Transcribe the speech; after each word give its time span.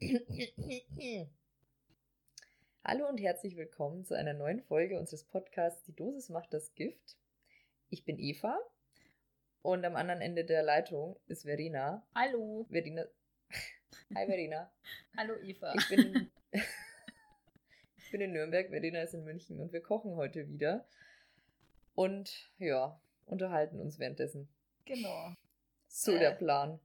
Hallo 2.84 3.08
und 3.08 3.18
herzlich 3.18 3.56
willkommen 3.56 4.04
zu 4.04 4.14
einer 4.14 4.32
neuen 4.32 4.60
Folge 4.60 4.96
unseres 4.96 5.24
Podcasts 5.24 5.82
Die 5.82 5.96
Dosis 5.96 6.28
macht 6.28 6.54
das 6.54 6.72
Gift. 6.76 7.16
Ich 7.90 8.04
bin 8.04 8.16
Eva 8.20 8.56
und 9.62 9.84
am 9.84 9.96
anderen 9.96 10.20
Ende 10.20 10.44
der 10.44 10.62
Leitung 10.62 11.18
ist 11.26 11.42
Verena. 11.42 12.06
Hallo. 12.14 12.64
Verena. 12.70 13.06
Hi 14.14 14.26
Verena. 14.26 14.70
Hallo 15.16 15.34
Eva. 15.42 15.74
Ich 15.74 15.88
bin, 15.88 16.30
ich 16.52 18.10
bin 18.12 18.20
in 18.20 18.30
Nürnberg, 18.32 18.68
Verena 18.68 19.02
ist 19.02 19.14
in 19.14 19.24
München 19.24 19.58
und 19.58 19.72
wir 19.72 19.82
kochen 19.82 20.14
heute 20.14 20.48
wieder. 20.48 20.86
Und 21.96 22.52
ja, 22.58 23.00
unterhalten 23.26 23.80
uns 23.80 23.98
währenddessen. 23.98 24.48
Genau. 24.84 25.32
So 25.88 26.12
äh, 26.12 26.20
der 26.20 26.30
Plan. 26.30 26.78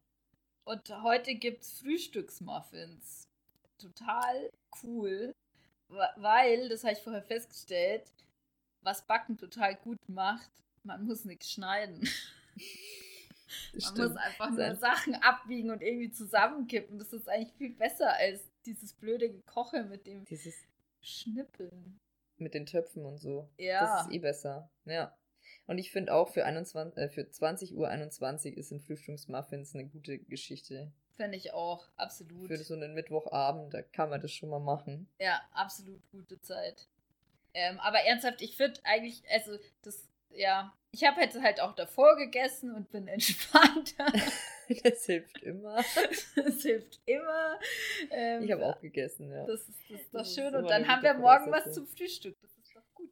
Und 0.66 0.90
heute 1.04 1.36
gibt's 1.36 1.80
Frühstücksmuffins. 1.80 3.28
Total 3.78 4.50
cool, 4.82 5.36
weil, 5.90 6.70
das 6.70 6.84
habe 6.84 6.94
ich 6.94 7.00
vorher 7.00 7.24
festgestellt, 7.24 8.12
was 8.82 9.06
Backen 9.06 9.38
total 9.38 9.76
gut 9.76 9.98
macht, 10.08 10.50
man 10.84 11.06
muss 11.06 11.26
nichts 11.26 11.52
schneiden. 11.52 12.08
man 13.74 13.98
muss 13.98 14.16
einfach 14.18 14.50
nur 14.52 14.76
Sachen 14.76 15.16
abwiegen 15.16 15.70
und 15.72 15.82
irgendwie 15.82 16.12
zusammenkippen. 16.12 17.00
Das 17.00 17.14
ist 17.14 17.30
eigentlich 17.30 17.54
viel 17.54 17.76
besser 17.76 18.14
als 18.14 18.42
dieses 18.66 18.94
blöde 18.94 19.30
Gekoche 19.30 19.84
mit 19.84 20.06
dem 20.06 20.26
dieses 20.26 20.56
Schnippeln. 21.02 22.00
Mit 22.38 22.54
den 22.54 22.66
Töpfen 22.66 23.06
und 23.06 23.20
so. 23.20 23.50
Ja. 23.58 23.82
Das 23.82 24.08
ist 24.08 24.14
eh 24.14 24.20
besser. 24.20 24.70
Ja. 24.86 25.16
Und 25.66 25.78
ich 25.78 25.92
finde 25.92 26.14
auch 26.14 26.30
für, 26.30 26.46
21, 26.46 26.98
äh, 26.98 27.10
für 27.10 27.30
20 27.30 27.76
Uhr 27.76 27.88
21 27.88 28.58
ist 28.58 28.72
in 28.72 28.82
Frühstücksmuffins 28.82 29.74
eine 29.74 29.86
gute 29.86 30.20
Geschichte. 30.20 30.92
Finde 31.16 31.38
ich 31.38 31.54
auch, 31.54 31.88
absolut. 31.96 32.48
Für 32.48 32.58
so 32.58 32.74
einen 32.74 32.94
Mittwochabend, 32.94 33.74
da 33.74 33.82
kann 33.82 34.10
man 34.10 34.22
das 34.22 34.32
schon 34.32 34.50
mal 34.50 34.60
machen. 34.60 35.08
Ja, 35.20 35.42
absolut 35.54 36.02
gute 36.12 36.42
Zeit. 36.42 36.88
Ähm, 37.54 37.80
aber 37.80 38.00
ernsthaft, 38.00 38.42
ich 38.42 38.58
finde 38.58 38.80
eigentlich, 38.84 39.24
also 39.32 39.58
das, 39.84 40.10
ja, 40.32 40.74
ich 40.92 41.04
habe 41.04 41.22
jetzt 41.22 41.40
halt 41.40 41.62
auch 41.62 41.76
davor 41.76 42.18
gegessen 42.18 42.74
und 42.74 42.90
bin 42.92 43.08
entspannter. 43.08 44.12
das 44.84 45.06
hilft 45.06 45.44
immer. 45.44 45.84
das 46.36 46.62
hilft 46.62 47.00
immer. 47.06 47.60
Ähm, 48.10 48.44
ich 48.44 48.52
habe 48.52 48.66
auch 48.66 48.82
gegessen, 48.82 49.32
ja. 49.32 49.46
Das 49.46 49.62
ist, 49.62 49.70
das 49.90 50.02
ist 50.02 50.14
doch 50.14 50.20
das 50.20 50.34
schön. 50.34 50.48
Ist 50.48 50.56
und 50.56 50.70
dann 50.70 50.88
haben 50.88 51.04
wir 51.04 51.14
morgen 51.14 51.52
was 51.52 51.72
zum 51.74 51.86
Frühstück. 51.86 52.36
Das 52.42 52.52
ist 52.58 52.76
doch 52.76 52.94
gut. 52.96 53.12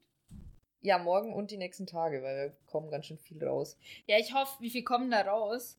Ja, 0.82 0.98
morgen 0.98 1.34
und 1.34 1.52
die 1.52 1.58
nächsten 1.58 1.86
Tage, 1.86 2.24
weil 2.24 2.36
wir 2.36 2.58
kommen 2.66 2.90
ganz 2.90 3.06
schön 3.06 3.20
viel 3.20 3.44
raus. 3.44 3.78
Ja, 4.08 4.18
ich 4.18 4.34
hoffe, 4.34 4.60
wie 4.62 4.72
viel 4.72 4.84
kommen 4.84 5.12
da 5.12 5.22
raus? 5.22 5.78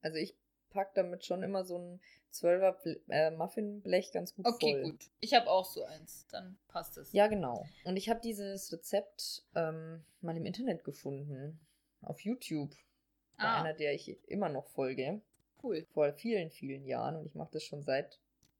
Also 0.00 0.16
ich 0.16 0.36
packe 0.70 0.92
damit 0.94 1.24
schon 1.24 1.42
immer 1.42 1.64
so 1.64 1.78
ein 1.78 2.00
12er 2.32 2.98
äh, 3.08 3.30
Muffinblech 3.30 4.12
ganz 4.12 4.34
gut 4.34 4.46
okay, 4.46 4.72
voll. 4.72 4.80
Okay, 4.80 4.90
gut. 4.90 5.10
Ich 5.20 5.34
habe 5.34 5.50
auch 5.50 5.64
so 5.64 5.84
eins. 5.84 6.26
Dann 6.30 6.56
passt 6.68 6.96
es. 6.96 7.12
Ja, 7.12 7.26
genau. 7.26 7.66
Und 7.84 7.96
ich 7.96 8.08
habe 8.08 8.20
dieses 8.20 8.72
Rezept 8.72 9.44
ähm, 9.54 10.04
mal 10.20 10.36
im 10.36 10.46
Internet 10.46 10.84
gefunden. 10.84 11.60
Auf 12.00 12.20
YouTube. 12.20 12.72
Bei 13.36 13.44
ah. 13.44 13.60
einer, 13.60 13.74
der 13.74 13.92
ich 13.92 14.16
immer 14.28 14.48
noch 14.48 14.66
folge. 14.68 15.20
Cool. 15.62 15.84
Vor 15.92 16.12
vielen, 16.14 16.50
vielen 16.50 16.86
Jahren. 16.86 17.16
Und 17.16 17.26
ich 17.26 17.34
mache 17.34 17.52
das 17.52 17.64
schon 17.64 17.82
seit, 17.82 18.18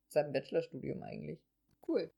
seit 0.08 0.26
dem 0.26 0.32
Bachelorstudium 0.32 1.02
eigentlich. 1.02 1.40
Cool. 1.86 2.10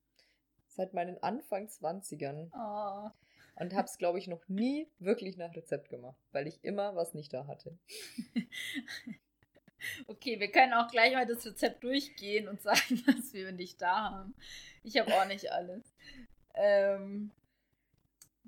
Seit 0.67 0.93
meinen 0.93 1.23
Anfang 1.23 1.67
20ern. 1.67 2.51
Oh. 2.53 3.11
Und 3.57 3.73
habe 3.75 3.87
es, 3.87 3.99
glaube 3.99 4.19
ich, 4.19 4.27
noch 4.27 4.49
nie 4.49 4.89
wirklich 4.99 5.37
nach 5.37 5.55
Rezept 5.55 5.89
gemacht, 5.89 6.19
weil 6.33 6.47
ich 6.47 6.63
immer 6.65 6.97
was 6.97 7.15
nicht 7.15 7.33
da 7.33 7.47
hatte. 7.47 7.79
Okay, 10.07 10.41
wir 10.41 10.51
können 10.51 10.73
auch 10.73 10.91
gleich 10.91 11.13
mal 11.13 11.27
das 11.27 11.45
Rezept 11.45 11.85
durchgehen 11.85 12.49
und 12.49 12.63
sagen, 12.63 13.03
was 13.07 13.33
wir 13.33 13.53
nicht 13.53 13.81
da 13.81 14.11
haben. 14.11 14.35
Ich 14.83 14.97
habe 14.99 15.15
auch 15.15 15.27
nicht 15.27 15.51
alles. 15.53 15.83
Ähm, 16.55 17.31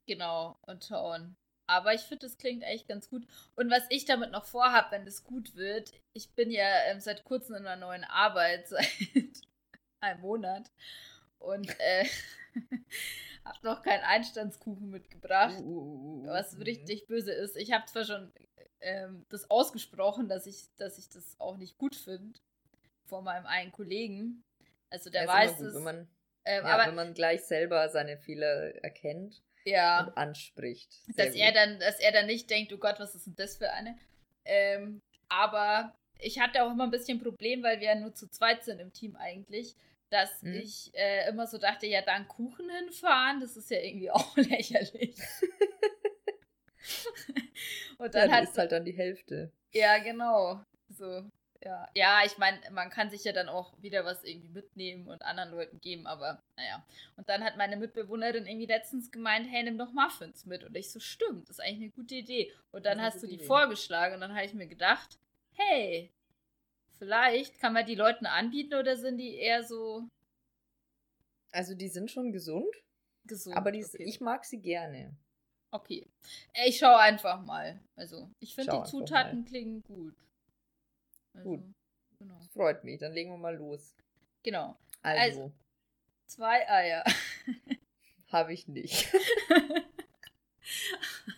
genau, 0.07 0.59
und 0.63 0.85
schauen. 0.85 1.37
Aber 1.67 1.95
ich 1.95 2.03
finde, 2.03 2.27
das 2.27 2.39
klingt 2.39 2.63
echt 2.63 2.87
ganz 2.87 3.11
gut. 3.11 3.27
Und 3.57 3.71
was 3.71 3.83
ich 3.91 4.05
damit 4.05 4.31
noch 4.31 4.45
vorhabe, 4.45 4.93
wenn 4.93 5.05
das 5.05 5.25
gut 5.25 5.57
wird, 5.57 5.93
ich 6.13 6.31
bin 6.31 6.51
ja 6.51 6.69
ähm, 6.87 7.01
seit 7.01 7.25
kurzem 7.25 7.57
in 7.57 7.67
einer 7.67 7.77
neuen 7.77 8.05
Arbeit, 8.05 8.69
seit 8.69 8.89
einem 10.01 10.21
Monat. 10.21 10.71
Und 11.39 11.69
äh, 11.81 12.07
habe 13.47 13.59
noch 13.63 13.83
keinen 13.83 14.03
Einstandskuchen 14.03 14.91
mitgebracht, 14.91 15.61
uh, 15.61 15.65
uh, 15.65 16.25
uh, 16.25 16.27
was 16.27 16.59
richtig 16.59 17.07
böse 17.07 17.33
ist. 17.33 17.57
Ich 17.57 17.73
habe 17.73 17.87
zwar 17.87 18.05
schon 18.05 18.33
ähm, 18.81 19.25
das 19.29 19.51
ausgesprochen, 19.51 20.29
dass 20.29 20.47
ich, 20.47 20.65
dass 20.77 20.99
ich 20.99 21.09
das 21.09 21.39
auch 21.39 21.57
nicht 21.57 21.79
gut 21.79 21.95
finde 21.95 22.39
vor 23.05 23.23
meinem 23.23 23.47
einen 23.47 23.73
Kollegen. 23.73 24.45
Also 24.91 25.11
der 25.11 25.27
weiß 25.27 25.59
gut, 25.59 25.67
es. 25.67 25.75
Wenn 25.75 25.83
man, 25.83 26.09
ähm, 26.45 26.65
ja, 26.65 26.75
aber, 26.75 26.87
wenn 26.89 26.95
man 26.95 27.15
gleich 27.15 27.45
selber 27.45 27.89
seine 27.89 28.19
Fehler 28.19 28.75
erkennt 28.85 29.43
ja, 29.65 30.05
und 30.05 30.17
anspricht. 30.17 31.03
Dass 31.17 31.35
er, 31.35 31.53
dann, 31.53 31.79
dass 31.81 32.01
er 32.01 32.13
dann 32.13 32.27
nicht 32.27 32.51
denkt, 32.51 32.73
oh 32.73 32.79
Gott, 32.79 33.01
was 33.01 33.15
ist 33.15 33.27
denn 33.27 33.37
das 33.37 33.57
für 33.57 33.73
eine? 33.73 33.99
Ähm, 34.45 35.01
aber 35.29 35.95
ich 36.19 36.39
hatte 36.39 36.63
auch 36.63 36.71
immer 36.71 36.85
ein 36.85 36.91
bisschen 36.91 37.21
Problem, 37.21 37.63
weil 37.63 37.81
wir 37.81 37.89
ja 37.89 37.95
nur 37.95 38.15
zu 38.15 38.29
zweit 38.29 38.65
sind 38.65 38.81
im 38.81 38.93
Team 38.93 39.17
eigentlich, 39.17 39.75
dass 40.11 40.43
hm. 40.43 40.55
ich 40.55 40.93
äh, 40.95 41.29
immer 41.29 41.47
so 41.47 41.59
dachte, 41.59 41.87
ja, 41.87 42.03
dann 42.03 42.29
Kuchen 42.29 42.69
hinfahren, 42.71 43.41
das 43.41 43.57
ist 43.57 43.71
ja 43.71 43.81
irgendwie 43.81 44.11
auch 44.11 44.37
lächerlich. 44.37 45.17
Und 47.99 48.15
dann 48.15 48.31
ja, 48.31 48.37
hat 48.37 48.45
ist 48.45 48.59
halt 48.59 48.73
dann 48.73 48.85
die 48.85 48.97
Hälfte. 48.97 49.51
Ja, 49.73 49.99
genau. 49.99 50.63
So, 50.89 51.25
ja. 51.65 51.89
Ja, 51.95 52.21
ich 52.25 52.39
meine, 52.39 52.59
man 52.71 52.91
kann 52.91 53.11
sich 53.11 53.25
ja 53.25 53.33
dann 53.33 53.49
auch 53.49 53.73
wieder 53.83 54.05
was 54.05 54.23
irgendwie 54.23 54.51
mitnehmen 54.51 55.09
und 55.09 55.23
anderen 55.23 55.51
Leuten 55.51 55.81
geben, 55.81 56.07
aber 56.07 56.41
naja. 56.57 56.87
Und 57.17 57.29
dann 57.29 57.43
hat 57.43 57.57
meine 57.57 57.77
Mitbewohnerin 57.77 58.47
irgendwie 58.47 58.67
letztens 58.67 59.11
gemeint, 59.11 59.49
hey, 59.51 59.65
nimm 59.65 59.79
doch 59.79 59.93
Muffins 59.93 60.47
mit. 60.47 60.63
Und 60.63 60.77
ich 60.77 60.93
so, 60.93 61.01
stimmt, 61.01 61.49
das 61.49 61.59
ist 61.59 61.65
eigentlich 61.65 61.83
eine 61.83 61.91
gute 61.91 62.15
Idee. 62.15 62.53
Und 62.71 62.87
dann 62.87 63.03
hast 63.03 63.21
du 63.23 63.27
die 63.27 63.35
Idee. 63.35 63.45
vorgeschlagen 63.45 64.15
und 64.15 64.21
dann 64.21 64.35
habe 64.35 64.45
ich 64.45 64.55
mir 64.55 64.69
gedacht, 64.69 65.19
hey, 65.53 66.13
vielleicht 66.99 67.59
kann 67.61 67.73
man 67.73 67.87
die 67.87 67.95
Leuten 67.95 68.27
anbieten 68.27 68.75
oder 68.75 68.97
sind 68.97 69.19
die 69.19 69.37
eher 69.37 69.65
so. 69.65 70.09
Also 71.53 71.75
die 71.75 71.89
sind 71.89 72.11
schon 72.11 72.33
gesund. 72.33 72.75
Gesund. 73.25 73.57
Aber 73.57 73.73
die, 73.73 73.85
okay. 73.85 74.05
ich 74.05 74.21
mag 74.21 74.45
sie 74.45 74.61
gerne. 74.61 75.17
Okay. 75.71 76.07
Ich 76.67 76.79
schaue 76.79 76.99
einfach 76.99 77.43
mal. 77.43 77.81
Also, 77.97 78.31
ich 78.41 78.55
finde, 78.55 78.83
die 78.83 78.91
Zutaten 78.91 79.45
klingen 79.45 79.83
gut. 79.83 80.15
Also, 81.35 81.51
gut. 81.51 81.75
Genau. 82.19 82.37
Das 82.39 82.49
freut 82.49 82.85
mich. 82.85 82.99
Dann 82.99 83.13
legen 83.13 83.31
wir 83.31 83.39
mal 83.39 83.57
los. 83.57 83.95
Genau. 84.43 84.77
Also. 85.03 85.43
also 85.43 85.53
zwei 86.27 86.69
Eier. 86.69 87.05
Habe 88.29 88.53
ich 88.53 88.69
nicht. 88.69 89.13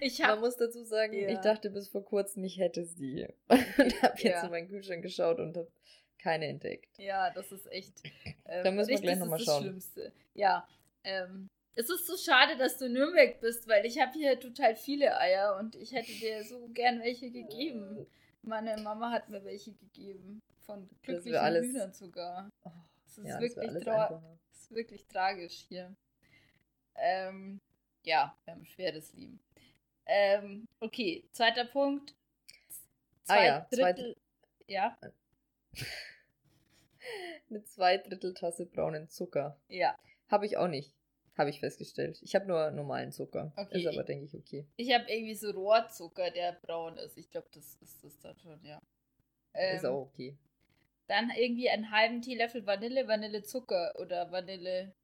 ich 0.00 0.22
hab, 0.22 0.30
Man 0.30 0.40
muss 0.40 0.56
dazu 0.56 0.84
sagen, 0.84 1.12
ja. 1.14 1.28
ich 1.28 1.38
dachte 1.38 1.70
bis 1.70 1.88
vor 1.88 2.04
kurzem, 2.04 2.44
ich 2.44 2.58
hätte 2.58 2.84
sie. 2.84 3.26
und 3.48 4.02
habe 4.02 4.14
jetzt 4.16 4.24
ja. 4.24 4.44
in 4.44 4.50
meinen 4.50 4.68
Kühlschrank 4.68 5.02
geschaut 5.02 5.38
und 5.38 5.56
habe 5.56 5.70
keine 6.18 6.46
entdeckt. 6.46 6.98
Ja, 6.98 7.30
das 7.30 7.52
ist 7.52 7.70
echt. 7.70 8.02
Ähm, 8.46 8.64
da 8.64 8.70
müssen 8.70 8.90
wir 8.90 9.00
gleich 9.00 9.18
nochmal 9.18 9.38
schauen. 9.38 9.56
Das 9.56 9.62
Schlimmste. 9.62 10.12
Ja, 10.34 10.66
ähm, 11.02 11.48
es 11.74 11.90
ist 11.90 12.06
so 12.06 12.16
schade, 12.16 12.56
dass 12.56 12.78
du 12.78 12.86
in 12.86 12.92
Nürnberg 12.92 13.40
bist, 13.40 13.68
weil 13.68 13.84
ich 13.84 14.00
habe 14.00 14.12
hier 14.12 14.38
total 14.38 14.76
viele 14.76 15.18
Eier 15.18 15.56
und 15.58 15.74
ich 15.74 15.92
hätte 15.92 16.12
dir 16.12 16.44
so 16.44 16.68
gern 16.68 17.00
welche 17.00 17.30
gegeben. 17.30 18.06
Meine 18.42 18.80
Mama 18.82 19.10
hat 19.10 19.28
mir 19.28 19.44
welche 19.44 19.72
gegeben. 19.72 20.40
Von 20.66 20.88
glücklichen 21.02 21.36
alles... 21.38 21.66
Hühnern 21.66 21.92
sogar. 21.92 22.48
Oh, 22.64 22.70
das, 23.04 23.18
ist 23.18 23.26
ja, 23.26 23.40
wirklich 23.40 23.84
das, 23.84 23.84
das 23.84 24.60
ist 24.60 24.74
wirklich 24.74 25.06
tragisch 25.06 25.64
hier. 25.68 25.94
Ähm, 26.94 27.60
ja, 28.04 28.36
wir 28.44 28.54
haben 28.54 28.60
ein 28.60 28.66
schweres 28.66 29.12
Leben. 29.14 29.40
Ähm, 30.06 30.68
okay, 30.80 31.24
zweiter 31.32 31.64
Punkt. 31.64 32.14
Zwei 33.22 33.38
ah, 33.38 33.44
ja, 33.44 33.66
Drittel. 33.70 34.14
Zwei... 34.14 34.72
Ja. 34.72 34.98
Eine 37.50 37.64
zwei 37.64 37.98
Drittel 37.98 38.34
Tasse 38.34 38.66
braunen 38.66 39.08
Zucker. 39.08 39.58
Ja. 39.68 39.96
Habe 40.28 40.46
ich 40.46 40.56
auch 40.56 40.68
nicht. 40.68 40.94
Habe 41.36 41.50
ich 41.50 41.60
festgestellt. 41.60 42.20
Ich 42.22 42.34
habe 42.34 42.46
nur 42.46 42.70
normalen 42.70 43.12
Zucker. 43.12 43.52
Okay. 43.56 43.80
Ist 43.80 43.86
aber, 43.88 44.04
denke 44.04 44.26
ich, 44.26 44.34
okay. 44.34 44.66
Ich 44.76 44.92
habe 44.94 45.10
irgendwie 45.10 45.34
so 45.34 45.50
Rohrzucker, 45.50 46.30
der 46.30 46.52
braun 46.52 46.96
ist. 46.96 47.18
Ich 47.18 47.30
glaube, 47.30 47.48
das 47.52 47.74
ist 47.80 48.04
das 48.04 48.18
dann 48.20 48.38
schon, 48.38 48.62
ja. 48.64 48.80
Ähm, 49.52 49.76
ist 49.76 49.84
auch 49.84 50.02
okay. 50.02 50.36
Dann 51.08 51.30
irgendwie 51.36 51.68
einen 51.68 51.90
halben 51.90 52.22
Teelöffel 52.22 52.64
Vanille, 52.66 53.08
Vanillezucker 53.08 53.94
oder 53.98 54.30
Vanille 54.30 54.94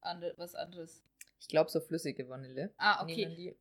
andre, 0.00 0.34
was 0.36 0.54
anderes. 0.54 1.02
Ich 1.40 1.48
glaube 1.48 1.70
so 1.70 1.80
flüssige 1.80 2.28
Vanille. 2.28 2.72
Ah, 2.76 3.02
okay. 3.02 3.56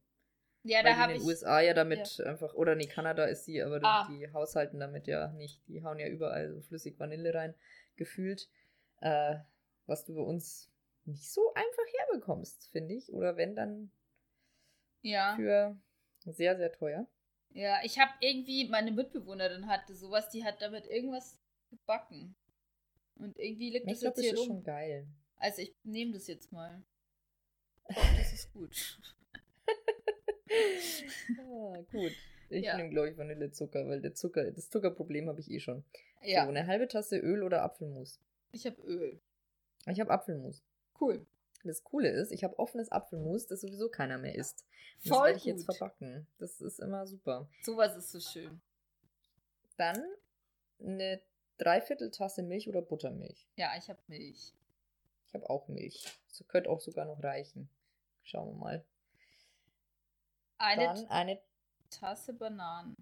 Ja, 0.64 0.84
da 0.84 0.96
habe 0.98 1.14
ich. 1.14 1.18
In 1.18 1.24
den 1.24 1.30
USA 1.30 1.60
ja 1.60 1.74
damit 1.74 2.18
ja. 2.18 2.26
einfach, 2.26 2.54
oder 2.54 2.76
nee, 2.76 2.86
Kanada 2.86 3.26
ist 3.26 3.46
sie, 3.46 3.62
aber 3.62 3.80
ah. 3.84 4.08
die 4.10 4.32
haushalten 4.32 4.80
damit 4.80 5.08
ja 5.08 5.30
nicht. 5.30 5.62
Die 5.68 5.84
hauen 5.84 6.00
ja 6.00 6.08
überall 6.08 6.54
so 6.54 6.62
flüssig 6.62 7.00
Vanille 7.00 7.34
rein, 7.34 7.56
gefühlt. 7.96 8.48
Äh, 9.00 9.38
was 9.88 10.06
du 10.06 10.16
bei 10.16 10.22
uns 10.22 10.72
nicht 11.06 11.30
so 11.32 11.54
einfach 11.54 11.84
herbekommst, 11.98 12.70
finde 12.72 12.96
ich. 12.96 13.12
Oder 13.12 13.38
wenn 13.38 13.56
dann 13.56 13.92
ja. 15.02 15.36
für 15.36 15.78
sehr, 16.26 16.56
sehr 16.58 16.72
teuer. 16.72 17.08
Ja, 17.54 17.80
ich 17.84 18.00
habe 18.00 18.12
irgendwie, 18.22 18.70
meine 18.70 18.92
Mitbewohnerin 18.92 19.68
hatte 19.68 19.96
sowas, 19.96 20.30
die 20.30 20.44
hat 20.44 20.62
damit 20.62 20.86
irgendwas 20.88 21.40
gebacken. 21.70 22.36
Und 23.16 23.38
irgendwie 23.38 23.72
liegt 23.72 23.88
ich 23.88 23.94
das 23.94 24.02
glaub, 24.02 24.18
jetzt 24.18 24.26
hier 24.26 24.38
rum. 24.38 24.48
schon 24.48 24.64
geil. 24.64 25.08
Also 25.38 25.62
ich 25.64 25.76
nehme 25.84 26.14
das 26.14 26.28
jetzt 26.28 26.52
mal. 26.52 26.84
Glaub, 27.88 28.06
das 28.18 28.34
ist 28.34 28.54
gut. 28.54 29.00
ah, 31.40 31.78
gut. 31.92 32.12
Ich 32.50 32.66
Ja. 32.66 32.76
nehme, 32.78 32.90
glaube 32.90 33.10
ich, 33.10 33.18
Vanillezucker, 33.18 33.88
weil 33.88 34.02
der 34.02 34.14
Zucker, 34.14 34.52
das 34.52 34.70
Zuckerproblem 34.70 35.30
habe 35.30 35.40
ich 35.40 35.50
eh 35.50 35.60
schon. 35.60 35.84
Ja, 36.22 36.44
So, 36.44 36.50
eine 36.50 36.68
halbe 36.68 36.88
Tasse 36.88 37.18
Öl 37.18 37.44
oder 37.44 37.64
Apfelmus. 37.64 38.20
ich 38.52 38.66
habe 38.66 38.82
Öl. 38.84 39.20
Ich 39.88 40.00
habe 40.00 40.12
Apfelmus. 40.12 40.62
Cool. 41.00 41.26
Das 41.64 41.84
Coole 41.84 42.10
ist, 42.10 42.32
ich 42.32 42.44
habe 42.44 42.58
offenes 42.60 42.92
Apfelmus, 42.92 43.46
das 43.48 43.62
sowieso 43.62 43.88
keiner 43.90 44.18
mehr 44.18 44.36
isst. 44.36 44.66
Und 45.04 45.10
Das 45.12 45.18
Voll 45.18 45.26
werde 45.28 45.38
ich 45.38 45.46
jetzt 45.46 45.68
gut. 45.68 45.78
verbacken. 45.78 46.28
Das 46.40 46.60
ist 46.60 46.80
immer 46.80 47.06
super. 47.08 47.48
Sowas 47.64 47.96
ist 47.96 48.12
so 48.12 48.20
schön. 48.20 48.62
Dann 49.78 50.04
eine 50.80 51.22
Dreivierteltasse 51.58 52.42
Milch 52.44 52.68
oder 52.68 52.82
Buttermilch. 52.82 53.48
Ja, 53.56 53.72
ich 53.78 53.90
habe 53.90 54.00
Milch. 54.08 54.54
Ich 55.28 55.34
habe 55.34 55.50
auch 55.50 55.68
Milch. 55.68 56.04
Das 56.30 56.46
könnte 56.48 56.70
auch 56.70 56.82
sogar 56.82 57.06
noch 57.06 57.22
reichen. 57.24 57.70
Schauen 58.24 58.50
wir 58.56 58.60
mal. 58.60 58.86
Eine 60.62 60.86
Dann 60.86 61.08
eine, 61.08 61.40
Tasse 61.90 62.34
Bananen. 62.34 62.96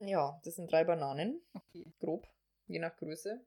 ja, 0.00 0.38
das 0.44 0.56
sind 0.56 0.70
drei 0.70 0.84
Bananen, 0.84 1.40
Okay. 1.54 1.84
grob, 1.98 2.28
je 2.66 2.78
nach 2.78 2.96
Größe. 2.96 3.40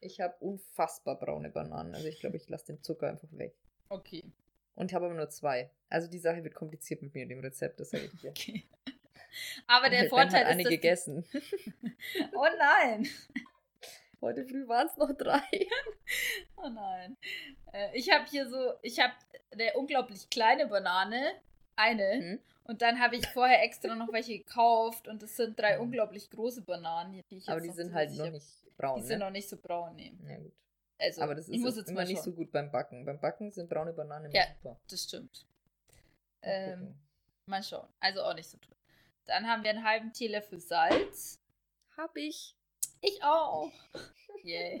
Ich 0.00 0.20
habe 0.20 0.34
unfassbar 0.40 1.18
braune 1.18 1.50
Bananen. 1.50 1.94
Also 1.94 2.08
ich 2.08 2.20
glaube, 2.20 2.36
ich 2.36 2.48
lasse 2.48 2.66
den 2.66 2.82
Zucker 2.82 3.08
einfach 3.08 3.28
weg. 3.32 3.54
Okay. 3.88 4.24
Und 4.74 4.92
habe 4.92 5.06
aber 5.06 5.14
nur 5.14 5.30
zwei. 5.30 5.70
Also 5.88 6.08
die 6.08 6.18
Sache 6.18 6.42
wird 6.44 6.54
kompliziert 6.54 7.00
mit 7.00 7.14
mir, 7.14 7.26
dem 7.26 7.40
Rezept, 7.40 7.80
das 7.80 7.90
sage 7.90 8.10
ich 8.12 8.20
dir. 8.20 8.30
Okay. 8.30 8.64
Aber 9.66 9.88
der 9.90 10.08
Vorteil 10.08 10.44
hat 10.44 10.52
eine 10.52 10.62
ist, 10.62 10.68
die- 10.68 10.74
gegessen. 10.76 11.24
Oh 12.34 12.46
nein. 12.58 13.06
Heute 14.20 14.44
früh 14.44 14.66
waren 14.68 14.86
es 14.86 14.96
noch 14.96 15.12
drei. 15.12 15.42
Oh 16.56 16.68
nein. 16.68 17.16
Äh, 17.72 17.96
ich 17.98 18.10
habe 18.10 18.24
hier 18.28 18.48
so, 18.48 18.74
ich 18.82 19.00
habe 19.00 19.12
eine 19.52 19.72
unglaublich 19.74 20.28
kleine 20.30 20.66
Banane, 20.66 21.32
eine, 21.76 22.20
Mhm. 22.20 22.40
und 22.64 22.82
dann 22.82 23.00
habe 23.00 23.16
ich 23.16 23.26
vorher 23.28 23.62
extra 23.62 23.94
noch 23.94 24.12
welche 24.12 24.38
gekauft 24.38 25.08
und 25.08 25.22
es 25.22 25.36
sind 25.36 25.58
drei 25.58 25.78
unglaublich 25.78 26.30
große 26.30 26.62
Bananen, 26.62 27.12
die 27.12 27.18
ich 27.36 27.46
jetzt 27.46 27.48
Aber 27.48 27.60
die 27.60 27.70
sind 27.70 27.92
halt 27.92 28.12
noch 28.12 28.30
nicht 28.30 28.46
braun. 28.76 29.00
Die 29.00 29.06
sind 29.06 29.18
ne? 29.18 29.24
noch 29.26 29.30
nicht 29.32 29.48
so 29.48 29.56
braun, 29.56 29.94
nee. 29.96 30.12
Ja, 30.26 30.36
gut. 30.38 30.52
Also, 30.98 31.22
Aber 31.22 31.34
das 31.34 31.48
ich 31.48 31.58
muss 31.60 31.70
ist 31.70 31.76
jetzt 31.78 31.90
immer 31.90 32.04
nicht 32.04 32.22
so 32.22 32.32
gut 32.32 32.52
beim 32.52 32.70
Backen. 32.70 33.04
Beim 33.04 33.18
Backen 33.20 33.50
sind 33.50 33.68
braune 33.68 33.92
Bananen 33.92 34.26
immer 34.26 34.34
Ja. 34.34 34.46
super. 34.56 34.80
Das 34.88 35.02
stimmt. 35.02 35.46
Mal 36.42 36.50
Ähm, 36.50 36.94
mal 37.46 37.62
schauen. 37.62 37.88
Also 38.00 38.22
auch 38.22 38.34
nicht 38.34 38.48
so 38.48 38.58
toll. 38.58 38.76
Dann 39.26 39.46
haben 39.48 39.64
wir 39.64 39.70
einen 39.70 39.84
halben 39.84 40.12
Teelöffel 40.12 40.60
Salz. 40.60 41.40
Hab 41.96 42.16
ich. 42.16 42.54
Ich 43.00 43.22
auch. 43.22 43.70
Yay. 44.44 44.80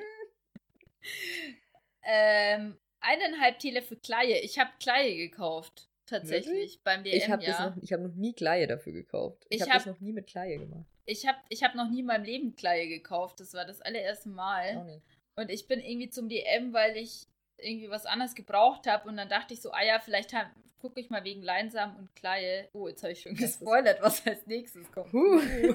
ähm, 2.02 2.78
eineinhalb 3.00 3.58
Teelöffel 3.58 3.98
Kleie. 3.98 4.38
Ich 4.40 4.58
habe 4.58 4.70
Kleie 4.80 5.16
gekauft. 5.16 5.88
Tatsächlich. 6.06 6.80
Beim 6.84 7.02
DM, 7.04 7.14
Ich 7.16 7.28
habe 7.30 7.42
ja. 7.42 7.70
noch, 7.70 7.76
ich 7.82 7.92
hab 7.92 8.00
noch 8.00 8.14
nie 8.14 8.32
Kleie 8.34 8.66
dafür 8.66 8.92
gekauft. 8.92 9.44
Ich, 9.48 9.56
Ich 9.56 9.62
habe 9.62 9.72
das 9.72 9.86
hab- 9.86 9.92
noch 9.94 10.00
nie 10.00 10.12
mit 10.12 10.26
Kleie 10.26 10.58
gemacht. 10.58 10.86
Ich 11.06 11.26
habe 11.26 11.38
ich 11.48 11.62
hab 11.62 11.74
noch 11.74 11.88
nie 11.90 12.00
in 12.00 12.06
meinem 12.06 12.24
Leben 12.24 12.54
Kleie 12.56 12.88
gekauft. 12.88 13.40
Das 13.40 13.52
war 13.54 13.64
das 13.64 13.80
allererste 13.80 14.28
Auch 14.30 14.34
Mal. 14.34 14.84
nicht. 14.84 15.02
Und 15.36 15.50
ich 15.50 15.66
bin 15.66 15.80
irgendwie 15.80 16.10
zum 16.10 16.28
DM, 16.28 16.72
weil 16.72 16.96
ich 16.96 17.26
irgendwie 17.58 17.90
was 17.90 18.06
anderes 18.06 18.34
gebraucht 18.34 18.86
habe. 18.86 19.08
Und 19.08 19.16
dann 19.16 19.28
dachte 19.28 19.54
ich 19.54 19.60
so, 19.60 19.70
ah 19.72 19.82
ja, 19.84 19.98
vielleicht 20.00 20.34
gucke 20.78 21.00
ich 21.00 21.10
mal 21.10 21.24
wegen 21.24 21.42
Leinsamen 21.42 21.96
und 21.96 22.14
Kleie. 22.14 22.68
Oh, 22.72 22.88
jetzt 22.88 23.02
habe 23.02 23.12
ich 23.12 23.20
schon 23.22 23.32
Das 23.32 23.58
gespoilert, 23.58 24.00
was 24.02 24.26
als 24.26 24.46
nächstes 24.46 24.90
kommt. 24.92 25.12
Huh. 25.12 25.40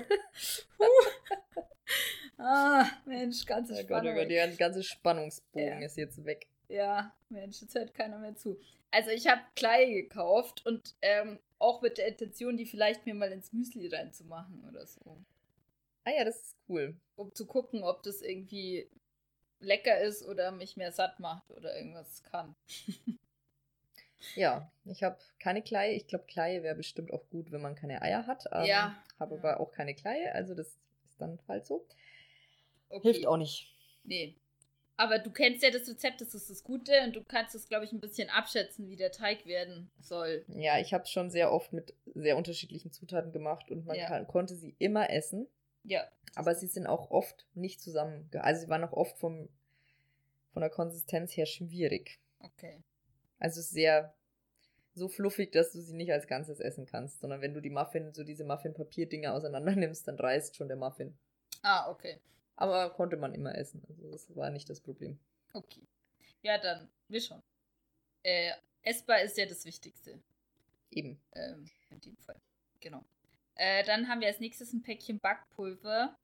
Ah, 2.37 2.85
Mensch, 3.05 3.45
ganze 3.45 3.73
Oh 3.73 3.75
Gott, 3.77 3.85
Spannung. 3.85 4.13
oh 4.13 4.19
Gott, 4.19 4.29
der 4.29 4.47
ganze 4.49 4.81
Spannungsbogen 4.83 5.79
Ja. 5.81 5.85
ist 5.85 5.97
jetzt 5.97 6.23
weg. 6.23 6.47
Ja, 6.69 7.13
Mensch, 7.29 7.61
jetzt 7.61 7.75
hört 7.75 7.93
keiner 7.93 8.19
mehr 8.19 8.35
zu. 8.35 8.59
Also 8.91 9.09
ich 9.09 9.27
habe 9.27 9.41
Kleie 9.55 9.91
gekauft 10.03 10.65
und 10.65 10.95
ähm, 11.01 11.39
auch 11.57 11.81
mit 11.81 11.97
der 11.97 12.07
Intention, 12.07 12.57
die 12.57 12.65
vielleicht 12.65 13.05
mir 13.05 13.13
mal 13.15 13.31
ins 13.31 13.51
Müsli 13.51 13.87
reinzumachen 13.87 14.63
oder 14.67 14.85
so. 14.85 15.17
Ah 16.05 16.11
ja, 16.11 16.23
das 16.23 16.37
ist 16.37 16.57
cool. 16.69 16.95
Um 17.15 17.33
zu 17.35 17.45
gucken, 17.45 17.83
ob 17.83 18.03
das 18.03 18.21
irgendwie 18.21 18.89
lecker 19.59 19.99
ist 19.99 20.25
oder 20.25 20.51
mich 20.51 20.77
mehr 20.77 20.91
satt 20.91 21.19
macht 21.19 21.51
oder 21.51 21.75
irgendwas 21.75 22.23
kann. 22.23 22.55
Ja, 24.35 24.71
ich 24.85 25.03
habe 25.03 25.17
keine 25.39 25.61
Kleie. 25.61 25.93
Ich 25.93 26.07
glaube, 26.07 26.25
Kleie 26.25 26.61
wäre 26.63 26.75
bestimmt 26.75 27.11
auch 27.11 27.27
gut, 27.29 27.51
wenn 27.51 27.61
man 27.61 27.75
keine 27.75 28.01
Eier 28.01 28.27
hat. 28.27 28.45
Ähm, 28.51 28.65
Ja. 28.65 29.03
Habe 29.19 29.35
Ja. 29.35 29.39
aber 29.41 29.59
auch 29.59 29.71
keine 29.71 29.95
Kleie, 29.95 30.33
also 30.33 30.55
das 30.55 30.67
ist 30.67 31.19
dann 31.19 31.39
halt 31.47 31.65
so. 31.65 31.85
Okay. 32.89 33.11
Hilft 33.11 33.27
auch 33.27 33.37
nicht. 33.37 33.73
Nee. 34.03 34.35
Aber 34.99 35.17
du 35.17 35.31
kennst 35.31 35.63
ja 35.63 35.71
das 35.71 35.87
Rezept, 35.87 36.19
das 36.19 36.33
ist 36.35 36.49
das 36.49 36.61
Gute 36.61 36.91
und 37.05 37.15
du 37.15 37.23
kannst 37.23 37.55
es, 37.55 37.69
glaube 37.69 37.85
ich, 37.85 37.93
ein 37.93 38.01
bisschen 38.01 38.29
abschätzen, 38.29 38.89
wie 38.89 38.97
der 38.97 39.13
Teig 39.13 39.45
werden 39.45 39.89
soll. 40.01 40.43
Ja, 40.49 40.77
ich 40.77 40.93
habe 40.93 41.05
es 41.05 41.09
schon 41.09 41.29
sehr 41.29 41.53
oft 41.53 41.71
mit 41.71 41.93
sehr 42.15 42.35
unterschiedlichen 42.35 42.91
Zutaten 42.91 43.31
gemacht 43.31 43.71
und 43.71 43.85
man 43.85 43.95
Ja. 43.95 44.07
kann, 44.07 44.27
konnte 44.27 44.55
sie 44.57 44.75
immer 44.77 45.09
essen. 45.09 45.47
Ja. 45.85 46.03
Aber 46.35 46.53
sie 46.53 46.67
sind 46.67 46.85
auch 46.85 47.11
oft 47.11 47.47
nicht 47.53 47.79
zusammen. 47.79 48.29
Also 48.39 48.59
sie 48.65 48.69
waren 48.69 48.83
auch 48.83 48.91
oft 48.91 49.17
vom, 49.17 49.47
von 50.51 50.61
der 50.61 50.69
Konsistenz 50.69 51.31
her 51.37 51.45
schwierig. 51.45 52.19
Okay. 52.41 52.83
Also 53.37 53.61
sehr 53.61 54.13
so 54.95 55.07
fluffig, 55.07 55.53
dass 55.53 55.71
du 55.71 55.79
sie 55.79 55.95
nicht 55.95 56.11
als 56.11 56.27
Ganzes 56.27 56.59
essen 56.59 56.85
kannst, 56.85 57.21
sondern 57.21 57.39
wenn 57.39 57.53
du 57.53 57.61
die 57.61 57.69
Muffin, 57.69 58.13
so 58.13 58.25
diese 58.25 58.43
Muffin-Papier-Dinger 58.43 59.33
auseinander 59.33 59.71
nimmst, 59.77 60.09
dann 60.09 60.19
reißt 60.19 60.57
schon 60.57 60.67
der 60.67 60.75
Muffin. 60.75 61.17
Ah, 61.61 61.89
okay. 61.89 62.19
Aber 62.59 62.89
konnte 62.89 63.15
man 63.15 63.33
immer 63.33 63.55
essen. 63.55 63.81
Also 63.87 64.11
das 64.11 64.35
war 64.35 64.49
nicht 64.49 64.69
das 64.69 64.81
Problem. 64.81 65.17
Okay. 65.53 65.87
Ja, 66.41 66.57
dann, 66.57 66.89
wir 67.07 67.21
schon. 67.21 67.41
Äh, 68.21 68.51
essbar 68.81 69.21
ist 69.21 69.37
ja 69.37 69.45
das 69.45 69.63
Wichtigste. 69.63 70.19
Eben. 70.91 71.21
Ähm, 71.35 71.69
in 71.89 72.01
dem 72.01 72.17
Fall. 72.17 72.35
Genau. 72.81 73.05
Äh, 73.55 73.85
dann 73.85 74.09
haben 74.09 74.19
wir 74.19 74.27
als 74.27 74.41
nächstes 74.41 74.73
ein 74.73 74.83
Päckchen 74.83 75.19
Backpulver. 75.21 76.17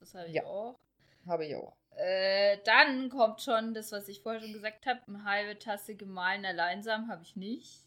Das 0.00 0.14
habe 0.14 0.28
ich 0.28 0.34
Ja. 0.34 0.44
auch. 0.44 0.78
Habe 1.26 1.44
ich 1.44 1.54
auch. 1.56 1.76
Äh, 1.96 2.56
dann 2.64 3.10
kommt 3.10 3.42
schon 3.42 3.74
das, 3.74 3.92
was 3.92 4.08
ich 4.08 4.22
vorher 4.22 4.40
schon 4.40 4.54
gesagt 4.54 4.86
habe. 4.86 5.00
Eine 5.06 5.24
halbe 5.24 5.58
Tasse 5.58 5.94
gemahlener 5.94 6.54
Leinsamen 6.54 7.10
habe 7.10 7.22
ich 7.22 7.36
nicht. 7.36 7.84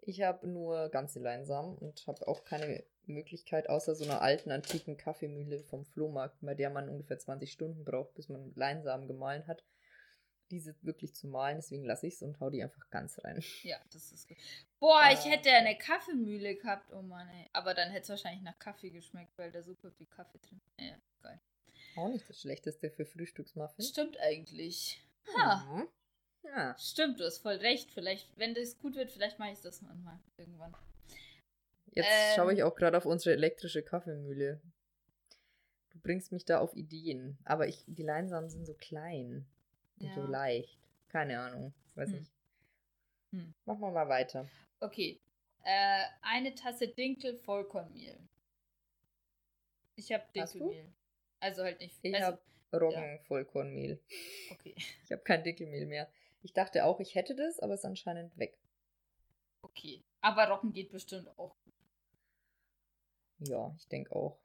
Ich 0.00 0.22
habe 0.22 0.46
nur 0.48 0.88
ganze 0.88 1.20
Leinsamen 1.20 1.76
und 1.76 2.06
habe 2.06 2.26
auch 2.26 2.44
keine 2.44 2.84
Möglichkeit, 3.12 3.68
außer 3.68 3.94
so 3.94 4.04
einer 4.04 4.22
alten, 4.22 4.50
antiken 4.50 4.96
Kaffeemühle 4.96 5.60
vom 5.64 5.84
Flohmarkt, 5.84 6.38
bei 6.40 6.54
der 6.54 6.70
man 6.70 6.88
ungefähr 6.88 7.18
20 7.18 7.50
Stunden 7.50 7.84
braucht, 7.84 8.14
bis 8.14 8.28
man 8.28 8.52
Leinsamen 8.54 9.06
gemahlen 9.08 9.46
hat, 9.46 9.64
diese 10.50 10.74
wirklich 10.82 11.14
zu 11.14 11.26
mahlen. 11.28 11.56
Deswegen 11.56 11.84
lasse 11.84 12.06
ich 12.06 12.14
es 12.14 12.22
und 12.22 12.38
hau 12.40 12.50
die 12.50 12.62
einfach 12.62 12.88
ganz 12.90 13.18
rein. 13.24 13.42
Ja, 13.62 13.80
das 13.92 14.12
ist 14.12 14.28
gut. 14.28 14.36
Boah, 14.78 15.08
ich 15.12 15.24
Äh. 15.26 15.30
hätte 15.30 15.50
eine 15.50 15.76
Kaffeemühle 15.76 16.56
gehabt. 16.56 16.92
Oh 16.92 17.02
Mann, 17.02 17.28
ey. 17.28 17.48
Aber 17.52 17.74
dann 17.74 17.90
hätte 17.90 18.02
es 18.04 18.08
wahrscheinlich 18.10 18.42
nach 18.42 18.58
Kaffee 18.58 18.90
geschmeckt, 18.90 19.32
weil 19.36 19.50
da 19.52 19.62
super 19.62 19.90
viel 19.92 20.06
Kaffee 20.06 20.38
drin 20.38 20.60
Ja, 20.78 20.96
geil. 21.22 21.40
Auch 21.96 22.08
nicht 22.08 22.28
das 22.28 22.40
Schlechteste 22.40 22.90
für 22.90 23.04
Frühstücksmuffins. 23.06 23.88
Stimmt 23.88 24.18
eigentlich. 24.20 25.00
Ha. 25.36 25.64
Mhm. 25.64 25.88
Ja. 26.42 26.76
Stimmt, 26.78 27.20
du 27.20 27.24
hast 27.24 27.38
voll 27.38 27.54
recht. 27.56 27.90
Vielleicht, 27.92 28.28
wenn 28.36 28.54
das 28.54 28.78
gut 28.78 28.96
wird, 28.96 29.10
vielleicht 29.10 29.38
mache 29.38 29.52
ich 29.52 29.60
das 29.60 29.80
noch 29.80 29.94
mal 29.94 30.18
irgendwann. 30.36 30.74
Jetzt 31.94 32.08
Ähm. 32.10 32.32
schaue 32.36 32.54
ich 32.54 32.62
auch 32.62 32.74
gerade 32.74 32.96
auf 32.96 33.06
unsere 33.06 33.34
elektrische 33.34 33.82
Kaffeemühle. 33.82 34.60
Du 35.90 35.98
bringst 36.00 36.32
mich 36.32 36.44
da 36.44 36.58
auf 36.58 36.74
Ideen. 36.74 37.38
Aber 37.44 37.68
ich, 37.68 37.84
die 37.86 38.02
Leinsamen 38.02 38.50
sind 38.50 38.66
so 38.66 38.74
klein 38.74 39.46
und 40.00 40.12
so 40.12 40.20
Ja. 40.22 40.26
leicht. 40.28 40.78
Keine 41.08 41.38
Ahnung. 41.38 41.72
Weiß 41.94 42.10
Hm. 42.10 42.18
nicht. 42.18 42.32
Hm. 43.30 43.54
Machen 43.64 43.80
wir 43.80 43.90
mal 43.92 44.08
weiter. 44.08 44.48
Okay. 44.80 45.20
Äh, 45.62 46.02
eine 46.22 46.54
Tasse 46.54 46.88
Dinkel 46.88 47.38
Vollkornmehl. 47.38 48.18
Ich 49.96 50.12
habe? 50.12 50.24
Dinkelmehl. 50.34 50.92
Also 51.40 51.62
halt 51.62 51.80
nicht. 51.80 51.98
Ich 52.02 52.14
also, 52.14 52.26
habe 52.26 52.40
Roggenvollkornmehl. 52.72 54.00
Okay. 54.50 54.74
Ich 55.04 55.12
habe 55.12 55.22
kein 55.22 55.44
Dinkelmehl 55.44 55.86
mehr. 55.86 56.08
Ich 56.42 56.52
dachte 56.52 56.84
auch, 56.84 57.00
ich 57.00 57.14
hätte 57.14 57.34
das, 57.34 57.60
aber 57.60 57.74
ist 57.74 57.84
anscheinend 57.84 58.36
weg. 58.36 58.58
Okay. 59.62 60.02
Aber 60.20 60.48
Roggen 60.48 60.72
geht 60.72 60.90
bestimmt 60.90 61.28
auch. 61.38 61.54
Ja, 63.46 63.74
ich 63.78 63.86
denke 63.88 64.14
auch. 64.14 64.38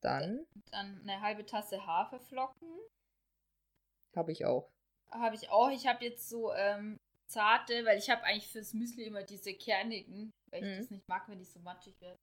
Dann 0.00 0.46
Dann 0.70 1.00
eine 1.02 1.20
halbe 1.20 1.44
Tasse 1.44 1.84
Haferflocken. 1.86 2.68
habe 4.16 4.32
ich 4.32 4.44
auch. 4.44 4.70
Habe 5.10 5.34
ich 5.34 5.50
auch. 5.50 5.70
Ich 5.70 5.86
habe 5.86 6.04
jetzt 6.04 6.28
so 6.28 6.52
ähm, 6.54 6.98
zarte, 7.26 7.84
weil 7.84 7.98
ich 7.98 8.08
habe 8.10 8.22
eigentlich 8.24 8.50
fürs 8.50 8.72
Müsli 8.72 9.04
immer 9.04 9.22
diese 9.22 9.52
kernigen, 9.54 10.30
weil 10.50 10.62
ich 10.64 10.74
Mhm. 10.76 10.80
das 10.80 10.90
nicht 10.90 11.08
mag, 11.08 11.28
wenn 11.28 11.38
die 11.38 11.44
so 11.44 11.60
matschig 11.60 12.00
werden. 12.00 12.18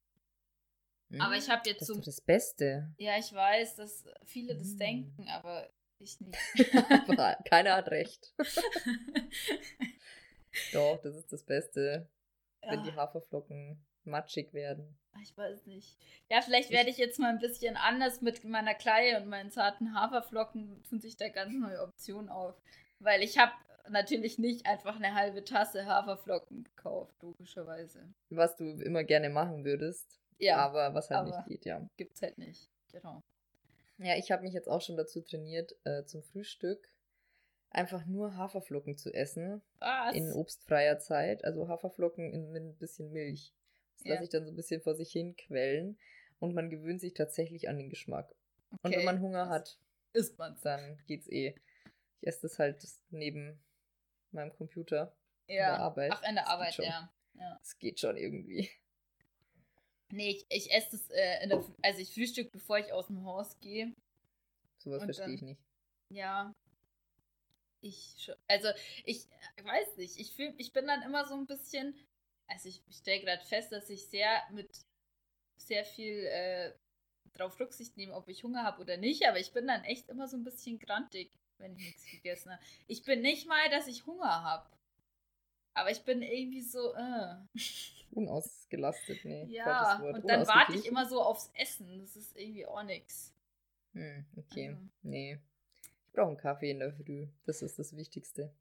Aber 1.20 1.36
ich 1.38 1.50
habe 1.50 1.70
jetzt 1.70 1.82
das 1.82 1.88
so. 1.88 1.94
ist 1.94 2.00
doch 2.00 2.06
das 2.06 2.22
Beste. 2.22 2.94
Ja, 2.98 3.18
ich 3.18 3.32
weiß, 3.32 3.76
dass 3.78 4.04
viele 4.26 4.56
das 4.58 4.74
Mm. 4.74 4.78
denken, 4.78 5.30
aber 5.30 5.70
ich 6.00 6.20
nicht. 6.20 6.38
Aber 7.10 7.38
Keiner 7.48 7.76
hat 7.76 7.88
recht. 7.90 8.34
Doch, 10.74 11.00
das 11.02 11.16
ist 11.16 11.32
das 11.32 11.44
Beste. 11.44 12.10
Wenn 12.62 12.84
die 12.84 12.90
Ja. 12.90 12.96
Haferflocken 12.98 13.86
matschig 14.04 14.54
werden. 14.54 14.98
Ich 15.22 15.38
weiß 15.38 15.66
nicht. 15.66 15.98
Ja, 16.30 16.42
vielleicht 16.42 16.72
werde 16.72 16.90
ich 16.90 16.98
jetzt 16.98 17.20
mal 17.20 17.30
ein 17.30 17.40
bisschen 17.40 17.78
anders 17.78 18.22
mit 18.22 18.44
meiner 18.44 18.74
Kleie 18.74 19.22
und 19.22 19.28
meinen 19.28 19.52
zarten 19.52 19.94
Haferflocken 19.94 20.84
tun 20.84 21.00
sich 21.00 21.18
da 21.18 21.30
ganz 21.30 21.54
neue 21.54 21.82
Optionen 21.82 22.30
auf. 22.30 22.56
Weil 23.00 23.24
ich 23.24 23.38
habe 23.38 23.54
natürlich 23.90 24.38
nicht 24.38 24.66
einfach 24.66 24.96
eine 24.98 25.14
halbe 25.16 25.44
Tasse 25.44 25.86
Haferflocken 25.86 26.64
gekauft, 26.64 27.16
logischerweise. 27.22 28.14
Was 28.30 28.56
du 28.56 28.66
immer 28.82 29.04
gerne 29.04 29.30
machen 29.30 29.64
würdest. 29.64 30.20
Ja. 30.40 30.58
Aber 30.58 30.94
was 30.94 31.10
halt 31.10 31.28
aber 31.28 31.38
nicht 31.38 31.48
geht, 31.48 31.66
ja. 31.66 31.88
Gibt's 31.98 32.22
halt 32.22 32.38
nicht. 32.38 32.70
Genau. 32.92 33.24
Ja, 33.98 34.16
ich 34.16 34.32
habe 34.32 34.44
mich 34.44 34.54
jetzt 34.54 34.70
auch 34.70 34.82
schon 34.82 34.98
dazu 34.98 35.22
trainiert, 35.22 35.76
äh, 35.84 36.04
zum 36.06 36.22
Frühstück 36.22 36.92
einfach 37.70 38.06
nur 38.06 38.36
Haferflocken 38.36 38.98
zu 38.98 39.14
essen. 39.14 39.62
Was? 39.80 40.16
In 40.16 40.34
obstfreier 40.34 41.00
Zeit. 41.00 41.44
Also 41.44 41.68
Haferflocken 41.68 42.32
in, 42.32 42.52
mit 42.52 42.64
ein 42.64 42.78
bisschen 42.78 43.12
Milch. 43.12 43.54
Das 43.98 44.06
ja. 44.06 44.14
lasse 44.14 44.24
ich 44.26 44.30
dann 44.30 44.46
so 44.46 44.52
ein 44.52 44.56
bisschen 44.56 44.82
vor 44.82 44.96
sich 44.96 45.12
hin 45.12 45.36
quellen. 45.36 45.98
Und 46.40 46.54
man 46.54 46.70
gewöhnt 46.70 47.02
sich 47.02 47.14
tatsächlich 47.14 47.68
an 47.68 47.78
den 47.78 47.90
Geschmack. 47.90 48.36
Okay. 48.72 48.80
Und 48.84 48.92
wenn 48.92 49.06
man 49.06 49.22
Hunger 49.22 49.50
hat, 49.50 49.80
isst 50.14 50.38
man's. 50.38 50.62
dann 50.62 51.02
geht's 51.08 51.28
eh. 51.30 51.56
Ich 52.22 52.28
esse 52.28 52.44
das 52.44 52.60
halt 52.60 52.86
neben 53.10 53.60
meinem 54.32 54.54
Computer. 54.54 55.16
Ja. 55.48 55.54
In 55.54 55.58
der 55.58 55.80
Arbeit. 55.80 56.12
Ach, 56.14 56.24
in 56.28 56.36
der 56.36 56.44
das 56.44 56.54
Arbeit, 56.54 56.78
ja. 56.78 57.12
Es 57.62 57.78
geht 57.78 58.00
schon 58.00 58.18
irgendwie. 58.18 58.70
Nee, 60.10 60.30
ich, 60.30 60.46
ich 60.50 60.72
esse 60.72 60.92
das, 60.92 61.10
äh, 61.10 61.48
der, 61.48 61.64
also 61.84 62.00
ich 62.00 62.14
frühstück, 62.14 62.52
bevor 62.52 62.80
ich 62.80 62.94
aus 62.94 63.08
dem 63.08 63.26
Haus 63.26 63.60
gehe. 63.60 63.94
Sowas 64.78 65.04
verstehe 65.04 65.34
ich 65.34 65.42
nicht. 65.42 65.62
Ja. 66.10 66.56
Ich, 67.82 68.32
also 68.48 68.70
ich 69.04 69.28
weiß 69.62 69.98
nicht, 69.98 70.18
ich 70.18 70.34
fühl, 70.34 70.54
ich 70.58 70.74
bin 70.74 70.88
dann 70.88 71.04
immer 71.04 71.26
so 71.26 71.36
ein 71.36 71.46
bisschen, 71.46 71.96
also 72.48 72.70
ich, 72.70 72.82
ich 72.88 72.98
stelle 72.98 73.22
gerade 73.22 73.46
fest, 73.46 73.72
dass 73.72 73.90
ich 73.90 74.06
sehr 74.08 74.44
mit 74.52 74.70
sehr 75.58 75.86
viel 75.86 76.26
äh, 76.26 76.74
drauf 77.34 77.60
Rücksicht 77.60 77.98
nehme, 77.98 78.14
ob 78.14 78.28
ich 78.28 78.44
Hunger 78.44 78.64
habe 78.64 78.82
oder 78.82 78.98
nicht, 78.98 79.28
aber 79.28 79.40
ich 79.40 79.52
bin 79.52 79.68
dann 79.68 79.84
echt 79.84 80.10
immer 80.10 80.28
so 80.28 80.38
ein 80.38 80.44
bisschen 80.44 80.80
grantig, 80.80 81.32
wenn 81.58 81.76
ich 81.76 81.86
nichts 81.86 82.12
gegessen 82.12 82.52
habe. 82.52 82.62
Ich 82.88 83.04
bin 83.04 83.22
nicht 83.22 83.48
mal, 83.48 83.70
dass 83.70 83.88
ich 83.88 84.06
Hunger 84.06 84.44
habe. 84.44 84.70
Aber 85.74 85.92
ich 85.92 86.04
bin 86.04 86.22
irgendwie 86.22 86.62
so, 86.62 86.94
äh. 86.96 87.36
Unausgelastet, 88.12 89.24
nee. 89.26 89.46
Ja, 89.50 90.00
und 90.00 90.28
dann 90.28 90.48
warte 90.48 90.76
ich 90.76 90.86
immer 90.88 91.06
so 91.06 91.22
aufs 91.22 91.52
Essen. 91.54 92.00
Das 92.00 92.16
ist 92.16 92.36
irgendwie 92.36 92.66
auch 92.66 92.82
nix. 92.82 93.34
Hm, 93.94 94.26
okay. 94.38 94.70
Also. 94.70 94.82
Nee. 95.04 95.40
Ich 96.06 96.14
brauche 96.14 96.30
einen 96.30 96.38
Kaffee 96.38 96.72
in 96.72 96.80
der 96.80 96.94
Früh. 96.94 97.28
Das 97.46 97.62
ist 97.62 97.78
das 97.78 97.96
Wichtigste. 97.96 98.52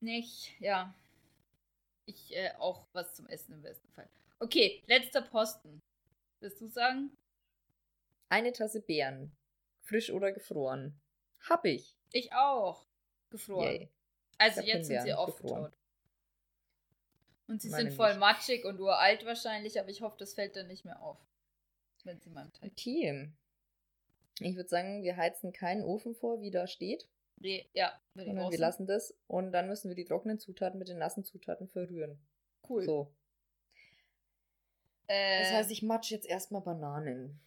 Nicht, 0.00 0.54
ja. 0.60 0.94
Ich 2.06 2.34
äh, 2.36 2.52
auch 2.58 2.86
was 2.92 3.14
zum 3.14 3.26
Essen 3.26 3.54
im 3.54 3.62
besten 3.62 3.88
Fall. 3.90 4.08
Okay, 4.38 4.82
letzter 4.86 5.22
Posten. 5.22 5.82
Willst 6.40 6.60
du 6.60 6.68
sagen? 6.68 7.16
Eine 8.28 8.52
Tasse 8.52 8.80
Beeren. 8.80 9.32
Frisch 9.82 10.10
oder 10.10 10.32
gefroren. 10.32 10.98
Hab 11.48 11.64
ich. 11.64 11.96
Ich 12.12 12.32
auch. 12.32 12.86
Gefroren. 13.30 13.66
Yay. 13.66 13.88
Also 14.38 14.60
jetzt 14.62 14.86
sind 14.86 15.02
sie 15.02 15.12
aufgetaut. 15.12 15.72
Und 17.46 17.60
sie 17.60 17.68
Meine 17.68 17.90
sind 17.90 17.96
voll 17.96 18.10
nicht. 18.10 18.20
matschig 18.20 18.64
und 18.64 18.80
uralt 18.80 19.26
wahrscheinlich, 19.26 19.78
aber 19.78 19.88
ich 19.88 20.02
hoffe, 20.02 20.16
das 20.18 20.34
fällt 20.34 20.56
dann 20.56 20.68
nicht 20.68 20.84
mehr 20.84 21.02
auf. 21.02 21.18
Wenn 22.04 22.20
sie 22.20 22.30
mal 22.30 22.48
Teig. 22.50 22.70
Okay. 22.70 23.30
Ich 24.38 24.56
würde 24.56 24.68
sagen, 24.68 25.02
wir 25.02 25.16
heizen 25.16 25.52
keinen 25.52 25.82
Ofen 25.82 26.14
vor, 26.14 26.40
wie 26.40 26.50
da 26.50 26.66
steht. 26.66 27.08
Nee, 27.40 27.68
ja, 27.72 27.98
ich 28.14 28.26
wir 28.26 28.58
lassen 28.58 28.86
das 28.86 29.16
und 29.26 29.52
dann 29.52 29.66
müssen 29.66 29.88
wir 29.88 29.94
die 29.94 30.04
trockenen 30.04 30.38
Zutaten 30.38 30.78
mit 30.78 30.88
den 30.88 30.98
nassen 30.98 31.24
Zutaten 31.24 31.68
verrühren. 31.68 32.18
Cool. 32.68 32.84
So. 32.84 33.14
Äh, 35.06 35.40
das 35.40 35.52
heißt, 35.52 35.70
ich 35.70 35.82
matsch 35.82 36.10
jetzt 36.10 36.26
erstmal 36.26 36.60
Bananen. 36.60 37.40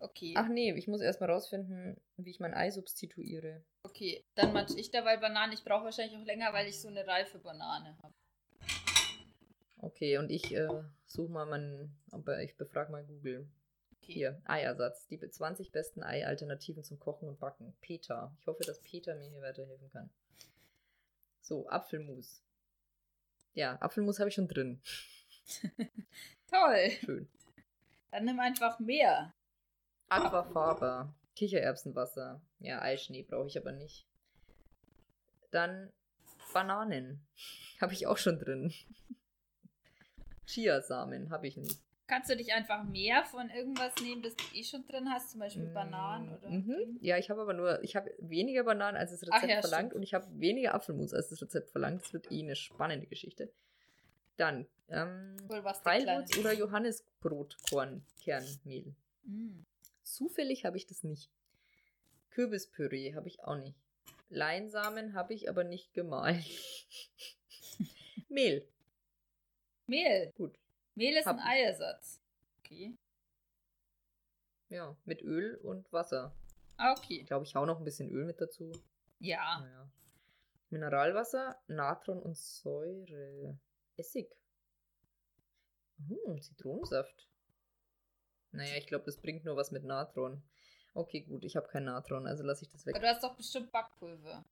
Okay. 0.00 0.34
Ach 0.36 0.48
nee, 0.48 0.72
ich 0.72 0.88
muss 0.88 1.00
erstmal 1.00 1.30
rausfinden, 1.30 1.96
wie 2.16 2.30
ich 2.30 2.40
mein 2.40 2.52
Ei 2.52 2.72
substituiere. 2.72 3.62
Okay, 3.84 4.24
dann 4.34 4.52
matsch 4.52 4.74
ich 4.76 4.90
dabei 4.90 5.16
Bananen. 5.16 5.52
Ich 5.52 5.62
brauche 5.62 5.84
wahrscheinlich 5.84 6.18
auch 6.18 6.24
länger, 6.24 6.52
weil 6.52 6.66
ich 6.66 6.80
so 6.80 6.88
eine 6.88 7.06
reife 7.06 7.38
Banane 7.38 7.96
habe. 8.02 8.14
Okay, 9.78 10.18
und 10.18 10.30
ich 10.30 10.52
äh, 10.52 10.68
suche 11.06 11.30
mal 11.30 11.46
meinen, 11.46 11.96
aber 12.10 12.42
ich 12.42 12.56
befrage 12.56 12.90
mal 12.90 13.04
Google. 13.04 13.48
Hier, 14.04 14.40
Eiersatz. 14.44 15.06
Die 15.06 15.18
20 15.18 15.70
besten 15.72 16.02
Ei-Alternativen 16.02 16.82
zum 16.82 16.98
Kochen 16.98 17.28
und 17.28 17.38
Backen. 17.38 17.72
Peter. 17.80 18.36
Ich 18.40 18.46
hoffe, 18.46 18.64
dass 18.64 18.80
Peter 18.80 19.14
mir 19.14 19.28
hier 19.28 19.40
weiterhelfen 19.40 19.90
kann. 19.90 20.10
So, 21.40 21.68
Apfelmus. 21.68 22.42
Ja, 23.54 23.76
Apfelmus 23.76 24.18
habe 24.18 24.28
ich 24.28 24.34
schon 24.34 24.48
drin. 24.48 24.80
Toll. 26.50 26.90
Schön. 27.00 27.28
Dann 28.10 28.24
nimm 28.24 28.40
einfach 28.40 28.78
mehr. 28.80 29.32
Aquafaba. 30.08 31.14
Kichererbsenwasser. 31.36 32.42
Ja, 32.58 32.82
Eischnee 32.82 33.22
brauche 33.22 33.46
ich 33.46 33.56
aber 33.56 33.72
nicht. 33.72 34.06
Dann 35.50 35.92
Bananen. 36.52 37.24
Habe 37.80 37.92
ich 37.92 38.06
auch 38.06 38.18
schon 38.18 38.38
drin. 38.38 38.72
Chiasamen 40.46 41.30
habe 41.30 41.46
ich 41.46 41.56
nicht. 41.56 41.80
Kannst 42.12 42.28
du 42.28 42.36
dich 42.36 42.52
einfach 42.52 42.84
mehr 42.84 43.24
von 43.24 43.48
irgendwas 43.48 43.94
nehmen, 44.02 44.20
das 44.20 44.36
du 44.36 44.44
eh 44.54 44.62
schon 44.62 44.86
drin 44.86 45.08
hast, 45.10 45.30
zum 45.30 45.40
Beispiel 45.40 45.64
mm, 45.64 45.72
Bananen 45.72 46.28
oder? 46.28 46.50
Mhm. 46.50 46.98
Ja, 47.00 47.16
ich 47.16 47.30
habe 47.30 47.40
aber 47.40 47.54
nur, 47.54 47.82
ich 47.82 47.96
habe 47.96 48.14
weniger 48.18 48.64
Bananen, 48.64 48.98
als 48.98 49.12
das 49.12 49.22
Rezept 49.22 49.48
ja, 49.48 49.62
verlangt 49.62 49.92
stimmt. 49.92 49.94
und 49.94 50.02
ich 50.02 50.12
habe 50.12 50.26
weniger 50.38 50.74
Apfelmus, 50.74 51.14
als 51.14 51.30
das 51.30 51.40
Rezept 51.40 51.70
verlangt. 51.70 52.02
Das 52.02 52.12
wird 52.12 52.30
eh 52.30 52.42
eine 52.42 52.54
spannende 52.54 53.06
Geschichte. 53.06 53.50
Dann, 54.36 54.66
ähm, 54.90 55.38
Feilwurz 55.82 56.36
oder 56.36 56.52
Johannisbrotkernmehl. 56.52 58.94
Mm. 59.22 59.64
Zufällig 60.02 60.66
habe 60.66 60.76
ich 60.76 60.86
das 60.86 61.04
nicht. 61.04 61.30
Kürbispüree 62.28 63.14
habe 63.14 63.28
ich 63.28 63.42
auch 63.42 63.56
nicht. 63.56 63.80
Leinsamen 64.28 65.14
habe 65.14 65.32
ich 65.32 65.48
aber 65.48 65.64
nicht 65.64 65.94
gemahlen. 65.94 66.44
Mehl 68.28 68.68
Mehl. 69.86 70.30
Gut. 70.36 70.58
Mehl 70.94 71.16
ist 71.16 71.26
Hab 71.26 71.38
ein 71.38 71.46
Eiersatz. 71.46 72.20
Okay. 72.58 72.96
Ja, 74.68 74.96
mit 75.04 75.22
Öl 75.22 75.56
und 75.56 75.92
Wasser. 75.92 76.34
Ah, 76.76 76.92
okay. 76.92 77.20
Ich 77.20 77.26
glaube, 77.26 77.44
ich 77.44 77.54
hau 77.54 77.66
noch 77.66 77.78
ein 77.78 77.84
bisschen 77.84 78.10
Öl 78.10 78.24
mit 78.24 78.40
dazu. 78.40 78.72
Ja. 79.18 79.60
Naja. 79.60 79.90
Mineralwasser, 80.70 81.60
Natron 81.66 82.20
und 82.20 82.36
Säure. 82.36 83.58
Essig. 83.96 84.34
Hm, 86.08 86.40
Zitronensaft. 86.40 87.28
Naja, 88.52 88.76
ich 88.76 88.86
glaube, 88.86 89.04
das 89.04 89.18
bringt 89.18 89.44
nur 89.44 89.56
was 89.56 89.70
mit 89.70 89.84
Natron. 89.84 90.42
Okay, 90.94 91.20
gut, 91.20 91.44
ich 91.44 91.56
habe 91.56 91.68
kein 91.68 91.84
Natron, 91.84 92.26
also 92.26 92.42
lasse 92.42 92.64
ich 92.64 92.70
das 92.70 92.84
weg. 92.84 92.94
Aber 92.96 93.06
du 93.06 93.12
hast 93.12 93.22
doch 93.22 93.36
bestimmt 93.36 93.70
Backpulver. 93.72 94.44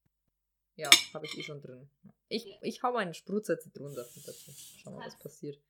Ja, 0.77 0.89
habe 1.13 1.27
ich 1.27 1.37
eh 1.37 1.43
schon 1.43 1.61
drin. 1.61 1.91
Ich, 2.29 2.47
ich 2.63 2.83
hau 2.83 2.95
einen 2.97 3.13
Sprutzer 3.13 3.59
Zitronensaft 3.59 4.17
mit 4.17 4.27
dazu. 4.27 4.51
Schau 4.53 4.93
mal, 4.93 5.07
was 5.07 5.19
passiert. 5.19 5.61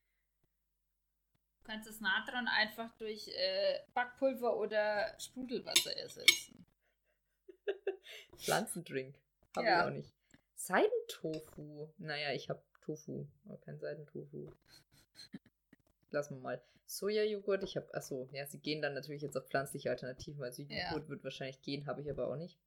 Du 1.71 1.75
kannst 1.75 1.89
das 1.89 2.01
Natron 2.01 2.49
einfach 2.49 2.93
durch 2.97 3.29
äh, 3.29 3.79
Backpulver 3.95 4.57
oder 4.57 5.15
Sprudelwasser 5.21 5.97
ersetzen. 5.97 6.67
Pflanzendrink. 8.39 9.15
Habe 9.55 9.67
ja. 9.67 9.79
ich 9.79 9.87
auch 9.87 9.95
nicht. 9.95 10.13
Seidentofu. 10.57 11.89
Naja, 11.99 12.33
ich 12.33 12.51
habe 12.51 12.61
Tofu, 12.81 13.29
aber 13.45 13.59
kein 13.59 13.79
Seidentofu. 13.79 14.51
Lassen 16.11 16.39
wir 16.39 16.41
mal. 16.41 16.63
Sojajoghurt, 16.87 17.63
ich 17.63 17.77
habe, 17.77 17.95
achso, 17.95 18.29
ja, 18.33 18.47
sie 18.47 18.59
gehen 18.59 18.83
dann 18.83 18.95
natürlich 18.95 19.23
jetzt 19.23 19.37
auf 19.37 19.47
pflanzliche 19.47 19.91
Alternativen. 19.91 20.43
Also 20.43 20.63
Joghurt 20.63 21.05
ja. 21.05 21.09
wird 21.09 21.23
wahrscheinlich 21.23 21.63
gehen, 21.63 21.87
habe 21.87 22.01
ich 22.01 22.11
aber 22.11 22.27
auch 22.27 22.37
nicht. 22.37 22.59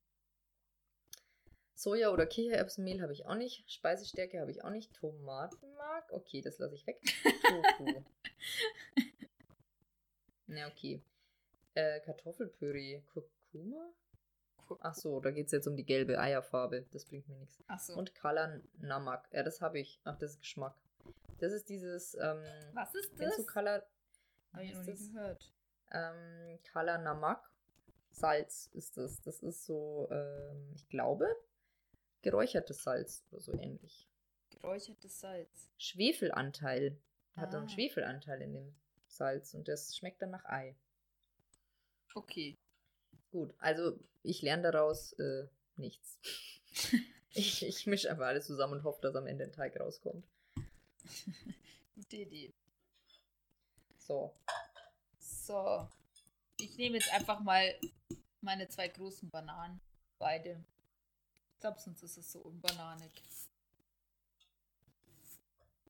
Soja- 1.75 2.13
oder 2.13 2.25
Kichererbsenmehl 2.25 3.01
habe 3.01 3.11
ich 3.11 3.25
auch 3.25 3.35
nicht. 3.35 3.69
Speisestärke 3.69 4.39
habe 4.39 4.51
ich 4.51 4.63
auch 4.63 4.69
nicht. 4.69 4.93
Tomatenmark? 4.93 6.13
Okay, 6.13 6.41
das 6.41 6.57
lasse 6.57 6.75
ich 6.75 6.87
weg. 6.87 7.01
Tofu. 7.77 8.05
Na, 10.47 10.67
okay. 10.67 11.01
Äh, 11.73 11.99
Kartoffelpüree. 12.01 13.01
Kurkuma? 13.13 13.93
Ach 14.79 14.95
so, 14.95 15.19
da 15.19 15.31
geht 15.31 15.47
es 15.47 15.51
jetzt 15.51 15.67
um 15.67 15.75
die 15.75 15.85
gelbe 15.85 16.19
Eierfarbe. 16.19 16.85
Das 16.91 17.05
bringt 17.05 17.27
mir 17.27 17.37
nichts. 17.37 17.63
Ach 17.67 17.79
so. 17.79 17.95
Und 17.95 18.15
Kala 18.15 18.59
Namak. 18.79 19.27
Ja, 19.31 19.43
das 19.43 19.61
habe 19.61 19.79
ich. 19.79 19.99
Ach, 20.03 20.17
das 20.17 20.31
ist 20.31 20.39
Geschmack. 20.39 20.75
Das 21.39 21.53
ist 21.53 21.69
dieses. 21.69 22.15
Ähm, 22.15 22.43
Was 22.73 22.95
ist 22.95 23.11
das? 23.19 23.35
Du 23.35 23.45
Kala. 23.45 23.83
Habe 24.53 24.63
ich 24.63 24.73
noch 24.73 24.83
nie 24.83 25.11
gehört. 25.11 25.53
Ähm, 25.91 26.59
Kala 26.63 26.97
Namak. 26.97 27.51
Salz 28.11 28.69
ist 28.73 28.97
das. 28.97 29.21
Das 29.21 29.41
ist 29.41 29.65
so, 29.65 30.07
ähm, 30.11 30.71
ich 30.75 30.87
glaube, 30.87 31.27
Geräuchertes 32.23 32.83
Salz 32.83 33.25
oder 33.31 33.41
so 33.41 33.53
ähnlich. 33.53 34.09
Geräuchertes 34.49 35.19
Salz. 35.19 35.69
Schwefelanteil. 35.77 36.97
Hat 37.35 37.53
ah. 37.53 37.57
einen 37.57 37.69
Schwefelanteil 37.69 38.41
in 38.41 38.53
dem 38.53 38.75
Salz 39.07 39.53
und 39.53 39.67
das 39.67 39.95
schmeckt 39.95 40.21
dann 40.21 40.31
nach 40.31 40.45
Ei. 40.45 40.75
Okay. 42.13 42.57
Gut, 43.31 43.53
also 43.59 43.99
ich 44.21 44.41
lerne 44.41 44.71
daraus 44.71 45.13
äh, 45.13 45.47
nichts. 45.75 46.19
ich 47.33 47.63
ich 47.63 47.87
mische 47.87 48.09
einfach 48.09 48.27
alles 48.27 48.45
zusammen 48.45 48.73
und 48.73 48.83
hoffe, 48.83 49.01
dass 49.01 49.15
am 49.15 49.27
Ende 49.27 49.45
ein 49.45 49.51
Teig 49.51 49.79
rauskommt. 49.79 50.27
Gute 51.95 52.17
Idee. 52.17 52.53
So. 53.97 54.33
So. 55.19 55.87
Ich 56.59 56.77
nehme 56.77 56.97
jetzt 56.97 57.11
einfach 57.11 57.39
mal 57.39 57.75
meine 58.41 58.67
zwei 58.67 58.87
großen 58.87 59.29
Bananen. 59.29 59.81
Beide. 60.19 60.63
Ich 61.53 61.59
glaube, 61.59 61.79
sonst 61.79 62.03
ist 62.03 62.17
es 62.17 62.31
so 62.31 62.39
unbananig. 62.39 63.11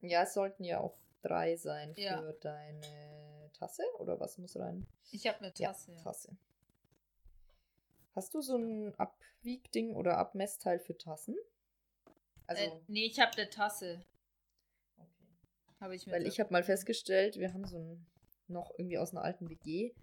Ja, 0.02 0.24
es 0.24 0.34
sollten 0.34 0.64
ja 0.64 0.80
auch 0.80 0.98
drei 1.24 1.56
sein 1.56 1.94
für 1.96 2.02
Ja. 2.02 2.32
deine 2.42 3.50
Tasse. 3.54 3.84
Oder 4.00 4.20
was 4.20 4.38
muss 4.38 4.56
rein? 4.58 4.86
Ich 5.12 5.26
habe 5.28 5.40
eine 5.40 5.54
Tasse. 5.54 5.92
Ja, 5.94 6.02
Tasse. 6.04 6.36
Hast 8.16 8.34
du 8.34 8.42
so 8.42 8.58
ein 8.58 8.94
Abwiegding 8.96 9.96
oder 9.96 10.18
Abmessteil 10.18 10.80
für 10.80 10.98
Tassen? 10.98 11.36
Also, 12.46 12.62
äh, 12.64 12.82
nee, 12.88 13.06
ich 13.06 13.20
habe 13.20 13.32
eine 13.38 13.50
Tasse. 13.50 14.06
okay. 14.98 15.28
Habe 15.80 15.96
ich 15.96 16.08
weil 16.08 16.28
ich 16.28 16.40
habe 16.40 16.52
mal 16.52 16.64
festgestellt, 16.64 17.38
wir 17.38 17.54
haben 17.54 17.66
so 17.66 17.78
ein, 17.78 18.06
noch 18.48 18.72
irgendwie 18.78 18.98
aus 19.00 19.12
einer 19.12 19.24
alten 19.24 19.50
WG, 19.50 19.94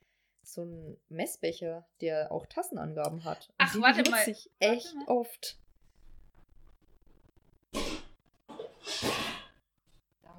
so 0.42 0.62
einen 0.62 0.98
Messbecher, 1.08 1.86
der 2.00 2.32
auch 2.32 2.46
Tassenangaben 2.46 3.24
hat. 3.24 3.48
Und 3.50 3.54
Ach, 3.58 3.74
warte 3.80 4.10
mal. 4.10 4.26
ich 4.28 4.50
echt 4.58 4.94
mal. 4.94 5.04
oft. 5.08 5.58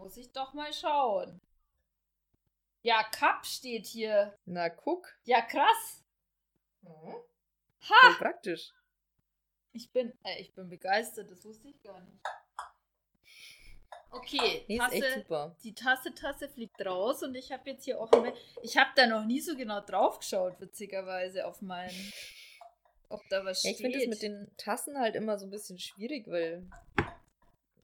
Muss 0.02 0.18
ich 0.18 0.32
doch 0.32 0.54
mal 0.54 0.74
schauen. 0.74 1.40
Ja, 2.82 3.04
Cup 3.04 3.46
steht 3.46 3.86
hier. 3.86 4.36
Na, 4.46 4.70
guck. 4.70 5.08
Ja, 5.26 5.42
krass. 5.42 6.04
Voll 6.84 7.24
Ha! 7.90 8.16
praktisch. 8.18 8.72
Ich 9.74 9.92
bin, 9.92 10.12
äh, 10.24 10.42
ich 10.42 10.54
bin 10.54 10.68
begeistert, 10.70 11.30
das 11.30 11.46
wusste 11.46 11.70
ich 11.70 11.82
gar 11.84 12.00
nicht. 12.02 12.20
Okay, 14.10 14.66
Nee, 14.68 14.78
Tasse, 14.78 15.14
super. 15.20 15.56
die 15.64 15.74
Tasse, 15.74 16.14
Tasse 16.14 16.50
fliegt 16.50 16.84
raus 16.86 17.24
und 17.24 17.34
ich 17.36 17.52
habe 17.52 17.70
jetzt 17.70 17.86
hier 17.86 18.02
auch 18.02 18.12
eine, 18.12 18.34
ich 18.62 18.76
habe 18.78 18.90
da 18.96 19.06
noch 19.08 19.24
nie 19.24 19.40
so 19.40 19.56
genau 19.56 19.80
drauf 19.80 20.20
geschaut, 20.20 20.60
witzigerweise, 20.60 21.46
auf 21.48 21.62
meinen, 21.62 22.12
ob 23.08 23.22
da 23.30 23.46
was 23.46 23.64
Ja, 23.64 23.70
ich 23.72 23.78
steht. 23.78 23.86
finde 23.94 24.00
das 24.00 24.08
mit 24.10 24.22
den 24.22 24.52
Tassen 24.58 25.00
halt 25.00 25.16
immer 25.16 25.38
so 25.40 25.46
ein 25.46 25.52
bisschen 25.52 25.80
schwierig, 25.80 26.28
weil 26.28 26.68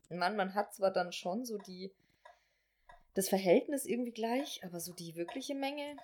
man, 0.09 0.35
man 0.35 0.53
hat 0.53 0.73
zwar 0.73 0.91
dann 0.91 1.13
schon 1.13 1.45
so 1.45 1.57
die 1.59 1.93
das 3.17 3.29
Verhältnis 3.29 3.85
irgendwie 3.85 4.11
gleich, 4.11 4.63
aber 4.63 4.79
so 4.79 4.93
die 4.93 5.15
wirkliche 5.15 5.55
Menge 5.55 5.97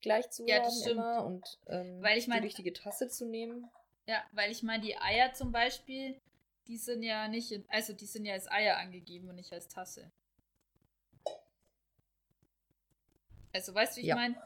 gleich 0.00 0.30
zu 0.30 0.46
Ja, 0.46 0.62
haben 0.62 0.82
immer 0.88 1.24
und 1.24 1.58
ähm, 1.66 2.00
Weil 2.02 2.16
ich 2.18 2.28
mein- 2.28 2.40
die 2.42 2.46
richtige 2.46 2.72
Tasse 2.72 3.08
zu 3.08 3.26
nehmen. 3.26 3.68
Ja, 4.06 4.24
weil 4.32 4.50
ich 4.52 4.62
meine, 4.62 4.82
die 4.82 4.96
Eier 4.96 5.32
zum 5.32 5.50
Beispiel, 5.52 6.20
die 6.68 6.76
sind 6.78 7.02
ja 7.02 7.26
nicht, 7.28 7.50
in, 7.50 7.64
also 7.68 7.92
die 7.92 8.06
sind 8.06 8.24
ja 8.24 8.34
als 8.34 8.48
Eier 8.50 8.76
angegeben 8.78 9.28
und 9.28 9.34
nicht 9.36 9.52
als 9.52 9.68
Tasse. 9.68 10.10
Also 13.52 13.74
weißt 13.74 13.96
du, 13.96 13.96
wie 13.98 14.02
ich 14.02 14.06
Ja. 14.08 14.14
meine? 14.14 14.40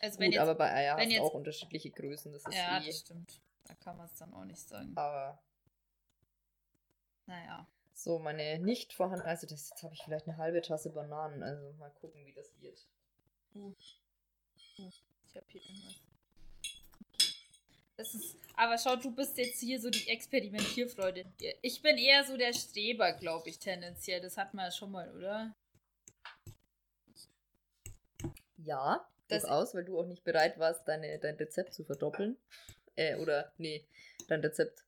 Also 0.00 0.18
Gut, 0.18 0.26
jetzt, 0.28 0.38
aber 0.38 0.54
bei 0.54 0.72
Eier 0.72 0.96
hast 0.96 1.10
du 1.10 1.20
auch 1.22 1.34
unterschiedliche 1.34 1.90
Größen, 1.90 2.32
das 2.32 2.46
ist 2.46 2.54
ja, 2.54 2.80
eh. 2.80 2.86
das 2.86 3.00
stimmt. 3.00 3.40
Da 3.64 3.74
kann 3.74 3.96
man 3.96 4.06
es 4.06 4.14
dann 4.14 4.32
auch 4.34 4.44
nicht 4.44 4.60
sagen. 4.60 4.92
Aber 4.96 5.42
Naja. 7.26 7.66
So 7.94 8.18
meine 8.18 8.58
nicht 8.58 8.92
vorhanden, 8.92 9.24
also 9.26 9.46
das 9.46 9.70
jetzt 9.70 9.82
habe 9.82 9.94
ich 9.94 10.02
vielleicht 10.02 10.26
eine 10.28 10.36
halbe 10.36 10.60
Tasse 10.62 10.90
Bananen, 10.90 11.42
also 11.42 11.72
mal 11.78 11.90
gucken, 11.90 12.26
wie 12.26 12.32
das 12.32 12.50
wird. 12.60 12.78
Ich 13.54 15.36
habe 15.36 15.46
hier 15.48 15.62
irgendwas. 15.62 15.94
Das 17.96 18.12
ist, 18.12 18.36
aber 18.56 18.76
schau, 18.76 18.96
du 18.96 19.14
bist 19.14 19.38
jetzt 19.38 19.60
hier 19.60 19.80
so 19.80 19.88
die 19.88 20.08
Experimentierfreude. 20.08 21.24
Ich 21.62 21.80
bin 21.80 21.96
eher 21.96 22.24
so 22.24 22.36
der 22.36 22.52
Streber, 22.52 23.12
glaube 23.12 23.48
ich, 23.48 23.58
tendenziell. 23.60 24.20
Das 24.20 24.36
hat 24.36 24.52
man 24.52 24.64
ja 24.66 24.70
schon 24.72 24.90
mal, 24.90 25.14
oder? 25.16 25.54
Ja, 28.56 29.08
Das- 29.28 29.42
durchaus, 29.42 29.74
weil 29.74 29.84
du 29.84 30.00
auch 30.00 30.06
nicht 30.06 30.24
bereit 30.24 30.58
warst, 30.58 30.88
deine, 30.88 31.18
dein 31.20 31.36
Rezept 31.36 31.72
zu 31.72 31.84
verdoppeln. 31.84 32.36
Äh, 32.96 33.16
oder, 33.16 33.52
nee, 33.58 33.86
dein 34.28 34.40
Rezept 34.40 34.84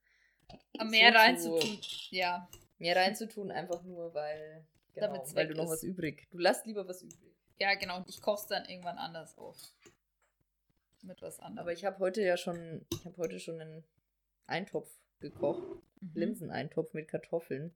Mehr 0.84 1.12
so 1.12 1.18
reinzutun. 1.18 1.78
Ja. 2.10 2.48
Mehr 2.78 2.97
reinzutun, 2.97 3.50
einfach 3.50 3.82
nur, 3.82 4.15
weil, 4.15 4.67
genau, 4.95 5.25
weil 5.34 5.49
du 5.49 5.54
noch 5.54 5.65
ist. 5.65 5.71
was 5.71 5.82
übrig. 5.82 6.26
Du 6.30 6.39
lässt 6.39 6.67
lieber 6.67 6.86
was 6.86 7.02
übrig. 7.02 7.34
Ja, 7.58 7.75
genau. 7.75 7.97
Und 7.97 8.08
ich 8.08 8.21
koche 8.21 8.43
es 8.43 8.47
dann 8.47 8.65
irgendwann 8.67 8.99
anders 8.99 9.36
auf. 9.39 9.56
Mit 11.02 11.23
was 11.23 11.41
anderem. 11.41 11.60
Aber 11.60 11.73
ich 11.73 11.84
habe 11.84 11.99
heute 12.00 12.23
ja 12.23 12.36
schon, 12.36 12.84
ich 12.93 13.04
habe 13.04 13.17
heute 13.17 13.39
schon 13.39 13.60
einen 13.60 13.84
Eintopf 14.47 14.91
gekocht. 15.21 15.62
Mhm. 16.00 16.10
Linseneintopf 16.15 16.93
mit 16.93 17.08
Kartoffeln. 17.08 17.75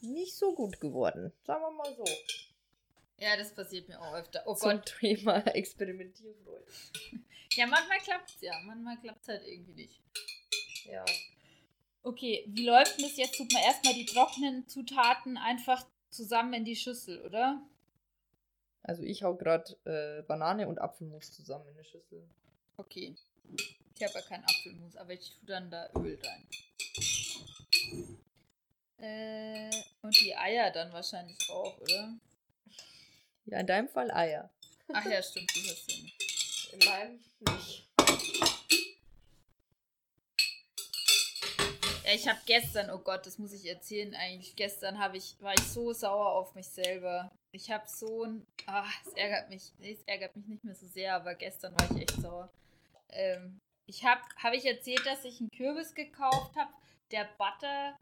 Nicht 0.00 0.36
so 0.36 0.54
gut 0.54 0.80
geworden, 0.80 1.32
sagen 1.44 1.62
wir 1.62 1.70
mal 1.70 1.94
so. 1.94 2.04
Ja, 3.18 3.36
das 3.36 3.54
passiert 3.54 3.88
mir 3.88 4.00
auch 4.00 4.14
öfter. 4.14 4.42
Oh 4.46 4.54
Zum 4.54 4.72
Gott. 4.72 4.96
Thema 4.98 5.38
Experimentierfreude. 5.54 6.66
Ja, 7.52 7.66
manchmal 7.66 7.98
klappt's 7.98 8.40
ja. 8.40 8.52
Manchmal 8.64 8.98
klappt's 8.98 9.28
halt 9.28 9.46
irgendwie 9.46 9.74
nicht. 9.74 10.00
Ja. 10.84 11.04
Okay, 12.04 12.44
wie 12.48 12.66
läuft 12.66 12.98
denn 12.98 13.06
das 13.06 13.16
jetzt? 13.16 13.34
Tut 13.34 13.50
man 13.50 13.62
erstmal 13.62 13.94
die 13.94 14.04
trockenen 14.04 14.68
Zutaten 14.68 15.38
einfach 15.38 15.86
zusammen 16.10 16.52
in 16.52 16.64
die 16.66 16.76
Schüssel, 16.76 17.24
oder? 17.24 17.62
Also 18.82 19.02
ich 19.02 19.22
hau 19.22 19.34
gerade 19.34 19.74
äh, 19.84 20.22
Banane 20.22 20.68
und 20.68 20.78
Apfelmus 20.78 21.32
zusammen 21.32 21.66
in 21.68 21.74
eine 21.74 21.84
Schüssel. 21.84 22.28
Okay. 22.76 23.16
Ich 23.96 24.02
habe 24.02 24.12
ja 24.12 24.20
keinen 24.20 24.44
Apfelmus, 24.44 24.96
aber 24.96 25.14
ich 25.14 25.30
tue 25.30 25.46
dann 25.46 25.70
da 25.70 25.88
Öl 25.96 26.20
rein. 26.22 26.46
Äh, 28.98 29.70
und 30.02 30.20
die 30.20 30.36
Eier 30.36 30.70
dann 30.70 30.92
wahrscheinlich 30.92 31.38
auch, 31.48 31.80
oder? 31.80 32.12
Ja, 33.46 33.60
in 33.60 33.66
deinem 33.66 33.88
Fall 33.88 34.10
Eier. 34.10 34.50
Ach 34.92 35.06
ja, 35.06 35.22
stimmt, 35.22 35.50
die 35.56 35.70
hast 35.70 35.90
du 35.90 36.02
nicht. 36.02 36.72
In 36.72 36.78
meinem 36.86 37.20
nicht. 37.40 37.83
Ich 42.14 42.28
habe 42.28 42.38
gestern, 42.46 42.90
oh 42.90 42.98
Gott, 42.98 43.26
das 43.26 43.38
muss 43.38 43.52
ich 43.52 43.66
erzählen 43.66 44.14
eigentlich. 44.14 44.56
Gestern 44.56 44.98
habe 44.98 45.16
ich, 45.16 45.36
war 45.40 45.54
ich 45.54 45.62
so 45.62 45.92
sauer 45.92 46.32
auf 46.32 46.54
mich 46.54 46.66
selber. 46.66 47.30
Ich 47.52 47.70
habe 47.70 47.84
so 47.86 48.24
ein, 48.24 48.46
ah, 48.66 48.86
es 49.04 49.12
ärgert 49.14 49.48
mich, 49.50 49.72
nee, 49.78 49.92
es 49.92 50.02
ärgert 50.04 50.34
mich 50.36 50.46
nicht 50.46 50.64
mehr 50.64 50.74
so 50.74 50.86
sehr, 50.86 51.14
aber 51.14 51.34
gestern 51.34 51.74
war 51.78 51.90
ich 51.90 52.02
echt 52.02 52.20
sauer. 52.20 52.50
Ähm, 53.10 53.60
ich 53.86 54.04
habe, 54.04 54.20
habe 54.42 54.56
ich 54.56 54.64
erzählt, 54.64 55.04
dass 55.06 55.24
ich 55.24 55.40
einen 55.40 55.50
Kürbis 55.50 55.94
gekauft 55.94 56.56
habe, 56.56 56.72
der 57.10 57.28
Butter, 57.38 57.98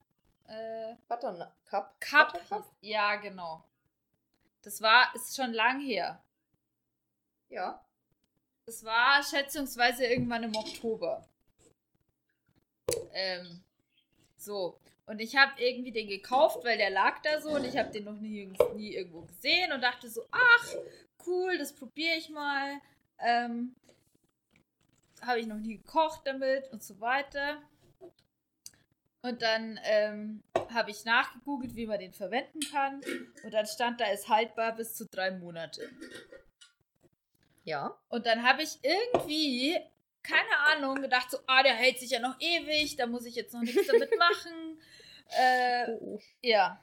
äh, 0.46 0.94
Butter 1.08 1.52
Cup. 1.66 2.00
Cup. 2.00 2.32
Buttercup? 2.32 2.64
hieß. 2.64 2.90
Ja, 2.90 3.16
genau. 3.16 3.64
Das 4.62 4.80
war, 4.80 5.14
ist 5.14 5.34
schon 5.36 5.52
lang 5.52 5.80
her. 5.80 6.22
Ja. 7.48 7.84
Das 8.66 8.84
war 8.84 9.22
schätzungsweise 9.22 10.06
irgendwann 10.06 10.44
im 10.44 10.56
Oktober. 10.56 11.28
Ähm, 13.12 13.62
so. 14.42 14.78
Und 15.06 15.20
ich 15.20 15.36
habe 15.36 15.52
irgendwie 15.60 15.92
den 15.92 16.08
gekauft, 16.08 16.64
weil 16.64 16.78
der 16.78 16.90
lag 16.90 17.20
da 17.22 17.40
so 17.40 17.50
und 17.50 17.64
ich 17.64 17.76
habe 17.76 17.90
den 17.90 18.04
noch 18.04 18.18
nie, 18.18 18.52
nie 18.76 18.94
irgendwo 18.94 19.22
gesehen 19.22 19.72
und 19.72 19.82
dachte 19.82 20.08
so, 20.08 20.24
ach, 20.30 20.74
cool, 21.26 21.58
das 21.58 21.74
probiere 21.74 22.16
ich 22.16 22.30
mal. 22.30 22.80
Ähm, 23.18 23.74
habe 25.20 25.40
ich 25.40 25.46
noch 25.46 25.58
nie 25.58 25.78
gekocht 25.78 26.22
damit 26.24 26.70
und 26.72 26.82
so 26.82 27.00
weiter. 27.00 27.62
Und 29.22 29.40
dann 29.42 29.78
ähm, 29.84 30.42
habe 30.74 30.90
ich 30.90 31.04
nachgegoogelt, 31.04 31.76
wie 31.76 31.86
man 31.86 32.00
den 32.00 32.12
verwenden 32.12 32.60
kann. 32.72 33.00
Und 33.44 33.54
dann 33.54 33.66
stand 33.66 34.00
da, 34.00 34.06
ist 34.06 34.28
haltbar 34.28 34.74
bis 34.74 34.94
zu 34.94 35.06
drei 35.06 35.30
Monate. 35.30 35.88
Ja. 37.64 37.96
Und 38.08 38.26
dann 38.26 38.42
habe 38.42 38.62
ich 38.62 38.78
irgendwie, 38.82 39.78
keine 40.22 40.56
Ahnung, 40.66 41.02
gedacht 41.02 41.30
so, 41.30 41.38
ah, 41.46 41.62
der 41.62 41.74
hält 41.74 41.98
sich 41.98 42.10
ja 42.10 42.20
noch 42.20 42.40
ewig, 42.40 42.96
da 42.96 43.06
muss 43.06 43.26
ich 43.26 43.34
jetzt 43.34 43.52
noch 43.54 43.62
nichts 43.62 43.86
damit 43.86 44.10
machen. 44.18 44.80
äh, 45.38 45.86
Oh, 45.88 45.98
oh. 46.14 46.20
ja. 46.42 46.80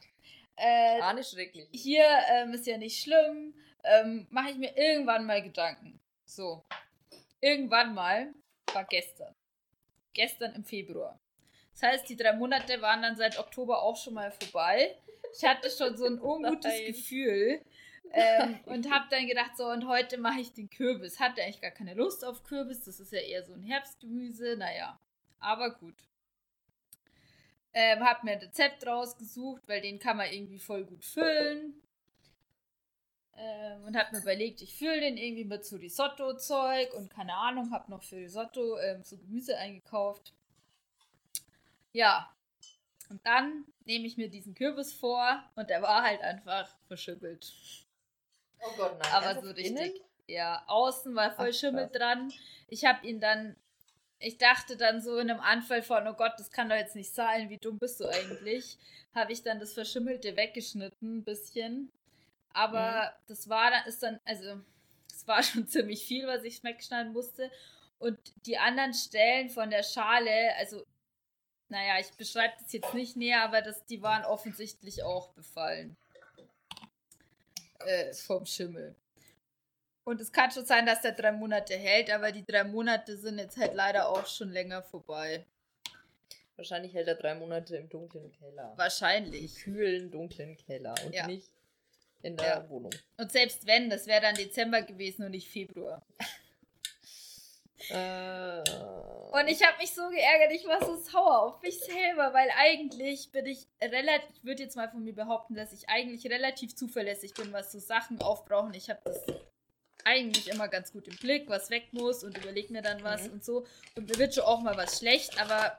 Äh, 0.56 0.99
Ah, 1.02 1.13
nicht 1.13 1.30
schrecklich. 1.30 1.67
hier 1.71 2.06
ähm, 2.32 2.54
ist 2.54 2.67
ja 2.67 2.78
nicht 2.78 3.02
schlimm. 3.02 3.54
Ähm, 3.84 4.28
Mache 4.30 4.52
ich 4.52 4.58
mir 4.58 4.75
irgendwann 4.75 5.25
mal 5.25 5.41
Gedanken. 5.41 5.99
So. 6.25 6.65
Irgendwann 7.39 7.93
mal 7.93 8.34
war 8.73 8.84
gestern. 8.86 9.34
Gestern 10.13 10.54
im 10.56 10.65
Februar. 10.65 11.17
Das 11.71 11.84
heißt, 11.84 12.10
die 12.10 12.17
drei 12.17 12.34
Monate 12.34 12.82
waren 12.82 13.02
dann 13.02 13.15
seit 13.15 13.39
Oktober 13.39 13.82
auch 13.82 13.95
schon 13.95 14.15
mal 14.15 14.32
vorbei. 14.32 14.97
Ich 15.34 15.43
hatte 15.45 15.69
schon 15.69 15.95
so 15.95 16.06
ein 16.06 16.19
ungutes. 16.19 16.73
Gefühl. 16.88 17.62
Ähm, 18.12 18.60
und 18.65 18.91
habe 18.91 19.06
dann 19.10 19.28
gedacht, 19.28 19.58
so, 19.58 19.67
und 19.67 19.88
heute 19.88 20.17
mache 20.17 20.39
ich 20.39 20.54
den 20.54 20.69
Kürbis. 20.69 21.19
Hatte 21.19 21.41
eigentlich 21.41 21.62
gar 21.62 21.72
keine 21.72 21.93
Lust 21.93 22.26
auf 22.26 22.43
Kürbis. 22.43 22.84
Das 22.84 23.00
ist 23.00 23.12
ja 23.12 23.19
eher 23.19 23.43
so 23.43 23.54
ein 23.54 23.63
Herbstgemüse. 23.63 24.56
Naja, 24.58 25.00
aber 25.39 25.72
gut. 25.76 25.95
Ähm, 27.74 28.04
hab 28.04 28.24
mir 28.24 28.32
ein 28.32 28.39
Rezept 28.39 28.86
rausgesucht, 28.88 29.67
weil 29.67 29.82
den 29.82 30.00
kann 30.00 30.17
man 30.17 30.32
irgendwie 30.32 30.60
voll 30.60 30.86
gut 30.86 31.06
füllen. 31.06 31.82
Ähm, 33.38 33.86
und 33.86 33.95
hab 33.95 34.12
mir 34.12 34.19
überlegt, 34.19 34.62
ich 34.62 34.76
fülle 34.76 35.00
den 35.00 35.15
irgendwie 35.15 35.45
mit 35.45 35.63
so 35.63 35.78
Risotto-Zeug 35.78 36.93
und 36.93 37.10
keine 37.10 37.36
Ahnung, 37.36 37.72
hab 37.72 37.88
noch 37.88 38.04
für 38.04 38.17
Risotto 38.17 38.78
ähm, 38.80 39.04
so 39.04 39.17
Gemüse 39.17 39.58
eingekauft. 39.58 40.34
Ja. 41.93 42.34
Und 43.10 43.26
dann 43.26 43.65
nehme 43.86 44.06
ich 44.06 44.17
mir 44.17 44.30
diesen 44.30 44.56
Kürbis 44.56 44.93
vor 44.93 45.43
und 45.56 45.69
der 45.69 45.82
war 45.82 46.04
halt 46.04 46.22
einfach 46.22 46.76
verschimmelt. 46.88 47.54
Oh 48.62 48.72
Gott, 48.78 48.98
nein. 49.00 49.12
Aber 49.12 49.41
so 49.41 49.50
richtig. 49.52 49.65
Innen? 49.65 49.93
Ja, 50.28 50.63
außen 50.67 51.15
war 51.15 51.32
voll 51.32 51.50
Ach, 51.50 51.54
Schimmel 51.54 51.88
krass. 51.88 51.98
dran. 51.98 52.34
Ich 52.67 52.86
habe 52.86 53.06
ihn 53.08 53.19
dann, 53.19 53.56
ich 54.19 54.38
dachte 54.38 54.78
dann 54.78 55.02
so 55.02 55.17
in 55.17 55.32
einem 55.32 55.39
Anfall 55.39 55.82
von, 55.82 56.08
oh 56.08 56.13
Gott, 56.13 56.34
das 56.38 56.52
kann 56.52 56.69
doch 56.69 56.76
jetzt 56.76 56.95
nicht 56.95 57.13
sein, 57.13 57.50
wie 57.50 57.58
dumm 57.58 57.80
bist 57.80 58.00
du 58.00 58.08
eigentlich? 58.08 58.78
Habe 59.15 59.32
ich 59.32 59.41
dann 59.41 59.60
das 59.60 59.74
Verschimmelte 59.74 60.38
weggeschnitten, 60.38 61.17
ein 61.17 61.24
bisschen. 61.24 61.91
Aber 62.54 63.12
mhm. 63.12 63.24
das 63.28 63.50
war 63.50 63.72
dann, 63.72 63.88
ist 63.88 64.04
dann, 64.04 64.19
also, 64.24 64.62
es 65.12 65.28
war 65.28 65.41
schon 65.43 65.67
ziemlich 65.67 66.06
viel, 66.06 66.28
was 66.28 66.43
ich 66.43 66.63
wegschneiden 66.63 67.12
musste. 67.12 67.50
Und 67.98 68.19
die 68.45 68.58
anderen 68.58 68.93
Stellen 68.93 69.50
von 69.50 69.72
der 69.72 69.84
Schale, 69.84 70.56
also, 70.58 70.86
naja, 71.69 72.00
ich 72.00 72.12
beschreibe 72.13 72.54
das 72.62 72.72
jetzt 72.72 72.93
nicht 72.93 73.17
näher, 73.17 73.43
aber 73.43 73.62
das, 73.62 73.84
die 73.86 74.02
waren 74.02 74.26
offensichtlich 74.26 75.04
auch 75.04 75.30
befallen. 75.34 75.98
Äh, 77.80 78.13
vom 78.13 78.46
Schimmel. 78.46 78.96
Und 80.04 80.20
es 80.22 80.32
kann 80.32 80.52
schon 80.52 80.65
sein, 80.65 80.86
dass 80.86 81.02
der 81.02 81.12
drei 81.12 81.32
Monate 81.32 81.76
hält, 81.76 82.10
aber 82.10 82.32
die 82.32 82.46
drei 82.46 82.63
Monate 82.63 83.18
sind 83.18 83.38
jetzt 83.38 83.58
halt 83.58 83.74
leider 83.76 84.10
auch 84.10 84.26
schon 84.26 84.50
länger 84.50 84.82
vorbei. 84.82 85.46
Wahrscheinlich 86.56 86.94
hält 86.94 87.08
er 87.08 87.15
drei 87.15 87.36
Monate 87.36 87.78
im 87.78 87.88
dunklen 87.89 88.32
Keller. 88.32 88.74
Wahrscheinlich. 88.76 89.56
Im 89.58 89.63
kühlen, 89.63 90.12
dunklen 90.12 90.58
Keller 90.58 90.96
und 91.06 91.13
ja. 91.13 91.28
nicht 91.28 91.50
in 92.22 92.36
der 92.36 92.48
ja. 92.48 92.70
Wohnung. 92.70 92.92
Und 93.18 93.32
selbst 93.32 93.65
wenn, 93.65 93.89
das 93.89 94.08
wäre 94.08 94.22
dann 94.22 94.36
Dezember 94.36 94.82
gewesen 94.82 95.24
und 95.24 95.32
nicht 95.32 95.48
Februar. 95.48 96.06
Äh, 97.89 98.63
und 99.32 99.48
ich 99.48 99.63
habe 99.63 99.78
mich 99.78 99.94
so 99.94 100.10
geärgert, 100.10 100.52
ich 100.52 100.65
war 100.65 100.84
so 100.84 100.96
sauer 100.98 101.44
auf 101.44 101.62
mich 101.62 101.80
selber, 101.80 102.34
weil 102.34 102.50
eigentlich 102.58 103.32
bin 103.32 103.46
ich 103.46 103.68
relativ, 103.82 104.30
ich 104.36 104.44
würde 104.44 104.63
jetzt 104.63 104.76
mal 104.76 104.89
von 104.89 105.04
mir 105.04 105.13
behaupten, 105.13 105.56
dass 105.56 105.72
ich 105.72 105.88
eigentlich 105.88 106.26
relativ 106.32 106.76
zuverlässig 106.76 107.34
bin, 107.36 107.54
was 107.54 107.72
so 107.72 107.80
Sachen 107.80 108.22
aufbrauchen. 108.22 108.74
Ich 108.74 108.89
habe 108.89 109.00
das 109.06 109.24
eigentlich 110.04 110.50
immer 110.50 110.68
ganz 110.68 110.92
gut 110.92 111.08
im 111.08 111.15
Blick, 111.18 111.48
was 111.48 111.70
weg 111.70 111.89
muss 111.92 112.24
und 112.24 112.38
überlege 112.38 112.74
mir 112.74 112.82
dann 112.82 113.04
was 113.04 113.28
mhm. 113.28 113.34
und 113.34 113.46
so. 113.46 113.65
Und 113.96 114.10
mir 114.10 114.18
wird 114.18 114.34
schon 114.34 114.46
auch 114.46 114.62
mal 114.62 114.76
was 114.76 114.98
schlecht, 115.00 115.39
aber 115.39 115.78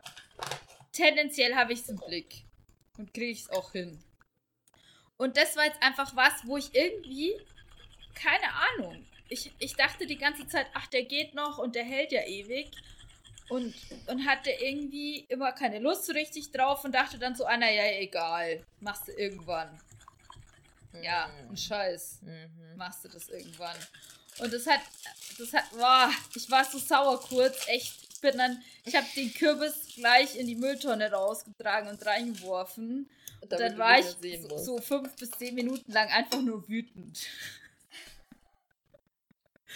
tendenziell 0.93 1.55
habe 1.55 1.73
ich 1.73 1.81
es 1.81 1.89
im 1.89 1.99
Blick 1.99 2.45
und 2.99 3.13
kriege 3.13 3.33
ich 3.33 3.43
es 3.43 3.51
auch 3.51 3.73
hin. 3.73 4.03
Und 5.17 5.37
das 5.37 5.57
war 5.57 5.65
jetzt 5.65 5.83
einfach 5.83 6.15
was, 6.17 6.33
wo 6.45 6.57
ich 6.57 6.75
irgendwie, 6.75 7.35
keine 8.15 8.53
Ahnung, 8.55 9.07
ich, 9.31 9.53
ich 9.59 9.75
dachte 9.75 10.07
die 10.07 10.19
ganze 10.19 10.47
Zeit, 10.47 10.67
ach, 10.75 10.87
der 10.89 11.05
geht 11.05 11.35
noch 11.35 11.59
und 11.59 11.75
der 11.75 11.85
hält 11.85 12.13
ja 12.13 12.23
ewig. 12.27 12.71
Und, 13.49 13.75
und 14.07 14.27
hatte 14.27 14.51
irgendwie 14.51 15.25
immer 15.29 15.51
keine 15.51 15.81
Lust 15.81 16.07
so 16.07 16.13
richtig 16.13 16.53
drauf 16.53 16.85
und 16.85 16.95
dachte 16.95 17.19
dann 17.19 17.35
so, 17.35 17.47
ah, 17.47 17.57
naja, 17.57 17.83
egal, 17.99 18.65
machst 18.79 19.09
du 19.09 19.13
irgendwann. 19.13 19.73
Mhm. 20.93 21.03
Ja, 21.03 21.31
ein 21.49 21.57
Scheiß. 21.57 22.21
Mhm. 22.23 22.77
Machst 22.77 23.05
du 23.05 23.09
das 23.09 23.29
irgendwann. 23.29 23.77
Und 24.39 24.53
das 24.53 24.67
hat, 24.67 24.81
das 25.37 25.53
hat, 25.53 25.65
boah, 25.73 26.11
ich 26.35 26.49
war 26.49 26.65
so 26.65 26.79
sauer 26.79 27.21
kurz, 27.21 27.67
echt. 27.67 27.93
Ich 28.13 28.21
bin 28.21 28.37
dann, 28.37 28.63
ich 28.85 28.95
habe 28.95 29.07
den 29.17 29.33
Kürbis 29.33 29.95
gleich 29.95 30.37
in 30.37 30.47
die 30.47 30.55
Mülltonne 30.55 31.11
rausgetragen 31.11 31.89
und 31.89 32.05
reingeworfen. 32.05 33.09
Und 33.41 33.53
dann 33.53 33.79
war 33.79 33.99
ich 33.99 34.07
so, 34.43 34.59
so 34.59 34.79
fünf 34.79 35.17
bis 35.17 35.31
zehn 35.31 35.55
Minuten 35.55 35.91
lang 35.91 36.09
einfach 36.09 36.43
nur 36.43 36.69
wütend. 36.69 37.19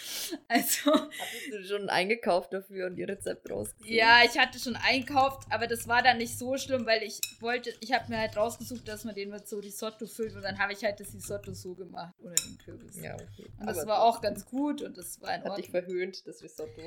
Also. 0.47 0.91
Hattest 0.93 1.51
du 1.51 1.63
schon 1.63 1.89
eingekauft 1.89 2.53
dafür 2.53 2.87
und 2.87 2.95
die 2.95 3.03
Rezepte 3.03 3.51
rausgesucht? 3.51 3.89
Ja, 3.89 4.21
ich 4.23 4.37
hatte 4.37 4.59
schon 4.59 4.75
einkauft, 4.75 5.47
aber 5.49 5.67
das 5.67 5.87
war 5.87 6.03
dann 6.03 6.17
nicht 6.17 6.37
so 6.37 6.57
schlimm, 6.57 6.85
weil 6.85 7.03
ich 7.03 7.19
wollte, 7.39 7.73
ich 7.79 7.93
habe 7.93 8.09
mir 8.09 8.19
halt 8.19 8.37
rausgesucht, 8.37 8.87
dass 8.87 9.03
man 9.03 9.15
den 9.15 9.29
mit 9.29 9.47
so 9.47 9.59
Risotto 9.59 10.05
füllt 10.07 10.35
und 10.35 10.43
dann 10.43 10.59
habe 10.59 10.73
ich 10.73 10.83
halt 10.83 10.99
das 10.99 11.13
Risotto 11.13 11.53
so 11.53 11.73
gemacht, 11.73 12.13
ohne 12.21 12.35
den 12.35 12.57
Kürbis. 12.57 13.01
Ja, 13.01 13.15
okay. 13.15 13.49
Und 13.59 13.67
das 13.67 13.79
aber 13.79 13.91
war 13.91 14.03
auch 14.03 14.21
ganz 14.21 14.45
gut 14.45 14.81
und 14.81 14.97
das 14.97 15.21
war 15.21 15.29
in 15.29 15.41
Ordnung. 15.41 15.51
Hat 15.51 15.63
dich 15.63 15.71
verhöhnt, 15.71 16.27
das 16.27 16.41
Risotto. 16.41 16.81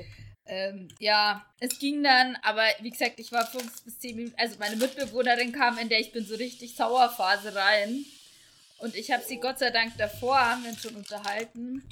Ähm, 0.45 0.87
ja, 0.99 1.45
es 1.59 1.77
ging 1.79 2.03
dann, 2.03 2.37
aber 2.41 2.63
wie 2.81 2.89
gesagt, 2.89 3.19
ich 3.19 3.31
war 3.31 3.45
fünf 3.45 3.83
bis 3.83 3.99
zehn 3.99 4.15
Minuten, 4.15 4.35
also 4.37 4.55
meine 4.59 4.77
Mitbewohnerin 4.77 5.51
kam, 5.51 5.77
in 5.77 5.89
der 5.89 5.99
ich 5.99 6.11
bin 6.11 6.25
so 6.25 6.35
richtig 6.35 6.75
Sauerphase 6.75 7.53
rein. 7.55 8.05
Und 8.79 8.95
ich 8.95 9.11
habe 9.11 9.23
sie 9.23 9.39
Gott 9.39 9.59
sei 9.59 9.71
Dank 9.71 9.97
davor, 9.97 10.39
haben 10.39 10.63
wir 10.63 10.71
uns 10.71 10.81
schon 10.81 10.95
unterhalten. 10.95 11.83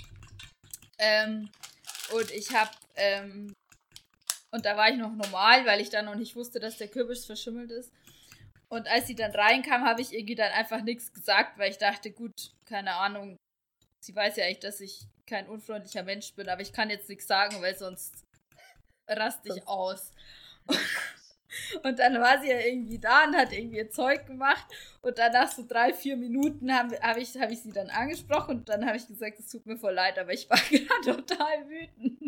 Ähm, 0.99 1.49
und 2.13 2.31
ich 2.31 2.53
habe, 2.53 2.71
ähm, 2.95 3.53
und 4.51 4.65
da 4.65 4.77
war 4.77 4.89
ich 4.89 4.97
noch 4.97 5.13
normal, 5.13 5.65
weil 5.65 5.81
ich 5.81 5.89
dann 5.89 6.05
noch 6.05 6.15
nicht 6.15 6.35
wusste, 6.35 6.59
dass 6.59 6.77
der 6.77 6.87
Kürbis 6.87 7.25
verschimmelt 7.25 7.71
ist. 7.71 7.91
Und 8.69 8.87
als 8.87 9.07
sie 9.07 9.15
dann 9.15 9.31
reinkam, 9.31 9.85
habe 9.85 10.01
ich 10.01 10.13
irgendwie 10.13 10.35
dann 10.35 10.51
einfach 10.51 10.81
nichts 10.81 11.13
gesagt, 11.13 11.57
weil 11.57 11.71
ich 11.71 11.77
dachte, 11.77 12.11
gut, 12.11 12.33
keine 12.65 12.95
Ahnung, 12.95 13.37
sie 14.03 14.15
weiß 14.15 14.37
ja 14.37 14.45
echt, 14.45 14.63
dass 14.63 14.81
ich 14.81 15.05
kein 15.25 15.47
unfreundlicher 15.47 16.03
Mensch 16.03 16.33
bin, 16.33 16.49
aber 16.49 16.61
ich 16.61 16.73
kann 16.73 16.89
jetzt 16.89 17.09
nichts 17.09 17.27
sagen, 17.27 17.61
weil 17.61 17.77
sonst 17.77 18.23
raste 19.07 19.53
ich 19.55 19.67
aus. 19.67 20.11
Und 21.83 21.99
dann 21.99 22.19
war 22.19 22.41
sie 22.41 22.49
ja 22.49 22.59
irgendwie 22.59 22.99
da 22.99 23.25
und 23.25 23.35
hat 23.35 23.53
irgendwie 23.53 23.77
ihr 23.77 23.91
Zeug 23.91 24.25
gemacht. 24.25 24.65
Und 25.01 25.17
dann 25.17 25.31
nach 25.31 25.51
so 25.51 25.65
drei, 25.67 25.93
vier 25.93 26.17
Minuten 26.17 26.73
habe 26.73 26.99
hab 27.01 27.17
ich, 27.17 27.35
hab 27.37 27.51
ich 27.51 27.61
sie 27.61 27.71
dann 27.71 27.89
angesprochen 27.89 28.59
und 28.59 28.69
dann 28.69 28.85
habe 28.85 28.97
ich 28.97 29.07
gesagt, 29.07 29.39
es 29.39 29.49
tut 29.49 29.65
mir 29.65 29.77
voll 29.77 29.93
leid, 29.93 30.17
aber 30.19 30.33
ich 30.33 30.49
war 30.49 30.57
gerade 30.69 31.23
total 31.23 31.69
wütend. 31.69 32.27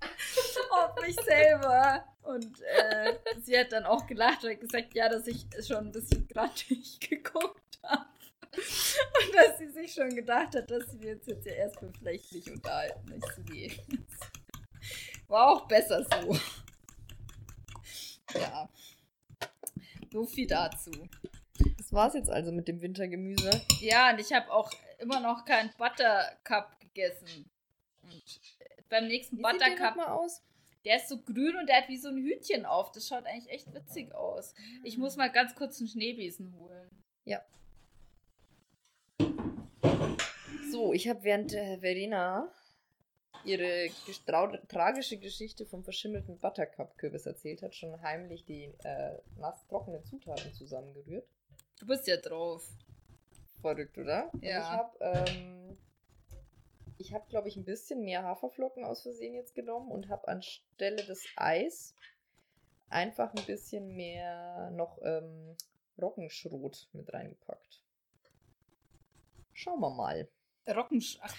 auf 0.70 1.00
mich 1.02 1.16
selber. 1.16 2.04
Und 2.22 2.60
äh, 2.60 3.14
sie 3.42 3.58
hat 3.58 3.72
dann 3.72 3.84
auch 3.84 4.06
gelacht 4.06 4.44
und 4.44 4.60
gesagt, 4.60 4.94
ja, 4.94 5.08
dass 5.08 5.26
ich 5.26 5.46
schon 5.66 5.86
ein 5.86 5.92
bisschen 5.92 6.26
grantig 6.28 6.98
geguckt 7.08 7.78
habe. 7.82 8.06
Und 8.52 9.34
dass 9.34 9.58
sie 9.58 9.68
sich 9.68 9.92
schon 9.92 10.14
gedacht 10.14 10.54
hat, 10.54 10.70
dass 10.70 10.90
sie 10.90 11.06
jetzt, 11.06 11.28
jetzt 11.28 11.46
ja 11.46 11.52
erstmal 11.52 11.92
vielleicht 11.98 12.48
unterhalten. 12.48 13.14
Ich 13.14 13.34
so, 13.34 13.42
nee. 13.52 13.72
War 15.28 15.50
auch 15.50 15.68
besser 15.68 16.04
so. 16.04 16.38
Ja. 18.34 18.68
So 20.12 20.26
viel 20.26 20.46
dazu. 20.46 20.90
Das 21.78 21.92
war's 21.92 22.14
jetzt 22.14 22.30
also 22.30 22.52
mit 22.52 22.68
dem 22.68 22.80
Wintergemüse. 22.80 23.50
Ja, 23.80 24.10
und 24.10 24.20
ich 24.20 24.32
habe 24.32 24.50
auch 24.52 24.70
immer 24.98 25.20
noch 25.20 25.44
keinen 25.44 25.70
Buttercup 25.78 26.78
gegessen. 26.80 27.50
Und 28.02 28.40
beim 28.88 29.06
nächsten 29.06 29.38
wie 29.38 29.42
Buttercup. 29.42 29.68
Sieht 29.68 29.78
der 29.78 29.96
mal 29.96 30.08
aus? 30.08 30.42
Der 30.84 30.96
ist 30.96 31.08
so 31.08 31.20
grün 31.20 31.56
und 31.56 31.68
der 31.68 31.78
hat 31.78 31.88
wie 31.88 31.96
so 31.96 32.08
ein 32.08 32.16
Hütchen 32.16 32.64
auf. 32.64 32.92
Das 32.92 33.08
schaut 33.08 33.26
eigentlich 33.26 33.50
echt 33.50 33.74
witzig 33.74 34.14
aus. 34.14 34.54
Ich 34.84 34.98
muss 34.98 35.16
mal 35.16 35.30
ganz 35.30 35.54
kurz 35.54 35.80
einen 35.80 35.88
Schneebesen 35.88 36.54
holen. 36.58 36.88
Ja. 37.24 37.42
So, 40.70 40.92
ich 40.92 41.08
habe 41.08 41.24
während 41.24 41.52
äh, 41.54 41.78
Verena 41.78 42.52
ihre 43.46 43.88
tragische 44.68 45.16
Geschichte 45.18 45.66
vom 45.66 45.84
verschimmelten 45.84 46.38
Buttercup-Kürbis 46.38 47.26
erzählt 47.26 47.62
hat, 47.62 47.74
schon 47.74 48.00
heimlich 48.02 48.44
die 48.44 48.64
äh, 48.84 49.18
nass 49.38 49.66
trockenen 49.68 50.04
Zutaten 50.04 50.52
zusammengerührt. 50.52 51.26
Du 51.78 51.86
bist 51.86 52.06
ja 52.06 52.16
drauf. 52.16 52.68
Verrückt, 53.60 53.96
oder? 53.98 54.30
Ja. 54.40 54.58
Und 54.58 54.62
ich 54.62 54.68
habe, 54.68 54.98
ähm, 55.00 55.78
ich 56.98 57.14
habe, 57.14 57.24
glaube 57.28 57.48
ich, 57.48 57.56
ein 57.56 57.64
bisschen 57.64 58.02
mehr 58.04 58.22
Haferflocken 58.22 58.84
aus 58.84 59.02
Versehen 59.02 59.34
jetzt 59.34 59.54
genommen 59.54 59.90
und 59.90 60.08
habe 60.08 60.28
anstelle 60.28 61.04
des 61.04 61.24
Eis 61.36 61.94
einfach 62.88 63.34
ein 63.34 63.44
bisschen 63.44 63.96
mehr 63.96 64.70
noch 64.70 64.98
ähm, 65.02 65.56
Roggenschrot 66.00 66.88
mit 66.92 67.12
reingepackt. 67.12 67.82
Schauen 69.52 69.80
wir 69.80 69.90
mal. 69.90 70.28
Roggensch 70.68 71.18
Ach, 71.22 71.34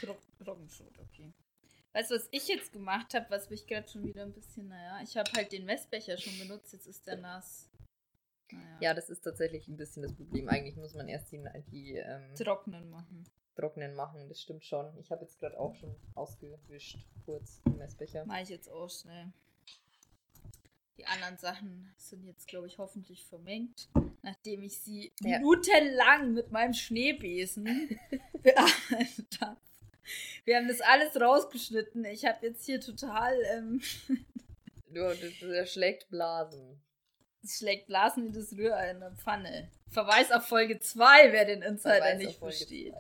Roggenschrot, 0.46 0.98
okay. 1.00 1.34
Weißt 1.98 2.12
du, 2.12 2.16
was 2.16 2.28
ich 2.30 2.48
jetzt 2.48 2.72
gemacht 2.72 3.16
habe, 3.16 3.26
was 3.30 3.50
mich 3.50 3.66
gerade 3.66 3.90
schon 3.90 4.04
wieder 4.04 4.22
ein 4.22 4.32
bisschen, 4.32 4.68
naja, 4.68 5.00
ich 5.02 5.18
habe 5.18 5.32
halt 5.36 5.52
den 5.52 5.66
Messbecher 5.66 6.16
schon 6.16 6.38
benutzt, 6.38 6.72
jetzt 6.72 6.86
ist 6.86 7.08
der 7.08 7.18
nass. 7.18 7.72
Naja. 8.52 8.78
Ja, 8.82 8.94
das 8.94 9.10
ist 9.10 9.22
tatsächlich 9.22 9.68
ein 9.68 9.78
bisschen 9.78 10.04
das 10.04 10.14
Problem. 10.14 10.48
Eigentlich 10.48 10.76
muss 10.76 10.94
man 10.94 11.08
erst 11.08 11.32
die, 11.32 11.44
die 11.72 11.96
ähm, 11.96 12.36
trocknen 12.36 12.92
machen. 12.92 13.24
Trocknen 13.56 13.96
machen, 13.96 14.30
das 14.30 14.40
stimmt 14.40 14.64
schon. 14.64 14.96
Ich 15.00 15.10
habe 15.10 15.24
jetzt 15.24 15.40
gerade 15.40 15.60
auch 15.60 15.74
schon 15.74 15.96
ausgewischt, 16.14 17.00
kurz, 17.26 17.64
den 17.64 17.78
Messbecher. 17.78 18.28
Mache 18.28 18.44
ich 18.44 18.50
jetzt 18.50 18.70
auch 18.70 18.92
schnell. 18.92 19.34
Die 21.00 21.06
anderen 21.08 21.40
Sachen 21.40 21.92
sind 21.98 22.24
jetzt, 22.26 22.48
glaube 22.48 22.68
ich, 22.68 22.78
hoffentlich 22.78 23.26
vermengt, 23.26 23.90
nachdem 24.22 24.62
ich 24.62 24.80
sie 24.82 25.12
ja. 25.22 25.40
minutenlang 25.40 26.36
mit 26.36 26.52
meinem 26.52 26.74
Schneebesen 26.74 27.66
bearbeitet 28.44 29.42
habe. 29.42 29.58
Wir 30.46 30.58
haben 30.58 30.68
das 30.68 30.82
alles 30.82 31.20
rausgeschnitten. 31.20 32.06
Ich 32.06 32.26
habe 32.26 32.46
jetzt 32.46 32.66
hier 32.66 32.80
total. 32.80 33.36
Ähm, 33.52 33.82
du, 34.90 35.16
der 35.42 35.66
schlägt 35.66 36.10
Blasen. 36.10 36.82
Das 37.42 37.58
schlägt 37.58 37.88
Blasen 37.88 38.28
in 38.28 38.34
das 38.34 38.54
Rührei 38.54 38.92
in 38.92 39.00
der 39.00 39.12
Pfanne. 39.12 39.72
Verweis 39.90 40.32
auf 40.32 40.46
Folge 40.48 40.80
2, 40.80 41.32
wer 41.32 41.46
den 41.46 41.62
Insider 41.62 41.96
Verweis 41.96 42.18
nicht 42.18 42.40
versteht. 42.40 42.94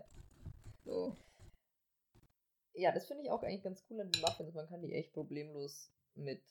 So. 0.85 1.17
Ja, 2.73 2.91
das 2.91 3.07
finde 3.07 3.23
ich 3.23 3.31
auch 3.31 3.43
eigentlich 3.43 3.63
ganz 3.63 3.83
cool 3.89 4.01
an 4.01 4.11
den 4.11 4.21
Muffins. 4.21 4.53
Man 4.53 4.67
kann 4.67 4.81
die 4.81 4.93
echt 4.93 5.13
problemlos 5.13 5.91
mit 6.15 6.41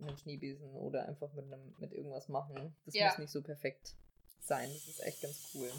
einem 0.00 0.16
Schneebesen 0.16 0.74
oder 0.74 1.06
einfach 1.06 1.32
mit, 1.34 1.46
einem, 1.46 1.74
mit 1.78 1.92
irgendwas 1.92 2.28
machen. 2.28 2.76
Das 2.84 2.94
ja. 2.94 3.06
muss 3.06 3.18
nicht 3.18 3.30
so 3.30 3.42
perfekt 3.42 3.94
sein. 4.40 4.68
Das 4.72 4.88
ist 4.88 5.02
echt 5.02 5.22
ganz 5.22 5.50
cool. 5.54 5.70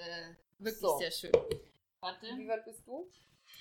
Äh, 0.00 0.34
wirklich 0.58 0.80
So. 0.80 0.98
sehr 0.98 1.10
schön. 1.10 1.32
Warte. 2.00 2.26
Wie 2.36 2.48
weit 2.48 2.64
bist 2.64 2.86
du? 2.86 3.08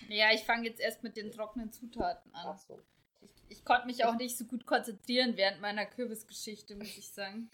Ja, 0.08 0.32
ich 0.34 0.42
fange 0.42 0.68
jetzt 0.68 0.80
erst 0.80 1.04
mit 1.04 1.18
den 1.18 1.32
trockenen 1.32 1.72
Zutaten 1.72 2.34
an. 2.34 2.48
Ach 2.48 2.58
so. 2.58 2.80
Ich, 3.22 3.30
ich 3.50 3.66
konnte 3.66 3.88
mich 3.88 4.06
auch 4.06 4.16
nicht 4.16 4.38
so 4.38 4.46
gut 4.46 4.66
konzentrieren 4.66 5.36
während 5.36 5.60
meiner 5.60 5.86
Kürbisgeschichte, 5.86 6.76
muss 6.76 6.98
ich 6.98 7.12
sagen. 7.12 7.50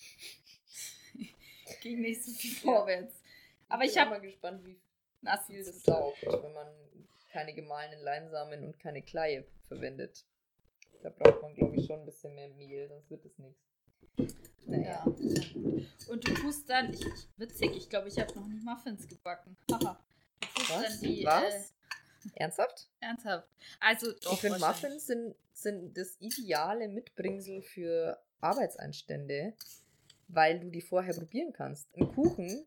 Ging 1.81 2.01
nicht 2.01 2.23
so 2.23 2.31
viel 2.31 2.55
vorwärts. 2.55 3.21
Aber 3.67 3.83
ich 3.83 3.93
bin 3.93 4.01
habe 4.01 4.11
mal 4.11 4.21
gespannt, 4.21 4.63
wie 4.65 4.79
nasse 5.21 5.53
viel 5.53 5.65
das 5.65 5.81
saugt, 5.81 6.21
wenn 6.23 6.53
man 6.53 6.67
keine 7.31 7.53
gemahlenen 7.53 7.99
Leinsamen 8.03 8.63
und 8.63 8.79
keine 8.79 9.01
Kleie 9.01 9.45
verwendet. 9.67 10.23
Da 11.01 11.09
braucht 11.09 11.41
man, 11.41 11.55
glaube 11.55 11.75
ich, 11.75 11.87
schon 11.87 11.99
ein 11.99 12.05
bisschen 12.05 12.33
mehr 12.35 12.49
Mehl, 12.49 12.87
sonst 12.87 13.09
wird 13.09 13.25
es 13.25 13.37
nichts. 13.39 13.74
Naja. 14.65 15.05
Ja. 15.19 15.35
Und 16.07 16.27
du 16.27 16.33
tust 16.33 16.69
dann, 16.69 16.93
ich, 16.93 17.05
witzig, 17.37 17.75
ich 17.75 17.89
glaube, 17.89 18.07
ich 18.07 18.19
habe 18.19 18.33
noch 18.35 18.47
nicht 18.47 18.63
Muffins 18.63 19.07
gebacken. 19.07 19.55
Haha. 19.71 19.99
Du 20.39 20.47
tust 20.47 20.69
Was? 20.71 20.81
dann 20.83 20.99
die. 21.01 21.25
Was? 21.25 21.53
Äh, 21.53 21.63
Ernsthaft? 22.35 22.89
ernsthaft. 22.99 23.47
Also, 23.79 24.11
doch, 24.11 24.33
ich 24.33 24.39
finde. 24.39 24.59
Muffins 24.59 25.05
sind, 25.05 25.35
sind 25.53 25.97
das 25.97 26.17
ideale 26.19 26.87
Mitbringsel 26.87 27.61
für 27.61 28.19
Arbeitseinstände, 28.41 29.53
weil 30.27 30.59
du 30.59 30.69
die 30.69 30.81
vorher 30.81 31.13
probieren 31.13 31.53
kannst. 31.53 31.87
Ein 31.95 32.11
Kuchen, 32.13 32.65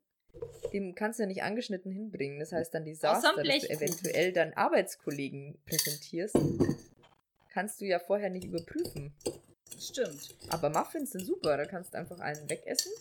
den 0.72 0.94
kannst 0.94 1.18
du 1.18 1.24
ja 1.24 1.26
nicht 1.26 1.42
angeschnitten 1.42 1.90
hinbringen. 1.90 2.38
Das 2.38 2.52
heißt, 2.52 2.72
dann 2.72 2.84
Desaster, 2.84 3.42
dass 3.42 3.62
du 3.62 3.70
eventuell 3.70 4.32
deinen 4.32 4.54
Arbeitskollegen 4.54 5.58
präsentierst, 5.66 6.38
kannst 7.50 7.80
du 7.80 7.86
ja 7.86 7.98
vorher 7.98 8.30
nicht 8.30 8.44
überprüfen. 8.44 9.12
Stimmt. 9.78 10.34
Aber 10.48 10.70
Muffins 10.70 11.12
sind 11.12 11.24
super, 11.24 11.56
da 11.56 11.64
kannst 11.64 11.94
du 11.94 11.98
einfach 11.98 12.18
einen 12.20 12.48
wegessen. 12.48 12.92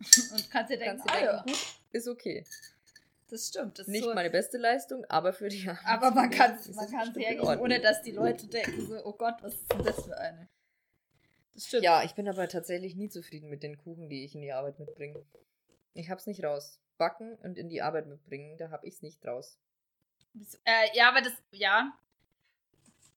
Und 0.32 0.50
kannst 0.50 0.72
dir 0.72 0.78
denken, 0.78 0.98
Kannst 0.98 1.10
ah, 1.10 1.12
denken, 1.12 1.34
ja, 1.34 1.42
gut, 1.42 1.76
ist 1.92 2.08
okay. 2.08 2.44
das 3.28 3.48
stimmt. 3.48 3.78
Das 3.78 3.86
Nicht 3.86 4.04
so, 4.04 4.14
meine 4.14 4.30
beste 4.30 4.58
Leistung, 4.58 5.04
aber 5.06 5.32
für 5.32 5.48
die 5.48 5.68
aber 5.84 6.10
man 6.10 6.30
kann 6.30 6.58
man 6.74 6.84
es 6.86 7.16
in 7.16 7.22
hergeben, 7.22 7.60
ohne 7.60 7.80
dass 7.80 8.02
die 8.02 8.12
Leute 8.12 8.46
denken 8.46 8.86
so, 8.86 9.04
oh 9.04 9.12
Gott, 9.12 9.36
was 9.42 9.54
ist 9.54 9.72
denn 9.72 9.84
das 9.84 10.04
für 10.04 10.16
eine? 10.16 10.48
Das 11.54 11.66
stimmt. 11.66 11.84
Ja, 11.84 12.02
ich 12.02 12.14
bin 12.14 12.28
aber 12.28 12.48
tatsächlich 12.48 12.96
nie 12.96 13.08
zufrieden 13.08 13.48
mit 13.48 13.62
den 13.62 13.76
Kuchen, 13.78 14.08
die 14.08 14.24
ich 14.24 14.34
in 14.34 14.42
die 14.42 14.52
Arbeit 14.52 14.78
mitbringe. 14.78 15.22
Ich 15.94 16.10
hab's 16.10 16.26
nicht 16.26 16.42
raus. 16.42 16.80
Backen 16.98 17.34
und 17.42 17.58
in 17.58 17.68
die 17.68 17.82
Arbeit 17.82 18.06
mitbringen, 18.06 18.56
da 18.58 18.70
hab 18.70 18.84
ich's 18.84 19.02
nicht 19.02 19.24
raus. 19.26 19.58
Äh, 20.64 20.96
ja, 20.96 21.08
aber 21.08 21.20
das, 21.20 21.32
ja. 21.50 21.92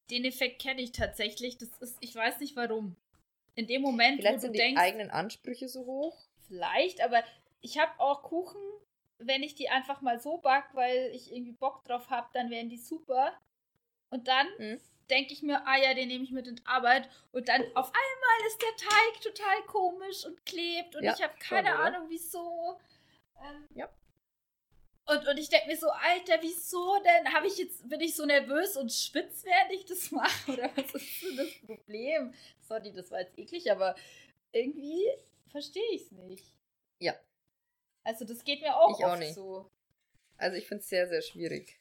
Den 0.10 0.26
Effekt 0.26 0.62
kenne 0.62 0.82
ich 0.82 0.92
tatsächlich. 0.92 1.58
Das 1.58 1.70
ist, 1.80 1.98
ich 2.00 2.14
weiß 2.14 2.40
nicht 2.40 2.56
warum. 2.56 2.96
In 3.56 3.68
dem 3.68 3.82
Moment, 3.82 4.18
Vielleicht 4.18 4.34
wo 4.34 4.38
du 4.38 4.42
sind 4.42 4.54
die 4.54 4.60
denkst, 4.60 4.82
eigenen 4.82 5.10
Ansprüche 5.12 5.68
so 5.68 5.86
hoch. 5.86 6.18
vielleicht, 6.48 7.02
aber 7.02 7.24
ich 7.62 7.78
habe 7.80 7.92
auch 8.00 8.24
Kuchen, 8.24 8.62
wenn 9.18 9.44
ich 9.44 9.56
die 9.56 9.70
einfach 9.70 10.02
mal 10.02 10.20
so 10.20 10.38
back, 10.38 10.66
weil 10.74 11.12
ich 11.14 11.32
irgendwie 11.32 11.54
Bock 11.54 11.84
drauf 11.86 12.10
habe, 12.10 12.28
dann 12.34 12.50
wären 12.50 12.70
die 12.70 12.78
super. 12.78 13.34
Und 14.10 14.28
dann 14.28 14.48
Mhm. 14.60 14.80
denke 15.10 15.34
ich 15.34 15.42
mir, 15.42 15.66
ah 15.66 15.78
ja, 15.78 15.94
den 15.94 16.08
nehme 16.10 16.24
ich 16.24 16.32
mit 16.32 16.48
in 16.48 16.58
die 16.58 16.66
Arbeit. 16.66 17.10
Und 17.32 17.48
dann 17.48 17.62
auf 17.76 17.88
einmal 17.88 18.48
ist 18.48 18.62
der 18.62 18.76
Teig 18.76 19.22
total 19.22 19.62
komisch 19.68 20.26
und 20.26 20.46
klebt 20.46 20.96
und 20.96 21.04
Ja, 21.04 21.14
ich 21.16 21.24
habe 21.24 21.34
schon, 21.42 21.58
keine 21.58 21.70
oder? 21.76 21.80
Ahnung, 21.86 22.06
wieso. 22.10 22.78
Ähm, 23.42 23.68
Ja. 23.74 23.90
Und, 25.08 25.28
und 25.28 25.38
ich 25.38 25.50
denke 25.50 25.68
mir 25.68 25.78
so, 25.78 25.88
Alter, 25.90 26.38
wieso 26.42 26.98
denn? 27.04 27.32
Habe 27.34 27.48
ich 27.48 27.58
jetzt, 27.58 27.88
bin 27.88 28.02
ich 28.02 28.16
so 28.16 28.26
nervös 28.26 28.76
und 28.76 28.92
schwitz, 28.92 29.44
während 29.44 29.72
ich 29.72 29.86
das 29.86 30.10
mache? 30.12 30.52
Oder 30.54 30.72
was 30.76 30.96
ist 30.96 31.24
denn 31.24 31.38
das 31.38 31.54
Problem? 31.66 32.34
Sorry, 32.62 32.92
das 32.92 33.12
war 33.12 33.22
jetzt 33.22 33.38
eklig, 33.38 33.72
aber 33.72 33.96
irgendwie 34.52 35.04
verstehe 35.52 35.92
ich 35.92 36.04
es 36.04 36.12
nicht. 36.12 36.46
Ja. 37.00 37.14
Also 38.04 38.26
das 38.26 38.44
geht 38.44 38.62
mir 38.62 38.76
auch, 38.76 38.98
Ich 38.98 39.06
auch 39.06 39.12
oft 39.12 39.20
nicht. 39.20 39.36
so. 39.36 39.70
Also 40.38 40.58
ich 40.58 40.68
find's 40.68 40.90
sehr, 40.90 41.08
sehr 41.08 41.22
schwierig. 41.22 41.80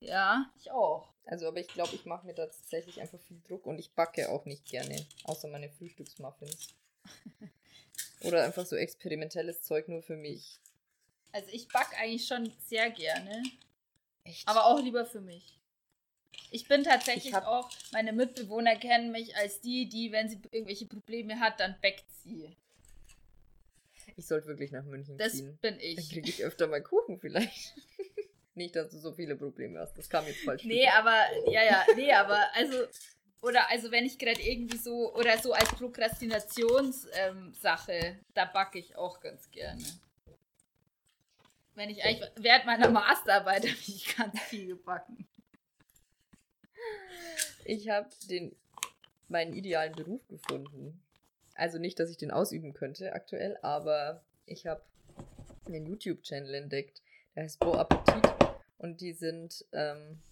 Ja, 0.00 0.52
ich 0.58 0.70
auch. 0.70 1.12
Also, 1.24 1.48
aber 1.48 1.58
ich 1.58 1.68
glaube, 1.68 1.94
ich 1.94 2.04
mache 2.04 2.24
mir 2.26 2.34
da 2.34 2.46
tatsächlich 2.46 3.00
einfach 3.00 3.20
viel 3.20 3.40
Druck 3.40 3.66
und 3.66 3.78
ich 3.80 3.94
backe 3.94 4.28
auch 4.30 4.44
nicht 4.44 4.64
gerne, 4.66 5.04
außer 5.24 5.48
meine 5.48 5.68
Frühstücksmuffins. 5.70 6.68
Oder 8.20 8.44
einfach 8.44 8.64
so 8.64 8.76
experimentelles 8.76 9.62
Zeug 9.62 9.88
nur 9.88 10.02
für 10.02 10.16
mich. 10.16 10.60
Also 11.32 11.48
ich 11.52 11.68
back 11.68 11.88
eigentlich 11.98 12.26
schon 12.26 12.52
sehr 12.66 12.90
gerne, 12.90 13.42
Echt? 14.24 14.46
aber 14.48 14.66
auch 14.66 14.80
lieber 14.80 15.04
für 15.06 15.20
mich. 15.20 15.52
Ich 16.50 16.68
bin 16.68 16.84
tatsächlich 16.84 17.28
Ich 17.28 17.34
auch, 17.34 17.68
meine 17.92 18.12
Mitbewohner 18.12 18.76
kennen 18.76 19.10
mich 19.10 19.34
als 19.36 19.60
die, 19.60 19.88
die, 19.88 20.12
wenn 20.12 20.28
sie 20.28 20.38
irgendwelche 20.50 20.86
Probleme 20.86 21.40
hat, 21.40 21.58
dann 21.60 21.76
backt 21.82 22.04
sie. 22.22 22.54
ich 24.16 24.26
sollte 24.26 24.46
wirklich 24.48 24.70
nach 24.70 24.84
München 24.84 25.18
Das 25.18 25.32
ziehen. 25.32 25.58
bin 25.60 25.74
Dann 25.74 25.80
ich. 25.80 26.10
kriege 26.10 26.28
ich 26.28 26.44
öfter 26.44 26.66
mal 26.68 26.82
Kuchen 26.82 27.18
vielleicht. 27.18 27.74
nicht, 28.54 28.76
dass 28.76 28.90
du 28.90 28.98
so 28.98 29.12
viele 29.12 29.36
Probleme 29.36 29.78
hast. 29.78 29.94
Das 29.98 30.08
kam 30.08 30.26
jetzt 30.26 30.40
falsch. 30.44 30.64
Nee, 30.64 30.84
rüber. 30.86 30.94
aber, 30.94 31.50
ja, 31.50 31.64
ja, 31.64 31.84
nee, 31.94 32.12
aber, 32.12 32.48
also, 32.54 32.86
oder, 33.42 33.68
also, 33.70 33.90
wenn 33.90 34.06
ich 34.06 34.18
gerade 34.18 34.40
irgendwie 34.40 34.78
so, 34.78 35.14
oder 35.14 35.36
so 35.38 35.52
als 35.52 35.68
Prokrastinationssache, 35.70 37.92
ähm, 37.92 38.20
da 38.34 38.44
backe 38.46 38.78
ich 38.78 38.96
auch 38.96 39.20
ganz 39.20 39.50
gerne. 39.50 39.84
Wenn 41.76 41.90
ich 41.90 42.02
eigentlich, 42.02 42.28
während 42.36 42.64
meiner 42.64 42.90
Masterarbeit 42.90 43.62
habe 43.68 43.78
ich 43.86 44.16
ganz 44.16 44.40
viel 44.40 44.66
gebacken. 44.68 45.28
Ich 47.64 47.88
habe 47.90 48.08
den 48.30 48.56
meinen 49.28 49.52
idealen 49.52 49.94
Beruf 49.94 50.26
gefunden. 50.28 51.02
Also 51.54 51.78
nicht, 51.78 51.98
dass 52.00 52.10
ich 52.10 52.16
den 52.16 52.30
ausüben 52.30 52.72
könnte 52.72 53.12
aktuell, 53.12 53.58
aber 53.62 54.24
ich 54.46 54.66
habe 54.66 54.82
einen 55.66 55.86
YouTube-Channel 55.86 56.54
entdeckt, 56.54 57.02
der 57.34 57.44
heißt 57.44 57.58
Bon 57.60 57.76
Appetit 57.76 58.24
und 58.78 59.00
die 59.00 59.12
sind 59.12 59.64
ähm, 59.72 60.22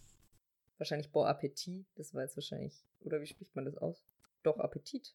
wahrscheinlich 0.78 1.11
Bon 1.11 1.26
Appetit, 1.26 1.85
das 1.96 2.14
war 2.14 2.22
jetzt 2.22 2.37
wahrscheinlich, 2.37 2.85
oder 3.00 3.20
wie 3.20 3.26
spricht 3.26 3.54
man 3.57 3.64
das 3.64 3.76
aus? 3.76 4.02
Doch 4.42 4.59
Appetit. 4.61 5.14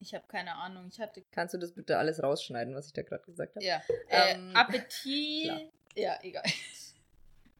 Ich 0.00 0.14
habe 0.14 0.24
keine 0.28 0.54
Ahnung, 0.54 0.86
ich 0.88 1.00
hatte, 1.00 1.22
Kannst 1.32 1.54
du 1.54 1.58
das 1.58 1.72
bitte 1.72 1.98
alles 1.98 2.22
rausschneiden, 2.22 2.74
was 2.74 2.86
ich 2.86 2.92
da 2.92 3.02
gerade 3.02 3.24
gesagt 3.24 3.56
habe? 3.56 3.64
ja, 3.64 3.82
äh, 4.08 4.34
Ähm, 4.34 4.50
Appetit, 4.54 5.44
klar. 5.44 5.60
ja, 5.94 6.18
egal. 6.22 6.44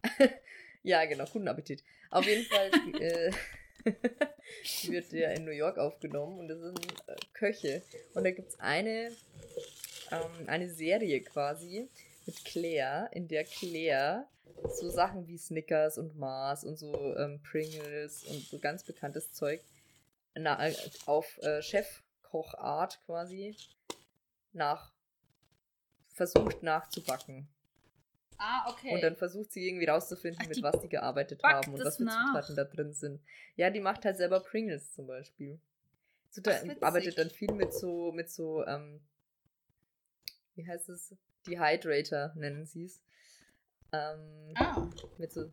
Ja, 0.84 1.04
genau, 1.04 1.24
guten 1.26 1.48
Appetit. 1.48 1.82
Auf 2.10 2.24
jeden 2.24 2.44
Fall 2.46 2.70
äh, 3.00 3.32
wird 4.88 5.12
der 5.12 5.34
in 5.34 5.44
New 5.44 5.50
York 5.50 5.76
aufgenommen 5.76 6.38
und 6.38 6.48
das 6.48 6.60
sind 6.60 6.80
äh, 7.08 7.16
Köche. 7.34 7.82
Und 8.14 8.24
da 8.24 8.30
gibt 8.30 8.50
es 8.50 8.60
eine, 8.60 9.10
ähm, 10.12 10.46
eine 10.46 10.70
Serie 10.70 11.20
quasi 11.22 11.88
mit 12.26 12.44
Claire, 12.44 13.10
in 13.12 13.26
der 13.28 13.44
Claire 13.44 14.26
so 14.72 14.88
Sachen 14.88 15.26
wie 15.26 15.36
Snickers 15.36 15.98
und 15.98 16.16
Mars 16.16 16.64
und 16.64 16.76
so 16.78 16.94
ähm, 17.16 17.40
Pringles 17.42 18.24
und 18.24 18.40
so 18.46 18.58
ganz 18.58 18.84
bekanntes 18.84 19.32
Zeug 19.32 19.60
na, 20.34 20.64
äh, 20.68 20.74
auf 21.06 21.38
äh, 21.42 21.60
Chefkochart 22.28 23.00
quasi 23.04 23.56
nach 24.52 24.92
versucht 26.14 26.62
nachzubacken. 26.62 27.48
Ah, 28.38 28.70
okay. 28.70 28.94
Und 28.94 29.02
dann 29.02 29.16
versucht 29.16 29.52
sie 29.52 29.66
irgendwie 29.66 29.86
rauszufinden, 29.86 30.40
Ach, 30.42 30.48
mit 30.48 30.62
was 30.62 30.80
die 30.80 30.88
gearbeitet 30.88 31.42
haben 31.42 31.74
und 31.74 31.84
was 31.84 31.96
für 31.96 32.04
nach. 32.04 32.26
Zutaten 32.26 32.56
da 32.56 32.64
drin 32.64 32.92
sind. 32.92 33.20
Ja, 33.56 33.70
die 33.70 33.80
macht 33.80 34.04
halt 34.04 34.16
selber 34.16 34.40
Pringles 34.40 34.92
zum 34.94 35.06
Beispiel. 35.06 35.60
Zuta 36.30 36.52
Ach, 36.52 36.82
arbeitet 36.82 37.18
dann 37.18 37.30
viel 37.30 37.52
mit 37.52 37.72
so, 37.72 38.12
mit 38.12 38.30
so, 38.30 38.64
ähm, 38.66 39.00
wie 40.54 40.66
heißt 40.66 40.88
es? 40.88 41.16
Dehydrator 41.46 42.32
nennen 42.36 42.64
sie 42.66 42.84
es. 42.84 43.02
Ähm, 43.92 44.52
ah. 44.54 44.88
Mit 45.18 45.32
so, 45.32 45.52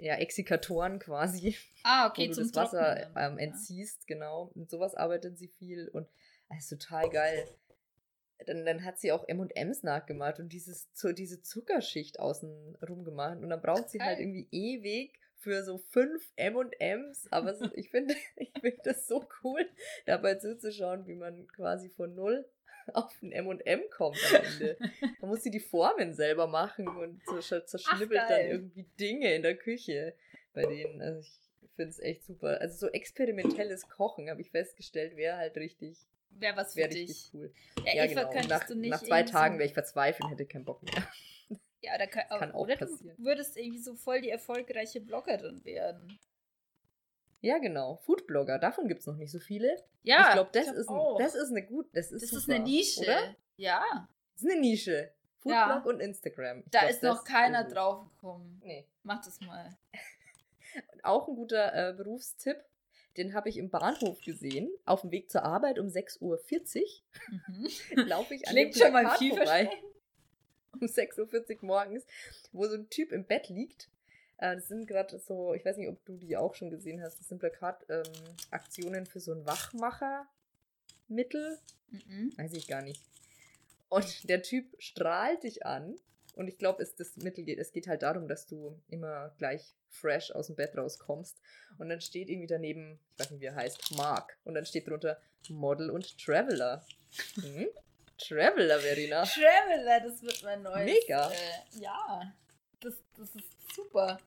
ja, 0.00 0.14
Exikatoren 0.14 0.98
quasi, 0.98 1.56
ah, 1.82 2.04
wo 2.06 2.10
okay, 2.10 2.28
du 2.28 2.34
zum 2.34 2.52
das 2.52 2.72
Wasser 2.72 3.10
ähm, 3.16 3.38
entziehst, 3.38 4.06
genau. 4.06 4.50
Mit 4.54 4.70
sowas 4.70 4.94
arbeitet 4.94 5.38
sie 5.38 5.48
viel 5.48 5.88
und 5.88 6.08
das 6.48 6.64
ist 6.64 6.68
total 6.70 7.10
geil. 7.10 7.48
Dann, 8.46 8.64
dann 8.64 8.84
hat 8.84 8.98
sie 8.98 9.12
auch 9.12 9.26
M&M's 9.26 9.82
nachgemacht 9.82 10.38
und 10.38 10.52
dieses, 10.52 10.88
so 10.94 11.12
diese 11.12 11.42
Zuckerschicht 11.42 12.20
außen 12.20 12.78
rum 12.88 13.04
gemacht. 13.04 13.38
Und 13.38 13.50
dann 13.50 13.60
braucht 13.60 13.90
sie 13.90 14.00
halt 14.00 14.20
irgendwie 14.20 14.46
ewig 14.52 15.18
für 15.38 15.64
so 15.64 15.78
fünf 15.78 16.30
M&M's, 16.36 17.28
aber 17.30 17.56
ich 17.74 17.90
finde 17.90 18.14
ich 18.36 18.52
finde 18.60 18.80
das 18.84 19.06
so 19.06 19.26
cool, 19.42 19.68
dabei 20.06 20.36
zuzuschauen, 20.36 21.06
wie 21.06 21.14
man 21.14 21.46
quasi 21.48 21.88
von 21.90 22.14
null 22.14 22.48
auf 22.94 23.14
ein 23.22 23.32
M&M 23.32 23.82
kommt 23.90 24.18
am 24.30 24.42
Ende. 24.44 24.76
Man 25.20 25.30
muss 25.30 25.42
sie 25.42 25.50
die 25.50 25.60
Formen 25.60 26.12
selber 26.14 26.46
machen 26.46 26.88
und 26.88 27.20
so 27.26 27.36
sch- 27.36 27.64
zerschnibbelt 27.66 28.20
dann 28.28 28.40
irgendwie 28.46 28.86
Dinge 28.98 29.34
in 29.34 29.42
der 29.42 29.56
Küche 29.56 30.14
bei 30.52 30.64
denen. 30.66 31.00
Also 31.02 31.20
ich 31.62 31.70
finde 31.76 31.90
es 31.90 31.98
echt 32.00 32.24
super. 32.24 32.60
Also 32.60 32.86
so 32.86 32.92
experimentelles 32.92 33.88
Kochen, 33.88 34.28
habe 34.30 34.40
ich 34.40 34.50
festgestellt, 34.50 35.16
wäre 35.16 35.36
halt 35.36 35.56
richtig, 35.56 35.98
Wäre 36.30 36.56
was 36.56 36.72
für 36.74 36.80
wäre 36.80 36.88
dich. 36.90 37.08
richtig 37.10 37.30
cool. 37.34 37.52
Ja, 37.84 37.94
Ja, 37.94 38.04
Eva, 38.04 38.24
genau. 38.24 38.48
Nach, 38.48 38.66
du 38.66 38.74
nicht 38.74 38.90
nach 38.90 39.02
zwei 39.02 39.22
Tagen 39.22 39.58
wäre 39.58 39.66
ich 39.68 39.74
verzweifelt, 39.74 40.30
hätte 40.30 40.46
keinen 40.46 40.64
Bock 40.64 40.82
mehr. 40.82 41.08
Ja, 41.80 41.96
da 41.96 42.06
kann, 42.06 42.24
kann 42.28 42.52
auch 42.52 42.62
oder 42.64 42.76
passieren. 42.76 43.16
du 43.16 43.24
würdest 43.24 43.56
irgendwie 43.56 43.78
so 43.78 43.94
voll 43.94 44.20
die 44.20 44.30
erfolgreiche 44.30 45.00
Bloggerin 45.00 45.64
werden. 45.64 46.18
Ja, 47.40 47.58
genau. 47.58 47.96
Foodblogger, 48.04 48.58
davon 48.58 48.88
gibt 48.88 49.00
es 49.00 49.06
noch 49.06 49.16
nicht 49.16 49.30
so 49.30 49.38
viele. 49.38 49.76
Ja, 50.02 50.28
ich 50.28 50.32
glaube, 50.34 50.50
das, 50.52 50.64
glaub 50.64 50.76
ist 50.76 50.88
ein, 50.88 51.18
das 51.18 51.34
ist 51.34 51.50
eine 51.50 51.64
gut, 51.64 51.86
das 51.92 52.10
ist 52.10 52.22
das 52.22 52.30
super, 52.30 52.40
ist 52.40 52.50
eine 52.50 52.64
Nische. 52.64 53.00
Oder? 53.02 53.36
Ja. 53.56 54.08
Das 54.34 54.42
ist 54.42 54.50
eine 54.50 54.60
Nische. 54.60 55.12
Foodblog 55.38 55.54
ja. 55.54 55.82
und 55.84 56.00
Instagram. 56.00 56.60
Ich 56.64 56.70
da 56.70 56.80
glaub, 56.80 56.90
ist 56.90 57.02
noch 57.02 57.24
keiner 57.24 57.66
ist 57.66 57.74
drauf 57.74 58.02
gekommen. 58.02 58.60
Nee. 58.64 58.86
Mach 59.04 59.24
das 59.24 59.40
mal. 59.40 59.76
auch 61.02 61.28
ein 61.28 61.36
guter 61.36 61.90
äh, 61.90 61.92
Berufstipp. 61.92 62.56
Den 63.16 63.34
habe 63.34 63.48
ich 63.48 63.56
im 63.56 63.70
Bahnhof 63.70 64.20
gesehen, 64.20 64.70
auf 64.84 65.00
dem 65.00 65.10
Weg 65.10 65.30
zur 65.30 65.42
Arbeit 65.42 65.78
um 65.78 65.86
6.40 65.86 66.20
Uhr. 66.20 66.40
Mhm. 67.48 67.68
Laufe 68.06 68.34
ich 68.34 68.46
an 68.46 68.54
Klingt 68.54 68.74
dem 68.74 68.82
schon 68.82 68.92
mal 68.92 69.16
vorbei. 69.16 69.70
Um 70.80 70.86
6.40 70.86 71.56
Uhr 71.56 71.58
morgens, 71.62 72.04
wo 72.52 72.66
so 72.66 72.76
ein 72.76 72.88
Typ 72.90 73.10
im 73.10 73.24
Bett 73.24 73.48
liegt. 73.48 73.88
Äh, 74.38 74.56
das 74.56 74.68
sind 74.68 74.86
gerade 74.86 75.18
so, 75.18 75.54
ich 75.54 75.64
weiß 75.64 75.76
nicht, 75.76 75.88
ob 75.88 76.04
du 76.04 76.16
die 76.16 76.36
auch 76.36 76.54
schon 76.54 76.70
gesehen 76.70 77.02
hast, 77.02 77.18
das 77.18 77.28
sind 77.28 77.38
Plakataktionen 77.38 79.00
ähm, 79.00 79.06
für 79.06 79.20
so 79.20 79.32
ein 79.32 79.44
Wachmachermittel. 79.44 81.58
Mhm. 81.90 82.32
Weiß 82.36 82.52
ich 82.54 82.66
gar 82.66 82.82
nicht. 82.82 83.02
Und 83.88 84.28
der 84.28 84.42
Typ 84.42 84.74
strahlt 84.78 85.42
dich 85.42 85.66
an. 85.66 85.96
Und 86.34 86.46
ich 86.46 86.58
glaube, 86.58 86.82
es, 86.82 86.94
das 86.94 87.16
Mittel 87.16 87.44
geht, 87.44 87.58
es 87.58 87.72
geht 87.72 87.88
halt 87.88 88.02
darum, 88.02 88.28
dass 88.28 88.46
du 88.46 88.80
immer 88.88 89.34
gleich 89.38 89.74
fresh 89.88 90.30
aus 90.30 90.46
dem 90.46 90.54
Bett 90.54 90.76
rauskommst. 90.76 91.36
Und 91.78 91.88
dann 91.88 92.00
steht 92.00 92.28
irgendwie 92.28 92.46
daneben, 92.46 93.00
ich 93.12 93.18
weiß 93.18 93.32
nicht, 93.32 93.40
wie 93.40 93.46
er 93.46 93.56
heißt, 93.56 93.96
Mark. 93.96 94.38
Und 94.44 94.54
dann 94.54 94.64
steht 94.64 94.86
drunter 94.86 95.20
Model 95.48 95.90
und 95.90 96.16
Traveler. 96.16 96.86
Hm? 97.34 97.66
Traveler, 98.18 98.78
Verena. 98.78 99.24
Traveler, 99.24 100.00
das 100.00 100.22
wird 100.22 100.42
mein 100.44 100.62
neues. 100.62 100.84
Mega. 100.84 101.30
Äh, 101.30 101.80
ja, 101.80 102.32
das, 102.80 102.94
das 103.16 103.34
ist 103.34 103.74
super. 103.74 104.18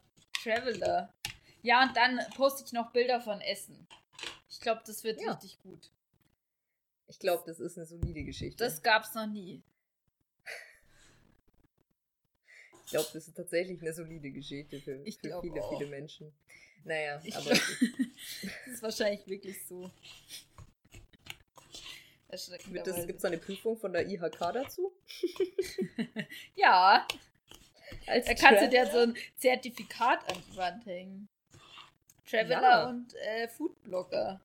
Traveler. 0.44 1.14
Ja, 1.62 1.84
und 1.84 1.96
dann 1.96 2.20
poste 2.36 2.64
ich 2.66 2.74
noch 2.74 2.92
Bilder 2.92 3.22
von 3.22 3.40
Essen. 3.42 3.88
Ich 4.50 4.60
glaube, 4.60 4.82
das 4.86 5.04
wird 5.04 5.22
ja. 5.22 5.32
richtig 5.32 5.60
gut. 5.62 5.92
Ich 7.08 7.20
glaube, 7.20 7.44
das 7.46 7.60
ist 7.60 7.78
eine 7.78 7.86
solide 7.86 8.24
Geschichte. 8.24 8.64
Das 8.64 8.82
gab's 8.82 9.14
noch 9.14 9.28
nie. 9.28 9.62
Ich 12.86 12.92
glaube, 12.92 13.10
das 13.14 13.28
ist 13.28 13.36
tatsächlich 13.36 13.82
eine 13.82 13.94
solide 13.94 14.32
Geschichte 14.32 14.80
für, 14.80 15.00
für 15.00 15.42
viele, 15.42 15.64
auch. 15.64 15.78
viele 15.78 15.90
Menschen. 15.90 16.34
Naja, 16.84 17.22
ich 17.24 17.36
aber. 17.36 17.50
Das 18.66 18.74
ist 18.76 18.82
wahrscheinlich 18.82 19.28
wirklich 19.28 19.66
so. 19.68 19.92
Gibt 22.68 22.88
es 22.88 23.26
eine 23.26 23.38
Prüfung 23.38 23.78
von 23.78 23.92
der 23.92 24.08
IHK 24.08 24.38
dazu? 24.54 24.94
ja. 26.56 27.06
Als 28.08 28.26
da 28.26 28.34
kannst 28.34 28.64
du 28.64 28.70
dir 28.70 28.86
so 28.88 29.00
ein 29.00 29.16
Zertifikat 29.38 30.30
an 30.30 30.38
die 30.52 30.58
Wand 30.58 30.86
hängen. 30.86 31.30
Traveler 32.26 32.62
ja. 32.62 32.90
und 32.90 33.14
äh, 33.16 33.48
Foodblogger. 33.48 34.42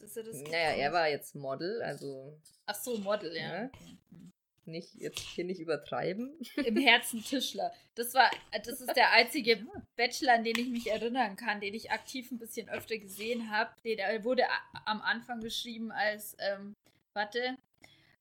Ist 0.00 0.16
er 0.16 0.24
das 0.24 0.42
naja, 0.42 0.76
er 0.76 0.92
war 0.92 1.08
jetzt 1.08 1.34
Model, 1.34 1.82
also. 1.82 2.38
Ach 2.66 2.74
so, 2.74 2.98
Model, 2.98 3.34
ja. 3.34 3.42
ja. 3.42 3.60
Ne? 3.62 3.70
Hm. 4.10 4.32
Nicht, 4.66 4.94
jetzt 4.96 5.20
hier 5.20 5.44
nicht 5.44 5.60
übertreiben. 5.60 6.36
Im 6.56 6.76
Herzen 6.76 7.22
Tischler. 7.22 7.72
Das 7.94 8.14
war, 8.14 8.28
das 8.64 8.80
ist 8.80 8.96
der 8.96 9.12
einzige 9.12 9.64
Bachelor, 9.96 10.34
an 10.34 10.44
den 10.44 10.58
ich 10.58 10.68
mich 10.68 10.90
erinnern 10.90 11.36
kann, 11.36 11.60
den 11.60 11.72
ich 11.72 11.92
aktiv 11.92 12.32
ein 12.32 12.38
bisschen 12.38 12.68
öfter 12.68 12.98
gesehen 12.98 13.50
habe. 13.50 13.70
Der 13.84 14.24
wurde 14.24 14.42
am 14.84 15.00
Anfang 15.02 15.40
geschrieben 15.40 15.92
als, 15.92 16.36
ähm, 16.40 16.74
warte, 17.14 17.56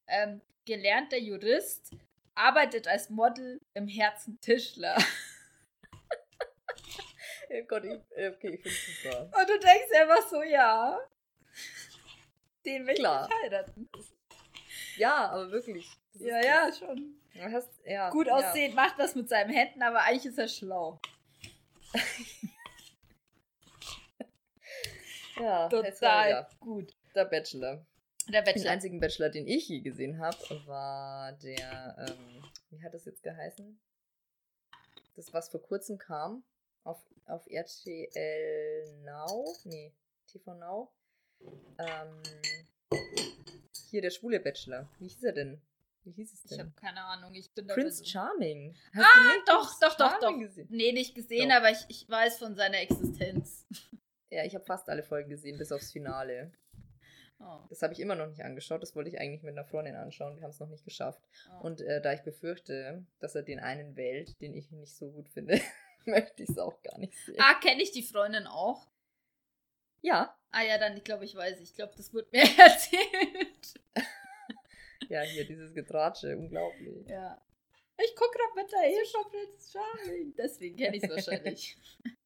ähm, 0.07 0.39
gelernter 0.65 1.17
Jurist, 1.17 1.91
arbeitet 2.35 2.87
als 2.87 3.09
Model 3.09 3.61
im 3.73 3.87
Herzen 3.87 4.39
Tischler. 4.41 4.97
Ja 7.47 7.61
Gott, 7.61 7.85
ich, 7.85 7.93
okay, 7.93 8.55
ich 8.55 8.61
finde 8.61 8.69
es 8.69 9.03
super. 9.03 9.21
Und 9.21 9.49
du 9.49 9.59
denkst 9.59 9.91
einfach 10.01 10.27
so, 10.27 10.41
ja, 10.41 10.99
den 12.65 12.87
will 12.87 12.95
Klar. 12.95 13.29
ich 13.29 13.35
heiraten. 13.43 13.87
Ja, 14.97 15.29
aber 15.29 15.51
wirklich. 15.51 15.87
Ja, 16.13 16.43
ja, 16.43 16.73
schon. 16.73 17.21
Hast, 17.39 17.69
ja, 17.85 18.09
Gut 18.09 18.27
aussehend 18.29 18.73
ja. 18.75 18.81
macht 18.81 18.97
das 18.97 19.13
mit 19.15 19.29
seinen 19.29 19.51
Händen, 19.51 19.83
aber 19.83 20.01
eigentlich 20.03 20.25
ist 20.25 20.39
er 20.39 20.47
schlau. 20.47 20.99
ja, 25.39 25.69
total 25.69 26.29
ja. 26.29 26.49
gut. 26.59 26.95
Der 27.13 27.25
Bachelor. 27.25 27.85
Der 28.29 28.41
Bachelor. 28.41 28.63
Den 28.63 28.67
einzigen 28.67 28.99
Bachelor, 28.99 29.29
den 29.29 29.47
ich 29.47 29.67
je 29.69 29.81
gesehen 29.81 30.19
habe, 30.19 30.37
war 30.65 31.33
der, 31.33 31.95
ähm, 32.09 32.43
wie 32.69 32.83
hat 32.83 32.93
das 32.93 33.05
jetzt 33.05 33.23
geheißen? 33.23 33.79
Das, 35.15 35.33
was 35.33 35.49
vor 35.49 35.61
kurzem 35.61 35.97
kam 35.97 36.43
auf, 36.83 37.01
auf 37.25 37.45
RTL 37.47 39.01
Now, 39.03 39.45
nee, 39.63 39.93
TV 40.27 40.53
Now. 40.55 40.91
Ähm, 41.77 42.23
hier 43.89 44.01
der 44.01 44.09
schwule 44.09 44.39
Bachelor. 44.39 44.89
Wie 44.99 45.07
hieß 45.07 45.23
er 45.23 45.33
denn? 45.33 45.61
Wie 46.03 46.11
hieß 46.11 46.33
es 46.33 46.43
denn? 46.43 46.51
Ich 46.51 46.59
habe 46.59 46.71
keine 46.75 47.03
Ahnung. 47.03 47.33
Ich 47.33 47.51
bin 47.53 47.65
Prince 47.67 47.99
so. 47.99 48.05
Charming. 48.05 48.75
Hast 48.93 49.05
ah, 49.05 49.33
doch, 49.47 49.79
doch, 49.79 49.97
doch, 49.97 50.19
doch. 50.19 50.37
Gesehen? 50.37 50.67
Nee, 50.69 50.91
nicht 50.91 51.15
gesehen, 51.15 51.49
doch. 51.49 51.55
aber 51.55 51.71
ich, 51.71 51.85
ich 51.87 52.09
weiß 52.09 52.37
von 52.39 52.55
seiner 52.55 52.79
Existenz. 52.79 53.65
Ja, 54.29 54.43
ich 54.43 54.53
habe 54.53 54.65
fast 54.65 54.89
alle 54.89 55.03
Folgen 55.03 55.29
gesehen, 55.29 55.57
bis 55.57 55.71
aufs 55.71 55.91
Finale. 55.91 56.51
Oh. 57.39 57.59
Das 57.69 57.81
habe 57.81 57.93
ich 57.93 57.99
immer 57.99 58.15
noch 58.15 58.27
nicht 58.27 58.43
angeschaut. 58.43 58.81
Das 58.81 58.95
wollte 58.95 59.09
ich 59.09 59.19
eigentlich 59.19 59.43
mit 59.43 59.53
einer 59.53 59.65
Freundin 59.65 59.95
anschauen. 59.95 60.35
Wir 60.35 60.43
haben 60.43 60.51
es 60.51 60.59
noch 60.59 60.69
nicht 60.69 60.85
geschafft. 60.85 61.21
Oh. 61.51 61.65
Und 61.65 61.81
äh, 61.81 62.01
da 62.01 62.13
ich 62.13 62.21
befürchte, 62.21 63.05
dass 63.19 63.35
er 63.35 63.43
den 63.43 63.59
einen 63.59 63.95
wählt, 63.95 64.39
den 64.41 64.53
ich 64.53 64.71
nicht 64.71 64.95
so 64.95 65.11
gut 65.11 65.29
finde, 65.29 65.59
möchte 66.05 66.43
ich 66.43 66.49
es 66.49 66.57
auch 66.57 66.81
gar 66.81 66.97
nicht 66.97 67.17
sehen. 67.25 67.37
Ah, 67.39 67.55
kenne 67.55 67.81
ich 67.81 67.91
die 67.91 68.03
Freundin 68.03 68.47
auch? 68.47 68.87
Ja. 70.01 70.37
Ah 70.51 70.63
ja, 70.63 70.77
dann, 70.77 70.95
ich 70.95 71.03
glaube, 71.03 71.25
ich 71.25 71.35
weiß. 71.35 71.59
Ich 71.59 71.73
glaube, 71.73 71.93
das 71.97 72.13
wird 72.13 72.31
mir 72.31 72.43
erzählt. 72.43 73.73
ja, 75.09 75.21
hier 75.21 75.45
dieses 75.45 75.73
Getratsche, 75.73 76.37
unglaublich. 76.37 77.07
Ja. 77.07 77.41
Ich 77.97 78.15
gucke 78.15 78.37
gerade 78.37 78.63
mit 78.63 78.71
der 78.71 78.89
Ehestoff 78.89 79.29
Prince 79.29 79.71
Charming. 79.71 80.33
Deswegen 80.37 80.77
kenne 80.77 80.97
ich 80.97 81.03
es 81.03 81.09
wahrscheinlich. 81.09 81.77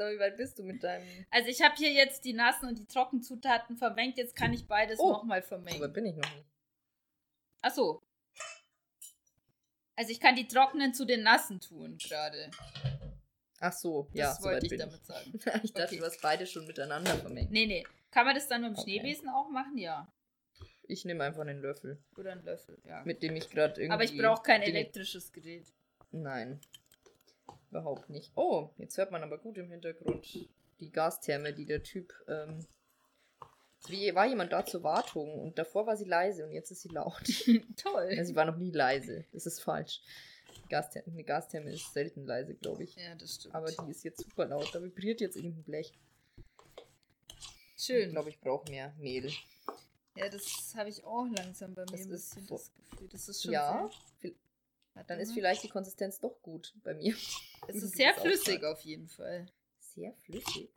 So, 0.00 0.06
wie 0.06 0.18
weit 0.18 0.38
bist 0.38 0.58
du 0.58 0.62
mit 0.62 0.82
deinem. 0.82 1.06
Also, 1.30 1.50
ich 1.50 1.60
habe 1.60 1.74
hier 1.76 1.92
jetzt 1.92 2.24
die 2.24 2.32
nassen 2.32 2.66
und 2.66 2.78
die 2.78 2.86
trockenen 2.86 3.22
Zutaten 3.22 3.76
vermengt. 3.76 4.16
Jetzt 4.16 4.34
kann 4.34 4.50
ich 4.54 4.66
beides 4.66 4.98
oh, 4.98 5.10
nochmal 5.10 5.42
vermengen. 5.42 5.76
Aber 5.76 5.92
bin 5.92 6.06
ich 6.06 6.16
noch 6.16 6.34
nicht. 6.34 6.46
Ach 7.60 7.70
so. 7.70 8.02
Also, 9.96 10.10
ich 10.10 10.18
kann 10.18 10.36
die 10.36 10.48
trockenen 10.48 10.94
zu 10.94 11.04
den 11.04 11.22
nassen 11.22 11.60
tun, 11.60 11.98
gerade. 11.98 12.50
Ach 13.58 13.74
so, 13.74 14.04
das 14.04 14.18
ja. 14.18 14.28
Das 14.28 14.42
wollte 14.42 14.66
ich 14.66 14.78
damit 14.78 15.00
ich. 15.02 15.06
sagen. 15.06 15.32
ich 15.64 15.72
dachte, 15.74 15.88
okay. 15.88 15.98
du 15.98 16.04
hast 16.06 16.22
beide 16.22 16.46
schon 16.46 16.66
miteinander 16.66 17.14
vermengt. 17.16 17.50
Nee, 17.50 17.66
nee. 17.66 17.86
Kann 18.10 18.24
man 18.24 18.34
das 18.34 18.48
dann 18.48 18.62
mit 18.62 18.70
dem 18.70 18.78
okay. 18.78 18.82
Schneebesen 18.84 19.28
auch 19.28 19.50
machen? 19.50 19.76
Ja. 19.76 20.10
Ich 20.84 21.04
nehme 21.04 21.24
einfach 21.24 21.42
einen 21.42 21.60
Löffel. 21.60 22.02
Oder 22.16 22.32
einen 22.32 22.44
Löffel, 22.46 22.78
ja. 22.86 23.04
Mit 23.04 23.22
dem 23.22 23.36
ich 23.36 23.50
gerade 23.50 23.78
irgendwie. 23.78 23.92
Aber 23.92 24.04
ich 24.04 24.16
brauche 24.16 24.42
kein 24.42 24.62
elektrisches 24.62 25.30
Gerät. 25.30 25.66
Nein. 26.10 26.58
Überhaupt 27.70 28.10
nicht. 28.10 28.32
Oh, 28.34 28.70
jetzt 28.78 28.98
hört 28.98 29.12
man 29.12 29.22
aber 29.22 29.38
gut 29.38 29.56
im 29.58 29.70
Hintergrund 29.70 30.26
die 30.80 30.90
Gastherme, 30.90 31.52
die 31.52 31.66
der 31.66 31.82
Typ. 31.82 32.12
Ähm, 32.26 32.66
wie 33.86 34.14
war 34.14 34.26
jemand 34.26 34.52
da 34.52 34.64
zur 34.64 34.82
Wartung 34.82 35.40
und 35.40 35.58
davor 35.58 35.86
war 35.86 35.96
sie 35.96 36.04
leise 36.04 36.44
und 36.44 36.52
jetzt 36.52 36.70
ist 36.70 36.82
sie 36.82 36.88
laut. 36.88 37.22
Toll. 37.76 38.12
Ja, 38.12 38.24
sie 38.24 38.34
war 38.34 38.44
noch 38.44 38.56
nie 38.56 38.70
leise. 38.70 39.24
Das 39.32 39.46
ist 39.46 39.60
falsch. 39.60 40.02
Gastherme, 40.68 41.12
eine 41.12 41.24
Gastherme 41.24 41.72
ist 41.72 41.92
selten 41.92 42.26
leise, 42.26 42.54
glaube 42.54 42.84
ich. 42.84 42.94
Ja, 42.96 43.14
das 43.14 43.36
stimmt. 43.36 43.54
Aber 43.54 43.70
die 43.70 43.90
ist 43.90 44.04
jetzt 44.04 44.20
super 44.22 44.46
laut. 44.46 44.74
Da 44.74 44.82
vibriert 44.82 45.20
jetzt 45.20 45.36
irgendein 45.36 45.64
Blech. 45.64 45.92
Schön. 47.76 48.08
Ich 48.08 48.12
glaube, 48.12 48.28
ich 48.30 48.40
brauche 48.40 48.70
mehr 48.70 48.92
Mehl. 48.98 49.30
Ja, 50.16 50.28
das 50.28 50.74
habe 50.76 50.90
ich 50.90 51.04
auch 51.04 51.26
langsam 51.36 51.74
bei 51.74 51.82
mir 51.82 51.92
das 51.92 52.00
ein 52.02 52.10
bisschen 52.10 52.46
das 52.48 52.72
Gefühl. 52.74 53.08
Das 53.08 53.28
ist 53.28 53.42
schon 53.42 53.52
ja, 53.52 53.88
dann 55.06 55.18
ist 55.18 55.32
vielleicht 55.32 55.62
die 55.62 55.68
Konsistenz 55.68 56.20
doch 56.20 56.40
gut 56.42 56.74
bei 56.82 56.94
mir. 56.94 57.14
Es 57.68 57.82
ist 57.82 57.94
sehr 57.94 58.14
flüssig 58.14 58.64
auf 58.64 58.80
jeden 58.80 59.06
Fall. 59.06 59.46
Sehr 59.78 60.12
flüssig? 60.24 60.70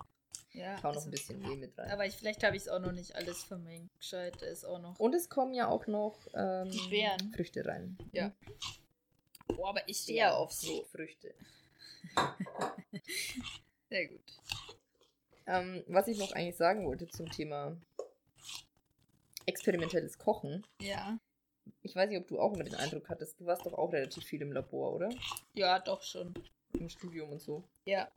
Ja. 0.52 0.76
Ich 0.76 0.84
hau 0.84 0.90
noch 0.90 0.98
also, 0.98 1.08
ein 1.08 1.12
bisschen 1.12 1.40
Mehl 1.40 1.58
mit 1.58 1.78
rein. 1.78 1.90
Aber 1.90 2.06
ich, 2.06 2.16
vielleicht 2.16 2.44
habe 2.44 2.56
ich 2.56 2.64
es 2.64 2.70
auch 2.70 2.80
noch 2.80 2.92
nicht 2.92 3.16
alles 3.16 3.44
vermengt. 3.44 3.90
Gescheit, 3.98 4.36
da 4.42 4.46
ist 4.46 4.66
auch 4.66 4.80
noch. 4.80 5.00
Und 5.00 5.16
es 5.16 5.30
kommen 5.30 5.54
ja 5.54 5.68
auch 5.68 5.88
noch 5.88 6.20
ähm, 6.36 6.72
Beeren. 6.90 7.34
Früchte 7.34 7.66
rein. 7.66 7.98
Ja. 8.12 8.32
Boah, 9.48 9.70
aber 9.70 9.88
ich 9.88 9.98
stehe 9.98 10.20
ja 10.20 10.34
auf 10.36 10.52
so. 10.52 10.84
Früchte. 10.91 11.34
Sehr 13.89 14.08
gut. 14.08 14.41
Ähm, 15.47 15.84
was 15.88 16.08
ich 16.08 16.18
noch 16.20 16.32
eigentlich 16.34 16.58
sagen 16.58 16.86
wollte 16.86 17.08
zum 17.08 17.30
Thema 17.32 17.76
experimentelles 19.45 20.18
Kochen. 20.18 20.66
Ja. 20.80 21.18
Ich 21.82 21.95
weiß 21.95 22.09
nicht, 22.09 22.20
ob 22.20 22.28
du 22.28 22.39
auch 22.39 22.53
immer 22.53 22.64
den 22.64 22.76
Eindruck 22.76 23.09
hattest, 23.09 23.39
du 23.39 23.45
warst 23.45 23.66
doch 23.66 23.74
auch 23.74 23.91
relativ 23.91 24.24
viel 24.24 24.41
im 24.41 24.51
Labor, 24.51 24.93
oder? 24.93 25.09
Ja, 25.53 25.80
doch 25.80 26.01
schon. 26.01 26.34
Im 26.74 26.89
Studium 26.89 27.32
und 27.32 27.41
so. 27.41 27.64
Ja. 27.86 28.09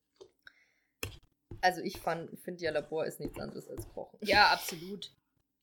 Also 1.61 1.80
ich 1.80 1.99
finde 1.99 2.62
ja, 2.62 2.70
Labor 2.70 3.07
ist 3.07 3.20
nichts 3.20 3.38
anderes 3.38 3.68
als 3.68 3.88
Kochen. 3.88 4.18
Ja, 4.22 4.53
absolut. 4.53 5.12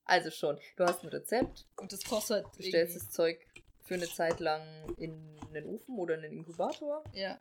Also 0.05 0.31
schon. 0.31 0.59
Du 0.75 0.83
hast 0.83 1.03
ein 1.03 1.09
Rezept. 1.09 1.65
Und 1.77 1.93
das 1.93 2.03
kostet. 2.03 2.45
Du 2.57 2.63
stellst 2.63 2.95
das 2.95 3.09
Zeug 3.09 3.39
für 3.83 3.93
eine 3.93 4.07
Zeit 4.07 4.39
lang 4.39 4.93
in 4.97 5.39
einen 5.49 5.65
Ofen 5.65 5.97
oder 5.97 6.15
einen 6.15 6.31
Inkubator. 6.31 7.03
Ja. 7.13 7.39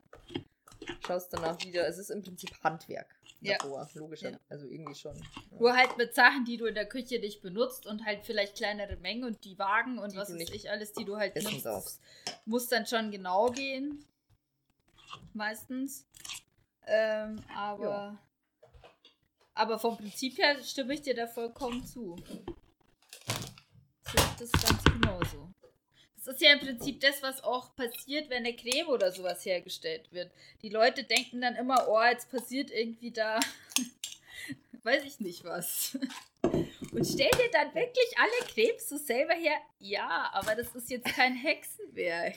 Schaust 1.06 1.32
danach 1.32 1.58
wieder. 1.64 1.86
Es 1.86 1.98
ist 1.98 2.10
im 2.10 2.22
Prinzip 2.22 2.50
Handwerk. 2.62 3.14
Ja. 3.40 3.58
Davor, 3.58 3.88
logisch. 3.94 4.22
Ja. 4.22 4.38
Also 4.48 4.66
irgendwie 4.66 4.94
schon. 4.94 5.16
Ja. 5.16 5.58
Nur 5.58 5.76
halt 5.76 5.98
mit 5.98 6.14
Sachen, 6.14 6.44
die 6.44 6.56
du 6.56 6.66
in 6.66 6.74
der 6.74 6.86
Küche 6.86 7.18
nicht 7.18 7.42
benutzt 7.42 7.86
und 7.86 8.04
halt 8.04 8.24
vielleicht 8.24 8.56
kleinere 8.56 8.96
Mengen 8.96 9.24
und 9.24 9.44
die 9.44 9.58
Wagen 9.58 9.98
und 9.98 10.12
die 10.12 10.16
was 10.16 10.32
weiß 10.32 10.50
ich 10.50 10.70
alles, 10.70 10.92
die 10.92 11.04
du 11.04 11.16
halt. 11.16 11.34
Darfst. 11.64 12.00
Muss 12.44 12.68
dann 12.68 12.86
schon 12.86 13.10
genau 13.10 13.50
gehen. 13.50 14.04
Meistens. 15.34 16.06
Ähm, 16.86 17.42
aber. 17.54 17.84
Ja. 17.84 18.18
Aber 19.54 19.78
vom 19.78 19.96
Prinzip 19.98 20.38
her 20.38 20.62
stimme 20.62 20.94
ich 20.94 21.02
dir 21.02 21.14
da 21.14 21.26
vollkommen 21.26 21.84
zu. 21.84 22.16
Das 24.14 24.40
ist 24.40 24.52
ganz. 24.52 24.81
Das 26.24 26.36
ist 26.36 26.42
ja 26.42 26.52
im 26.52 26.60
Prinzip 26.60 27.00
das, 27.00 27.20
was 27.22 27.42
auch 27.42 27.74
passiert, 27.74 28.30
wenn 28.30 28.46
eine 28.46 28.54
Creme 28.54 28.88
oder 28.88 29.10
sowas 29.10 29.44
hergestellt 29.44 30.12
wird. 30.12 30.30
Die 30.62 30.68
Leute 30.68 31.02
denken 31.02 31.40
dann 31.40 31.56
immer, 31.56 31.88
oh, 31.88 32.00
jetzt 32.02 32.30
passiert 32.30 32.70
irgendwie 32.70 33.10
da, 33.10 33.40
weiß 34.84 35.02
ich 35.04 35.18
nicht 35.18 35.42
was. 35.42 35.98
Und 36.92 37.06
stell 37.06 37.30
dir 37.30 37.50
dann 37.52 37.74
wirklich 37.74 38.14
alle 38.18 38.48
Cremes 38.52 38.88
so 38.88 38.98
selber 38.98 39.34
her. 39.34 39.56
Ja, 39.80 40.30
aber 40.32 40.54
das 40.54 40.74
ist 40.76 40.90
jetzt 40.90 41.06
kein 41.06 41.34
Hexenwerk. 41.34 42.36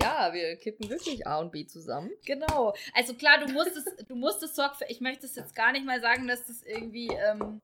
Ja, 0.00 0.32
wir 0.32 0.56
kippen 0.56 0.90
wirklich 0.90 1.26
A 1.26 1.38
und 1.38 1.52
B 1.52 1.66
zusammen. 1.66 2.10
Genau. 2.26 2.74
Also 2.94 3.14
klar, 3.14 3.38
du 3.38 3.52
musst 3.52 3.76
es, 3.76 4.06
du 4.06 4.16
musst 4.16 4.42
es 4.42 4.56
sorgfältig. 4.56 4.96
Ich 4.96 5.00
möchte 5.00 5.24
es 5.24 5.36
jetzt 5.36 5.54
gar 5.54 5.72
nicht 5.72 5.86
mal 5.86 6.00
sagen, 6.00 6.26
dass 6.26 6.46
das 6.46 6.62
irgendwie, 6.64 7.08
ähm, 7.08 7.60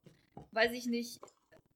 weiß 0.52 0.72
ich 0.72 0.86
nicht, 0.86 1.20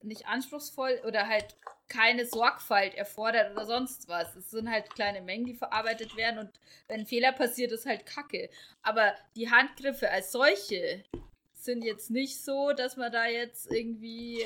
nicht 0.02 0.26
anspruchsvoll 0.26 1.00
oder 1.04 1.26
halt 1.26 1.56
keine 1.88 2.26
Sorgfalt 2.26 2.94
erfordert 2.94 3.52
oder 3.52 3.66
sonst 3.66 4.08
was. 4.08 4.34
Es 4.36 4.50
sind 4.50 4.70
halt 4.70 4.90
kleine 4.90 5.20
Mengen, 5.20 5.46
die 5.46 5.54
verarbeitet 5.54 6.16
werden 6.16 6.38
und 6.38 6.60
wenn 6.88 7.00
ein 7.00 7.06
Fehler 7.06 7.32
passiert, 7.32 7.72
ist 7.72 7.86
halt 7.86 8.06
Kacke. 8.06 8.50
Aber 8.82 9.14
die 9.36 9.50
Handgriffe 9.50 10.10
als 10.10 10.32
solche 10.32 11.04
sind 11.52 11.84
jetzt 11.84 12.10
nicht 12.10 12.42
so, 12.42 12.72
dass 12.72 12.96
man 12.96 13.12
da 13.12 13.26
jetzt 13.26 13.70
irgendwie, 13.70 14.44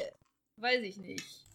weiß 0.56 0.82
ich 0.82 0.98
nicht, 0.98 1.46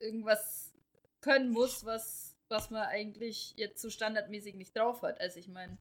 irgendwas 0.00 0.72
können 1.20 1.50
muss, 1.50 1.84
was, 1.84 2.34
was 2.48 2.70
man 2.70 2.82
eigentlich 2.82 3.54
jetzt 3.56 3.80
so 3.80 3.90
standardmäßig 3.90 4.54
nicht 4.54 4.76
drauf 4.76 5.02
hat. 5.02 5.20
Also 5.20 5.38
ich 5.38 5.48
meine, 5.48 5.78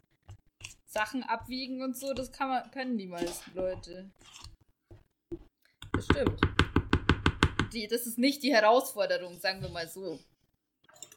Sachen 0.86 1.24
abwiegen 1.24 1.82
und 1.82 1.98
so, 1.98 2.14
das 2.14 2.32
kann 2.32 2.50
man, 2.50 2.72
können 2.72 2.98
die 2.98 3.08
meisten 3.08 3.54
Leute. 3.56 4.10
Das 5.94 6.06
stimmt 6.06 6.61
die, 7.74 7.88
das 7.88 8.06
ist 8.06 8.18
nicht 8.18 8.44
die 8.44 8.54
Herausforderung, 8.54 9.40
sagen 9.40 9.62
wir 9.62 9.70
mal 9.70 9.88
so. 9.88 10.20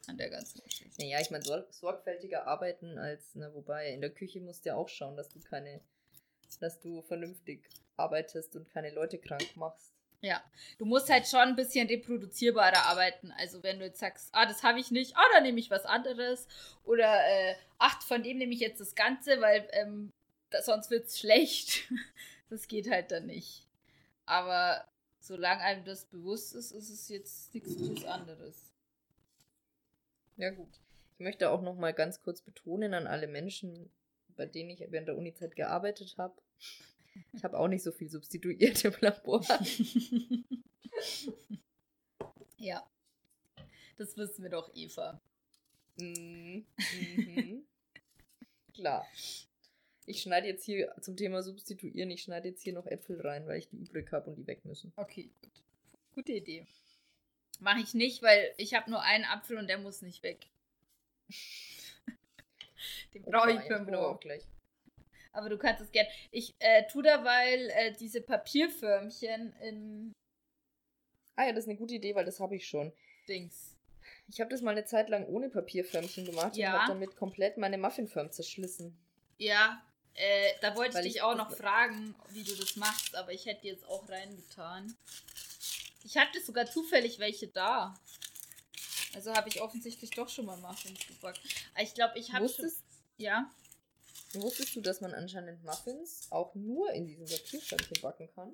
An 0.07 0.17
der 0.17 0.29
ganzen 0.29 0.61
Geschichte. 0.63 1.01
Naja, 1.01 1.19
ich 1.19 1.31
meine, 1.31 1.43
sorg 1.43 1.73
sorgfältiger 1.73 2.45
arbeiten 2.45 2.97
als, 2.99 3.33
ne, 3.33 3.51
wobei, 3.55 3.89
in 3.89 4.01
der 4.01 4.11
Küche 4.11 4.39
musst 4.39 4.63
du 4.63 4.69
ja 4.69 4.75
auch 4.75 4.87
schauen, 4.87 5.17
dass 5.17 5.29
du 5.29 5.39
keine, 5.39 5.81
dass 6.59 6.79
du 6.79 7.01
vernünftig 7.01 7.67
arbeitest 7.97 8.55
und 8.55 8.69
keine 8.69 8.91
Leute 8.91 9.17
krank 9.17 9.55
machst. 9.55 9.95
Ja, 10.21 10.43
du 10.77 10.85
musst 10.85 11.09
halt 11.09 11.27
schon 11.27 11.39
ein 11.39 11.55
bisschen 11.55 11.87
reproduzierbarer 11.87 12.85
arbeiten. 12.87 13.31
Also 13.37 13.61
wenn 13.63 13.79
du 13.79 13.85
jetzt 13.85 13.99
sagst, 13.99 14.29
ah, 14.31 14.45
das 14.45 14.63
habe 14.63 14.79
ich 14.79 14.91
nicht, 14.91 15.15
ah, 15.15 15.25
dann 15.33 15.43
nehme 15.43 15.59
ich 15.59 15.69
was 15.69 15.85
anderes. 15.85 16.47
Oder, 16.83 17.27
äh, 17.27 17.55
ach, 17.77 18.01
von 18.01 18.23
dem 18.23 18.37
nehme 18.37 18.53
ich 18.53 18.59
jetzt 18.59 18.81
das 18.81 18.95
Ganze, 18.95 19.39
weil 19.41 19.67
ähm, 19.73 20.11
das, 20.49 20.65
sonst 20.65 20.89
wird 20.89 21.07
es 21.07 21.19
schlecht. 21.19 21.91
das 22.49 22.67
geht 22.67 22.89
halt 22.89 23.11
dann 23.11 23.27
nicht. 23.27 23.67
Aber 24.25 24.85
solange 25.25 25.61
einem 25.61 25.83
das 25.85 26.05
bewusst 26.05 26.53
ist, 26.53 26.71
ist 26.71 26.89
es 26.89 27.09
jetzt 27.09 27.53
nichts 27.53 28.05
anderes. 28.05 28.71
Ja 30.37 30.51
gut. 30.51 30.79
Ich 31.13 31.19
möchte 31.19 31.49
auch 31.49 31.61
noch 31.61 31.75
mal 31.75 31.93
ganz 31.93 32.21
kurz 32.21 32.41
betonen 32.41 32.93
an 32.93 33.07
alle 33.07 33.27
Menschen, 33.27 33.89
bei 34.35 34.45
denen 34.45 34.69
ich 34.69 34.79
während 34.79 35.07
der 35.07 35.17
Uni-Zeit 35.17 35.55
gearbeitet 35.55 36.15
habe. 36.17 36.35
Ich 37.33 37.43
habe 37.43 37.57
auch 37.57 37.67
nicht 37.67 37.83
so 37.83 37.91
viel 37.91 38.09
substituiert 38.09 38.83
im 38.85 38.93
Labor. 39.01 39.43
ja. 42.57 42.85
Das 43.97 44.17
wissen 44.17 44.43
wir 44.43 44.49
doch, 44.49 44.69
Eva. 44.75 45.21
Mhm. 45.97 46.65
mhm. 46.77 47.65
Klar. 48.73 49.07
Ich 50.05 50.21
schneide 50.21 50.47
jetzt 50.47 50.63
hier 50.63 50.93
zum 51.01 51.17
Thema 51.17 51.41
Substituieren, 51.41 52.11
ich 52.11 52.21
schneide 52.21 52.49
jetzt 52.49 52.61
hier 52.61 52.73
noch 52.73 52.85
Äpfel 52.85 53.19
rein, 53.21 53.47
weil 53.47 53.57
ich 53.57 53.69
die 53.69 53.77
übrig 53.77 54.11
habe 54.11 54.29
und 54.29 54.35
die 54.35 54.45
weg 54.45 54.63
müssen. 54.63 54.93
Okay, 54.95 55.31
gut. 55.41 55.63
Gute 56.13 56.33
Idee. 56.33 56.67
Mache 57.59 57.79
ich 57.79 57.93
nicht, 57.93 58.21
weil 58.21 58.53
ich 58.57 58.73
habe 58.73 58.89
nur 58.89 59.01
einen 59.01 59.25
Apfel 59.25 59.57
und 59.57 59.67
der 59.67 59.77
muss 59.77 60.01
nicht 60.01 60.23
weg. 60.23 60.47
Den 63.13 63.23
brauche 63.23 63.51
ich 63.51 63.61
für 63.61 63.79
den 63.79 63.95
auch 63.95 64.19
gleich. 64.19 64.43
Aber 65.31 65.49
du 65.49 65.57
kannst 65.57 65.81
es 65.81 65.91
gern. 65.91 66.05
Ich 66.31 66.53
äh, 66.59 66.85
tue 66.87 67.01
derweil 67.03 67.69
äh, 67.71 67.93
diese 67.93 68.21
Papierförmchen 68.21 69.53
in. 69.61 70.13
Ah 71.35 71.45
ja, 71.45 71.51
das 71.51 71.63
ist 71.63 71.69
eine 71.69 71.77
gute 71.77 71.95
Idee, 71.95 72.13
weil 72.15 72.25
das 72.25 72.39
habe 72.39 72.55
ich 72.55 72.67
schon. 72.67 72.93
Dings. 73.27 73.75
Ich 74.27 74.39
habe 74.39 74.49
das 74.49 74.61
mal 74.61 74.71
eine 74.71 74.85
Zeit 74.85 75.09
lang 75.09 75.25
ohne 75.27 75.49
Papierförmchen 75.49 76.25
gemacht 76.25 76.55
ja. 76.55 76.73
und 76.73 76.81
habe 76.81 76.93
damit 76.93 77.15
komplett 77.15 77.57
meine 77.57 77.77
Muffinförm 77.77 78.31
zerschlissen. 78.31 78.97
Ja, 79.37 79.81
äh, 80.15 80.53
da 80.61 80.75
wollte 80.75 80.97
ich 80.97 81.03
dich 81.03 81.15
ich 81.15 81.21
auch 81.21 81.35
noch 81.35 81.55
fragen, 81.55 82.15
wie 82.29 82.43
du 82.43 82.55
das 82.55 82.75
machst, 82.75 83.15
aber 83.15 83.33
ich 83.33 83.45
hätte 83.45 83.67
jetzt 83.67 83.85
auch 83.87 84.07
reingetan. 84.09 84.95
Ich 86.03 86.17
hatte 86.17 86.41
sogar 86.41 86.65
zufällig 86.65 87.19
welche 87.19 87.47
da. 87.47 87.99
Also 89.13 89.33
habe 89.33 89.49
ich 89.49 89.61
offensichtlich 89.61 90.11
doch 90.11 90.29
schon 90.29 90.45
mal 90.45 90.57
Muffins 90.57 90.99
gebacken. 91.07 91.41
Ich 91.81 91.93
glaube, 91.93 92.17
ich 92.19 92.33
habe 92.33 92.47
schon... 92.47 92.71
Ja? 93.17 93.49
Wusstest 94.33 94.75
du, 94.75 94.81
dass 94.81 94.99
man 94.99 95.13
anscheinend 95.13 95.63
Muffins 95.63 96.27
auch 96.29 96.53
nur 96.55 96.91
in 96.91 97.07
diesem 97.07 97.25
Papierförmchen 97.25 98.01
backen 98.01 98.29
kann? 98.35 98.53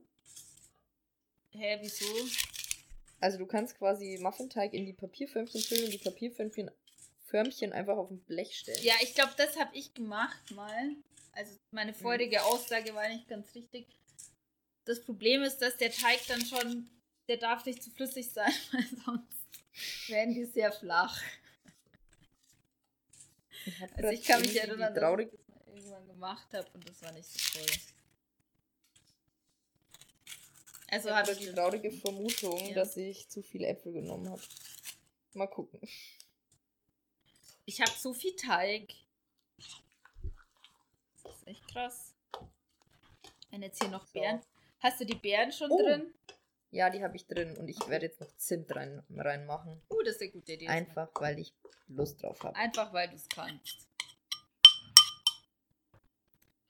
Hä, 1.52 1.80
wieso? 1.82 2.06
Also 3.20 3.38
du 3.38 3.46
kannst 3.46 3.78
quasi 3.78 4.18
Muffinteig 4.22 4.74
in 4.74 4.86
die 4.86 4.94
Papierförmchen 4.94 5.62
füllen 5.62 5.86
und 5.86 5.94
die 5.94 5.98
Papierförmchen 5.98 6.72
Förmchen 7.26 7.72
einfach 7.72 7.98
auf 7.98 8.12
ein 8.12 8.20
Blech 8.20 8.58
stellen. 8.58 8.84
Ja, 8.84 8.94
ich 9.02 9.16
glaube, 9.16 9.32
das 9.38 9.58
habe 9.58 9.76
ich 9.76 9.94
gemacht 9.94 10.52
mal. 10.52 10.96
Also 11.34 11.58
meine 11.72 11.94
vorige 11.94 12.40
mhm. 12.40 12.46
Aussage 12.46 12.94
war 12.94 13.08
nicht 13.10 13.28
ganz 13.28 13.54
richtig. 13.56 13.88
Das 14.86 15.04
Problem 15.04 15.44
ist, 15.44 15.60
dass 15.60 15.78
der 15.78 15.92
Teig 15.92 16.26
dann 16.28 16.46
schon, 16.46 16.90
der 17.28 17.38
darf 17.38 17.66
nicht 17.66 17.84
zu 17.84 17.92
flüssig 17.92 18.32
sein, 18.32 18.52
weil 18.72 18.86
sonst 19.06 20.10
werden 20.10 20.34
die 20.34 20.46
sehr 20.46 20.72
flach. 20.72 21.22
Ich 23.66 23.82
also 23.96 24.10
ich 24.10 24.24
kann 24.24 24.42
mich 24.42 24.60
erinnern, 24.60 24.94
dass 24.94 25.20
ich 25.20 25.30
das 25.30 25.68
irgendwann 25.68 26.08
gemacht 26.08 26.48
habe 26.54 26.68
und 26.74 26.90
das 26.90 27.02
war 27.02 27.12
nicht 27.12 27.30
so 27.30 27.60
toll. 27.60 27.70
Also 30.88 31.08
ich 31.08 31.16
habe 31.16 31.36
die 31.36 31.52
traurige 31.52 31.92
Vermutung, 31.92 32.68
ja. 32.68 32.74
dass 32.74 32.98
ich 32.98 33.30
zu 33.30 33.42
viele 33.42 33.68
Äpfel 33.68 33.94
genommen 33.94 34.30
habe. 34.30 34.42
Mal 35.34 35.48
gucken. 35.48 35.80
Ich 37.66 37.80
habe 37.80 37.92
so 37.98 38.14
viel 38.14 38.36
Teig 38.36 38.94
echt 41.46 41.68
krass. 41.68 42.16
Wenn 43.50 43.62
jetzt 43.62 43.82
hier 43.82 43.92
noch 43.92 44.06
so. 44.06 44.20
Beeren. 44.20 44.42
Hast 44.80 45.00
du 45.00 45.06
die 45.06 45.16
Beeren 45.16 45.52
schon 45.52 45.70
oh. 45.72 45.78
drin? 45.78 46.14
Ja, 46.72 46.90
die 46.90 47.04
habe 47.04 47.18
ich 47.18 47.28
drin 47.28 47.58
und 47.58 47.68
ich 47.68 47.78
werde 47.90 48.06
jetzt 48.06 48.22
noch 48.22 48.32
Zimt 48.38 48.74
rein, 48.76 49.04
reinmachen. 49.10 49.82
Uh, 49.90 50.02
das 50.04 50.16
ist 50.16 50.22
eine 50.22 50.32
gute 50.32 50.54
Idee. 50.54 50.68
Einfach, 50.68 51.10
weil 51.16 51.40
ich 51.40 51.54
Lust 51.88 52.24
drauf 52.24 52.42
habe. 52.44 52.56
Einfach, 52.56 52.94
weil 52.94 53.10
du 53.10 53.16
es 53.16 53.28
kannst. 53.28 53.90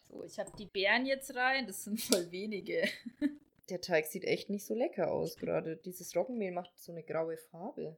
So, 0.08 0.24
ich 0.24 0.40
habe 0.40 0.52
die 0.58 0.66
Beeren 0.66 1.06
jetzt 1.06 1.36
rein. 1.36 1.68
Das 1.68 1.84
sind 1.84 2.02
voll 2.02 2.32
wenige. 2.32 2.90
Der 3.70 3.80
Teig 3.80 4.08
sieht 4.08 4.26
echt 4.26 4.50
nicht 4.50 4.66
so 4.66 4.74
lecker 4.74 5.12
aus 5.12 5.38
gerade. 5.38 5.78
Dieses 5.78 6.16
Roggenmehl 6.16 6.52
macht 6.52 6.78
so 6.78 6.92
eine 6.92 7.04
graue 7.04 7.38
Farbe. 7.38 7.98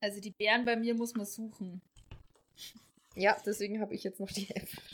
Also 0.00 0.20
die 0.20 0.30
Beeren 0.30 0.64
bei 0.64 0.76
mir 0.76 0.94
muss 0.94 1.14
man 1.14 1.26
suchen. 1.26 1.82
Ja, 3.14 3.36
deswegen 3.44 3.80
habe 3.80 3.94
ich 3.94 4.04
jetzt 4.04 4.20
noch 4.20 4.30
die 4.30 4.50
Äpfel. 4.54 4.82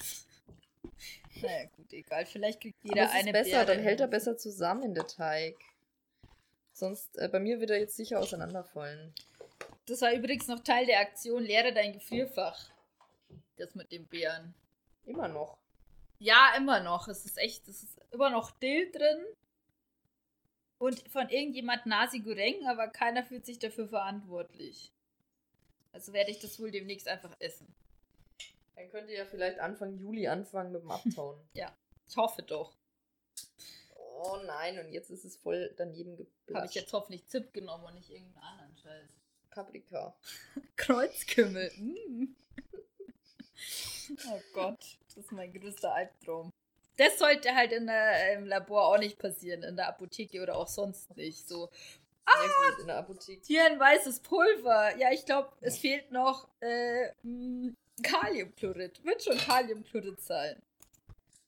Naja, 1.41 1.67
gut, 1.77 1.93
egal. 1.93 2.27
Vielleicht 2.27 2.61
kriegt 2.61 2.83
jeder 2.83 3.05
Aber 3.05 3.13
eine 3.13 3.31
besser, 3.31 3.65
Beere. 3.65 3.67
dann 3.67 3.79
hält 3.79 4.01
er 4.01 4.09
besser 4.09 4.37
zusammen, 4.37 4.93
der 4.93 5.07
Teig. 5.07 5.57
Sonst, 6.73 7.17
äh, 7.17 7.29
bei 7.29 7.39
mir 7.39 7.61
wird 7.61 7.71
er 7.71 7.79
jetzt 7.79 7.97
sicher 7.97 8.19
auseinanderfallen. 8.19 9.15
Das 9.87 10.01
war 10.03 10.13
übrigens 10.13 10.49
noch 10.49 10.61
Teil 10.65 10.87
der 10.87 10.99
Aktion 10.99 11.45
Leere 11.45 11.73
dein 11.73 11.93
Gefrierfach. 11.93 12.73
Das 13.57 13.75
mit 13.77 13.93
den 13.93 14.09
Beeren. 14.09 14.53
Immer 15.05 15.29
noch. 15.29 15.59
Ja, 16.19 16.55
immer 16.57 16.81
noch. 16.81 17.07
Es 17.07 17.25
ist 17.25 17.39
echt, 17.39 17.69
es 17.69 17.85
ist 17.85 18.01
immer 18.11 18.31
noch 18.31 18.51
Dill 18.59 18.91
drin. 18.91 19.25
Und 20.79 21.09
von 21.09 21.29
irgendjemand 21.29 21.87
Nasi 21.87 22.21
Goreng, 22.21 22.67
aber 22.67 22.89
keiner 22.89 23.25
fühlt 23.25 23.47
sich 23.47 23.59
dafür 23.59 23.89
verantwortlich. 23.89 24.93
Also 25.93 26.13
werde 26.13 26.31
ich 26.31 26.39
das 26.39 26.61
wohl 26.61 26.71
demnächst 26.71 27.09
einfach 27.09 27.35
essen. 27.41 27.75
Dann 28.79 28.91
könnt 28.91 29.11
ihr 29.11 29.17
ja 29.17 29.27
vielleicht 29.27 29.59
Anfang 29.59 29.99
Juli 29.99 30.29
anfangen 30.29 30.71
mit 30.71 30.83
dem 30.83 30.91
Abtauen. 30.93 31.41
ja, 31.53 31.77
ich 32.09 32.17
hoffe 32.17 32.43
doch. 32.43 32.77
Oh 33.97 34.39
nein, 34.47 34.79
und 34.79 34.93
jetzt 34.93 35.11
ist 35.11 35.25
es 35.25 35.37
voll 35.37 35.75
daneben 35.77 36.17
geblasen. 36.17 36.55
Habe 36.55 36.67
ich 36.67 36.75
jetzt 36.75 36.93
hoffentlich 36.93 37.27
Zip 37.27 37.53
genommen 37.53 37.85
und 37.87 37.95
nicht 37.97 38.09
irgendeinen 38.09 38.45
anderen 38.45 38.77
Scheiß. 38.77 39.09
Paprika. 39.51 40.17
Kreuzkümmel. 40.77 41.73
Mm. 41.77 42.37
Oh 44.31 44.41
Gott, 44.53 44.99
das 45.07 45.17
ist 45.17 45.33
mein 45.33 45.53
größter 45.53 45.93
Albtraum. 45.93 46.53
Das 46.97 47.19
sollte 47.19 47.57
halt 47.57 47.73
in 47.73 47.89
der, 47.89 48.35
im 48.35 48.47
Labor 48.47 48.87
auch 48.87 48.99
nicht 48.99 49.19
passieren, 49.19 49.65
in 49.65 49.75
der 49.75 49.89
Apotheke 49.89 50.41
oder 50.41 50.57
auch 50.57 50.69
sonst 50.69 51.17
nicht. 51.17 51.49
So, 51.49 51.69
ah, 52.27 52.45
in 52.81 52.87
der 52.87 52.99
Apotheke. 52.99 53.45
hier 53.45 53.65
ein 53.65 53.81
weißes 53.81 54.21
Pulver. 54.21 54.97
Ja, 54.99 55.11
ich 55.11 55.27
glaube, 55.27 55.51
es 55.61 55.79
fehlt 55.79 56.13
noch 56.13 56.49
äh, 56.61 57.11
hm, 57.23 57.77
Kaliumchlorid. 58.03 59.05
Wird 59.05 59.23
schon 59.23 59.39
Kaliumchlorid 59.39 60.21
sein. 60.21 60.63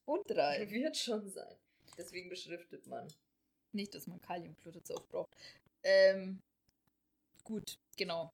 Und 0.05 0.29
drei. 0.29 0.69
Wird 0.71 0.97
schon 0.97 1.29
sein. 1.29 1.57
Deswegen 1.97 2.29
beschriftet 2.29 2.87
man. 2.87 3.09
Nicht, 3.73 3.95
dass 3.95 4.07
man 4.07 4.21
Kaliumchlorid 4.21 4.87
so 4.87 4.95
oft 4.95 5.09
braucht. 5.09 5.37
Ähm, 5.83 6.41
gut, 7.45 7.79
genau. 7.97 8.33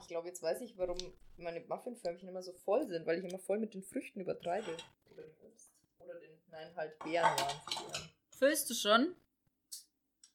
Ich 0.00 0.08
glaube, 0.08 0.28
jetzt 0.28 0.42
weiß 0.42 0.60
ich, 0.60 0.76
warum 0.76 0.98
meine 1.38 1.60
Muffinförmchen 1.60 2.28
immer 2.28 2.42
so 2.42 2.52
voll 2.52 2.86
sind, 2.86 3.06
weil 3.06 3.18
ich 3.18 3.24
immer 3.24 3.38
voll 3.38 3.58
mit 3.58 3.74
den 3.74 3.82
Früchten 3.82 4.20
übertreibe. 4.20 4.76
Oder 5.10 5.22
den 5.22 5.36
Obst. 5.46 5.70
Oder 5.98 6.14
den, 6.14 6.30
nein, 6.50 6.74
halt 6.76 6.98
Beeren 6.98 7.38
waren 7.38 8.10
Füllst 8.30 8.68
du 8.68 8.74
schon? 8.74 9.16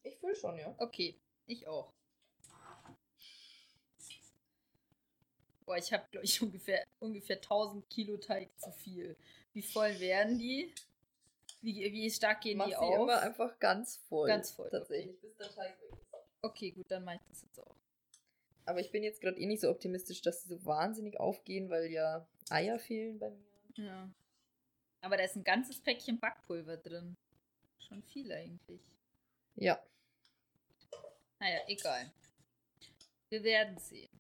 Ich 0.04 0.18
füll 0.18 0.36
schon, 0.36 0.58
ja. 0.58 0.74
Okay, 0.80 1.16
ich 1.46 1.68
auch. 1.68 1.94
Boah, 5.66 5.78
ich 5.78 5.92
habe, 5.94 6.06
glaube 6.12 6.26
ich, 6.26 6.42
ungefähr, 6.42 6.86
ungefähr 7.00 7.38
1000 7.38 7.90
Kilo 7.90 8.18
Teig 8.18 8.50
zu 8.60 8.72
viel. 8.72 9.16
Wie 9.54 9.62
voll 9.62 10.00
werden 10.00 10.38
die? 10.38 10.74
Wie, 11.62 11.76
wie 11.92 12.10
stark 12.10 12.42
gehen 12.42 12.58
Mach 12.58 12.68
die 12.68 12.76
auf? 12.76 13.04
immer 13.04 13.22
einfach 13.22 13.60
ganz 13.60 13.98
voll. 14.10 14.28
Ganz 14.28 14.52
voll. 14.52 14.70
Tatsächlich, 14.70 15.16
okay. 15.18 15.28
bis 15.28 15.38
der 15.38 15.50
Teig 15.50 15.82
weg 15.82 15.92
ist. 15.92 16.02
Okay, 16.42 16.72
gut, 16.72 16.90
dann 16.90 17.04
mache 17.04 17.18
ich 17.18 17.28
das 17.30 17.42
jetzt 17.44 17.60
auch. 17.60 17.76
Aber 18.66 18.80
ich 18.80 18.92
bin 18.92 19.04
jetzt 19.04 19.22
gerade 19.22 19.40
eh 19.40 19.46
nicht 19.46 19.62
so 19.62 19.70
optimistisch, 19.70 20.22
dass 20.22 20.44
sie 20.44 20.50
so 20.50 20.66
wahnsinnig 20.66 21.20
aufgehen, 21.20 21.70
weil 21.70 21.92
ja 21.92 22.28
Eier 22.50 22.80
fehlen 22.80 23.20
bei 23.20 23.30
mir. 23.30 23.48
Ja. 23.76 24.10
Aber 25.02 25.18
da 25.18 25.24
ist 25.24 25.36
ein 25.36 25.44
ganzes 25.44 25.82
Päckchen 25.82 26.20
Backpulver 26.20 26.78
drin. 26.78 27.16
Schon 27.80 28.04
viel 28.04 28.32
eigentlich. 28.32 28.82
Ja. 29.56 29.82
Naja, 31.40 31.60
egal. 31.68 32.12
Wir 33.30 33.44
werden 33.44 33.78
sehen. 33.80 34.11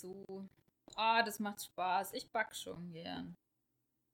So. 0.00 0.48
Ah, 0.94 1.22
das 1.22 1.38
macht 1.38 1.62
Spaß. 1.62 2.14
Ich 2.14 2.30
back 2.30 2.56
schon 2.56 2.90
gern. 2.92 3.36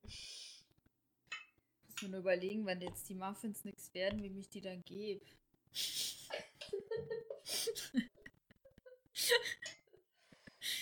Muss 0.03 2.01
mir 2.01 2.09
nur 2.09 2.19
überlegen, 2.19 2.65
wenn 2.65 2.81
jetzt 2.81 3.07
die 3.07 3.15
Muffins 3.15 3.63
nichts 3.63 3.93
werden, 3.93 4.21
wie 4.21 4.29
mich 4.29 4.49
die 4.49 4.61
dann 4.61 4.83
gebe. 4.83 5.25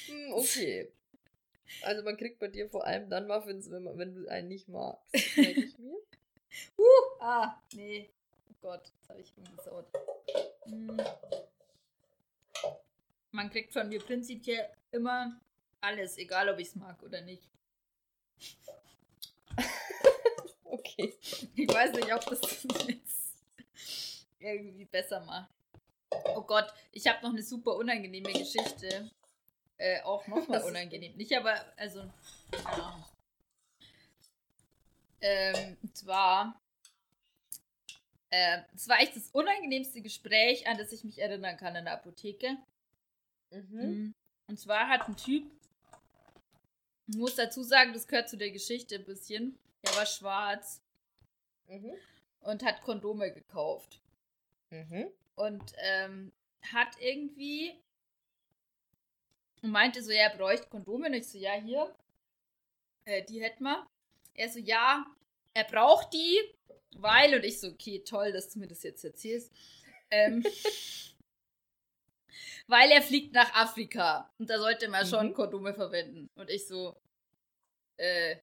Hm, 0.07 0.33
okay. 0.33 0.91
Also 1.83 2.03
man 2.03 2.17
kriegt 2.17 2.39
bei 2.39 2.47
dir 2.47 2.67
vor 2.69 2.85
allem 2.85 3.07
dann 3.09 3.27
Muffins, 3.27 3.69
wenn, 3.69 3.83
man, 3.83 3.97
wenn 3.99 4.15
du 4.15 4.27
einen 4.27 4.47
nicht 4.47 4.67
magst. 4.67 5.13
Merke 5.37 5.61
ich 5.61 5.77
mir. 5.77 5.95
Uh, 6.77 7.19
ah, 7.19 7.61
nee. 7.73 8.09
Oh 8.49 8.53
Gott, 8.61 8.89
das 8.97 9.09
habe 9.09 9.19
ich 9.19 9.33
umgesaut. 9.35 9.85
Hm. 10.63 10.97
Man 13.31 13.49
kriegt 13.49 13.73
von 13.73 13.89
mir 13.89 13.99
prinzipiell 13.99 14.69
immer 14.95 15.39
alles, 15.81 16.17
egal 16.17 16.49
ob 16.49 16.59
ich 16.59 16.69
es 16.69 16.75
mag 16.75 17.01
oder 17.03 17.21
nicht. 17.21 17.47
okay. 20.63 21.13
Ich 21.55 21.67
weiß 21.67 21.93
nicht, 21.93 22.13
ob 22.13 22.25
das 22.25 22.63
jetzt 22.87 23.35
irgendwie 24.39 24.85
besser 24.85 25.21
macht. 25.21 25.53
Oh 26.35 26.41
Gott, 26.41 26.73
ich 26.91 27.07
habe 27.07 27.21
noch 27.23 27.31
eine 27.31 27.43
super 27.43 27.75
unangenehme 27.75 28.31
Geschichte. 28.31 29.11
Äh, 29.77 30.01
auch 30.03 30.25
nochmal 30.27 30.63
unangenehm. 30.63 31.15
Nicht 31.17 31.35
aber, 31.35 31.55
also, 31.75 32.09
ja. 32.53 33.09
Ähm, 35.19 35.77
zwar, 35.93 36.61
äh, 38.29 38.59
es 38.73 38.87
war 38.87 38.99
echt 38.99 39.15
das 39.15 39.29
unangenehmste 39.31 40.01
Gespräch, 40.01 40.67
an 40.67 40.77
das 40.77 40.91
ich 40.91 41.03
mich 41.03 41.19
erinnern 41.19 41.57
kann 41.57 41.75
in 41.75 41.85
der 41.85 41.95
Apotheke. 41.95 42.57
Mhm. 43.51 44.13
Und 44.47 44.59
zwar 44.59 44.87
hat 44.87 45.07
ein 45.07 45.17
Typ, 45.17 45.51
ich 47.07 47.15
muss 47.17 47.35
dazu 47.35 47.63
sagen, 47.63 47.93
das 47.93 48.07
gehört 48.07 48.29
zu 48.29 48.37
der 48.37 48.51
Geschichte 48.51 48.95
ein 48.95 49.05
bisschen. 49.05 49.57
Der 49.83 49.95
war 49.95 50.05
schwarz 50.05 50.81
mhm. 51.67 51.93
und 52.41 52.63
hat 52.63 52.81
Kondome 52.81 53.31
gekauft. 53.31 54.01
Mhm. 54.71 55.11
Und 55.35 55.73
ähm, 55.77 56.31
hat 56.61 56.99
irgendwie 56.99 57.75
und 59.65 59.71
meinte 59.71 60.03
so, 60.03 60.11
ja, 60.11 60.29
er 60.29 60.37
bräuchte 60.37 60.67
Kondome. 60.67 61.07
Und 61.07 61.15
ich 61.15 61.27
so, 61.27 61.39
ja, 61.39 61.53
hier, 61.53 61.93
äh, 63.05 63.23
die 63.23 63.41
hätten 63.41 63.63
wir. 63.63 63.87
Er 64.35 64.49
so, 64.49 64.59
ja, 64.59 65.05
er 65.55 65.63
braucht 65.63 66.13
die, 66.13 66.39
weil, 66.97 67.33
und 67.33 67.43
ich 67.43 67.59
so, 67.59 67.69
okay, 67.69 68.03
toll, 68.03 68.31
dass 68.31 68.49
du 68.49 68.59
mir 68.59 68.67
das 68.67 68.83
jetzt 68.83 69.03
erzählst. 69.03 69.51
Ähm, 70.11 70.43
weil 72.67 72.91
er 72.91 73.01
fliegt 73.01 73.33
nach 73.33 73.53
Afrika 73.53 74.31
und 74.39 74.49
da 74.49 74.57
sollte 74.57 74.87
man 74.87 75.05
mhm. 75.05 75.09
schon 75.09 75.33
Kondome 75.33 75.73
verwenden. 75.73 76.29
Und 76.35 76.49
ich 76.49 76.67
so, 76.67 76.95
äh, 77.97 78.37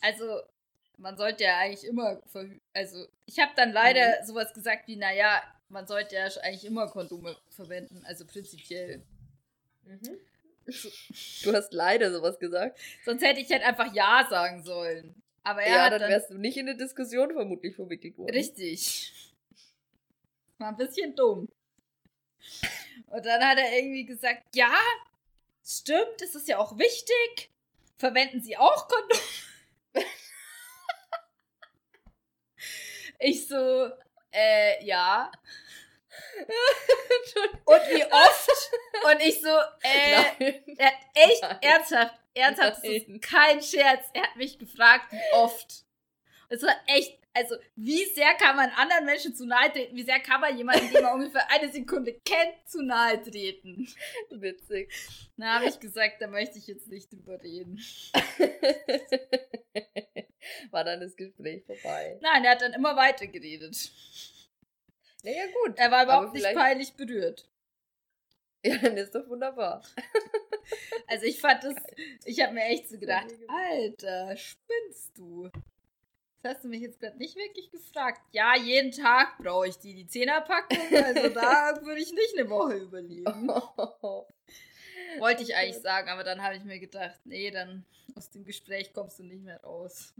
also 0.00 0.42
man 0.96 1.16
sollte 1.16 1.44
ja 1.44 1.58
eigentlich 1.58 1.84
immer, 1.84 2.20
also 2.72 3.06
ich 3.26 3.38
habe 3.38 3.52
dann 3.56 3.72
leider 3.72 4.20
mhm. 4.20 4.26
sowas 4.26 4.52
gesagt 4.52 4.88
wie, 4.88 4.96
naja, 4.96 5.42
man 5.68 5.86
sollte 5.86 6.16
ja 6.16 6.24
eigentlich 6.42 6.64
immer 6.64 6.88
Kondome 6.88 7.36
verwenden, 7.50 8.02
also 8.06 8.24
prinzipiell. 8.26 9.02
Mhm. 9.84 10.18
Du 11.42 11.52
hast 11.54 11.72
leider 11.72 12.12
sowas 12.12 12.38
gesagt. 12.38 12.78
Sonst 13.04 13.22
hätte 13.22 13.40
ich 13.40 13.50
halt 13.50 13.62
einfach 13.62 13.94
Ja 13.94 14.26
sagen 14.28 14.62
sollen. 14.62 15.14
Aber 15.42 15.62
er 15.62 15.76
ja, 15.76 15.84
hat 15.84 15.92
dann, 15.92 16.00
dann 16.00 16.10
wärst 16.10 16.30
du 16.30 16.36
nicht 16.36 16.58
in 16.58 16.68
eine 16.68 16.76
Diskussion 16.76 17.32
vermutlich 17.32 17.74
verwickelt 17.74 18.18
worden. 18.18 18.34
Richtig. 18.34 19.32
War 20.58 20.68
ein 20.68 20.76
bisschen 20.76 21.14
dumm. 21.16 21.48
Und 23.06 23.24
dann 23.24 23.44
hat 23.44 23.58
er 23.58 23.72
irgendwie 23.72 24.04
gesagt, 24.04 24.54
ja, 24.54 24.74
stimmt, 25.64 26.20
es 26.22 26.34
ist 26.34 26.48
ja 26.48 26.58
auch 26.58 26.78
wichtig. 26.78 27.50
Verwenden 27.96 28.40
Sie 28.42 28.56
auch 28.56 28.88
Kondome? 28.88 29.20
Ich 33.18 33.48
so, 33.48 33.90
äh, 34.32 34.84
ja. 34.84 35.30
und 37.64 37.80
wie 37.88 38.04
oft? 38.04 38.50
Und 39.04 39.20
ich 39.20 39.40
so, 39.40 39.48
äh, 39.82 40.22
Nein. 40.38 40.76
er 40.78 40.86
hat 40.86 40.94
echt 41.14 41.42
Nein. 41.42 41.58
ernsthaft, 41.60 42.14
ernsthaft, 42.34 42.82
kein 43.22 43.60
Scherz. 43.60 44.06
Er 44.12 44.22
hat 44.22 44.36
mich 44.36 44.58
gefragt, 44.58 45.10
wie 45.10 45.32
oft. 45.32 45.84
Es 46.48 46.62
war 46.62 46.76
echt, 46.86 47.18
also 47.38 47.56
wie 47.76 48.04
sehr 48.04 48.34
kann 48.34 48.56
man 48.56 48.70
anderen 48.70 49.04
Menschen 49.04 49.34
zu 49.34 49.46
nahe 49.46 49.70
treten? 49.72 49.96
Wie 49.96 50.02
sehr 50.02 50.18
kann 50.20 50.40
man 50.40 50.56
jemanden, 50.56 50.92
den 50.92 51.02
man 51.02 51.14
ungefähr 51.20 51.48
eine 51.50 51.70
Sekunde 51.70 52.14
kennt, 52.24 52.54
zu 52.66 52.82
nahe 52.82 53.22
treten? 53.22 53.88
Witzig. 54.30 54.92
Na, 55.36 55.54
habe 55.54 55.68
ich 55.68 55.78
gesagt, 55.78 56.20
da 56.20 56.26
möchte 56.26 56.58
ich 56.58 56.66
jetzt 56.66 56.88
nicht 56.88 57.12
drüber 57.12 57.40
reden. 57.42 57.78
War 60.70 60.84
dann 60.84 61.00
das 61.00 61.14
Gespräch 61.16 61.64
vorbei? 61.64 62.18
Nein, 62.20 62.44
er 62.44 62.52
hat 62.52 62.62
dann 62.62 62.72
immer 62.72 62.96
weiter 62.96 63.26
geredet. 63.26 63.92
Naja, 65.22 65.44
gut. 65.62 65.78
Er 65.78 65.90
war 65.90 66.04
überhaupt 66.04 66.32
nicht 66.34 66.54
peinlich 66.54 66.94
berührt. 66.94 67.48
Ja, 68.64 68.76
dann 68.78 68.96
ist 68.96 69.14
doch 69.14 69.28
wunderbar. 69.28 69.84
Also 71.06 71.24
ich 71.26 71.40
fand 71.40 71.62
das, 71.64 71.74
ich 72.24 72.40
habe 72.42 72.54
mir 72.54 72.64
echt 72.64 72.88
so 72.88 72.98
gedacht, 72.98 73.32
Alter, 73.46 74.36
spinnst 74.36 75.16
du? 75.16 75.48
Das 76.42 76.54
hast 76.54 76.64
du 76.64 76.68
mich 76.68 76.82
jetzt 76.82 77.00
gerade 77.00 77.18
nicht 77.18 77.36
wirklich 77.36 77.70
gefragt. 77.70 78.20
Ja, 78.32 78.54
jeden 78.56 78.92
Tag 78.92 79.38
brauche 79.38 79.66
ich 79.66 79.78
die, 79.78 79.94
die 79.94 80.06
Zehnerpackung. 80.06 80.78
Also 80.78 81.28
da 81.30 81.76
würde 81.82 82.00
ich 82.00 82.12
nicht 82.12 82.38
eine 82.38 82.48
Woche 82.48 82.76
überleben. 82.76 83.48
Wollte 85.18 85.42
ich 85.42 85.56
eigentlich 85.56 85.82
sagen, 85.82 86.08
aber 86.10 86.22
dann 86.22 86.42
habe 86.42 86.56
ich 86.56 86.64
mir 86.64 86.78
gedacht, 86.78 87.18
nee, 87.24 87.50
dann 87.50 87.84
aus 88.14 88.30
dem 88.30 88.44
Gespräch 88.44 88.92
kommst 88.92 89.18
du 89.18 89.24
nicht 89.24 89.42
mehr 89.42 89.60
raus. 89.62 90.14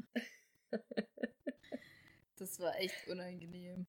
das 2.37 2.59
war 2.59 2.77
echt 2.79 3.07
unangenehm. 3.07 3.87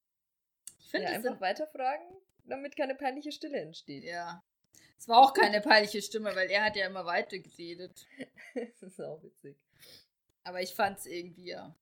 Ich 0.80 0.88
finde, 0.88 1.08
ja, 1.08 1.14
einfach 1.14 1.32
sind... 1.32 1.42
weiterfragen, 1.42 2.06
damit 2.46 2.76
keine 2.76 2.94
peinliche 2.94 3.32
Stille 3.32 3.60
entsteht. 3.60 4.04
Ja. 4.04 4.44
Es 5.00 5.08
war 5.08 5.20
auch 5.20 5.34
keine 5.34 5.62
peinliche 5.62 6.02
Stimme, 6.02 6.36
weil 6.36 6.52
er 6.52 6.66
hat 6.66 6.76
ja 6.76 6.86
immer 6.86 7.06
weiter 7.06 7.40
geredet. 7.40 8.06
das 8.54 8.84
ist 8.84 9.02
auch 9.02 9.24
witzig. 9.24 9.58
Aber 10.44 10.62
ich 10.62 10.76
fand 10.76 11.00
es 11.00 11.06
irgendwie, 11.06 11.48
ja. 11.50 11.76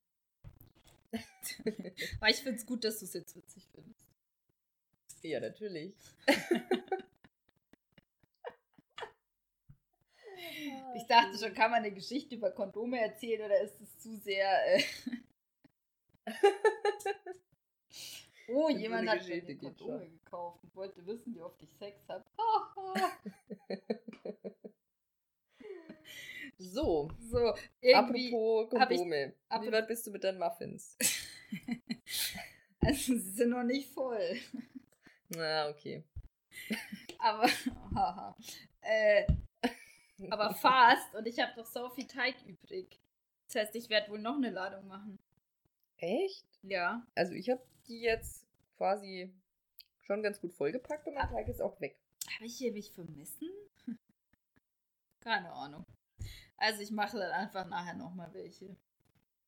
Aber 2.20 2.30
ich 2.30 2.36
finde 2.36 2.58
es 2.58 2.66
gut, 2.66 2.84
dass 2.84 2.98
du 2.98 3.06
es 3.06 3.14
jetzt 3.14 3.34
witzig 3.36 3.66
findest. 3.74 4.04
Ja, 5.22 5.40
natürlich. 5.40 5.94
ich 10.94 11.06
dachte 11.08 11.38
schon, 11.38 11.54
kann 11.54 11.70
man 11.70 11.82
eine 11.82 11.92
Geschichte 11.92 12.34
über 12.36 12.50
Kondome 12.50 13.00
erzählen 13.00 13.44
oder 13.44 13.60
ist 13.60 13.80
es 13.80 13.98
zu 13.98 14.16
sehr. 14.16 14.76
Äh 14.76 14.82
oh, 18.48 18.68
jemand 18.68 19.08
hat 19.08 19.26
mir 19.26 19.56
Kondome 19.56 20.08
gekauft 20.08 20.62
und 20.62 20.76
wollte 20.76 21.06
wissen, 21.06 21.34
wie 21.34 21.40
oft 21.40 21.62
ich 21.62 21.72
Sex 21.74 22.06
habe. 22.08 22.24
So. 26.58 27.10
So, 27.20 27.54
irgendwie. 27.80 28.34
Apropos 28.34 28.70
Kondome. 28.70 29.34
Ich, 29.50 29.62
Wie 29.62 29.72
weit 29.72 29.86
bist 29.86 30.06
du 30.06 30.10
mit 30.10 30.24
deinen 30.24 30.38
Muffins? 30.38 30.96
also, 32.80 33.14
sie 33.14 33.30
sind 33.30 33.50
noch 33.50 33.62
nicht 33.62 33.92
voll. 33.92 34.38
Na, 35.28 35.68
okay. 35.68 36.04
Aber, 37.18 37.48
haha. 37.94 38.36
Äh, 38.80 39.26
aber 40.30 40.54
fast 40.54 41.14
und 41.14 41.26
ich 41.26 41.38
habe 41.38 41.56
noch 41.56 41.66
so 41.66 41.90
viel 41.90 42.06
Teig 42.06 42.34
übrig. 42.46 43.00
Das 43.46 43.62
heißt, 43.62 43.74
ich 43.76 43.88
werde 43.88 44.10
wohl 44.10 44.18
noch 44.18 44.36
eine 44.36 44.50
Ladung 44.50 44.86
machen. 44.86 45.18
Echt? 45.96 46.46
Ja. 46.62 47.06
Also 47.14 47.32
ich 47.32 47.48
habe 47.50 47.62
die 47.86 48.00
jetzt 48.00 48.46
quasi 48.76 49.32
schon 50.00 50.22
ganz 50.22 50.40
gut 50.40 50.52
vollgepackt 50.52 51.06
und 51.06 51.14
mein 51.14 51.28
Teig 51.28 51.48
ist 51.48 51.62
auch 51.62 51.80
weg. 51.80 51.98
Habe 52.34 52.46
ich 52.46 52.56
hier 52.56 52.72
mich 52.72 52.92
vermissen? 52.92 53.48
Keine 55.20 55.52
Ahnung. 55.52 55.84
Also 56.58 56.82
ich 56.82 56.90
mache 56.90 57.18
dann 57.18 57.30
einfach 57.30 57.66
nachher 57.66 57.94
nochmal 57.94 58.32
welche. 58.34 58.76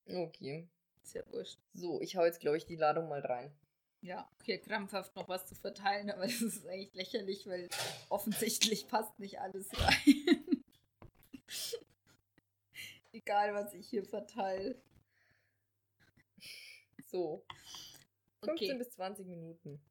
Okay. 0.06 0.68
Ist 1.02 1.14
ja 1.14 1.22
wurscht. 1.32 1.58
So, 1.74 2.00
ich 2.00 2.16
hau 2.16 2.24
jetzt, 2.24 2.40
glaube 2.40 2.56
ich, 2.56 2.66
die 2.66 2.76
Ladung 2.76 3.08
mal 3.08 3.20
rein. 3.20 3.52
Ja, 4.00 4.30
okay, 4.40 4.58
krampfhaft 4.58 5.14
noch 5.14 5.28
was 5.28 5.46
zu 5.46 5.54
verteilen, 5.54 6.10
aber 6.10 6.22
das 6.26 6.40
ist 6.40 6.66
eigentlich 6.66 6.94
lächerlich, 6.94 7.46
weil 7.46 7.68
offensichtlich 8.08 8.88
passt 8.88 9.18
nicht 9.18 9.40
alles 9.40 9.68
rein. 9.78 10.54
Egal, 13.12 13.54
was 13.54 13.74
ich 13.74 13.88
hier 13.88 14.04
verteile. 14.04 14.80
So. 17.06 17.44
15 18.44 18.70
okay. 18.70 18.78
bis 18.78 18.90
20 18.90 19.26
Minuten. 19.26 19.82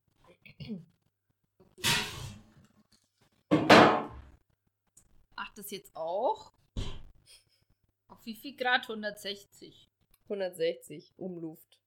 Ach, 5.35 5.53
das 5.55 5.69
jetzt 5.69 5.93
auch? 5.95 6.53
Auf 8.09 8.25
wie 8.25 8.35
viel 8.35 8.55
Grad? 8.55 8.83
160. 8.83 9.89
160 10.23 11.13
Umluft. 11.17 11.79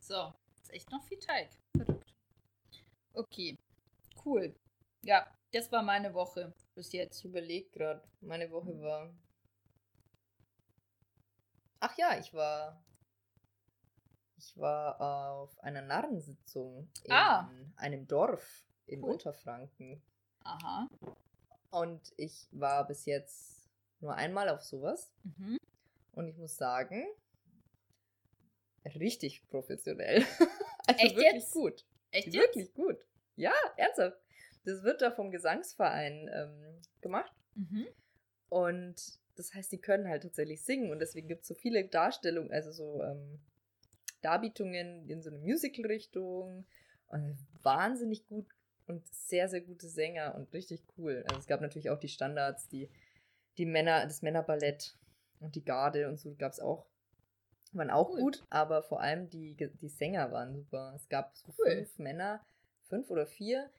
So, 0.00 0.32
ist 0.62 0.72
echt 0.72 0.90
noch 0.90 1.04
viel 1.04 1.18
Teig. 1.18 1.50
Verrückt. 1.76 2.14
Okay, 3.12 3.56
cool. 4.24 4.54
Ja, 5.02 5.26
das 5.52 5.70
war 5.70 5.82
meine 5.82 6.12
Woche 6.12 6.52
bis 6.74 6.92
jetzt. 6.92 7.20
Ich 7.20 7.24
überlege 7.24 7.70
gerade, 7.70 8.02
meine 8.20 8.50
Woche 8.50 8.80
war. 8.80 9.14
Ach 11.80 11.96
ja, 11.96 12.18
ich 12.18 12.32
war. 12.34 12.82
Ich 14.38 14.56
war 14.56 15.00
auf 15.00 15.58
einer 15.60 15.82
Narrensitzung 15.82 16.90
in 17.04 17.12
ah. 17.12 17.50
einem 17.76 18.06
Dorf 18.06 18.66
in 18.86 19.02
cool. 19.02 19.12
Unterfranken. 19.12 20.02
Aha. 20.44 20.88
Und 21.70 22.12
ich 22.16 22.48
war 22.50 22.86
bis 22.86 23.06
jetzt 23.06 23.68
nur 24.00 24.14
einmal 24.14 24.48
auf 24.48 24.62
sowas. 24.62 25.10
Mhm. 25.22 25.58
Und 26.16 26.28
ich 26.28 26.36
muss 26.38 26.56
sagen, 26.56 27.06
richtig 28.94 29.46
professionell. 29.48 30.24
also 30.86 31.04
Echt 31.04 31.16
wirklich 31.16 31.34
jetzt? 31.34 31.52
gut. 31.52 31.84
Echt 32.10 32.32
wirklich 32.32 32.66
jetzt? 32.66 32.74
gut. 32.74 32.96
Ja, 33.36 33.52
ernsthaft. 33.76 34.18
Das 34.64 34.82
wird 34.82 35.02
da 35.02 35.10
vom 35.10 35.30
Gesangsverein 35.30 36.28
ähm, 36.32 36.80
gemacht. 37.02 37.32
Mhm. 37.54 37.86
Und 38.48 39.20
das 39.36 39.52
heißt, 39.52 39.70
die 39.70 39.80
können 39.80 40.08
halt 40.08 40.22
tatsächlich 40.22 40.64
singen. 40.64 40.90
Und 40.90 41.00
deswegen 41.00 41.28
gibt 41.28 41.42
es 41.42 41.48
so 41.48 41.54
viele 41.54 41.84
Darstellungen, 41.86 42.50
also 42.50 42.72
so 42.72 43.02
ähm, 43.02 43.38
Darbietungen 44.22 45.10
in 45.10 45.22
so 45.22 45.28
eine 45.28 45.38
Musical-Richtung. 45.38 46.66
Und 47.08 47.36
wahnsinnig 47.62 48.26
gut 48.26 48.46
und 48.86 49.06
sehr, 49.14 49.48
sehr 49.48 49.60
gute 49.60 49.86
Sänger 49.86 50.34
und 50.34 50.52
richtig 50.54 50.82
cool. 50.96 51.24
Also 51.28 51.40
es 51.40 51.46
gab 51.46 51.60
natürlich 51.60 51.90
auch 51.90 52.00
die 52.00 52.08
Standards, 52.08 52.68
die, 52.68 52.88
die 53.58 53.66
Männer, 53.66 54.04
das 54.04 54.22
Männerballett 54.22 54.96
und 55.46 55.54
die 55.54 55.64
Garde 55.64 56.08
und 56.08 56.18
so 56.18 56.34
gab 56.34 56.52
es 56.52 56.60
auch. 56.60 56.86
Waren 57.72 57.90
auch 57.90 58.10
cool. 58.10 58.20
gut, 58.20 58.44
aber 58.48 58.82
vor 58.82 59.00
allem 59.00 59.28
die, 59.28 59.54
die 59.54 59.88
Sänger 59.88 60.30
waren 60.32 60.54
super. 60.54 60.92
Es 60.94 61.08
gab 61.08 61.36
so 61.36 61.52
cool. 61.58 61.76
fünf 61.76 61.98
Männer, 61.98 62.44
fünf 62.88 63.10
oder 63.10 63.26
vier, 63.26 63.70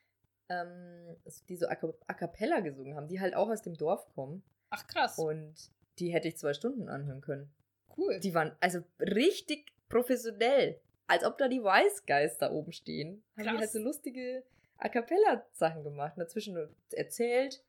ähm, 0.48 1.16
die 1.48 1.56
so 1.56 1.66
a, 1.66 1.76
a 2.06 2.14
cappella 2.14 2.60
gesungen 2.60 2.96
haben, 2.96 3.08
die 3.08 3.20
halt 3.20 3.34
auch 3.34 3.48
aus 3.48 3.62
dem 3.62 3.74
Dorf 3.76 4.06
kommen. 4.14 4.42
Ach 4.70 4.86
krass. 4.86 5.18
Und 5.18 5.54
die 5.98 6.12
hätte 6.12 6.28
ich 6.28 6.36
zwei 6.36 6.54
Stunden 6.54 6.88
anhören 6.88 7.20
können. 7.20 7.52
Cool. 7.96 8.20
Die 8.20 8.34
waren 8.34 8.52
also 8.60 8.80
richtig 9.00 9.72
professionell. 9.88 10.80
Als 11.06 11.24
ob 11.24 11.38
da 11.38 11.48
die 11.48 11.62
Wise 11.62 12.02
Guys 12.06 12.36
da 12.38 12.52
oben 12.52 12.72
stehen. 12.72 13.24
Krass. 13.34 13.46
Haben 13.46 13.56
die 13.56 13.60
halt 13.60 13.70
so 13.70 13.78
lustige 13.78 14.44
A 14.76 14.88
Cappella-Sachen 14.88 15.82
gemacht, 15.82 16.12
dazwischen 16.16 16.56
erzählt. 16.92 17.64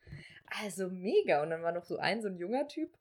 Also 0.61 0.89
mega. 0.89 1.41
Und 1.41 1.49
dann 1.49 1.63
war 1.63 1.71
noch 1.71 1.85
so 1.85 1.97
ein, 1.97 2.21
so 2.21 2.27
ein 2.27 2.37
junger 2.37 2.67
Typ, 2.67 2.91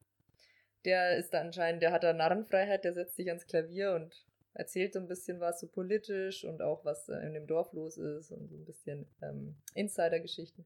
der 0.85 1.17
ist 1.17 1.35
da 1.35 1.41
anscheinend, 1.41 1.83
der 1.83 1.93
hat 1.93 2.05
da 2.05 2.13
Narrenfreiheit, 2.13 2.85
der 2.85 2.95
setzt 2.95 3.17
sich 3.17 3.29
ans 3.29 3.47
Klavier 3.47 3.95
und 3.95 4.25
erzählt 4.55 4.93
so 4.93 4.99
ein 4.99 5.09
bisschen 5.09 5.41
was 5.41 5.61
so 5.61 5.69
politisch 5.69 6.45
und 6.45 6.63
auch 6.63 6.85
was 6.85 7.09
in 7.09 7.35
dem 7.35 7.47
Dorf 7.47 7.73
los 7.73 7.97
ist 7.97 8.31
und 8.33 8.49
so 8.49 8.57
ein 8.57 8.65
bisschen 8.65 9.07
ähm, 9.23 9.57
Insider-Geschichten. 9.75 10.65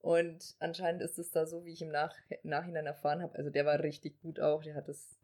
Und 0.00 0.54
anscheinend 0.58 1.02
ist 1.02 1.18
es 1.18 1.30
da 1.32 1.46
so, 1.46 1.64
wie 1.64 1.72
ich 1.72 1.82
im 1.82 1.90
Nach 1.90 2.14
Nachhinein 2.42 2.86
erfahren 2.86 3.22
habe. 3.22 3.36
Also 3.36 3.50
der 3.50 3.66
war 3.66 3.80
richtig 3.80 4.20
gut 4.22 4.40
auch, 4.40 4.62
der 4.62 4.74
hat 4.74 4.88
das, 4.88 5.18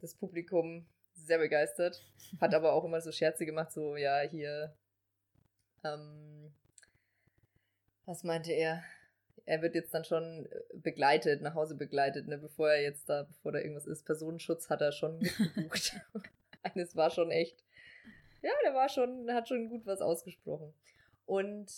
das 0.00 0.14
Publikum 0.14 0.86
sehr 1.12 1.38
begeistert, 1.38 2.02
hat 2.40 2.54
aber 2.54 2.72
auch 2.72 2.84
immer 2.84 3.00
so 3.00 3.12
Scherze 3.12 3.46
gemacht, 3.46 3.72
so 3.72 3.96
ja, 3.96 4.20
hier, 4.22 4.74
ähm, 5.84 6.52
was 8.04 8.24
meinte 8.24 8.52
er? 8.52 8.82
Er 9.46 9.62
wird 9.62 9.74
jetzt 9.74 9.92
dann 9.92 10.04
schon 10.04 10.46
äh, 10.46 10.60
begleitet, 10.74 11.42
nach 11.42 11.54
Hause 11.54 11.74
begleitet, 11.74 12.26
ne, 12.28 12.38
bevor 12.38 12.70
er 12.70 12.82
jetzt 12.82 13.08
da, 13.08 13.24
bevor 13.24 13.52
da 13.52 13.58
irgendwas 13.58 13.86
ist. 13.86 14.04
Personenschutz 14.04 14.70
hat 14.70 14.80
er 14.80 14.92
schon 14.92 15.18
mitgebucht. 15.18 16.00
Eines 16.62 16.96
war 16.96 17.10
schon 17.10 17.30
echt. 17.30 17.62
Ja, 18.42 18.52
der 18.64 18.74
war 18.74 18.88
schon, 18.88 19.30
hat 19.32 19.48
schon 19.48 19.68
gut 19.68 19.86
was 19.86 20.00
ausgesprochen. 20.00 20.74
Und 21.26 21.70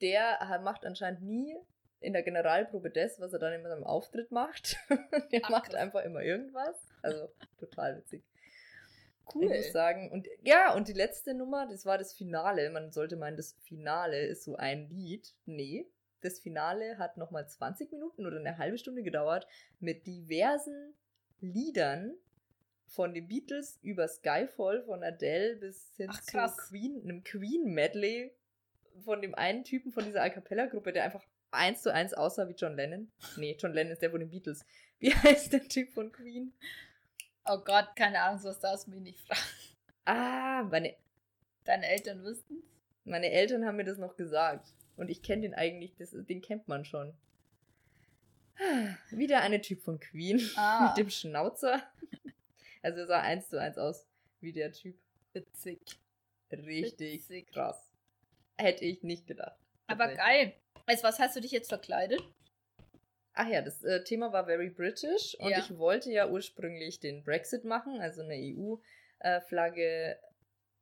der 0.00 0.60
macht 0.62 0.84
anscheinend 0.84 1.22
nie 1.22 1.56
in 2.00 2.12
der 2.12 2.22
Generalprobe 2.22 2.90
das, 2.90 3.18
was 3.20 3.32
er 3.32 3.38
dann 3.38 3.52
in 3.52 3.62
seinem 3.64 3.84
Auftritt 3.84 4.30
macht. 4.30 4.76
der 5.32 5.40
Ach, 5.44 5.50
macht 5.50 5.74
einfach 5.74 6.04
immer 6.04 6.22
irgendwas. 6.22 6.76
Also 7.02 7.28
total 7.58 7.96
witzig. 7.96 8.22
Cool. 9.34 9.44
Ich 9.44 9.50
muss 9.50 9.72
sagen. 9.72 10.10
Und 10.10 10.28
ja, 10.42 10.72
und 10.74 10.88
die 10.88 10.92
letzte 10.92 11.34
Nummer, 11.34 11.66
das 11.66 11.84
war 11.84 11.98
das 11.98 12.12
Finale. 12.12 12.70
Man 12.70 12.92
sollte 12.92 13.16
meinen, 13.16 13.36
das 13.36 13.54
Finale 13.64 14.26
ist 14.26 14.44
so 14.44 14.56
ein 14.56 14.88
Lied. 14.88 15.34
Nee, 15.44 15.86
das 16.20 16.40
Finale 16.40 16.98
hat 16.98 17.16
nochmal 17.16 17.48
20 17.48 17.92
Minuten 17.92 18.26
oder 18.26 18.38
eine 18.38 18.58
halbe 18.58 18.78
Stunde 18.78 19.02
gedauert 19.02 19.46
mit 19.80 20.06
diversen 20.06 20.94
Liedern 21.40 22.14
von 22.86 23.14
den 23.14 23.28
Beatles 23.28 23.78
über 23.82 24.08
Skyfall 24.08 24.82
von 24.82 25.04
Adele 25.04 25.56
bis 25.56 25.92
hin 25.96 26.08
Ach, 26.10 26.20
zu 26.20 26.38
Queen, 26.68 27.02
einem 27.02 27.22
Queen-Medley 27.22 28.32
von 29.04 29.22
dem 29.22 29.34
einen 29.34 29.64
Typen 29.64 29.92
von 29.92 30.04
dieser 30.04 30.22
A 30.22 30.30
Cappella-Gruppe, 30.30 30.92
der 30.92 31.04
einfach 31.04 31.24
eins 31.50 31.82
zu 31.82 31.92
eins 31.92 32.14
aussah 32.14 32.48
wie 32.48 32.54
John 32.54 32.76
Lennon. 32.76 33.10
Nee, 33.36 33.56
John 33.58 33.72
Lennon 33.72 33.92
ist 33.92 34.02
der 34.02 34.10
von 34.10 34.20
den 34.20 34.30
Beatles. 34.30 34.64
Wie 34.98 35.14
heißt 35.14 35.52
der 35.52 35.68
Typ 35.68 35.90
von 35.92 36.10
Queen? 36.10 36.52
Oh 37.44 37.58
Gott, 37.58 37.94
keine 37.96 38.20
Ahnung, 38.20 38.42
was 38.44 38.60
darfst 38.60 38.86
du 38.86 38.90
mich 38.90 39.00
nicht 39.00 39.20
fragen. 39.20 39.40
Ah, 40.04 40.62
meine. 40.64 40.94
Deine 41.64 41.86
Eltern 41.86 42.24
wüssten 42.24 42.62
Meine 43.04 43.30
Eltern 43.30 43.66
haben 43.66 43.76
mir 43.76 43.84
das 43.84 43.98
noch 43.98 44.16
gesagt. 44.16 44.72
Und 44.98 45.10
ich 45.10 45.22
kenne 45.22 45.42
den 45.42 45.54
eigentlich, 45.54 45.94
das, 45.94 46.10
den 46.10 46.42
kennt 46.42 46.66
man 46.66 46.84
schon. 46.84 47.14
Wieder 49.10 49.40
eine 49.42 49.60
Typ 49.60 49.80
von 49.80 50.00
Queen 50.00 50.40
ah. 50.56 50.88
mit 50.88 50.98
dem 50.98 51.08
Schnauzer. 51.08 51.82
Also 52.82 53.00
er 53.00 53.06
sah 53.06 53.20
eins 53.20 53.48
zu 53.48 53.60
eins 53.60 53.78
aus 53.78 54.06
wie 54.40 54.52
der 54.52 54.72
Typ. 54.72 54.98
Witzig. 55.32 55.80
Richtig 56.50 57.28
Witzig. 57.28 57.46
krass. 57.46 57.90
Hätte 58.56 58.84
ich 58.84 59.04
nicht 59.04 59.28
gedacht. 59.28 59.56
Aber 59.86 60.12
geil. 60.14 60.54
Als 60.86 61.04
was 61.04 61.20
hast 61.20 61.36
du 61.36 61.40
dich 61.40 61.52
jetzt 61.52 61.68
verkleidet? 61.68 62.20
Ach 63.34 63.46
ja, 63.46 63.62
das 63.62 63.84
äh, 63.84 64.02
Thema 64.02 64.32
war 64.32 64.46
very 64.46 64.68
British 64.68 65.36
und 65.38 65.50
ja. 65.50 65.60
ich 65.60 65.78
wollte 65.78 66.10
ja 66.10 66.28
ursprünglich 66.28 66.98
den 66.98 67.22
Brexit 67.22 67.64
machen, 67.64 68.00
also 68.00 68.22
eine 68.22 68.34
EU-Flagge 68.34 69.82
äh, 69.84 70.16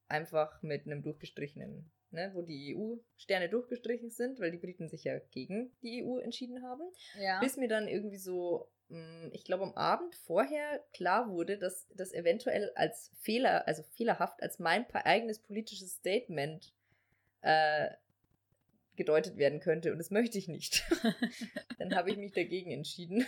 einfach 0.09 0.63
mit 0.63 0.87
einem 0.87 1.03
durchgestrichenen 1.03 1.91
ne, 2.17 2.31
wo 2.35 2.43
die 2.43 2.75
EU-Sterne 2.75 3.49
durchgestrichen 3.49 4.11
sind, 4.11 4.41
weil 4.41 4.51
die 4.51 4.59
Briten 4.59 4.89
sich 4.89 5.05
ja 5.05 5.19
gegen 5.31 5.71
die 5.83 6.03
EU 6.03 6.19
entschieden 6.19 6.63
haben. 6.63 6.83
Ja. 7.21 7.39
Bis 7.41 7.57
mir 7.57 7.69
dann 7.69 7.87
irgendwie 7.87 8.17
so, 8.17 8.69
mm, 8.89 9.29
ich 9.33 9.45
glaube 9.45 9.65
am 9.65 9.75
Abend 9.75 10.17
vorher 10.17 10.83
klar 10.93 11.31
wurde, 11.31 11.59
dass 11.59 11.87
das 11.95 12.13
eventuell 12.13 12.73
als 12.75 13.13
Fehler, 13.21 13.69
also 13.69 13.85
fehlerhaft, 13.95 14.43
als 14.43 14.59
mein 14.59 14.87
eigenes 14.91 15.39
politisches 15.39 15.93
Statement 15.95 16.73
äh, 17.43 17.91
gedeutet 18.97 19.37
werden 19.37 19.61
könnte. 19.61 19.93
Und 19.93 19.99
das 19.99 20.11
möchte 20.11 20.39
ich 20.39 20.49
nicht. 20.49 20.85
dann 21.79 21.95
habe 21.95 22.11
ich 22.11 22.17
mich 22.17 22.33
dagegen 22.33 22.73
entschieden 22.73 23.27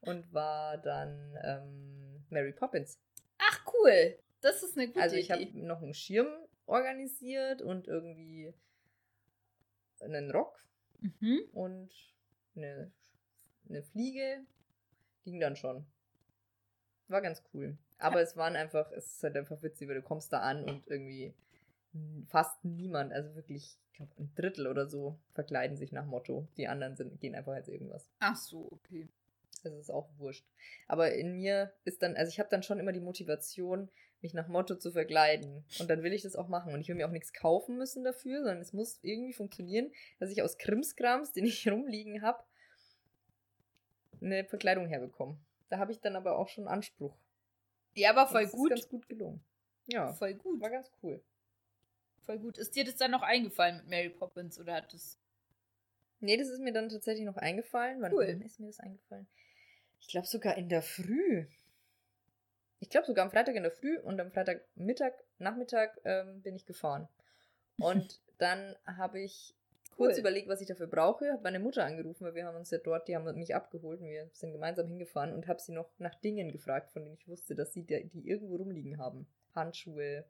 und 0.00 0.34
war 0.34 0.76
dann 0.76 1.38
ähm, 1.44 2.24
Mary 2.30 2.52
Poppins. 2.52 2.98
Ach 3.38 3.64
cool. 3.72 4.18
Das 4.40 4.64
ist 4.64 4.76
eine 4.76 4.88
gute 4.88 4.98
Idee. 4.98 5.04
Also 5.04 5.16
ich 5.16 5.30
habe 5.30 5.46
noch 5.54 5.82
einen 5.82 5.94
Schirm 5.94 6.26
organisiert 6.72 7.62
und 7.62 7.86
irgendwie 7.86 8.52
einen 10.00 10.30
Rock 10.30 10.64
mhm. 11.00 11.40
und 11.52 11.90
eine, 12.56 12.90
eine 13.68 13.82
Fliege, 13.82 14.40
ging 15.24 15.38
dann 15.38 15.54
schon. 15.56 15.86
War 17.08 17.20
ganz 17.20 17.42
cool. 17.52 17.76
Aber 17.98 18.16
ja. 18.16 18.22
es 18.22 18.36
waren 18.36 18.56
einfach, 18.56 18.90
es 18.92 19.16
ist 19.16 19.22
halt 19.22 19.36
einfach 19.36 19.62
witzig, 19.62 19.88
weil 19.88 19.96
du 19.96 20.02
kommst 20.02 20.32
da 20.32 20.40
an 20.40 20.64
und 20.64 20.88
irgendwie 20.88 21.34
fast 22.28 22.64
niemand, 22.64 23.12
also 23.12 23.34
wirklich, 23.34 23.78
ich 23.90 23.92
glaube 23.92 24.12
ein 24.18 24.34
Drittel 24.34 24.66
oder 24.66 24.86
so, 24.86 25.18
verkleiden 25.32 25.76
sich 25.76 25.92
nach 25.92 26.06
Motto. 26.06 26.48
Die 26.56 26.68
anderen 26.68 26.96
sind, 26.96 27.20
gehen 27.20 27.34
einfach 27.34 27.52
als 27.52 27.68
irgendwas. 27.68 28.10
Ach 28.20 28.36
so, 28.36 28.68
okay. 28.72 29.08
Das 29.62 29.74
ist 29.74 29.90
auch 29.90 30.08
wurscht. 30.18 30.44
Aber 30.88 31.12
in 31.12 31.34
mir 31.34 31.72
ist 31.84 32.02
dann, 32.02 32.16
also 32.16 32.30
ich 32.30 32.40
habe 32.40 32.48
dann 32.48 32.62
schon 32.62 32.80
immer 32.80 32.92
die 32.92 33.00
Motivation, 33.00 33.90
mich 34.22 34.34
nach 34.34 34.48
Motto 34.48 34.76
zu 34.76 34.92
verkleiden. 34.92 35.64
Und 35.78 35.90
dann 35.90 36.02
will 36.02 36.12
ich 36.12 36.22
das 36.22 36.36
auch 36.36 36.48
machen. 36.48 36.72
Und 36.72 36.80
ich 36.80 36.88
will 36.88 36.94
mir 36.94 37.06
auch 37.06 37.12
nichts 37.12 37.32
kaufen 37.32 37.76
müssen 37.76 38.04
dafür, 38.04 38.38
sondern 38.38 38.60
es 38.60 38.72
muss 38.72 38.98
irgendwie 39.02 39.32
funktionieren, 39.32 39.92
dass 40.18 40.30
ich 40.30 40.42
aus 40.42 40.58
Krimskrams, 40.58 41.32
den 41.32 41.44
ich 41.44 41.68
rumliegen 41.70 42.22
habe, 42.22 42.42
eine 44.20 44.44
Verkleidung 44.44 44.86
herbekomme. 44.86 45.36
Da 45.68 45.78
habe 45.78 45.92
ich 45.92 46.00
dann 46.00 46.16
aber 46.16 46.38
auch 46.38 46.48
schon 46.48 46.68
Anspruch. 46.68 47.16
Ja, 47.94 48.10
aber 48.10 48.26
voll 48.26 48.44
das 48.44 48.52
gut. 48.52 48.70
Ist 48.72 48.82
ganz 48.82 48.88
gut 48.88 49.08
gelungen. 49.08 49.42
Ja. 49.86 50.12
Voll 50.12 50.34
gut. 50.34 50.60
War 50.60 50.70
ganz 50.70 50.90
cool. 51.02 51.22
Voll 52.20 52.38
gut. 52.38 52.58
Ist 52.58 52.76
dir 52.76 52.84
das 52.84 52.96
dann 52.96 53.10
noch 53.10 53.22
eingefallen 53.22 53.78
mit 53.78 53.88
Mary 53.88 54.10
Poppins 54.10 54.58
oder 54.58 54.74
hat 54.74 54.92
das. 54.92 55.18
Nee, 56.20 56.36
das 56.36 56.48
ist 56.48 56.60
mir 56.60 56.72
dann 56.72 56.88
tatsächlich 56.88 57.26
noch 57.26 57.36
eingefallen. 57.36 58.00
Wann 58.00 58.12
cool. 58.12 58.40
ist 58.44 58.60
mir 58.60 58.68
das 58.68 58.78
eingefallen? 58.78 59.26
Ich 60.00 60.08
glaube 60.08 60.26
sogar 60.26 60.56
in 60.56 60.68
der 60.68 60.82
Früh. 60.82 61.46
Ich 62.82 62.90
glaube 62.90 63.06
sogar 63.06 63.24
am 63.24 63.30
Freitag 63.30 63.54
in 63.54 63.62
der 63.62 63.70
Früh 63.70 63.96
und 64.00 64.20
am 64.20 64.32
Freitagmittag, 64.32 65.12
Nachmittag 65.38 66.00
ähm, 66.04 66.42
bin 66.42 66.56
ich 66.56 66.66
gefahren. 66.66 67.08
Und 67.78 68.20
dann 68.38 68.74
habe 68.84 69.20
ich 69.20 69.54
kurz 69.96 70.18
überlegt, 70.18 70.48
was 70.48 70.60
ich 70.60 70.66
dafür 70.66 70.88
brauche, 70.88 71.30
habe 71.30 71.44
meine 71.44 71.60
Mutter 71.60 71.84
angerufen, 71.84 72.24
weil 72.24 72.34
wir 72.34 72.44
haben 72.44 72.56
uns 72.56 72.72
ja 72.72 72.78
dort, 72.78 73.06
die 73.06 73.14
haben 73.14 73.38
mich 73.38 73.54
abgeholt 73.54 74.00
und 74.00 74.08
wir 74.08 74.28
sind 74.32 74.50
gemeinsam 74.50 74.88
hingefahren 74.88 75.32
und 75.32 75.46
habe 75.46 75.60
sie 75.60 75.70
noch 75.70 75.90
nach 75.98 76.16
Dingen 76.16 76.50
gefragt, 76.50 76.90
von 76.90 77.04
denen 77.04 77.14
ich 77.14 77.28
wusste, 77.28 77.54
dass 77.54 77.72
sie 77.72 77.84
die, 77.84 78.08
die 78.08 78.28
irgendwo 78.28 78.56
rumliegen 78.56 78.98
haben. 78.98 79.28
Handschuhe, 79.54 80.24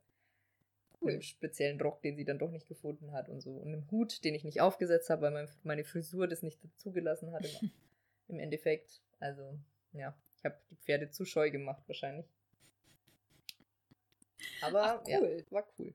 cool. 1.01 1.13
einen 1.13 1.23
speziellen 1.23 1.81
Rock, 1.81 2.03
den 2.03 2.17
sie 2.17 2.27
dann 2.27 2.39
doch 2.39 2.51
nicht 2.51 2.69
gefunden 2.69 3.13
hat 3.13 3.31
und 3.31 3.41
so. 3.41 3.53
Und 3.53 3.73
einen 3.73 3.91
Hut, 3.91 4.25
den 4.25 4.35
ich 4.35 4.45
nicht 4.45 4.61
aufgesetzt 4.61 5.09
habe, 5.09 5.23
weil 5.23 5.49
meine 5.63 5.85
Frisur 5.85 6.29
das 6.29 6.43
nicht 6.43 6.61
zugelassen 6.77 7.33
hat 7.33 7.47
im, 7.47 7.71
im 8.29 8.39
Endeffekt. 8.41 9.01
Also, 9.21 9.59
ja, 9.95 10.15
ich 10.37 10.45
habe 10.45 10.59
die 10.71 10.77
Pferde 10.77 11.09
zu 11.09 11.25
scheu 11.25 11.51
gemacht 11.51 11.83
wahrscheinlich. 11.87 12.27
Aber 14.63 14.83
Ach, 14.83 15.01
cool. 15.07 15.45
ja, 15.47 15.53
war 15.53 15.69
cool. 15.79 15.95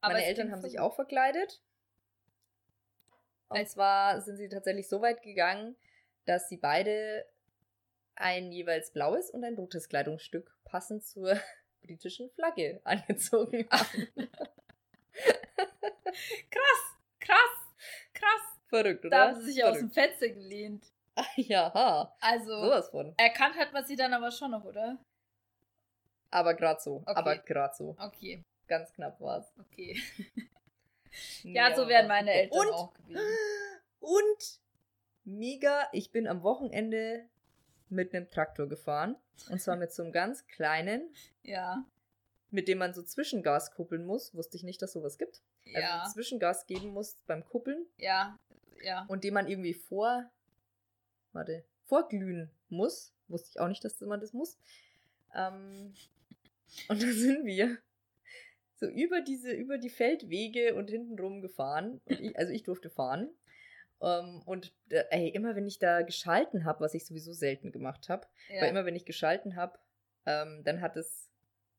Aber 0.00 0.14
Meine 0.14 0.26
Eltern 0.26 0.50
haben 0.50 0.62
sich 0.62 0.80
auch 0.80 0.94
verkleidet. 0.94 1.62
Und 3.48 3.68
zwar 3.68 4.20
sind 4.20 4.36
sie 4.38 4.48
tatsächlich 4.48 4.88
so 4.88 5.02
weit 5.02 5.22
gegangen, 5.22 5.76
dass 6.24 6.48
sie 6.48 6.56
beide 6.56 7.26
ein 8.14 8.50
jeweils 8.50 8.92
blaues 8.92 9.30
und 9.30 9.44
ein 9.44 9.54
rotes 9.54 9.88
Kleidungsstück 9.88 10.54
passend 10.64 11.04
zur 11.04 11.38
britischen 11.82 12.30
Flagge 12.30 12.80
angezogen 12.84 13.68
haben. 13.70 14.08
krass, 16.50 16.96
krass, 17.20 17.38
krass. 18.14 18.40
Verrückt, 18.68 19.04
oder? 19.04 19.10
Da 19.16 19.28
haben 19.28 19.40
sie 19.40 19.52
sich 19.52 19.60
Verrückt. 19.60 19.74
aus 19.76 19.80
dem 19.80 19.90
Fenster 19.90 20.28
gelehnt. 20.30 20.86
ja. 21.36 22.14
Also, 22.20 22.62
sowas 22.62 22.88
von. 22.88 23.14
Erkannt 23.18 23.56
hat 23.56 23.72
man 23.72 23.84
sie 23.84 23.96
dann 23.96 24.14
aber 24.14 24.30
schon 24.30 24.50
noch, 24.52 24.64
oder? 24.64 24.98
Aber 26.32 26.54
gerade 26.54 26.80
so. 26.80 26.96
Okay. 26.96 27.12
Aber 27.14 27.38
gerade 27.38 27.74
so. 27.76 27.96
Okay. 27.98 28.42
Ganz 28.66 28.92
knapp 28.92 29.20
war 29.20 29.40
es. 29.40 29.52
Okay. 29.58 30.00
ja, 31.42 31.68
ja, 31.70 31.76
so 31.76 31.86
wären 31.86 32.08
meine 32.08 32.32
Eltern 32.32 32.58
und, 32.58 32.72
auch 32.72 32.94
gewesen. 32.94 33.20
Und 34.00 34.60
mega, 35.24 35.88
ich 35.92 36.10
bin 36.10 36.26
am 36.26 36.42
Wochenende 36.42 37.28
mit 37.90 38.14
einem 38.14 38.30
Traktor 38.30 38.66
gefahren. 38.66 39.16
Und 39.50 39.60
zwar 39.60 39.76
mit 39.76 39.92
so 39.92 40.02
einem 40.02 40.12
ganz 40.12 40.46
kleinen. 40.46 41.14
Ja. 41.42 41.84
Mit 42.50 42.66
dem 42.66 42.78
man 42.78 42.94
so 42.94 43.02
Zwischengas 43.02 43.72
kuppeln 43.72 44.06
muss. 44.06 44.34
Wusste 44.34 44.56
ich 44.56 44.62
nicht, 44.62 44.80
dass 44.80 44.92
sowas 44.92 45.18
gibt. 45.18 45.42
Also 45.66 45.80
ja. 45.80 46.00
Also 46.00 46.14
Zwischengas 46.14 46.66
geben 46.66 46.88
muss 46.88 47.16
beim 47.26 47.44
Kuppeln. 47.44 47.86
Ja, 47.98 48.38
ja. 48.82 49.04
Und 49.08 49.24
den 49.24 49.34
man 49.34 49.48
irgendwie 49.48 49.74
vor. 49.74 50.30
Warte. 51.32 51.64
Vorglühen 51.84 52.50
muss. 52.70 53.12
Wusste 53.28 53.50
ich 53.50 53.60
auch 53.60 53.68
nicht, 53.68 53.84
dass 53.84 54.00
man 54.00 54.20
das 54.20 54.32
muss. 54.32 54.58
Ähm, 55.34 55.94
und 56.88 57.02
da 57.02 57.06
sind 57.06 57.44
wir 57.44 57.78
so 58.82 58.88
über 58.88 59.20
diese, 59.20 59.52
über 59.52 59.78
die 59.78 59.90
Feldwege 59.90 60.74
und 60.74 60.90
hintenrum 60.90 61.40
gefahren. 61.40 62.00
Ich, 62.06 62.36
also 62.36 62.52
ich 62.52 62.64
durfte 62.64 62.90
fahren. 62.90 63.30
Um, 63.98 64.08
ähm, 64.08 64.42
und 64.46 64.72
ey, 64.88 65.28
immer 65.28 65.54
wenn 65.54 65.68
ich 65.68 65.78
da 65.78 66.02
geschalten 66.02 66.64
habe, 66.64 66.80
was 66.80 66.92
ich 66.92 67.06
sowieso 67.06 67.32
selten 67.32 67.70
gemacht 67.70 68.08
habe, 68.08 68.26
ja. 68.48 68.62
weil 68.62 68.70
immer 68.70 68.84
wenn 68.84 68.96
ich 68.96 69.04
geschalten 69.04 69.54
habe, 69.54 69.78
ähm, 70.26 70.62
dann 70.64 70.80
hat 70.80 70.96
es 70.96 71.30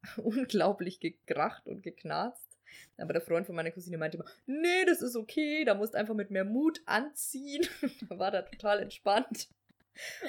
unglaublich 0.17 1.01
gekracht 1.01 1.67
und 1.67 1.83
geknarzt. 1.83 2.57
Aber 2.97 3.11
der 3.11 3.21
Freund 3.21 3.45
von 3.45 3.55
meiner 3.55 3.71
Cousine 3.71 3.97
meinte 3.97 4.17
immer, 4.17 4.29
nee, 4.45 4.85
das 4.85 5.01
ist 5.01 5.17
okay, 5.17 5.65
da 5.65 5.75
musst 5.75 5.97
einfach 5.97 6.15
mit 6.15 6.31
mehr 6.31 6.45
Mut 6.45 6.81
anziehen. 6.85 7.67
da 8.09 8.17
war 8.17 8.31
da 8.31 8.43
total 8.43 8.79
entspannt. 8.79 9.49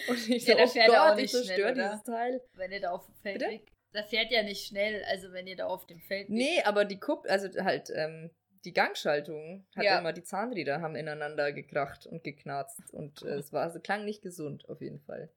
Und 0.09 0.29
ich 0.29 0.47
ja, 0.47 0.67
so, 0.67 0.79
oh 0.81 0.87
Gott, 0.87 1.19
ich 1.21 1.31
zerstöre 1.31 1.73
dieses 1.73 2.03
Teil. 2.03 2.43
Wenn 2.55 2.73
ihr 2.73 2.81
da 2.81 2.91
auf 2.91 3.07
dem 3.07 3.15
Feldweg 3.15 3.74
da 3.95 4.03
fährt 4.03 4.33
ja 4.33 4.43
nicht 4.43 4.67
schnell, 4.67 5.05
also 5.05 5.33
wenn 5.33 5.47
ihr 5.47 5.57
da 5.57 5.67
auf 5.67 5.87
dem 5.87 6.01
Feld. 6.01 6.29
Nee, 6.29 6.61
aber 6.65 6.85
die 6.85 6.99
Kupp, 6.99 7.27
also 7.29 7.49
halt, 7.63 7.91
ähm, 7.95 8.31
die 8.65 8.73
Gangschaltung 8.73 9.65
hat 9.77 9.85
ja. 9.85 9.99
immer, 9.99 10.13
die 10.13 10.25
Zahnräder 10.25 10.81
haben 10.81 10.97
ineinander 10.97 11.53
gekracht 11.53 12.07
und 12.07 12.25
geknarzt 12.25 12.93
und 12.93 13.23
äh, 13.23 13.37
es 13.37 13.53
war, 13.53 13.63
also 13.63 13.79
klang 13.79 14.05
nicht 14.05 14.21
gesund, 14.21 14.69
auf 14.69 14.81
jeden 14.81 15.01
Fall. 15.01 15.31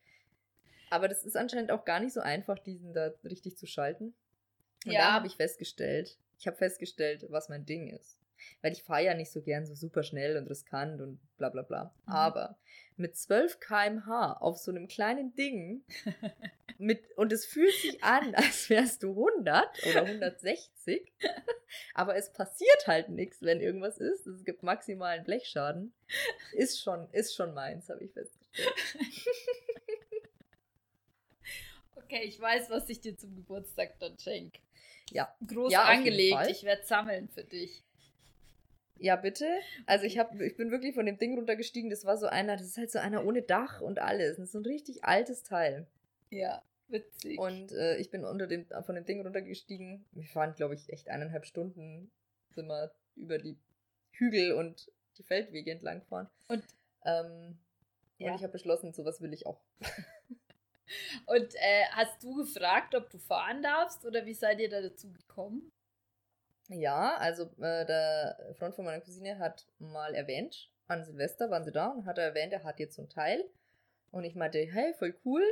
Aber 0.89 1.07
das 1.07 1.23
ist 1.23 1.37
anscheinend 1.37 1.71
auch 1.71 1.85
gar 1.85 1.99
nicht 1.99 2.13
so 2.13 2.21
einfach, 2.21 2.57
diesen 2.57 2.93
da 2.93 3.11
richtig 3.23 3.57
zu 3.57 3.67
schalten. 3.67 4.15
Und 4.85 4.91
ja. 4.91 5.01
da 5.01 5.13
habe 5.13 5.27
ich 5.27 5.35
festgestellt, 5.35 6.17
ich 6.39 6.47
habe 6.47 6.57
festgestellt, 6.57 7.25
was 7.29 7.49
mein 7.49 7.65
Ding 7.65 7.89
ist. 7.89 8.17
Weil 8.61 8.73
ich 8.73 8.83
fahre 8.83 9.03
ja 9.03 9.13
nicht 9.13 9.31
so 9.31 9.41
gern 9.41 9.65
so 9.65 9.75
super 9.75 10.03
schnell 10.03 10.37
und 10.37 10.47
riskant 10.47 11.01
und 11.01 11.19
bla 11.37 11.49
bla 11.49 11.61
bla. 11.61 11.93
Mhm. 12.05 12.13
Aber 12.13 12.57
mit 12.95 13.15
12 13.15 13.59
km/h 13.59 14.33
auf 14.33 14.57
so 14.57 14.71
einem 14.71 14.87
kleinen 14.87 15.33
Ding 15.35 15.83
mit, 16.77 17.11
und 17.17 17.31
es 17.31 17.45
fühlt 17.45 17.73
sich 17.75 18.03
an, 18.03 18.35
als 18.35 18.69
wärst 18.69 19.03
du 19.03 19.11
100 19.11 19.85
oder 19.87 20.03
160, 20.03 21.11
aber 21.93 22.15
es 22.15 22.31
passiert 22.33 22.87
halt 22.87 23.09
nichts, 23.09 23.41
wenn 23.41 23.61
irgendwas 23.61 23.97
ist. 23.97 24.27
Es 24.27 24.43
gibt 24.43 24.63
maximalen 24.63 25.23
Blechschaden. 25.23 25.93
Ist 26.53 26.81
schon, 26.81 27.07
ist 27.11 27.35
schon 27.35 27.53
meins, 27.53 27.89
habe 27.89 28.03
ich 28.03 28.11
festgestellt. 28.11 28.73
Okay, 32.09 32.23
ich 32.23 32.39
weiß, 32.39 32.69
was 32.69 32.87
ich 32.87 33.01
dir 33.01 33.17
zum 33.17 33.35
Geburtstag 33.35 33.99
dann 33.99 34.17
schenke. 34.17 34.61
Ja. 35.11 35.35
Groß 35.45 35.73
ja, 35.73 35.83
angelegt. 35.83 36.47
Ich 36.49 36.63
werde 36.63 36.83
sammeln 36.85 37.27
für 37.27 37.43
dich. 37.43 37.83
Ja, 38.99 39.15
bitte. 39.15 39.45
Also 39.85 40.05
ich 40.05 40.17
habe, 40.17 40.45
ich 40.45 40.55
bin 40.55 40.71
wirklich 40.71 40.95
von 40.95 41.05
dem 41.05 41.17
Ding 41.17 41.35
runtergestiegen. 41.35 41.89
Das 41.89 42.05
war 42.05 42.17
so 42.17 42.27
einer, 42.27 42.57
das 42.57 42.67
ist 42.67 42.77
halt 42.77 42.91
so 42.91 42.99
einer 42.99 43.25
ohne 43.25 43.41
Dach 43.41 43.81
und 43.81 43.99
alles. 43.99 44.37
Das 44.37 44.45
ist 44.45 44.51
so 44.51 44.59
ein 44.59 44.65
richtig 44.65 45.03
altes 45.03 45.43
Teil. 45.43 45.87
Ja, 46.29 46.63
witzig. 46.87 47.39
Und 47.39 47.71
äh, 47.71 47.97
ich 47.97 48.09
bin 48.09 48.25
unter 48.25 48.47
dem, 48.47 48.65
von 48.85 48.95
dem 48.95 49.05
Ding 49.05 49.21
runtergestiegen. 49.21 50.05
Wir 50.11 50.23
fahren, 50.23 50.53
glaube 50.55 50.75
ich, 50.75 50.91
echt 50.91 51.09
eineinhalb 51.09 51.45
Stunden 51.45 52.11
sind 52.57 52.67
wir 52.67 52.91
über 53.15 53.37
die 53.37 53.57
Hügel 54.11 54.53
und 54.53 54.91
die 55.17 55.23
Feldwege 55.23 55.71
entlang 55.71 56.01
fahren. 56.03 56.27
Und, 56.47 56.63
ähm, 57.05 57.57
ja. 58.17 58.29
und 58.29 58.35
ich 58.35 58.43
habe 58.43 58.53
beschlossen, 58.53 58.93
sowas 58.93 59.21
will 59.21 59.33
ich 59.33 59.45
auch. 59.45 59.61
und 61.27 61.55
äh, 61.55 61.85
hast 61.91 62.23
du 62.23 62.35
gefragt, 62.35 62.95
ob 62.95 63.09
du 63.09 63.19
fahren 63.19 63.61
darfst 63.61 64.05
oder 64.05 64.25
wie 64.25 64.33
seid 64.33 64.59
ihr 64.59 64.69
da 64.69 64.81
dazu 64.81 65.11
gekommen? 65.11 65.71
Ja, 66.69 67.15
also 67.17 67.43
äh, 67.61 67.85
der 67.85 68.53
Freund 68.57 68.75
von 68.75 68.85
meiner 68.85 69.01
Cousine 69.01 69.39
hat 69.39 69.65
mal 69.79 70.13
erwähnt, 70.13 70.69
an 70.87 71.03
Silvester 71.03 71.49
waren 71.49 71.63
sie 71.63 71.71
da 71.71 71.87
und 71.87 72.05
hat 72.05 72.17
er 72.17 72.25
erwähnt, 72.25 72.53
er 72.53 72.63
hat 72.63 72.79
jetzt 72.79 72.95
so 72.95 73.03
ein 73.03 73.09
Teil. 73.09 73.43
Und 74.11 74.23
ich 74.23 74.35
meinte, 74.35 74.59
hey, 74.59 74.93
voll 74.93 75.17
cool. 75.25 75.43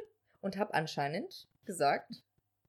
Und 0.41 0.57
habe 0.57 0.74
anscheinend 0.74 1.47
gesagt, 1.66 2.24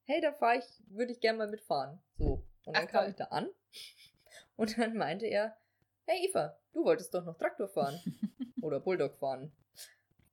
hey, 0.04 0.20
da 0.20 0.32
fahre 0.32 0.58
ich, 0.58 0.64
würde 0.88 1.12
ich 1.12 1.20
gerne 1.20 1.38
mal 1.38 1.48
mitfahren. 1.48 2.00
So. 2.18 2.42
Und 2.64 2.76
dann 2.76 2.86
Ach, 2.86 2.90
kam 2.90 3.08
ich 3.08 3.16
da 3.16 3.24
an. 3.24 3.48
Und 4.56 4.78
dann 4.78 4.96
meinte 4.96 5.26
er, 5.26 5.56
hey 6.06 6.28
Eva, 6.28 6.56
du 6.72 6.84
wolltest 6.84 7.12
doch 7.14 7.24
noch 7.24 7.36
Traktor 7.36 7.68
fahren. 7.68 8.00
Oder 8.62 8.80
Bulldog 8.80 9.16
fahren. 9.16 9.52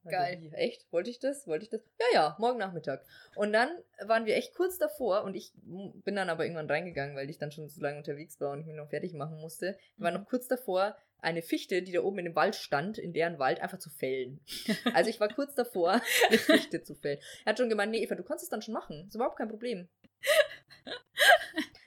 Geil. 0.10 0.38
Wie, 0.41 0.49
echt? 0.54 0.91
Wollte 0.91 1.10
ich 1.10 1.20
das? 1.20 1.47
Wollte 1.47 1.64
ich 1.64 1.70
das? 1.70 1.82
Ja, 1.99 2.06
ja, 2.14 2.36
morgen 2.39 2.60
Nachmittag. 2.60 3.06
Und 3.36 3.54
dann 3.54 3.70
waren 4.06 4.26
wir 4.26 4.36
echt 4.36 4.56
kurz 4.56 4.78
davor 4.78 5.24
und 5.24 5.36
ich 5.36 5.54
bin 5.64 6.16
dann 6.16 6.30
aber 6.30 6.43
irgendwann 6.43 6.70
reingegangen, 6.70 7.16
weil 7.16 7.30
ich 7.30 7.38
dann 7.38 7.51
schon 7.51 7.70
so 7.70 7.82
lange 7.82 7.97
unterwegs 7.97 8.39
war 8.41 8.51
und 8.51 8.62
ich 8.62 8.66
mich 8.66 8.76
noch 8.76 8.89
fertig 8.89 9.14
machen 9.14 9.39
musste. 9.39 9.78
Wir 9.97 10.06
waren 10.06 10.14
mhm. 10.14 10.22
noch 10.22 10.30
kurz 10.30 10.47
davor, 10.47 10.95
eine 11.20 11.41
Fichte, 11.41 11.82
die 11.82 11.93
da 11.93 12.01
oben 12.01 12.20
in 12.20 12.26
dem 12.26 12.36
Wald 12.36 12.56
stand, 12.56 12.97
in 12.97 13.14
deren 13.14 13.39
Wald 13.39 13.62
einfach 13.62 13.80
zu 13.80 13.89
fällen. 13.89 14.41
Also 14.93 15.10
ich 15.10 15.20
war 15.20 15.30
kurz 15.30 15.56
davor, 15.56 16.01
eine 16.28 16.38
Fichte 16.38 16.84
zu 16.84 16.95
fällen. 16.95 17.20
Er 17.45 17.51
hat 17.51 17.58
schon 17.58 17.70
gemeint, 17.70 17.91
nee, 17.91 18.04
Eva, 18.04 18.16
du 18.16 18.24
kannst 18.24 18.43
es 18.43 18.49
dann 18.49 18.62
schon 18.62 18.74
machen. 18.74 19.06
Ist 19.08 19.16
überhaupt 19.16 19.38
kein 19.38 19.49
Problem. 19.49 19.88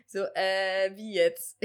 So, 0.07 0.25
äh, 0.35 0.97
wie 0.97 1.13
jetzt? 1.15 1.59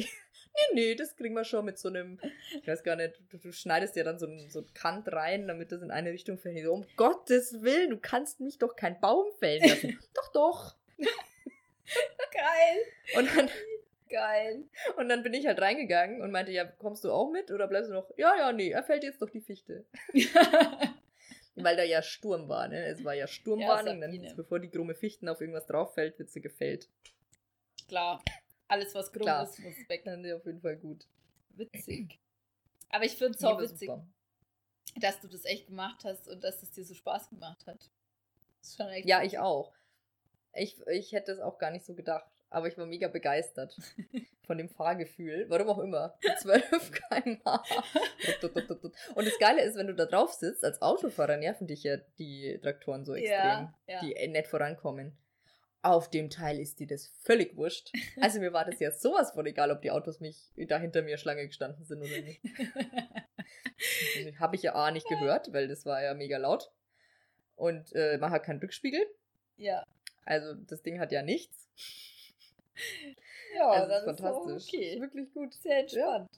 Nee, 0.53 0.73
nee, 0.73 0.95
das 0.95 1.15
kriegen 1.15 1.35
wir 1.35 1.43
schon 1.43 1.65
mit 1.65 1.77
so 1.77 1.89
einem, 1.89 2.19
ich 2.61 2.67
weiß 2.67 2.83
gar 2.83 2.95
nicht, 2.95 3.19
du, 3.29 3.37
du 3.37 3.51
schneidest 3.51 3.95
ja 3.95 4.03
dann 4.03 4.19
so 4.19 4.27
einen, 4.27 4.49
so 4.49 4.59
einen 4.59 4.73
Kant 4.73 5.11
rein, 5.11 5.47
damit 5.47 5.71
das 5.71 5.81
in 5.81 5.91
eine 5.91 6.11
Richtung 6.11 6.37
fällt. 6.37 6.63
So, 6.63 6.73
um 6.73 6.85
Gottes 6.95 7.61
Willen, 7.61 7.89
du 7.89 7.97
kannst 7.97 8.39
mich 8.39 8.57
doch 8.57 8.75
keinen 8.75 8.99
Baum 8.99 9.27
fällen 9.39 9.67
lassen. 9.67 9.99
doch, 10.13 10.31
doch. 10.31 10.75
Geil. 12.31 13.17
Und 13.17 13.35
dann, 13.35 13.49
Geil. 14.09 14.63
und 14.97 15.09
dann 15.09 15.23
bin 15.23 15.33
ich 15.33 15.47
halt 15.47 15.59
reingegangen 15.59 16.21
und 16.21 16.31
meinte, 16.31 16.51
ja, 16.51 16.65
kommst 16.65 17.03
du 17.03 17.11
auch 17.11 17.31
mit 17.31 17.51
oder 17.51 17.67
bleibst 17.67 17.89
du 17.89 17.93
noch? 17.93 18.09
Ja, 18.17 18.35
ja, 18.37 18.51
nee, 18.51 18.69
er 18.69 18.83
fällt 18.83 19.03
jetzt 19.03 19.21
doch 19.21 19.29
die 19.29 19.41
Fichte. 19.41 19.85
Weil 21.55 21.75
da 21.75 21.83
ja 21.83 22.01
Sturm 22.01 22.47
war, 22.47 22.67
ne? 22.69 22.85
Es 22.85 23.03
war 23.03 23.13
ja 23.13 23.27
Sturmwarnung, 23.27 24.01
Ja, 24.01 24.07
dann 24.07 24.35
bevor 24.35 24.59
die 24.59 24.69
krumme 24.69 24.95
Fichten 24.95 25.27
auf 25.27 25.41
irgendwas 25.41 25.65
drauf 25.65 25.93
fällt, 25.93 26.17
wird 26.17 26.29
sie 26.29 26.41
gefällt. 26.41 26.87
Klar. 27.87 28.23
Alles, 28.71 28.95
was 28.95 29.11
krumm 29.11 29.23
Klar. 29.23 29.43
ist, 29.43 29.59
muss 29.59 29.75
weg. 29.89 30.03
Dann 30.05 30.23
ist 30.23 30.33
auf 30.33 30.45
jeden 30.45 30.61
Fall 30.61 30.77
gut. 30.77 31.05
Witzig. 31.49 32.19
Aber 32.89 33.03
ich 33.05 33.17
finde 33.17 33.37
es 33.37 33.43
auch 33.43 33.59
witzig, 33.59 33.89
super. 33.89 34.05
dass 34.99 35.19
du 35.19 35.27
das 35.27 35.45
echt 35.45 35.67
gemacht 35.67 36.03
hast 36.05 36.27
und 36.27 36.43
dass 36.43 36.63
es 36.63 36.71
dir 36.71 36.85
so 36.85 36.93
Spaß 36.93 37.29
gemacht 37.29 37.65
hat. 37.67 37.89
Ist 38.61 38.77
schon 38.77 38.87
echt 38.87 39.07
Ja, 39.07 39.19
witzig. 39.19 39.33
ich 39.33 39.39
auch. 39.39 39.73
Ich, 40.53 40.79
ich 40.87 41.11
hätte 41.11 41.31
es 41.33 41.39
auch 41.39 41.57
gar 41.57 41.71
nicht 41.71 41.85
so 41.85 41.93
gedacht. 41.95 42.29
Aber 42.49 42.67
ich 42.67 42.77
war 42.77 42.85
mega 42.85 43.07
begeistert 43.07 43.77
von 44.45 44.57
dem 44.57 44.67
Fahrgefühl. 44.69 45.45
Warum 45.49 45.69
auch 45.69 45.79
immer. 45.79 46.17
Mit 46.21 46.37
12 46.39 46.91
km/h. 46.91 47.63
Und 49.15 49.25
das 49.25 49.39
Geile 49.39 49.61
ist, 49.63 49.75
wenn 49.77 49.87
du 49.87 49.95
da 49.95 50.05
drauf 50.05 50.33
sitzt, 50.33 50.63
als 50.65 50.81
Autofahrer 50.81 51.37
nerven 51.37 51.67
dich 51.67 51.83
ja 51.83 51.97
die 52.19 52.59
Traktoren 52.61 53.05
so 53.05 53.13
extrem, 53.15 53.31
Ja, 53.37 53.73
ja. 53.87 53.99
die 54.01 54.15
äh, 54.15 54.27
nicht 54.27 54.47
vorankommen. 54.47 55.17
Auf 55.83 56.09
dem 56.09 56.29
Teil 56.29 56.59
ist 56.59 56.79
dir 56.79 56.87
das 56.87 57.07
völlig 57.23 57.55
wurscht. 57.57 57.91
Also 58.19 58.39
mir 58.39 58.53
war 58.53 58.65
das 58.65 58.79
ja 58.79 58.91
sowas 58.91 59.31
von 59.31 59.45
egal, 59.47 59.71
ob 59.71 59.81
die 59.81 59.89
Autos 59.91 60.19
mich 60.19 60.51
da 60.55 60.77
hinter 60.77 61.01
mir 61.01 61.17
Schlange 61.17 61.47
gestanden 61.47 61.83
sind 61.85 61.99
oder 62.01 62.21
nicht. 62.21 62.41
Habe 64.39 64.55
ich 64.55 64.61
ja 64.61 64.75
A 64.75 64.91
nicht 64.91 65.07
gehört, 65.07 65.51
weil 65.53 65.67
das 65.67 65.85
war 65.85 66.03
ja 66.03 66.13
mega 66.13 66.37
laut. 66.37 66.71
Und 67.55 67.93
äh, 67.95 68.17
man 68.19 68.31
hat 68.31 68.43
keinen 68.43 68.59
Rückspiegel. 68.59 69.01
ja. 69.57 69.85
Also 70.23 70.53
das 70.53 70.83
Ding 70.83 70.99
hat 70.99 71.11
ja 71.11 71.23
nichts. 71.23 71.67
Ja, 73.55 73.69
also 73.69 73.87
das 73.87 73.99
ist 73.99 74.05
fantastisch. 74.05 74.55
Ist 74.55 74.69
auch 74.69 74.73
okay. 74.73 75.01
Wirklich 75.01 75.33
gut. 75.33 75.53
Sehr 75.55 75.79
entspannt. 75.79 76.29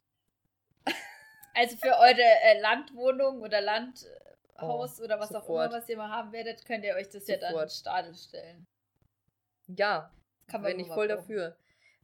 Also 1.53 1.77
für 1.77 1.97
eure 1.99 2.21
äh, 2.21 2.59
Landwohnung 2.61 3.41
oder 3.41 3.61
Landhaus 3.61 4.99
oder 5.01 5.19
was 5.19 5.29
auch 5.35 5.41
sofort. 5.41 5.71
immer, 5.71 5.81
was 5.81 5.89
ihr 5.89 5.97
mal 5.97 6.09
haben 6.09 6.31
werdet, 6.31 6.65
könnt 6.65 6.83
ihr 6.83 6.95
euch 6.95 7.09
das 7.09 7.27
ja 7.27 7.37
dann 7.37 7.51
Sofort. 7.51 7.71
Stadel 7.71 8.15
stellen. 8.15 8.65
Ja, 9.67 10.11
Kann 10.47 10.61
man 10.61 10.71
bin 10.71 10.79
ich 10.81 10.87
voll 10.91 11.07
dafür. 11.07 11.55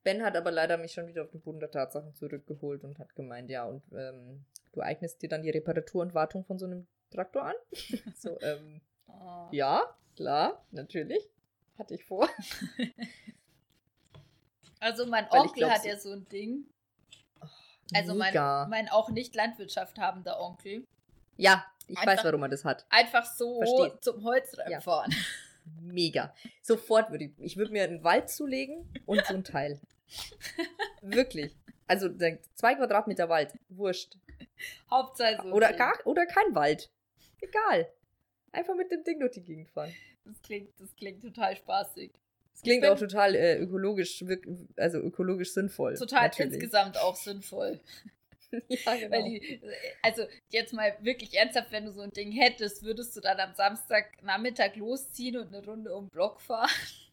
Ben 0.03 0.23
hat 0.23 0.35
aber 0.37 0.51
leider 0.51 0.77
mich 0.77 0.93
schon 0.93 1.07
wieder 1.07 1.23
auf 1.23 1.31
den 1.31 1.41
Boden 1.41 1.59
der 1.59 1.71
Tatsachen 1.71 2.13
zurückgeholt 2.15 2.83
und 2.83 2.97
hat 2.99 3.13
gemeint, 3.15 3.49
ja, 3.49 3.65
und 3.65 3.83
ähm, 3.91 4.45
du 4.71 4.81
eignest 4.81 5.21
dir 5.21 5.27
dann 5.29 5.43
die 5.43 5.49
Reparatur 5.49 6.01
und 6.01 6.13
Wartung 6.13 6.45
von 6.45 6.57
so 6.57 6.65
einem 6.65 6.87
Traktor 7.11 7.43
an? 7.43 7.55
so, 8.15 8.39
ähm, 8.41 8.81
Oh. 9.11 9.47
ja, 9.51 9.83
klar, 10.15 10.63
natürlich. 10.71 11.27
Hatte 11.77 11.95
ich 11.95 12.05
vor. 12.05 12.29
Also 14.79 15.05
mein 15.05 15.29
Onkel 15.29 15.53
glaub, 15.55 15.71
hat 15.71 15.83
ja 15.85 15.97
so 15.97 16.11
ein 16.13 16.25
Ding. 16.29 16.65
Also 17.93 18.13
mein, 18.15 18.33
mein 18.69 18.87
auch 18.89 19.09
nicht 19.09 19.35
Landwirtschaft 19.35 19.97
habender 19.99 20.39
Onkel. 20.39 20.87
ja, 21.37 21.65
ich 21.87 21.97
weiß, 21.97 22.07
Einfach- 22.07 22.23
warum 22.25 22.43
er 22.43 22.49
das 22.49 22.63
hat. 22.63 22.85
Einfach 22.89 23.25
so 23.25 23.57
Versteht. 23.57 24.03
zum 24.03 24.23
Holzreim 24.23 24.71
Ja. 24.71 24.79
fahren. 24.79 25.13
Mega. 25.81 26.33
Sofort 26.61 27.11
würde 27.11 27.25
ich, 27.25 27.31
ich 27.39 27.57
würde 27.57 27.71
mir 27.71 27.83
einen 27.83 28.03
Wald 28.03 28.29
zulegen 28.29 28.91
und 29.05 29.25
so 29.25 29.33
ein 29.33 29.43
Teil. 29.43 29.79
Wirklich. 31.01 31.55
Also 31.87 32.09
zwei 32.55 32.75
Quadratmeter 32.75 33.29
Wald, 33.29 33.53
wurscht. 33.69 34.17
Hauptsache 34.89 35.41
so. 35.43 35.51
Oder 35.51 35.73
gar, 35.73 35.95
oder 36.05 36.25
kein 36.25 36.53
Wald. 36.53 36.91
Egal. 37.41 37.91
Einfach 38.51 38.75
mit 38.75 38.91
dem 38.91 39.03
Ding 39.03 39.19
durch 39.19 39.33
die 39.33 39.43
Gegend 39.43 39.69
fahren. 39.69 39.93
Das 40.25 40.41
klingt, 40.41 40.69
das 40.79 40.95
klingt 40.95 41.21
total 41.21 41.55
spaßig. 41.55 42.11
Das 42.53 42.61
klingt 42.61 42.85
auch 42.85 42.99
total 42.99 43.35
äh, 43.35 43.57
ökologisch, 43.57 44.23
also 44.75 44.99
ökologisch 44.99 45.53
sinnvoll. 45.53 45.95
Total 45.95 46.23
natürlich. 46.23 46.53
insgesamt 46.53 46.97
auch 46.97 47.15
sinnvoll. 47.15 47.79
ja, 48.67 48.95
genau. 48.95 49.11
Weil 49.15 49.23
die, 49.23 49.61
also 50.01 50.23
jetzt 50.49 50.73
mal 50.73 50.95
wirklich 51.01 51.33
ernsthaft, 51.35 51.71
wenn 51.71 51.85
du 51.85 51.91
so 51.91 52.01
ein 52.01 52.11
Ding 52.11 52.31
hättest, 52.31 52.83
würdest 52.83 53.15
du 53.15 53.21
dann 53.21 53.39
am 53.39 53.53
Samstagnachmittag 53.53 54.75
losziehen 54.75 55.37
und 55.37 55.53
eine 55.53 55.63
Runde 55.65 55.93
um 55.95 56.05
den 56.05 56.09
Block 56.09 56.41
fahren? 56.41 56.69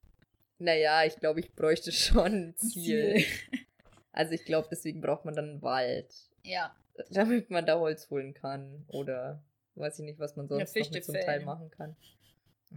naja, 0.59 1.05
ich 1.05 1.17
glaube, 1.17 1.41
ich 1.41 1.53
bräuchte 1.55 1.93
schon 1.93 2.33
ein 2.51 2.57
Ziel. 2.57 3.17
Ziel. 3.17 3.27
Also 4.13 4.33
ich 4.33 4.47
glaube, 4.47 4.67
deswegen 4.71 5.03
braucht 5.03 5.27
man 5.27 5.35
dann 5.35 5.51
einen 5.51 5.63
Wald. 5.63 6.11
Ja, 6.43 6.75
Damit 7.11 7.51
man 7.51 7.67
da 7.67 7.79
Holz 7.79 8.09
holen 8.09 8.33
kann. 8.33 8.87
Oder 8.89 9.45
weiß 9.75 9.99
ich 9.99 10.07
nicht, 10.07 10.19
was 10.19 10.37
man 10.37 10.49
sonst 10.49 10.75
noch 10.75 10.91
mit 10.91 11.05
fällen. 11.05 11.27
Teil 11.27 11.45
machen 11.45 11.71
kann. 11.71 11.95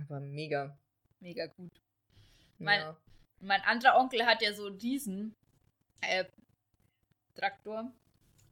Aber 0.02 0.20
mega. 0.20 0.78
mega 1.22 1.46
gut. 1.46 1.72
Mein- 2.58 2.82
ja. 2.82 2.98
Mein 3.40 3.62
anderer 3.62 3.98
Onkel 3.98 4.26
hat 4.26 4.42
ja 4.42 4.52
so 4.52 4.70
diesen 4.70 5.34
äh, 6.02 6.26
Traktor. 7.36 7.90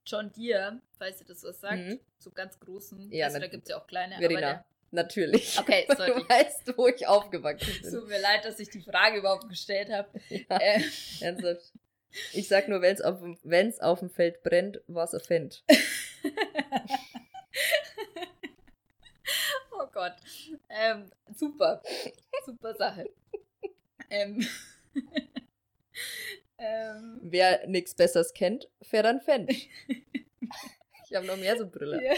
John 0.08 0.32
Deere, 0.32 0.82
falls 0.98 1.20
ihr 1.22 1.28
das 1.28 1.44
was 1.44 1.60
sagt. 1.60 1.78
Mhm. 1.78 2.00
So 2.18 2.32
ganz 2.32 2.60
großen. 2.60 3.12
Ja, 3.12 3.28
also 3.28 3.40
da 3.40 3.48
gibt 3.48 3.64
es 3.64 3.70
ja 3.70 3.78
auch 3.78 3.86
kleine. 3.88 4.18
Verena, 4.18 4.66
natürlich. 4.92 5.60
Okay, 5.60 5.86
du 5.90 5.96
sorry. 5.96 6.24
weißt, 6.30 6.78
wo 6.78 6.88
ich 6.88 7.06
aufgewachsen 7.06 7.74
bin. 7.82 7.92
tut 7.92 8.08
mir 8.08 8.20
leid, 8.22 8.46
dass 8.46 8.60
ich 8.60 8.70
die 8.70 8.82
Frage 8.82 9.18
überhaupt 9.20 9.48
gestellt 9.50 9.90
habe. 9.92 10.10
Ja, 10.30 10.58
Äh, 10.58 10.82
ernsthaft. 11.22 11.74
Ich 12.34 12.48
sag 12.48 12.68
nur, 12.70 12.82
wenn's 12.82 13.02
auf, 13.02 13.20
dem- 13.20 13.38
wenn's 13.44 13.80
auf 13.80 14.00
dem 14.00 14.10
Feld 14.10 14.42
brennt, 14.42 14.82
war's 14.88 15.14
ein 15.14 15.20
Fendt. 15.20 15.64
oh 19.72 19.88
Gott. 19.94 20.14
Ähm, 20.70 21.12
super. 21.36 21.82
Super 22.46 22.74
Sache. 22.76 23.10
Ähm, 24.10 24.48
ähm, 26.58 27.20
Wer 27.22 27.68
nichts 27.68 27.96
Besseres 27.96 28.34
kennt, 28.34 28.70
fährt 28.82 29.06
ein 29.06 29.22
Fendt. 29.22 29.52
Ich 31.10 31.16
habe 31.16 31.26
noch 31.26 31.38
mehr 31.38 31.58
so 31.58 31.66
Brille. 31.66 32.04
ja. 32.04 32.14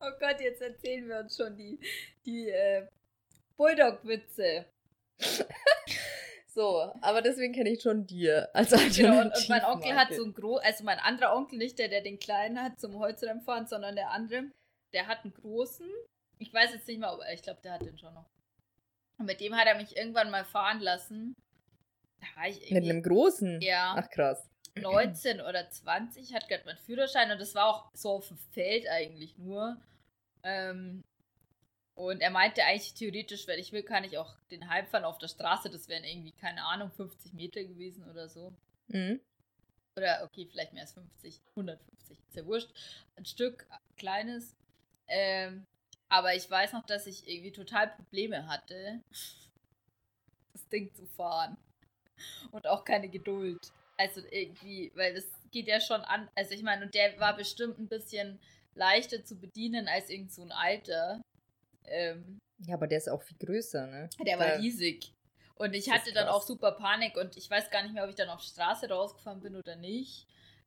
oh 0.00 0.10
Gott, 0.18 0.40
jetzt 0.40 0.60
erzählen 0.60 1.08
wir 1.08 1.18
uns 1.18 1.36
schon 1.36 1.56
die, 1.56 1.78
die 2.26 2.48
äh, 2.48 2.88
Bulldog-Witze. 3.56 4.66
So, 6.54 6.92
aber 7.00 7.20
deswegen 7.20 7.52
kenne 7.52 7.70
ich 7.70 7.82
schon 7.82 8.06
dir 8.06 8.48
als 8.54 8.72
Alternative. 8.72 9.08
Genau, 9.08 9.20
und, 9.22 9.36
und 9.36 9.48
mein 9.48 9.64
Onkel 9.64 9.96
hat 9.96 10.14
so 10.14 10.24
ein 10.24 10.34
groß, 10.34 10.60
also 10.62 10.84
mein 10.84 11.00
anderer 11.00 11.34
Onkel, 11.34 11.58
nicht 11.58 11.80
der, 11.80 11.88
der 11.88 12.00
den 12.00 12.20
kleinen 12.20 12.62
hat 12.62 12.78
zum 12.78 12.96
Holzrennen 12.98 13.42
fahren, 13.42 13.66
sondern 13.66 13.96
der 13.96 14.10
andere, 14.10 14.44
der 14.92 15.08
hat 15.08 15.24
einen 15.24 15.34
großen. 15.34 15.88
Ich 16.38 16.54
weiß 16.54 16.72
jetzt 16.72 16.86
nicht 16.86 17.00
mal, 17.00 17.08
aber 17.08 17.32
ich 17.32 17.42
glaube, 17.42 17.60
der 17.62 17.72
hat 17.72 17.82
den 17.82 17.98
schon 17.98 18.14
noch. 18.14 18.26
Und 19.18 19.26
mit 19.26 19.40
dem 19.40 19.56
hat 19.56 19.66
er 19.66 19.76
mich 19.76 19.96
irgendwann 19.96 20.30
mal 20.30 20.44
fahren 20.44 20.80
lassen. 20.80 21.36
Da 22.20 22.26
war 22.36 22.48
ich 22.48 22.60
Mit 22.60 22.70
irgendwie 22.70 22.90
einem 22.90 23.02
großen? 23.02 23.60
Ja. 23.60 23.94
Ach 23.96 24.08
krass. 24.10 24.48
19 24.76 25.40
oder 25.40 25.70
20, 25.70 26.34
hat 26.34 26.48
gerade 26.48 26.64
meinen 26.64 26.78
Führerschein 26.78 27.30
und 27.30 27.40
das 27.40 27.54
war 27.54 27.66
auch 27.66 27.90
so 27.94 28.10
auf 28.10 28.28
dem 28.28 28.38
Feld 28.52 28.88
eigentlich 28.88 29.38
nur. 29.38 29.80
Ähm, 30.42 31.04
und 31.94 32.20
er 32.20 32.30
meinte 32.30 32.64
eigentlich 32.64 32.94
theoretisch, 32.94 33.46
wenn 33.46 33.60
ich 33.60 33.72
will, 33.72 33.84
kann 33.84 34.02
ich 34.02 34.18
auch 34.18 34.34
den 34.50 34.68
Heimfahren 34.68 35.04
auf 35.04 35.18
der 35.18 35.28
Straße. 35.28 35.70
Das 35.70 35.88
wären 35.88 36.02
irgendwie, 36.02 36.32
keine 36.32 36.64
Ahnung, 36.64 36.90
50 36.90 37.34
Meter 37.34 37.62
gewesen 37.62 38.08
oder 38.10 38.28
so. 38.28 38.52
Mhm. 38.88 39.20
Oder 39.96 40.24
okay, 40.24 40.48
vielleicht 40.50 40.72
mehr 40.72 40.82
als 40.82 40.92
50, 40.94 41.40
150, 41.50 42.18
ist 42.18 42.36
ja 42.36 42.44
wurscht. 42.46 42.70
Ein 43.14 43.26
Stück, 43.26 43.66
kleines. 43.96 44.56
Ähm, 45.06 45.66
aber 46.08 46.34
ich 46.34 46.50
weiß 46.50 46.72
noch, 46.72 46.84
dass 46.86 47.06
ich 47.06 47.28
irgendwie 47.28 47.52
total 47.52 47.88
Probleme 47.88 48.46
hatte, 48.46 49.00
das 50.52 50.68
Ding 50.68 50.92
zu 50.94 51.06
fahren. 51.06 51.56
Und 52.52 52.66
auch 52.66 52.84
keine 52.84 53.08
Geduld. 53.08 53.72
Also 53.96 54.20
irgendwie, 54.30 54.92
weil 54.94 55.14
das 55.14 55.24
geht 55.50 55.66
ja 55.66 55.80
schon 55.80 56.00
an. 56.02 56.28
Also 56.34 56.52
ich 56.52 56.62
meine, 56.62 56.84
und 56.84 56.94
der 56.94 57.18
war 57.18 57.36
bestimmt 57.36 57.78
ein 57.78 57.88
bisschen 57.88 58.40
leichter 58.74 59.24
zu 59.24 59.36
bedienen 59.36 59.88
als 59.88 60.10
irgend 60.10 60.32
so 60.32 60.42
ein 60.42 60.52
alter. 60.52 61.20
Ähm, 61.86 62.38
Ja, 62.66 62.74
aber 62.74 62.86
der 62.86 62.98
ist 62.98 63.08
auch 63.08 63.22
viel 63.22 63.36
größer, 63.38 63.86
ne? 63.86 64.08
der 64.24 64.38
war 64.38 64.58
riesig. 64.58 65.12
Und 65.56 65.74
ich 65.74 65.90
hatte 65.90 66.12
dann 66.12 66.28
auch 66.28 66.42
super 66.42 66.72
Panik 66.72 67.16
und 67.16 67.36
ich 67.36 67.48
weiß 67.48 67.70
gar 67.70 67.82
nicht 67.82 67.94
mehr, 67.94 68.02
ob 68.02 68.10
ich 68.10 68.16
dann 68.16 68.28
auf 68.28 68.42
die 68.42 68.48
Straße 68.48 68.88
rausgefahren 68.88 69.40
bin 69.40 69.54
oder 69.54 69.76
nicht. 69.76 70.26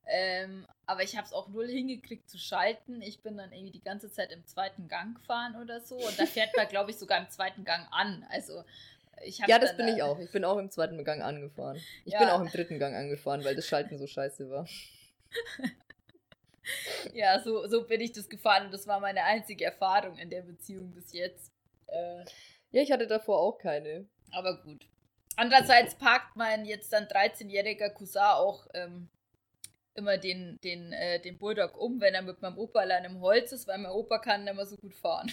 Ähm, 0.10 0.66
aber 0.86 1.04
ich 1.04 1.16
habe 1.18 1.26
es 1.28 1.34
auch 1.34 1.48
null 1.50 1.68
hingekriegt 1.68 2.30
zu 2.30 2.38
schalten. 2.38 3.02
Ich 3.02 3.22
bin 3.22 3.38
dann 3.38 3.52
irgendwie 3.52 3.72
die 3.72 3.84
ganze 3.84 4.10
Zeit 4.12 4.32
im 4.32 4.46
zweiten 4.46 4.88
Gang 4.88 5.16
gefahren 5.18 5.56
oder 5.62 5.82
so. 5.82 5.96
Und 5.98 6.18
da 6.20 6.26
fährt 6.26 6.56
man, 6.56 6.68
glaube 6.68 6.92
ich, 6.92 6.98
sogar 6.98 7.20
im 7.20 7.30
zweiten 7.30 7.66
Gang 7.66 7.86
an. 7.92 8.26
Also 8.30 8.64
ich 9.24 9.42
habe 9.42 9.52
Ja, 9.52 9.60
das 9.60 9.76
bin 9.76 9.88
ich 9.90 9.98
äh, 9.98 10.02
auch. 10.04 10.20
Ich 10.20 10.32
bin 10.32 10.46
auch 10.46 10.58
im 10.58 10.72
zweiten 10.72 11.04
Gang 11.04 11.22
angefahren. 11.22 11.82
Ich 12.06 12.14
Ja. 12.14 12.20
bin 12.20 12.30
auch 12.30 12.40
im 12.42 12.48
dritten 12.48 12.80
Gang 12.80 12.96
angefahren, 12.96 13.44
weil 13.44 13.56
das 13.56 13.68
Schalten 13.68 13.98
so 13.98 14.08
scheiße 14.08 14.50
war. 14.50 14.68
Ja, 17.14 17.40
so, 17.40 17.66
so 17.68 17.88
bin 17.88 18.02
ich 18.02 18.12
das 18.12 18.28
gefahren 18.28 18.66
und 18.66 18.74
das 18.74 18.88
war 18.88 19.00
meine 19.00 19.24
einzige 19.24 19.64
Erfahrung 19.66 20.18
in 20.18 20.30
der 20.30 20.42
Beziehung 20.42 20.94
bis 20.94 21.14
jetzt. 21.14 21.52
Äh, 21.88 22.26
Ja, 22.72 22.82
ich 22.82 22.92
hatte 22.92 23.08
davor 23.08 23.40
auch 23.40 23.58
keine. 23.58 24.06
aber 24.32 24.62
gut. 24.62 24.86
Andererseits 25.38 25.96
parkt 25.96 26.36
mein 26.36 26.66
jetzt 26.66 26.92
dann 26.92 27.06
13-jähriger 27.06 27.90
Cousin 27.92 28.22
auch 28.22 28.68
ähm, 28.74 29.08
immer 29.98 30.18
den, 30.18 30.60
den, 30.64 30.94
äh, 30.94 31.20
den 31.20 31.38
Bulldog 31.38 31.78
um, 31.78 32.00
wenn 32.00 32.14
er 32.14 32.22
mit 32.22 32.42
meinem 32.42 32.58
Opa 32.58 32.80
allein 32.80 33.06
im 33.06 33.20
Holz 33.20 33.52
ist, 33.52 33.68
weil 33.68 33.80
mein 33.80 33.92
Opa 33.92 34.20
kann 34.20 34.44
nicht 34.44 34.56
mehr 34.56 34.66
so 34.66 34.78
gut 34.78 34.96
fahren. 34.96 35.32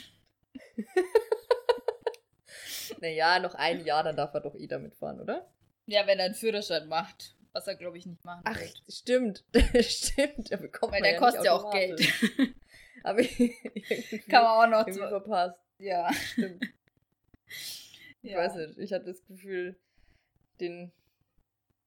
naja, 3.01 3.39
noch 3.39 3.55
ein 3.55 3.85
Jahr, 3.85 4.03
dann 4.03 4.17
darf 4.17 4.35
er 4.35 4.41
doch 4.41 4.55
eh 4.55 4.67
damit 4.67 4.95
fahren, 4.95 5.21
oder? 5.21 5.49
Ja, 5.87 6.07
wenn 6.07 6.19
er 6.19 6.27
einen 6.27 6.35
Führerschein 6.35 6.89
macht. 6.89 7.37
Was 7.53 7.69
er, 7.69 7.77
glaube 7.77 7.99
ich, 7.99 8.07
nicht 8.07 8.25
machen 8.25 8.43
Ach, 8.45 8.59
wird. 8.59 8.83
stimmt. 8.89 9.45
stimmt. 9.81 10.51
Der 10.51 10.57
bekommt 10.57 10.93
Weil 10.93 11.03
der 11.03 11.13
ja 11.13 11.19
kostet 11.21 11.45
ja 11.45 11.53
auch 11.53 11.71
Geld. 11.71 12.01
Aber 13.05 13.23
Kann 13.23 14.43
man 14.43 14.75
auch 14.75 14.85
noch 14.85 14.93
so 14.93 15.01
verpasst. 15.01 15.61
Ja. 15.79 16.13
Stimmt. 16.13 16.65
Ich 18.23 18.33
ja. 18.33 18.39
weiß 18.39 18.57
nicht. 18.57 18.79
Ich 18.79 18.93
hatte 18.93 19.05
das 19.05 19.25
Gefühl, 19.27 19.79
den 20.59 20.91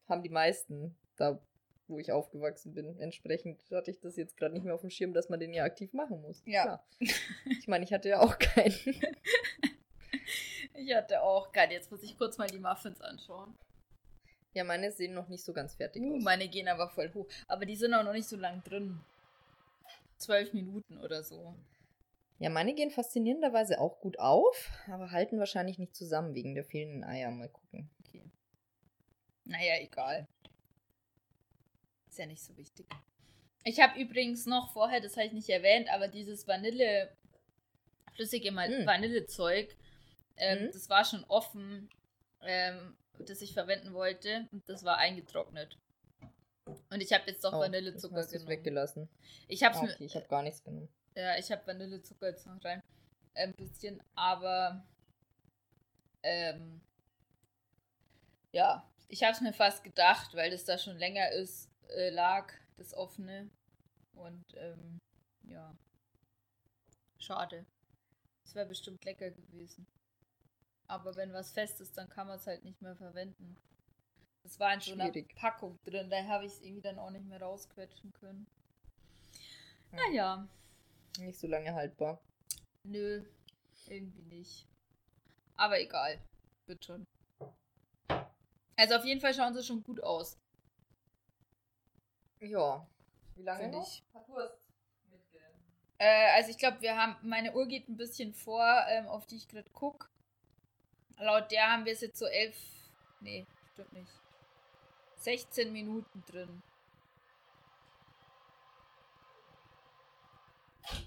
haben 0.08 0.24
die 0.24 0.30
meisten 0.30 0.96
da, 1.18 1.42
wo 1.88 2.00
ich 2.00 2.12
aufgewachsen 2.12 2.74
bin. 2.74 3.00
Entsprechend 3.00 3.62
hatte 3.72 3.92
ich 3.92 4.00
das 4.00 4.16
jetzt 4.16 4.38
gerade 4.38 4.54
nicht 4.54 4.64
mehr 4.64 4.74
auf 4.74 4.82
dem 4.82 4.90
Schirm, 4.90 5.14
dass 5.14 5.30
man 5.30 5.40
den 5.40 5.54
ja 5.54 5.64
aktiv 5.64 5.94
machen 5.94 6.22
muss. 6.22 6.42
Ja. 6.46 6.64
Klar. 6.64 6.88
Ich 7.60 7.68
meine, 7.68 7.86
ich 7.86 7.94
hatte 7.94 8.10
ja 8.10 8.20
auch 8.20 8.38
keinen. 8.38 8.74
ich 10.74 10.94
hatte 10.94 11.22
auch 11.22 11.52
keinen. 11.52 11.72
Jetzt 11.72 11.92
muss 11.92 12.04
ich 12.04 12.18
kurz 12.18 12.38
mal 12.38 12.48
die 12.48 12.60
Muffins 12.60 13.02
anschauen. 13.02 13.56
Ja, 14.54 14.64
meine 14.64 14.92
sehen 14.92 15.14
noch 15.14 15.28
nicht 15.28 15.44
so 15.44 15.54
ganz 15.54 15.76
fertig 15.76 16.02
uh, 16.02 16.16
aus. 16.16 16.24
Meine 16.24 16.48
gehen 16.48 16.68
aber 16.68 16.90
voll 16.90 17.14
hoch. 17.14 17.28
Aber 17.48 17.66
die 17.66 17.76
sind 17.76 17.94
auch 17.94 18.04
noch 18.04 18.14
nicht 18.14 18.28
so 18.28 18.38
lang 18.38 18.64
drin. 18.64 19.00
Zwölf 20.18 20.54
Minuten 20.54 20.98
oder 20.98 21.24
so. 21.24 21.54
Ja, 22.40 22.50
meine 22.50 22.74
gehen 22.74 22.92
faszinierenderweise 22.92 23.80
auch 23.80 24.00
gut 24.00 24.20
auf, 24.20 24.72
aber 24.88 25.12
halten 25.12 25.40
wahrscheinlich 25.40 25.80
nicht 25.80 25.96
zusammen 25.96 26.36
wegen 26.36 26.54
der 26.54 26.64
fehlenden 26.64 27.04
Eier. 27.04 27.32
Mal 27.32 27.50
gucken. 27.50 27.90
Okay. 28.00 28.24
Naja, 29.46 29.80
egal. 29.80 30.28
Ist 32.18 32.22
ja 32.22 32.26
nicht 32.26 32.44
so 32.44 32.58
wichtig. 32.58 32.88
Ich 33.64 33.80
habe 33.80 34.00
übrigens 34.02 34.48
noch 34.48 34.74
vorher, 34.74 35.00
das 35.00 35.18
habe 35.18 35.28
ich 35.28 35.34
nicht 35.34 35.50
erwähnt, 35.50 35.88
aber 35.94 36.08
dieses 36.08 36.48
Vanille, 36.48 37.16
flüssige 38.16 38.52
mm. 38.52 38.88
Vanillezeug, 38.88 39.78
ähm, 40.36 40.66
mm. 40.66 40.72
das 40.72 40.90
war 40.90 41.06
schon 41.06 41.24
offen, 41.26 41.92
ähm, 42.42 42.98
das 43.20 43.44
ich 43.44 43.54
verwenden 43.54 43.94
wollte 43.94 44.48
und 44.52 44.68
das 44.68 44.84
war 44.84 44.98
eingetrocknet. 44.98 45.78
Und 46.90 47.02
ich 47.02 47.14
habe 47.14 47.26
jetzt 47.28 47.44
doch 47.44 47.54
oh, 47.54 47.60
Vanillezucker 47.60 48.16
hast 48.16 48.32
genommen. 48.32 48.50
weggelassen. 48.50 49.10
Ich 49.48 49.64
habe 49.64 49.76
ah, 49.76 49.84
okay, 49.84 50.06
ich 50.06 50.16
habe 50.16 50.28
gar 50.28 50.42
nichts 50.42 50.64
genommen. 50.64 50.90
Ja, 51.14 51.38
ich 51.38 51.52
habe 51.52 51.68
Vanillezucker 51.68 52.30
jetzt 52.30 52.48
noch 52.48 52.66
rein. 52.66 52.82
Ein 53.36 53.54
bisschen, 53.54 54.02
aber 54.16 54.84
ähm, 56.24 56.82
ja, 58.54 58.90
ich 59.08 59.22
habe 59.22 59.34
es 59.34 59.42
mir 59.42 59.54
fast 59.54 59.84
gedacht, 59.84 60.34
weil 60.34 60.50
das 60.50 60.66
da 60.66 60.80
schon 60.80 60.98
länger 60.98 61.30
ist, 61.34 61.70
äh, 61.90 62.10
lag, 62.10 62.54
das 62.78 62.94
offene. 62.94 63.50
Und 64.14 64.46
ähm, 64.56 65.00
ja, 65.44 65.76
schade. 67.20 67.66
Es 68.44 68.56
wäre 68.56 68.66
bestimmt 68.66 69.04
lecker 69.06 69.32
gewesen. 69.32 69.86
Aber 70.88 71.16
wenn 71.16 71.34
was 71.34 71.52
fest 71.52 71.82
ist, 71.82 71.98
dann 71.98 72.10
kann 72.10 72.28
man 72.28 72.38
es 72.38 72.48
halt 72.48 72.64
nicht 72.64 72.82
mehr 72.82 72.96
verwenden. 72.96 73.58
Das 74.44 74.60
war 74.60 74.74
in 74.74 74.80
so 74.80 74.94
einer 74.94 75.12
Packung 75.36 75.78
drin, 75.84 76.10
da 76.10 76.24
habe 76.24 76.46
ich 76.46 76.54
es 76.54 76.62
irgendwie 76.62 76.82
dann 76.82 77.00
auch 77.00 77.10
nicht 77.10 77.26
mehr 77.26 77.42
rausquetschen 77.42 78.14
können. 78.14 78.48
Ja. 79.92 79.98
Naja. 79.98 80.48
Nicht 81.20 81.40
so 81.40 81.48
lange 81.48 81.74
haltbar. 81.74 82.22
Nö, 82.84 83.26
irgendwie 83.88 84.24
nicht. 84.24 84.68
Aber 85.56 85.80
egal. 85.82 86.22
Wird 86.66 86.86
schon. 86.86 87.06
Also 88.78 88.96
auf 88.96 89.06
jeden 89.06 89.20
Fall 89.20 89.34
schauen 89.34 89.54
sie 89.54 89.64
schon 89.64 89.84
gut 89.84 90.02
aus. 90.02 90.38
Ja. 92.40 92.88
Wie 93.36 93.44
lange 93.44 93.62
Find 93.62 93.74
noch? 93.74 93.88
ich? 93.88 94.04
Äh, 96.00 96.36
also 96.36 96.52
ich 96.52 96.58
glaube, 96.58 96.82
wir 96.82 96.96
haben, 96.96 97.16
meine 97.28 97.54
Uhr 97.56 97.68
geht 97.68 97.90
ein 97.90 97.98
bisschen 97.98 98.34
vor, 98.34 98.86
ähm, 98.90 99.08
auf 99.08 99.26
die 99.26 99.38
ich 99.38 99.48
gerade 99.48 99.70
gucke. 99.72 100.08
Laut 101.18 101.52
der 101.52 101.72
haben 101.72 101.86
wir 101.86 101.94
es 101.94 102.02
jetzt 102.02 102.20
so 102.20 102.26
elf, 102.26 102.56
nee, 103.22 103.48
stimmt 103.74 103.94
nicht. 103.94 104.12
16 105.18 105.74
Minuten 105.74 106.24
drin. 106.28 106.62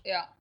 Ja. 0.04 0.36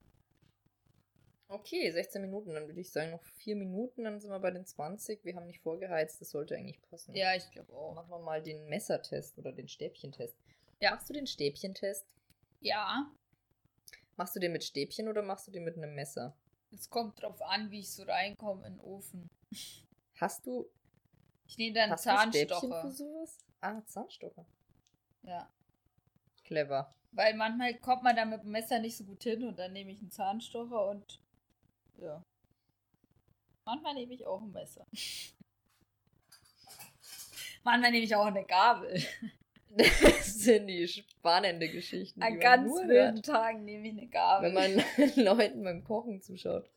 Okay, 1.47 1.91
16 1.91 2.21
Minuten. 2.21 2.53
Dann 2.53 2.67
würde 2.67 2.81
ich 2.81 2.91
sagen, 2.91 3.11
noch 3.11 3.23
4 3.23 3.55
Minuten, 3.55 4.03
dann 4.03 4.19
sind 4.19 4.31
wir 4.31 4.39
bei 4.39 4.51
den 4.51 4.65
20. 4.65 5.23
Wir 5.23 5.35
haben 5.35 5.45
nicht 5.45 5.61
vorgeheizt, 5.61 6.21
das 6.21 6.31
sollte 6.31 6.55
eigentlich 6.55 6.81
passen. 6.89 7.15
Ja, 7.15 7.35
ich 7.35 7.49
glaube 7.51 7.73
auch. 7.73 7.93
Machen 7.93 8.09
wir 8.09 8.19
mal 8.19 8.41
den 8.41 8.67
Messertest 8.67 9.37
oder 9.37 9.51
den 9.51 9.67
Stäbchentest. 9.67 10.35
Ja. 10.79 10.91
Machst 10.91 11.09
du 11.09 11.13
den 11.13 11.27
Stäbchentest? 11.27 12.05
Ja. 12.61 13.11
Machst 14.15 14.35
du 14.35 14.39
den 14.39 14.51
mit 14.51 14.63
Stäbchen 14.63 15.07
oder 15.07 15.21
machst 15.21 15.47
du 15.47 15.51
den 15.51 15.63
mit 15.63 15.77
einem 15.77 15.93
Messer? 15.95 16.35
Es 16.71 16.89
kommt 16.89 17.21
drauf 17.21 17.41
an, 17.41 17.71
wie 17.71 17.79
ich 17.79 17.91
so 17.91 18.03
reinkomme 18.03 18.65
in 18.67 18.73
den 18.73 18.81
Ofen. 18.81 19.29
Hast 20.15 20.45
du. 20.45 20.69
Ich 21.47 21.57
nehme 21.57 21.73
dann 21.73 21.91
Hast 21.91 22.03
Zahnstocher. 22.03 22.81
Du 22.81 22.87
für 22.87 22.91
sowas? 22.91 23.37
Ah, 23.61 23.81
Zahnstocher. 23.85 24.45
Ja. 25.23 25.49
Clever. 26.43 26.93
Weil 27.11 27.33
manchmal 27.35 27.75
kommt 27.79 28.03
man 28.03 28.15
da 28.15 28.25
mit 28.25 28.43
dem 28.43 28.51
Messer 28.51 28.79
nicht 28.79 28.97
so 28.97 29.03
gut 29.03 29.23
hin 29.23 29.43
und 29.43 29.57
dann 29.57 29.73
nehme 29.73 29.91
ich 29.91 29.99
einen 29.99 30.11
Zahnstocher 30.11 30.89
und 30.89 31.19
ja. 31.97 32.23
Manchmal 33.65 33.95
nehme 33.95 34.13
ich 34.13 34.25
auch 34.25 34.41
ein 34.41 34.51
Messer. 34.51 34.85
manchmal 37.63 37.91
nehme 37.91 38.05
ich 38.05 38.15
auch 38.15 38.25
eine 38.25 38.45
Gabel. 38.45 39.03
Das 39.69 40.39
sind 40.39 40.67
die 40.67 40.87
spannende 40.87 41.69
Geschichten. 41.69 42.21
An 42.21 42.39
ganz 42.39 42.71
wilden 42.71 43.21
Tagen 43.21 43.65
nehme 43.65 43.87
ich 43.87 43.97
eine 43.97 44.07
Gabel. 44.07 44.53
Wenn 44.53 44.53
man 44.55 45.15
Leuten 45.15 45.63
beim 45.63 45.83
Kochen 45.83 46.21
zuschaut. 46.21 46.69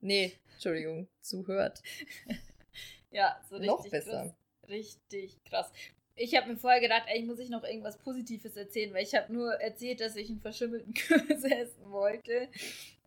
Nee, 0.00 0.32
Entschuldigung, 0.52 1.08
zuhört. 1.20 1.82
ja, 3.10 3.40
so 3.48 3.56
richtig 3.56 3.70
Noch 3.70 3.88
besser. 3.88 4.10
Krass. 4.10 4.34
Richtig 4.68 5.44
krass. 5.44 5.72
Ich 6.16 6.36
habe 6.36 6.48
mir 6.50 6.56
vorher 6.56 6.80
gedacht, 6.80 7.04
eigentlich 7.08 7.26
muss 7.26 7.38
ich 7.38 7.50
noch 7.50 7.64
irgendwas 7.64 7.98
Positives 7.98 8.56
erzählen, 8.56 8.94
weil 8.94 9.02
ich 9.02 9.14
habe 9.14 9.32
nur 9.32 9.54
erzählt, 9.54 10.00
dass 10.00 10.16
ich 10.16 10.28
einen 10.28 10.40
verschimmelten 10.40 10.94
Kürbis 10.94 11.44
essen 11.44 11.90
wollte 11.90 12.48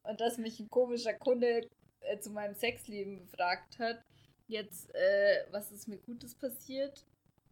und 0.03 0.19
dass 0.19 0.37
mich 0.37 0.59
ein 0.59 0.69
komischer 0.69 1.13
Kunde 1.13 1.69
äh, 2.01 2.19
zu 2.19 2.31
meinem 2.31 2.55
Sexleben 2.55 3.19
gefragt 3.19 3.79
hat. 3.79 4.03
Jetzt, 4.47 4.93
äh, 4.95 5.43
was 5.51 5.71
ist 5.71 5.87
mir 5.87 5.97
Gutes 5.97 6.35
passiert? 6.35 7.05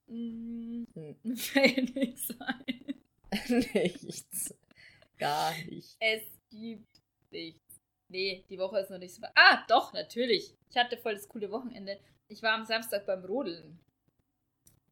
Hm, 0.07 0.87
mir 0.93 1.15
fällt 1.37 1.95
nichts 1.95 2.33
ein. 2.39 2.95
nichts. 3.73 4.53
Gar 5.17 5.53
nichts. 5.65 5.97
Es 5.99 6.23
gibt 6.49 7.01
nichts. 7.31 7.81
Nee, 8.07 8.45
die 8.49 8.59
Woche 8.59 8.79
ist 8.79 8.91
noch 8.91 8.99
nicht 8.99 9.15
so. 9.15 9.25
Ah, 9.35 9.65
doch, 9.67 9.93
natürlich. 9.93 10.53
Ich 10.69 10.77
hatte 10.77 10.97
voll 10.97 11.15
das 11.15 11.27
coole 11.27 11.49
Wochenende. 11.51 11.99
Ich 12.27 12.41
war 12.43 12.53
am 12.53 12.65
Samstag 12.65 13.05
beim 13.05 13.25
Rodeln. 13.25 13.79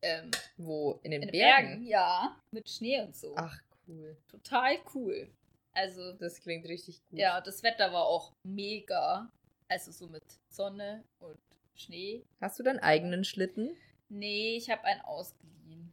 Ähm, 0.01 0.32
Wo? 0.57 0.99
In 1.03 1.11
den, 1.11 1.22
in 1.22 1.28
den 1.30 1.32
Bergen? 1.32 1.68
Bergen? 1.68 1.84
Ja, 1.86 2.39
mit 2.51 2.70
Schnee 2.70 3.01
und 3.01 3.16
so. 3.16 3.34
Ach, 3.38 3.57
cool. 3.88 4.18
Total 4.28 4.78
cool. 4.93 5.30
Also. 5.74 6.14
Das 6.14 6.41
klingt 6.41 6.68
richtig 6.68 7.01
gut. 7.09 7.20
Ja, 7.20 7.39
das 7.39 7.64
Wetter 7.64 7.93
war 7.93 8.05
auch 8.05 8.34
mega. 8.43 9.32
Also 9.70 9.91
so 9.91 10.07
mit 10.07 10.24
Sonne 10.49 11.03
und 11.20 11.39
Schnee. 11.76 12.26
Hast 12.41 12.59
du 12.59 12.64
deinen 12.64 12.80
eigenen 12.80 13.24
Schlitten? 13.24 13.76
Nee, 14.14 14.57
ich 14.57 14.70
habe 14.70 14.84
einen 14.84 15.01
ausgeliehen. 15.01 15.91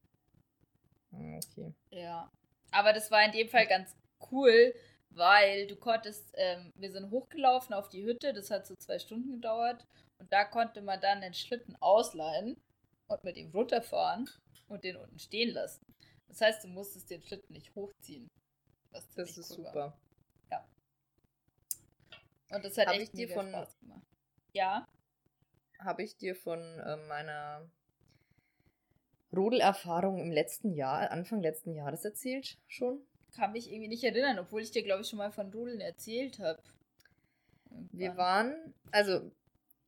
Ah, 1.10 1.38
okay. 1.42 1.72
Ja. 1.90 2.30
Aber 2.70 2.92
das 2.92 3.10
war 3.10 3.24
in 3.24 3.32
dem 3.32 3.48
Fall 3.48 3.66
ganz 3.66 3.96
cool, 4.30 4.74
weil 5.08 5.66
du 5.66 5.76
konntest, 5.76 6.30
ähm, 6.34 6.70
wir 6.76 6.92
sind 6.92 7.10
hochgelaufen 7.10 7.74
auf 7.74 7.88
die 7.88 8.04
Hütte, 8.04 8.34
das 8.34 8.50
hat 8.50 8.66
so 8.66 8.76
zwei 8.76 8.98
Stunden 8.98 9.32
gedauert. 9.32 9.86
Und 10.18 10.30
da 10.30 10.44
konnte 10.44 10.82
man 10.82 11.00
dann 11.00 11.22
den 11.22 11.32
Schlitten 11.32 11.76
ausleihen 11.80 12.60
und 13.06 13.24
mit 13.24 13.38
ihm 13.38 13.50
runterfahren 13.52 14.28
und 14.68 14.84
den 14.84 14.98
unten 14.98 15.18
stehen 15.18 15.54
lassen. 15.54 15.86
Das 16.28 16.42
heißt, 16.42 16.62
du 16.62 16.68
musstest 16.68 17.08
den 17.08 17.22
Schlitten 17.22 17.54
nicht 17.54 17.74
hochziehen. 17.74 18.30
das 18.92 19.06
ist 19.16 19.38
cool 19.38 19.64
super. 19.64 19.74
War. 19.74 20.00
Ja. 20.50 20.68
Und 22.50 22.64
das 22.66 22.76
hat 22.76 22.88
Hab 22.88 22.94
echt 22.96 23.04
ich 23.04 23.10
dir 23.12 23.30
von, 23.30 23.48
Spaß 23.48 23.78
gemacht. 23.78 24.06
Ja. 24.52 24.86
Habe 25.78 26.02
ich 26.02 26.18
dir 26.18 26.36
von 26.36 26.60
äh, 26.60 26.96
meiner 27.08 27.70
Rodelerfahrung 29.34 30.18
im 30.18 30.32
letzten 30.32 30.72
Jahr, 30.72 31.10
Anfang 31.10 31.40
letzten 31.40 31.74
Jahres 31.74 32.04
erzählt 32.04 32.58
schon? 32.66 33.00
Kann 33.36 33.52
mich 33.52 33.70
irgendwie 33.70 33.88
nicht 33.88 34.04
erinnern, 34.04 34.38
obwohl 34.38 34.62
ich 34.62 34.72
dir, 34.72 34.82
glaube 34.82 35.02
ich, 35.02 35.08
schon 35.08 35.18
mal 35.18 35.30
von 35.30 35.52
Rodeln 35.52 35.80
erzählt 35.80 36.40
habe. 36.40 36.60
Wir 37.92 38.16
waren, 38.16 38.74
also, 38.90 39.30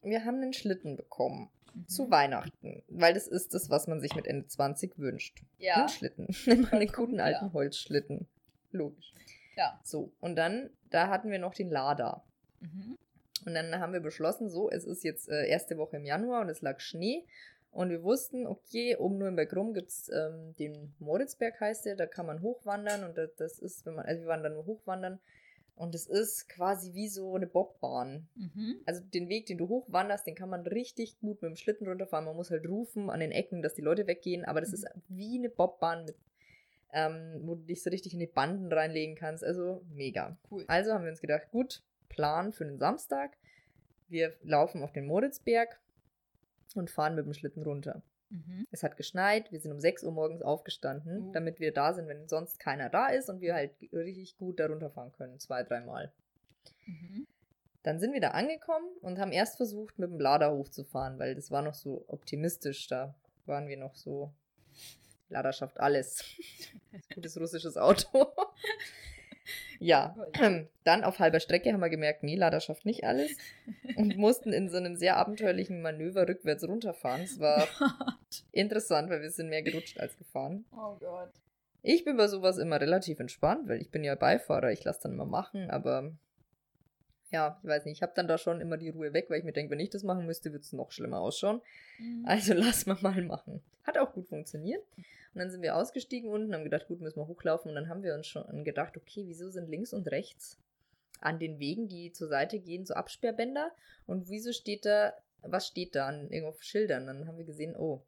wir 0.03 0.24
haben 0.24 0.36
einen 0.36 0.53
Schlitten 0.53 0.97
bekommen. 0.97 1.51
Mhm. 1.74 1.88
Zu 1.88 2.11
Weihnachten. 2.11 2.82
Weil 2.88 3.14
das 3.14 3.26
ist 3.26 3.55
das, 3.55 3.70
was 3.70 3.86
man 3.88 4.01
sich 4.01 4.14
mit 4.14 4.26
Ende 4.26 4.47
20 4.47 4.99
wünscht. 4.99 5.43
Ja. 5.59 5.74
Einen 5.74 5.88
Schlitten. 5.88 6.28
Einen 6.70 6.93
guten 6.93 7.18
alten 7.18 7.47
ja. 7.47 7.53
Holzschlitten. 7.53 8.28
Logisch. 8.70 9.12
Ja. 9.57 9.80
So, 9.82 10.12
und 10.20 10.36
dann, 10.36 10.70
da 10.90 11.09
hatten 11.09 11.30
wir 11.30 11.38
noch 11.38 11.55
den 11.55 11.70
Lader. 11.70 12.24
Mhm. 12.61 12.99
Und 13.45 13.55
dann 13.55 13.78
haben 13.80 13.93
wir 13.93 14.01
beschlossen, 14.01 14.51
so, 14.51 14.70
es 14.70 14.84
ist 14.84 15.03
jetzt 15.03 15.28
äh, 15.28 15.47
erste 15.49 15.76
Woche 15.76 15.97
im 15.97 16.05
Januar 16.05 16.43
und 16.43 16.49
es 16.49 16.62
lag 16.62 16.78
Schnee. 16.80 17.24
Und 17.72 17.88
wir 17.88 18.02
wussten, 18.02 18.46
okay, 18.46 18.96
um 18.96 19.16
Nürnberg 19.16 19.54
rum 19.56 19.72
gibt 19.72 19.88
es 19.88 20.10
ähm, 20.10 20.54
den 20.58 20.94
Moritzberg, 20.98 21.58
heißt 21.58 21.86
der, 21.86 21.96
da 21.96 22.06
kann 22.06 22.26
man 22.26 22.42
hochwandern 22.42 23.02
und 23.02 23.16
das 23.16 23.58
ist, 23.58 23.86
wenn 23.86 23.94
man, 23.94 24.04
also 24.04 24.20
wir 24.20 24.28
waren 24.28 24.42
da 24.42 24.50
nur 24.50 24.66
hochwandern 24.66 25.18
und 25.74 25.94
es 25.94 26.06
ist 26.06 26.50
quasi 26.50 26.92
wie 26.92 27.08
so 27.08 27.34
eine 27.34 27.46
Bobbahn. 27.46 28.28
Mhm. 28.34 28.82
Also 28.84 29.00
den 29.02 29.30
Weg, 29.30 29.46
den 29.46 29.56
du 29.56 29.68
hochwanderst, 29.68 30.26
den 30.26 30.34
kann 30.34 30.50
man 30.50 30.66
richtig 30.66 31.18
gut 31.18 31.40
mit 31.40 31.48
dem 31.48 31.56
Schlitten 31.56 31.88
runterfahren. 31.88 32.26
Man 32.26 32.36
muss 32.36 32.50
halt 32.50 32.68
rufen 32.68 33.08
an 33.08 33.20
den 33.20 33.32
Ecken, 33.32 33.62
dass 33.62 33.72
die 33.72 33.80
Leute 33.80 34.06
weggehen, 34.06 34.44
aber 34.44 34.60
das 34.60 34.68
mhm. 34.68 34.74
ist 34.74 34.86
wie 35.08 35.38
eine 35.38 35.48
Bobbahn 35.48 36.04
mit 36.04 36.16
ähm, 36.92 37.40
wo 37.44 37.54
du 37.54 37.62
dich 37.62 37.82
so 37.82 37.90
richtig 37.90 38.12
in 38.12 38.20
die 38.20 38.26
Banden 38.26 38.70
reinlegen 38.70 39.16
kannst. 39.16 39.42
Also 39.42 39.82
mega. 39.88 40.36
Cool. 40.50 40.64
Also 40.68 40.92
haben 40.92 41.04
wir 41.04 41.10
uns 41.10 41.20
gedacht, 41.20 41.50
gut, 41.50 41.82
Plan 42.08 42.52
für 42.52 42.64
den 42.64 42.78
Samstag. 42.78 43.36
Wir 44.08 44.36
laufen 44.42 44.82
auf 44.82 44.92
den 44.92 45.06
Moritzberg 45.06 45.80
und 46.80 46.90
fahren 46.90 47.14
mit 47.14 47.26
dem 47.26 47.34
Schlitten 47.34 47.62
runter. 47.62 48.02
Mhm. 48.30 48.66
Es 48.70 48.82
hat 48.82 48.96
geschneit, 48.96 49.52
wir 49.52 49.60
sind 49.60 49.72
um 49.72 49.80
6 49.80 50.04
Uhr 50.04 50.12
morgens 50.12 50.42
aufgestanden, 50.42 51.28
uh. 51.28 51.32
damit 51.32 51.60
wir 51.60 51.72
da 51.72 51.92
sind, 51.92 52.08
wenn 52.08 52.28
sonst 52.28 52.58
keiner 52.58 52.88
da 52.88 53.08
ist 53.08 53.28
und 53.28 53.40
wir 53.40 53.54
halt 53.54 53.72
richtig 53.92 54.36
gut 54.38 54.58
da 54.58 54.66
runterfahren 54.66 55.12
können, 55.12 55.38
zwei, 55.38 55.62
dreimal. 55.62 56.10
Mhm. 56.86 57.26
Dann 57.82 57.98
sind 57.98 58.12
wir 58.12 58.20
da 58.20 58.28
angekommen 58.28 58.86
und 59.00 59.18
haben 59.18 59.32
erst 59.32 59.56
versucht, 59.56 59.98
mit 59.98 60.10
dem 60.10 60.20
Lader 60.20 60.52
hochzufahren, 60.52 61.18
weil 61.18 61.34
das 61.34 61.50
war 61.50 61.62
noch 61.62 61.74
so 61.74 62.04
optimistisch. 62.06 62.86
Da 62.86 63.14
waren 63.44 63.68
wir 63.68 63.76
noch 63.76 63.96
so, 63.96 64.32
Lader 65.28 65.52
schafft 65.52 65.80
alles. 65.80 66.24
Gutes 67.14 67.38
russisches 67.38 67.76
Auto. 67.76 68.32
Ja, 69.83 70.14
dann 70.85 71.05
auf 71.05 71.18
halber 71.18 71.41
Strecke 71.41 71.72
haben 71.72 71.80
wir 71.80 71.91
gemerkt, 71.91 72.22
nee, 72.22 72.37
Lada 72.37 72.61
schafft 72.61 72.87
nicht 72.87 73.05
alles 73.05 73.37
und 73.97 74.16
mussten 74.16 74.53
in 74.53 74.68
so 74.68 74.76
einem 74.76 74.97
sehr 74.97 75.16
abenteuerlichen 75.16 75.83
Manöver 75.83 76.28
rückwärts 76.28 76.66
runterfahren. 76.66 77.22
Es 77.22 77.41
war 77.41 77.66
oh 77.80 77.87
interessant, 78.53 79.11
weil 79.11 79.22
wir 79.22 79.30
sind 79.30 79.49
mehr 79.49 79.62
gerutscht 79.62 79.99
als 79.99 80.16
gefahren. 80.16 80.64
Oh 80.72 80.97
Gott. 81.01 81.33
Ich 81.83 82.05
bin 82.05 82.16
bei 82.16 82.28
sowas 82.28 82.59
immer 82.59 82.80
relativ 82.80 83.18
entspannt, 83.18 83.68
weil 83.68 83.80
ich 83.80 83.91
bin 83.91 84.05
ja 84.05 84.14
Beifahrer, 84.14 84.70
ich 84.70 84.85
lasse 84.85 85.03
dann 85.03 85.16
mal 85.16 85.26
machen, 85.26 85.68
aber 85.68 86.12
ja, 87.33 87.59
ich 87.62 87.68
weiß 87.68 87.87
nicht, 87.87 87.97
ich 87.97 88.03
habe 88.03 88.12
dann 88.14 88.28
da 88.28 88.37
schon 88.37 88.61
immer 88.61 88.76
die 88.76 88.91
Ruhe 88.91 89.14
weg, 89.14 89.26
weil 89.28 89.39
ich 89.39 89.45
mir 89.45 89.55
denke, 89.55 89.72
wenn 89.72 89.80
ich 89.80 89.89
das 89.89 90.03
machen 90.03 90.26
müsste, 90.26 90.53
würde 90.53 90.62
es 90.62 90.72
noch 90.74 90.93
schlimmer 90.93 91.20
ausschauen. 91.20 91.62
Mhm. 91.99 92.24
Also 92.26 92.53
lass 92.55 92.85
mal 92.85 92.99
mal 93.01 93.22
machen. 93.22 93.62
Hat 93.85 93.97
auch 93.97 94.12
gut 94.12 94.28
funktioniert. 94.28 94.85
Und 94.97 95.39
dann 95.39 95.51
sind 95.51 95.62
wir 95.62 95.74
ausgestiegen 95.74 96.30
unten, 96.30 96.55
haben 96.55 96.62
gedacht, 96.62 96.89
gut, 96.89 97.01
müssen 97.01 97.18
wir 97.18 97.26
hochlaufen. 97.26 97.70
Und 97.70 97.74
dann 97.74 97.89
haben 97.89 98.03
wir 98.03 98.14
uns 98.14 98.26
schon 98.26 98.64
gedacht, 98.64 98.99
okay, 98.99 99.24
wieso 99.26 99.49
sind 99.49 99.70
links 99.70 99.95
und 99.95 100.07
rechts 100.09 100.59
an 101.20 101.39
den 101.39 101.59
Wegen, 101.59 101.89
die 101.89 102.12
zur 102.12 102.28
Seite 102.28 102.59
gehen, 102.59 102.85
so 102.85 102.93
Absperrbänder? 102.93 103.72
Und 104.07 104.28
wieso 104.28 104.53
steht 104.53 104.85
da, 104.85 105.14
was 105.41 105.66
steht 105.66 105.95
da 105.95 106.09
an 106.09 106.30
irgendwo 106.30 106.51
auf 106.51 106.62
Schildern? 106.62 107.07
Dann 107.07 107.26
haben 107.26 107.39
wir 107.39 107.47
gesehen, 107.47 107.74
oh, 107.74 108.03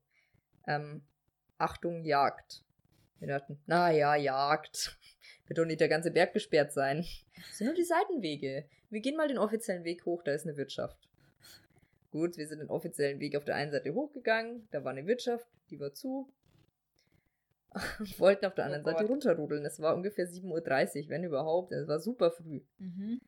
ähm, 0.67 1.03
Achtung, 1.57 2.05
Jagd. 2.05 2.63
Wir 3.21 3.29
dachten, 3.29 3.59
naja, 3.67 4.17
Jagd. 4.17 4.99
Wird 5.47 5.59
doch 5.59 5.65
nicht 5.67 5.81
der 5.81 5.89
ganze 5.89 6.11
Berg 6.11 6.33
gesperrt 6.33 6.73
sein. 6.73 7.05
Das 7.37 7.59
sind 7.59 7.67
nur 7.67 7.77
die 7.77 7.85
Seitenwege. 7.85 8.65
Wir 8.91 9.01
gehen 9.01 9.17
mal 9.17 9.29
den 9.29 9.39
offiziellen 9.39 9.85
Weg 9.85 10.07
hoch, 10.07 10.23
da 10.23 10.33
ist 10.33 10.47
eine 10.47 10.57
Wirtschaft. 10.57 11.09
Gut, 12.11 12.37
wir 12.37 12.47
sind 12.47 12.61
den 12.61 12.71
offiziellen 12.71 13.21
Weg 13.21 13.37
auf 13.37 13.45
der 13.45 13.57
einen 13.57 13.73
Seite 13.73 13.93
hochgegangen, 13.93 14.69
da 14.71 14.85
war 14.85 14.93
eine 14.93 15.07
Wirtschaft, 15.07 15.47
die 15.71 15.81
war 15.81 15.93
zu. 15.93 16.33
Und 17.75 17.75
wollten 18.21 18.47
auf 18.47 18.55
der 18.55 18.67
anderen 18.67 18.85
oh 18.85 18.91
Seite 18.91 19.05
runterrudeln. 19.07 19.65
Es 19.65 19.81
war 19.81 19.97
ungefähr 19.97 20.27
7.30 20.27 21.05
Uhr, 21.05 21.09
wenn 21.09 21.25
überhaupt. 21.25 21.73
Es 21.73 21.89
war 21.89 21.99
super 21.99 22.31
früh. 22.31 22.61
Mhm. 22.79 23.21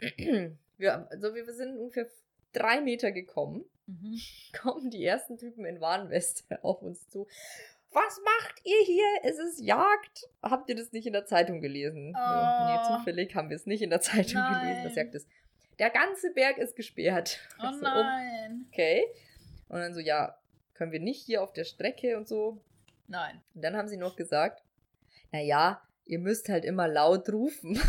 Wir, 0.76 1.10
also 1.10 1.34
wir 1.34 1.52
sind 1.52 1.76
ungefähr 1.76 2.06
drei 2.52 2.80
Meter 2.80 3.10
gekommen. 3.10 3.64
Mhm. 3.86 4.20
Kommen 4.62 4.90
die 4.90 5.04
ersten 5.04 5.36
Typen 5.36 5.64
in 5.64 5.80
Warnweste 5.80 6.62
auf 6.62 6.82
uns 6.82 7.08
zu 7.08 7.26
was 7.98 8.20
macht 8.24 8.60
ihr 8.64 8.84
hier? 8.84 9.06
Es 9.24 9.38
ist 9.38 9.60
Jagd. 9.60 10.28
Habt 10.42 10.68
ihr 10.68 10.76
das 10.76 10.92
nicht 10.92 11.06
in 11.06 11.12
der 11.12 11.26
Zeitung 11.26 11.60
gelesen? 11.60 12.14
Oh. 12.16 12.66
Nee, 12.66 12.78
zufällig 12.86 13.34
haben 13.34 13.50
wir 13.50 13.56
es 13.56 13.66
nicht 13.66 13.82
in 13.82 13.90
der 13.90 14.00
Zeitung 14.00 14.40
nein. 14.40 14.60
gelesen, 14.60 14.84
dass 14.84 14.94
Jagd 14.94 15.14
ist. 15.14 15.28
Der 15.78 15.90
ganze 15.90 16.32
Berg 16.32 16.58
ist 16.58 16.76
gesperrt. 16.76 17.40
Oh 17.58 17.72
so, 17.72 17.82
nein. 17.82 18.66
Okay. 18.68 19.04
Und 19.68 19.80
dann 19.80 19.94
so, 19.94 20.00
ja, 20.00 20.38
können 20.74 20.92
wir 20.92 21.00
nicht 21.00 21.24
hier 21.24 21.42
auf 21.42 21.52
der 21.52 21.64
Strecke 21.64 22.16
und 22.16 22.28
so? 22.28 22.62
Nein. 23.06 23.40
Und 23.54 23.62
dann 23.62 23.76
haben 23.76 23.88
sie 23.88 23.96
noch 23.96 24.16
gesagt, 24.16 24.62
naja, 25.32 25.82
ihr 26.04 26.18
müsst 26.18 26.48
halt 26.48 26.64
immer 26.64 26.88
laut 26.88 27.28
rufen. 27.30 27.72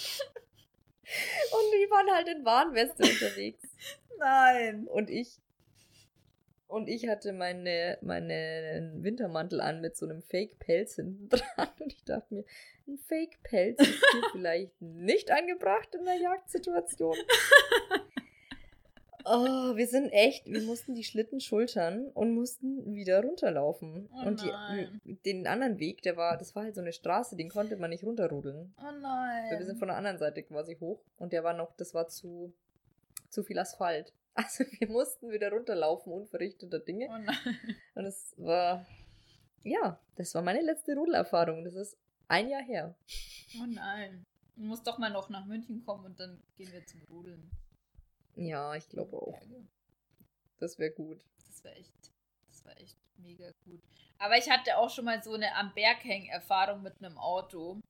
und 1.52 1.66
die 1.72 1.90
waren 1.90 2.10
halt 2.14 2.28
in 2.28 2.44
Warnweste 2.44 3.02
unterwegs. 3.02 3.62
Nein. 4.18 4.86
Und 4.86 5.10
ich 5.10 5.40
und 6.70 6.88
ich 6.88 7.08
hatte 7.08 7.32
meine, 7.32 7.98
meinen 8.00 9.02
Wintermantel 9.02 9.60
an 9.60 9.80
mit 9.80 9.96
so 9.96 10.06
einem 10.06 10.22
Fake-Pelz 10.22 10.94
hinten 10.94 11.28
dran. 11.28 11.68
Und 11.80 11.92
ich 11.92 12.04
dachte 12.04 12.34
mir, 12.34 12.44
ein 12.86 12.98
Fake-Pelz 12.98 13.80
ist 13.80 14.04
hier 14.12 14.22
vielleicht 14.32 14.80
nicht 14.80 15.30
angebracht 15.30 15.94
in 15.94 16.04
der 16.04 16.16
Jagdsituation. 16.16 17.16
Oh, 19.26 19.76
wir 19.76 19.86
sind 19.86 20.08
echt, 20.08 20.46
wir 20.46 20.62
mussten 20.62 20.94
die 20.94 21.04
Schlitten 21.04 21.40
schultern 21.40 22.08
und 22.14 22.34
mussten 22.34 22.94
wieder 22.94 23.22
runterlaufen. 23.22 24.08
Oh 24.12 24.26
und 24.26 24.42
die, 24.42 25.14
den 25.26 25.46
anderen 25.46 25.78
Weg, 25.78 26.00
der 26.02 26.16
war, 26.16 26.38
das 26.38 26.56
war 26.56 26.64
halt 26.64 26.74
so 26.74 26.80
eine 26.80 26.94
Straße, 26.94 27.36
den 27.36 27.50
konnte 27.50 27.76
man 27.76 27.90
nicht 27.90 28.02
runterrudeln. 28.02 28.74
Oh 28.78 29.00
nein. 29.00 29.58
wir 29.58 29.66
sind 29.66 29.78
von 29.78 29.88
der 29.88 29.98
anderen 29.98 30.18
Seite 30.18 30.42
quasi 30.42 30.74
hoch 30.80 31.04
und 31.18 31.34
der 31.34 31.44
war 31.44 31.52
noch, 31.52 31.76
das 31.76 31.92
war 31.92 32.08
zu, 32.08 32.54
zu 33.28 33.42
viel 33.42 33.58
Asphalt. 33.58 34.14
Also 34.34 34.64
wir 34.64 34.88
mussten 34.88 35.30
wieder 35.30 35.50
runterlaufen, 35.50 36.12
unverrichteter 36.12 36.78
Dinge. 36.78 37.08
Oh 37.10 37.18
nein. 37.18 37.56
Und 37.94 38.04
es 38.04 38.34
war, 38.38 38.86
ja, 39.62 40.00
das 40.16 40.34
war 40.34 40.42
meine 40.42 40.62
letzte 40.62 40.94
Rudelerfahrung. 40.94 41.64
Das 41.64 41.74
ist 41.74 41.98
ein 42.28 42.48
Jahr 42.48 42.62
her. 42.62 42.94
Oh 43.60 43.66
nein. 43.66 44.24
Du 44.56 44.62
musst 44.62 44.86
doch 44.86 44.98
mal 44.98 45.10
noch 45.10 45.28
nach 45.30 45.46
München 45.46 45.84
kommen 45.84 46.04
und 46.04 46.20
dann 46.20 46.42
gehen 46.56 46.72
wir 46.72 46.84
zum 46.86 47.02
Rudeln. 47.10 47.50
Ja, 48.36 48.74
ich 48.74 48.88
glaube 48.88 49.16
auch. 49.16 49.40
Das 50.58 50.78
wäre 50.78 50.92
gut. 50.92 51.24
Das 51.46 51.64
wäre 51.64 51.74
echt, 51.76 52.12
das 52.48 52.64
war 52.64 52.76
echt 52.78 52.98
mega 53.16 53.50
gut. 53.64 53.82
Aber 54.18 54.36
ich 54.36 54.48
hatte 54.50 54.76
auch 54.76 54.90
schon 54.90 55.06
mal 55.06 55.22
so 55.22 55.34
eine 55.34 55.54
am 55.56 55.74
Berg 55.74 56.04
hängen 56.04 56.28
Erfahrung 56.28 56.82
mit 56.82 57.02
einem 57.02 57.18
Auto. 57.18 57.80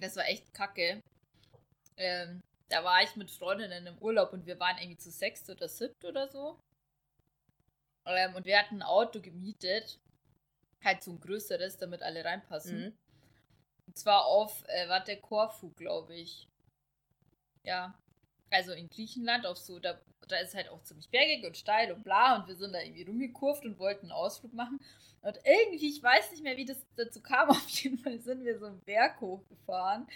Das 0.00 0.16
war 0.16 0.26
echt 0.26 0.52
kacke. 0.52 1.02
Ähm, 1.96 2.40
da 2.68 2.84
war 2.84 3.02
ich 3.02 3.14
mit 3.16 3.30
Freundinnen 3.30 3.86
im 3.86 3.98
Urlaub 3.98 4.32
und 4.32 4.46
wir 4.46 4.58
waren 4.58 4.78
irgendwie 4.78 4.98
zu 4.98 5.10
sechst 5.10 5.48
oder 5.50 5.68
siebt 5.68 6.04
oder 6.04 6.28
so. 6.28 6.58
Ähm, 8.06 8.34
und 8.34 8.46
wir 8.46 8.58
hatten 8.58 8.76
ein 8.76 8.82
Auto 8.82 9.20
gemietet. 9.20 10.00
Halt 10.84 11.02
so 11.02 11.12
ein 11.12 11.20
größeres, 11.20 11.78
damit 11.78 12.02
alle 12.02 12.24
reinpassen. 12.24 12.78
Mhm. 12.78 12.98
Und 13.86 13.98
zwar 13.98 14.26
auf, 14.26 14.64
äh, 14.68 14.88
war 14.88 15.02
der 15.02 15.20
Korfu, 15.20 15.70
glaube 15.72 16.14
ich. 16.14 16.48
Ja. 17.62 17.98
Also 18.50 18.72
in 18.72 18.88
Griechenland, 18.88 19.46
auf 19.46 19.58
so, 19.58 19.78
da, 19.80 20.00
da 20.28 20.36
ist 20.36 20.54
halt 20.54 20.68
auch 20.68 20.82
ziemlich 20.82 21.10
bergig 21.10 21.44
und 21.44 21.56
steil 21.56 21.92
und 21.92 22.04
bla. 22.04 22.36
Und 22.36 22.48
wir 22.48 22.56
sind 22.56 22.72
da 22.72 22.80
irgendwie 22.80 23.02
rumgekurft 23.02 23.64
und 23.64 23.78
wollten 23.78 24.06
einen 24.06 24.12
Ausflug 24.12 24.52
machen. 24.54 24.80
Und 25.22 25.38
irgendwie, 25.44 25.88
ich 25.88 26.02
weiß 26.02 26.30
nicht 26.30 26.44
mehr, 26.44 26.56
wie 26.56 26.64
das 26.64 26.78
dazu 26.94 27.20
kam. 27.20 27.48
Auf 27.50 27.68
jeden 27.68 27.98
Fall 27.98 28.20
sind 28.20 28.44
wir 28.44 28.58
so 28.58 28.66
einen 28.66 28.80
Berg 28.80 29.20
hochgefahren. 29.20 30.06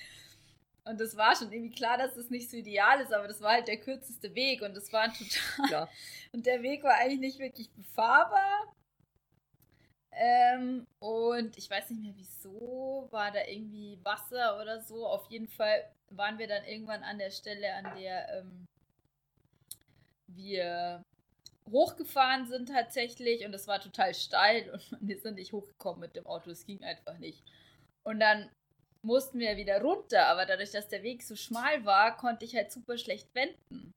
Und 0.90 1.00
das 1.00 1.16
war 1.16 1.36
schon 1.36 1.52
irgendwie 1.52 1.74
klar, 1.74 1.96
dass 1.96 2.14
das 2.14 2.30
nicht 2.30 2.50
so 2.50 2.56
ideal 2.56 3.00
ist, 3.00 3.12
aber 3.12 3.28
das 3.28 3.40
war 3.40 3.52
halt 3.52 3.68
der 3.68 3.78
kürzeste 3.78 4.34
Weg 4.34 4.60
und 4.62 4.74
das 4.74 4.92
war 4.92 5.06
total. 5.12 5.70
Ja. 5.70 5.88
Und 6.32 6.46
der 6.46 6.62
Weg 6.62 6.84
war 6.84 6.94
eigentlich 6.94 7.18
nicht 7.18 7.38
wirklich 7.40 7.70
befahrbar. 7.72 8.72
Ähm, 10.12 10.86
und 11.00 11.58
ich 11.58 11.68
weiß 11.68 11.90
nicht 11.90 12.02
mehr 12.02 12.12
wieso, 12.14 13.08
war 13.10 13.32
da 13.32 13.44
irgendwie 13.46 13.98
Wasser 14.04 14.60
oder 14.60 14.80
so. 14.80 15.06
Auf 15.06 15.28
jeden 15.28 15.48
Fall 15.48 15.84
waren 16.10 16.38
wir 16.38 16.46
dann 16.46 16.64
irgendwann 16.64 17.02
an 17.02 17.18
der 17.18 17.30
Stelle, 17.30 17.74
an 17.74 17.98
der 17.98 18.28
ähm, 18.38 18.68
wir 20.28 21.02
hochgefahren 21.70 22.46
sind 22.46 22.68
tatsächlich 22.68 23.44
und 23.44 23.54
es 23.54 23.66
war 23.66 23.80
total 23.80 24.14
steil 24.14 24.70
und 24.70 24.96
wir 25.00 25.18
sind 25.18 25.34
nicht 25.34 25.52
hochgekommen 25.52 26.00
mit 26.00 26.16
dem 26.16 26.26
Auto, 26.26 26.50
es 26.50 26.66
ging 26.66 26.82
einfach 26.82 27.18
nicht. 27.18 27.42
Und 28.02 28.20
dann 28.20 28.50
mussten 29.02 29.38
wir 29.38 29.56
wieder 29.56 29.80
runter, 29.80 30.26
aber 30.26 30.46
dadurch, 30.46 30.70
dass 30.70 30.88
der 30.88 31.02
Weg 31.02 31.22
so 31.22 31.36
schmal 31.36 31.84
war, 31.84 32.16
konnte 32.16 32.44
ich 32.44 32.54
halt 32.54 32.70
super 32.70 32.98
schlecht 32.98 33.34
wenden. 33.34 33.94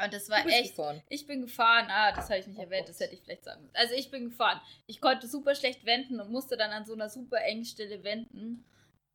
Und 0.00 0.12
das 0.14 0.28
war 0.28 0.46
echt. 0.46 0.76
Gefahren. 0.76 1.02
Ich 1.08 1.26
bin 1.26 1.42
gefahren. 1.42 1.86
Ah, 1.90 2.12
das 2.12 2.30
habe 2.30 2.38
ich 2.38 2.46
nicht 2.46 2.58
oh 2.58 2.62
erwähnt, 2.62 2.88
das 2.88 3.00
hätte 3.00 3.14
ich 3.14 3.22
vielleicht 3.22 3.44
sagen 3.44 3.62
müssen. 3.62 3.76
Also 3.76 3.94
ich 3.94 4.10
bin 4.10 4.26
gefahren. 4.26 4.60
Ich 4.86 5.00
konnte 5.00 5.26
super 5.26 5.56
schlecht 5.56 5.84
wenden 5.84 6.20
und 6.20 6.30
musste 6.30 6.56
dann 6.56 6.70
an 6.70 6.84
so 6.84 6.94
einer 6.94 7.08
super 7.08 7.38
engen 7.38 7.64
Stelle 7.64 8.04
wenden. 8.04 8.64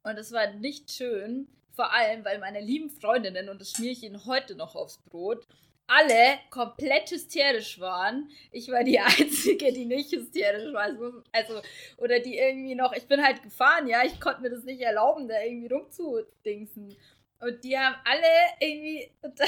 Und 0.03 0.17
es 0.17 0.33
war 0.33 0.51
nicht 0.51 0.91
schön. 0.91 1.47
Vor 1.71 1.91
allem, 1.91 2.25
weil 2.25 2.37
meine 2.37 2.59
lieben 2.59 2.89
Freundinnen, 2.89 3.49
und 3.49 3.61
das 3.61 3.71
schmiere 3.71 3.93
ich 3.93 4.03
ihnen 4.03 4.25
heute 4.25 4.55
noch 4.55 4.75
aufs 4.75 4.97
Brot, 4.97 5.47
alle 5.87 6.39
komplett 6.49 7.11
hysterisch 7.11 7.79
waren. 7.79 8.29
Ich 8.51 8.69
war 8.69 8.83
die 8.83 8.99
Einzige, 9.19 9.71
die 9.71 9.85
nicht 9.85 10.11
hysterisch 10.11 10.73
war. 10.73 10.89
Also, 11.31 11.61
oder 11.97 12.19
die 12.19 12.37
irgendwie 12.37 12.75
noch, 12.75 12.93
ich 12.93 13.07
bin 13.07 13.23
halt 13.23 13.43
gefahren, 13.43 13.87
ja, 13.87 14.03
ich 14.03 14.19
konnte 14.19 14.41
mir 14.41 14.49
das 14.49 14.63
nicht 14.63 14.81
erlauben, 14.81 15.27
da 15.27 15.41
irgendwie 15.41 15.73
rumzudingsen. 15.73 16.95
Und 17.39 17.63
die 17.63 17.77
haben 17.77 17.95
alle 18.05 18.27
irgendwie. 18.59 19.11
das 19.21 19.45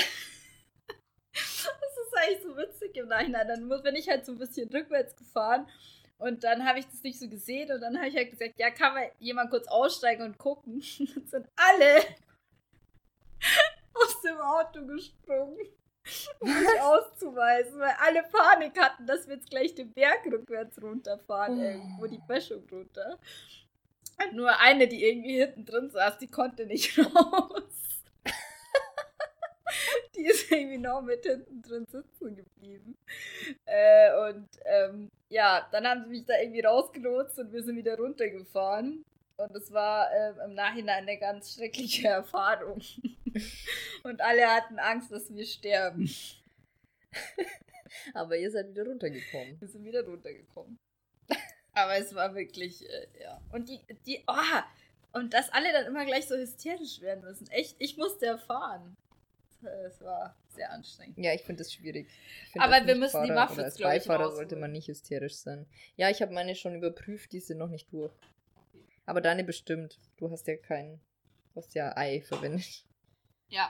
ist 1.33 2.17
eigentlich 2.17 2.43
so 2.43 2.57
witzig 2.57 2.95
im 2.97 3.07
Nachhinein. 3.07 3.47
Dann 3.47 3.69
bin 3.69 3.95
ich 3.95 4.09
halt 4.09 4.25
so 4.25 4.33
ein 4.33 4.37
bisschen 4.37 4.69
rückwärts 4.69 5.15
gefahren 5.15 5.67
und 6.17 6.43
dann 6.43 6.65
habe 6.65 6.79
ich 6.79 6.85
das 6.85 7.03
nicht 7.03 7.19
so 7.19 7.27
gesehen 7.27 7.71
und 7.71 7.81
dann 7.81 7.97
habe 7.97 8.07
ich 8.07 8.15
halt 8.15 8.31
gesagt, 8.31 8.53
ja, 8.57 8.69
kann 8.69 8.93
man 8.93 9.03
jemand 9.19 9.49
kurz 9.49 9.67
aussteigen 9.67 10.23
und 10.23 10.37
gucken. 10.37 10.81
Dann 11.15 11.27
sind 11.27 11.47
alle 11.55 12.05
aus 13.93 14.21
dem 14.21 14.37
Auto 14.37 14.85
gesprungen, 14.85 15.57
um 16.39 16.47
mich 16.47 16.81
auszuweisen, 16.81 17.79
weil 17.79 17.95
alle 17.99 18.23
Panik 18.23 18.79
hatten, 18.79 19.05
dass 19.07 19.27
wir 19.27 19.35
jetzt 19.35 19.49
gleich 19.49 19.75
den 19.75 19.93
Berg 19.93 20.25
rückwärts 20.25 20.81
runterfahren, 20.81 21.59
oh. 21.59 21.63
irgendwo 21.63 22.07
die 22.07 22.21
Böschung 22.27 22.63
runter. 22.71 23.19
Und 24.23 24.35
nur 24.35 24.59
eine, 24.59 24.87
die 24.87 25.03
irgendwie 25.03 25.39
hinten 25.39 25.65
drin 25.65 25.89
saß, 25.89 26.17
die 26.17 26.27
konnte 26.27 26.65
nicht 26.65 26.97
raus 27.15 27.85
die 30.15 30.25
ist 30.25 30.51
irgendwie 30.51 30.77
noch 30.77 31.01
mit 31.01 31.25
hinten 31.25 31.61
drin 31.61 31.85
sitzen 31.85 32.35
geblieben. 32.35 32.97
Äh, 33.65 34.29
und 34.29 34.47
ähm, 34.65 35.09
ja, 35.29 35.67
dann 35.71 35.87
haben 35.87 36.03
sie 36.03 36.09
mich 36.09 36.25
da 36.25 36.39
irgendwie 36.39 36.61
rausgelotst 36.61 37.39
und 37.39 37.53
wir 37.53 37.63
sind 37.63 37.75
wieder 37.75 37.97
runtergefahren. 37.97 39.05
Und 39.37 39.55
es 39.55 39.71
war 39.71 40.11
äh, 40.11 40.33
im 40.45 40.53
Nachhinein 40.53 41.03
eine 41.03 41.17
ganz 41.17 41.53
schreckliche 41.53 42.07
Erfahrung. 42.07 42.81
und 44.03 44.21
alle 44.21 44.47
hatten 44.47 44.79
Angst, 44.79 45.11
dass 45.11 45.33
wir 45.33 45.45
sterben. 45.45 46.09
Aber 48.13 48.37
ihr 48.37 48.51
seid 48.51 48.69
wieder 48.69 48.85
runtergekommen. 48.85 49.59
Wir 49.59 49.67
sind 49.67 49.83
wieder 49.83 50.05
runtergekommen. 50.05 50.79
Aber 51.73 51.95
es 51.97 52.15
war 52.15 52.33
wirklich, 52.35 52.87
äh, 52.89 53.07
ja. 53.21 53.41
Und 53.51 53.69
die, 53.69 53.81
die, 54.05 54.23
oh, 54.27 54.61
und 55.11 55.33
dass 55.33 55.49
alle 55.51 55.71
dann 55.71 55.85
immer 55.85 56.05
gleich 56.05 56.27
so 56.27 56.35
hysterisch 56.35 57.01
werden 57.01 57.23
müssen. 57.23 57.49
Echt, 57.49 57.75
ich 57.79 57.97
musste 57.97 58.25
erfahren. 58.25 58.97
Es 59.87 59.99
war 60.01 60.35
sehr 60.49 60.71
anstrengend. 60.71 61.17
Ja, 61.17 61.33
ich 61.33 61.41
finde 61.41 61.63
das 61.63 61.73
schwierig. 61.73 62.07
Aber 62.57 62.79
das 62.79 62.87
wir 62.87 62.95
müssen 62.95 63.11
Fahrer, 63.11 63.25
die 63.25 63.31
Muffins, 63.31 63.59
Als 63.59 63.77
Beifahrer 63.79 64.31
sollte 64.31 64.55
man 64.55 64.71
nicht 64.71 64.87
hysterisch 64.87 65.35
sein. 65.35 65.65
Ja, 65.95 66.09
ich 66.09 66.21
habe 66.21 66.33
meine 66.33 66.55
schon 66.55 66.75
überprüft, 66.75 67.31
die 67.31 67.39
sind 67.39 67.57
noch 67.57 67.69
nicht 67.69 67.91
durch. 67.91 68.13
Aber 69.05 69.21
deine 69.21 69.43
bestimmt. 69.43 69.99
Du 70.17 70.31
hast 70.31 70.47
ja 70.47 70.57
kein. 70.57 70.99
Du 71.53 71.61
hast 71.61 71.75
ja 71.75 71.95
Ei 71.95 72.21
verwendet. 72.21 72.85
Ja. 73.49 73.69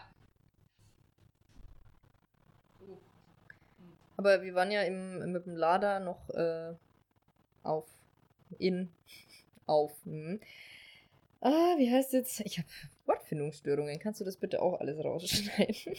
Aber 4.17 4.41
wir 4.41 4.55
waren 4.55 4.71
ja 4.71 4.83
im, 4.83 5.31
mit 5.31 5.45
dem 5.45 5.55
Lader 5.55 5.99
noch 5.99 6.29
äh, 6.29 6.73
auf. 7.63 7.89
In. 8.57 8.91
Auf. 9.67 9.91
Hm. 10.03 10.39
Ah, 11.41 11.75
wie 11.77 11.91
heißt 11.91 12.13
jetzt? 12.13 12.39
Ich 12.41 12.59
habe 12.59 12.67
Wortfindungsstörungen. 13.05 13.99
Kannst 13.99 14.21
du 14.21 14.23
das 14.25 14.37
bitte 14.37 14.61
auch 14.61 14.79
alles 14.79 15.03
rausschneiden? 15.03 15.95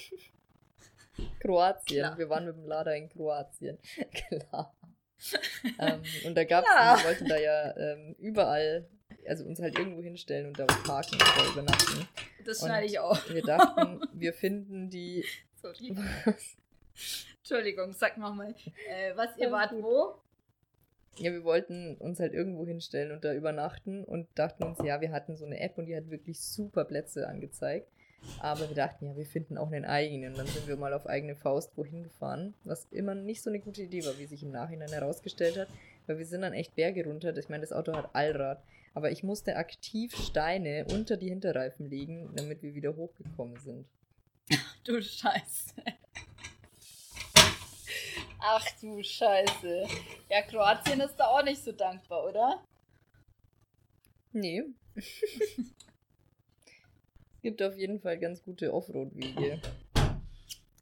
Kroatien. 1.41 2.05
Klar. 2.05 2.19
Wir 2.19 2.29
waren 2.29 2.47
mit 2.47 2.57
dem 2.57 2.65
Lader 2.65 2.95
in 2.95 3.09
Kroatien. 3.09 3.79
Klar. 4.13 4.73
ähm, 5.79 6.03
und 6.25 6.35
da 6.35 6.45
gab 6.45 6.65
es, 6.65 6.71
ja. 6.71 6.97
wir 6.99 7.05
wollten 7.05 7.29
da 7.29 7.39
ja 7.39 7.77
ähm, 7.77 8.15
überall, 8.19 8.89
also 9.27 9.45
uns 9.45 9.61
halt 9.61 9.79
irgendwo 9.79 10.03
hinstellen 10.03 10.47
und 10.47 10.59
da 10.59 10.67
parken 10.67 11.17
oder 11.17 11.53
übernachten. 11.53 12.09
Das 12.45 12.61
schneide 12.61 12.87
ich 12.87 12.99
auch. 12.99 13.29
Wir 13.29 13.43
dachten, 13.43 14.01
wir 14.13 14.33
finden 14.33 14.89
die. 14.89 15.25
Sorry. 15.61 15.97
Was? 16.25 16.57
Entschuldigung, 17.39 17.93
sag 17.93 18.19
nochmal. 18.19 18.55
Äh, 18.89 19.17
was, 19.17 19.37
ihr 19.39 19.51
wart 19.51 19.73
wo? 19.73 20.21
Ja, 21.19 21.33
wir 21.33 21.45
wollten 21.45 21.97
uns 21.97 22.21
halt 22.21 22.35
irgendwo 22.35 22.67
hinstellen 22.67 23.11
und 23.11 23.25
da 23.25 23.33
übernachten 23.33 24.05
und 24.05 24.29
dachten 24.35 24.65
uns, 24.65 24.79
ja, 24.85 25.01
wir 25.01 25.13
hatten 25.13 25.37
so 25.37 25.47
eine 25.47 25.61
App 25.61 25.79
und 25.79 25.87
die 25.87 25.97
hat 25.97 26.11
wirklich 26.11 26.41
super 26.41 26.85
Plätze 26.85 27.27
angezeigt. 27.27 27.91
Aber 28.41 28.69
wir 28.69 28.77
dachten, 28.77 29.07
ja, 29.07 29.17
wir 29.17 29.27
finden 29.27 29.59
auch 29.59 29.71
einen 29.71 29.85
eigenen. 29.85 30.33
Und 30.33 30.39
dann 30.39 30.47
sind 30.47 30.67
wir 30.69 30.77
mal 30.77 30.93
auf 30.93 31.07
eigene 31.07 31.35
Faust 31.35 31.77
wohin 31.77 32.03
gefahren, 32.03 32.55
was 32.65 32.87
immer 32.91 33.15
nicht 33.15 33.43
so 33.43 33.51
eine 33.51 33.61
gute 33.61 33.83
Idee 33.83 34.05
war, 34.05 34.19
wie 34.19 34.27
sich 34.27 34.43
im 34.43 34.51
Nachhinein 34.51 34.91
herausgestellt 34.91 35.59
hat. 35.59 35.69
Weil 36.07 36.19
wir 36.19 36.27
sind 36.27 36.43
dann 36.43 36.53
echt 36.53 36.75
Berge 36.77 37.05
runter. 37.05 37.37
Ich 37.37 37.49
meine, 37.49 37.63
das 37.63 37.73
Auto 37.73 37.93
hat 37.95 38.15
Allrad. 38.15 38.63
Aber 38.95 39.11
ich 39.11 39.23
musste 39.23 39.57
aktiv 39.57 40.15
Steine 40.17 40.87
unter 40.91 41.17
die 41.17 41.29
Hinterreifen 41.29 41.91
legen, 41.91 42.31
damit 42.35 42.63
wir 42.63 42.75
wieder 42.75 42.97
hochgekommen 42.97 43.59
sind. 43.61 43.87
Du 44.85 45.03
Scheiße. 45.03 45.75
Ach 48.39 48.65
du 48.81 49.03
Scheiße. 49.03 49.89
Ja, 50.31 50.43
Kroatien 50.43 51.01
ist 51.01 51.17
da 51.17 51.27
auch 51.27 51.43
nicht 51.43 51.63
so 51.63 51.73
dankbar, 51.73 52.25
oder? 52.25 52.63
Nee. 54.33 54.63
gibt 57.47 57.63
auf 57.63 57.79
jeden 57.79 58.01
Fall 58.01 58.19
ganz 58.19 58.43
gute 58.43 58.75
Offroad-Wege. 58.75 59.63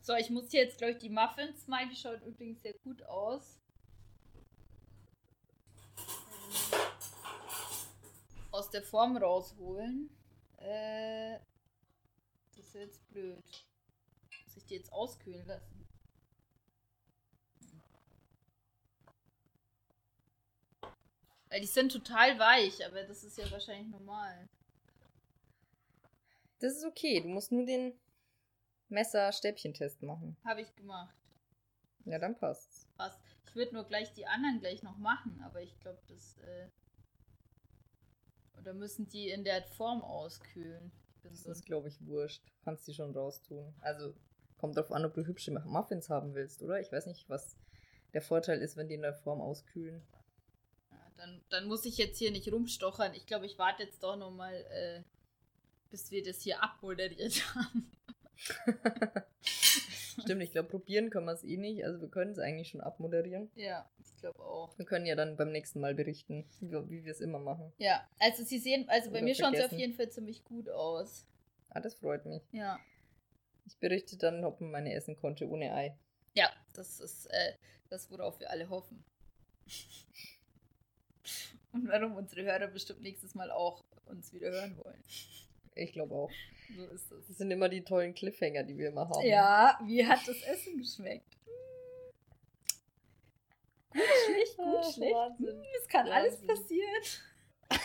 So, 0.00 0.14
ich 0.14 0.30
muss 0.30 0.50
hier 0.50 0.62
jetzt, 0.62 0.78
glaube 0.78 0.94
ich, 0.94 0.98
die 0.98 1.10
Muffins 1.10 1.68
mal. 1.68 1.86
Die 1.90 1.94
schaut 1.94 2.22
übrigens 2.22 2.62
sehr 2.62 2.72
gut 2.72 3.02
aus. 3.02 3.60
Aus 8.50 8.70
der 8.70 8.82
Form 8.82 9.18
rausholen. 9.18 10.08
Äh, 10.56 11.38
das 12.56 12.64
ist 12.64 12.74
jetzt 12.74 13.10
blöd. 13.10 13.44
Muss 14.46 14.56
ich 14.56 14.64
die 14.64 14.76
jetzt 14.76 14.90
auskühlen 14.90 15.46
lassen? 15.46 15.86
Weil 21.50 21.60
die 21.60 21.66
sind 21.66 21.92
total 21.92 22.38
weich, 22.38 22.86
aber 22.86 23.02
das 23.02 23.22
ist 23.22 23.36
ja 23.36 23.50
wahrscheinlich 23.50 23.88
normal. 23.88 24.48
Das 26.64 26.78
ist 26.78 26.86
okay. 26.86 27.20
Du 27.20 27.28
musst 27.28 27.52
nur 27.52 27.66
den 27.66 27.92
Messer-Stäbchentest 28.88 30.02
machen. 30.02 30.34
Habe 30.46 30.62
ich 30.62 30.74
gemacht. 30.74 31.14
Ja, 32.06 32.18
dann 32.18 32.38
passt's. 32.38 32.88
Passt. 32.96 33.20
Ich 33.46 33.54
würde 33.54 33.74
nur 33.74 33.84
gleich 33.84 34.14
die 34.14 34.26
anderen 34.26 34.60
gleich 34.60 34.82
noch 34.82 34.96
machen, 34.96 35.42
aber 35.44 35.60
ich 35.60 35.78
glaube, 35.80 36.00
das. 36.08 36.38
Äh 36.38 36.68
oder 38.58 38.72
müssen 38.72 39.06
die 39.10 39.28
in 39.28 39.44
der 39.44 39.62
Form 39.62 40.00
auskühlen? 40.00 40.90
Das 41.22 41.42
so 41.42 41.50
ist, 41.50 41.66
glaube 41.66 41.88
ich, 41.88 42.06
wurscht. 42.06 42.42
Kannst 42.64 42.88
die 42.88 42.94
schon 42.94 43.14
raustun. 43.14 43.74
Also 43.82 44.14
kommt 44.56 44.78
darauf 44.78 44.92
an, 44.92 45.04
ob 45.04 45.12
du 45.12 45.26
hübsche 45.26 45.50
Muffins 45.50 46.08
haben 46.08 46.32
willst, 46.32 46.62
oder? 46.62 46.80
Ich 46.80 46.90
weiß 46.90 47.04
nicht, 47.04 47.28
was 47.28 47.58
der 48.14 48.22
Vorteil 48.22 48.62
ist, 48.62 48.78
wenn 48.78 48.88
die 48.88 48.94
in 48.94 49.02
der 49.02 49.12
Form 49.12 49.42
auskühlen 49.42 50.02
dann, 51.16 51.40
dann 51.48 51.66
muss 51.66 51.84
ich 51.84 51.96
jetzt 51.96 52.18
hier 52.18 52.30
nicht 52.30 52.50
rumstochern. 52.50 53.14
Ich 53.14 53.26
glaube, 53.26 53.46
ich 53.46 53.58
warte 53.58 53.82
jetzt 53.82 54.02
doch 54.02 54.16
noch 54.16 54.30
mal, 54.30 54.54
äh, 54.54 55.02
bis 55.94 56.10
wir 56.10 56.24
das 56.24 56.40
hier 56.40 56.60
abmoderiert 56.60 57.54
haben. 57.54 57.88
Stimmt, 59.40 60.42
ich 60.42 60.50
glaube, 60.50 60.68
probieren 60.68 61.08
können 61.08 61.26
wir 61.26 61.34
es 61.34 61.44
eh 61.44 61.56
nicht. 61.56 61.84
Also 61.84 62.00
wir 62.00 62.08
können 62.08 62.32
es 62.32 62.40
eigentlich 62.40 62.70
schon 62.70 62.80
abmoderieren. 62.80 63.48
Ja, 63.54 63.88
ich 64.00 64.16
glaube 64.16 64.42
auch. 64.42 64.76
Wir 64.76 64.86
können 64.86 65.06
ja 65.06 65.14
dann 65.14 65.36
beim 65.36 65.52
nächsten 65.52 65.78
Mal 65.78 65.94
berichten, 65.94 66.48
wie 66.58 66.72
wir, 66.72 66.90
wie 66.90 67.04
wir 67.04 67.12
es 67.12 67.20
immer 67.20 67.38
machen. 67.38 67.72
Ja, 67.78 68.04
also 68.18 68.42
Sie 68.42 68.58
sehen, 68.58 68.88
also 68.88 69.12
bei 69.12 69.18
Oder 69.18 69.24
mir 69.24 69.36
schaut 69.36 69.54
es 69.54 69.66
auf 69.66 69.78
jeden 69.78 69.94
Fall 69.94 70.10
ziemlich 70.10 70.42
gut 70.42 70.68
aus. 70.68 71.28
Ah, 71.70 71.78
das 71.78 71.94
freut 71.94 72.26
mich. 72.26 72.42
Ja. 72.50 72.80
Ich 73.64 73.78
berichte 73.78 74.16
dann, 74.16 74.44
ob 74.44 74.60
man 74.60 74.72
meine 74.72 74.94
essen 74.94 75.14
konnte 75.14 75.48
ohne 75.48 75.74
Ei. 75.74 75.96
Ja, 76.34 76.50
das 76.72 76.98
ist 76.98 77.26
äh, 77.26 77.52
das, 77.88 78.10
worauf 78.10 78.40
wir 78.40 78.50
alle 78.50 78.68
hoffen. 78.68 79.04
Und 81.70 81.86
warum 81.86 82.16
unsere 82.16 82.42
Hörer 82.42 82.66
bestimmt 82.66 83.02
nächstes 83.02 83.36
Mal 83.36 83.52
auch 83.52 83.84
uns 84.06 84.32
wieder 84.32 84.50
hören 84.50 84.76
wollen. 84.78 85.04
Ich 85.74 85.92
glaube 85.92 86.14
auch. 86.14 86.30
So 86.76 86.84
ist 86.86 87.10
es. 87.12 87.26
Das 87.28 87.38
sind 87.38 87.50
immer 87.50 87.68
die 87.68 87.82
tollen 87.82 88.14
Cliffhanger, 88.14 88.62
die 88.62 88.76
wir 88.78 88.88
immer 88.88 89.08
haben. 89.08 89.26
Ja, 89.26 89.78
wie 89.84 90.06
hat 90.06 90.20
das 90.26 90.40
Essen 90.42 90.78
geschmeckt? 90.78 91.26
Gut, 93.90 94.02
schlecht, 94.26 94.56
gut, 94.56 94.66
Ach, 94.80 94.92
schlecht. 94.94 95.14
Wahnsinn. 95.14 95.46
Hm, 95.48 95.62
es 95.80 95.88
kann 95.88 96.06
Wahnsinn. 96.08 96.12
alles 96.12 96.46
passieren. 96.46 97.02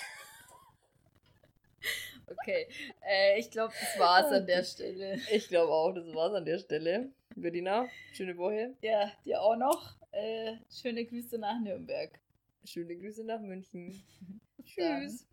Okay, 2.32 2.68
äh, 3.02 3.40
ich 3.40 3.50
glaube, 3.50 3.74
das 3.80 4.00
war's 4.00 4.32
an 4.32 4.46
der 4.46 4.64
Stelle. 4.64 5.20
Ich 5.32 5.48
glaube 5.48 5.74
auch, 5.74 5.92
das 5.94 6.06
war's 6.14 6.34
an 6.36 6.46
der 6.46 6.60
Stelle. 6.60 7.12
Berliner, 7.36 7.88
schöne 8.14 8.38
Woche. 8.38 8.76
Ja, 8.82 9.12
dir 9.26 9.42
auch 9.42 9.56
noch. 9.56 9.96
Äh, 10.12 10.58
schöne 10.70 11.06
Grüße 11.06 11.40
nach 11.40 11.60
Nürnberg. 11.60 12.20
Schöne 12.66 12.96
Grüße 12.98 13.24
nach 13.24 13.40
München. 13.40 14.04
Tschüss. 14.64 15.26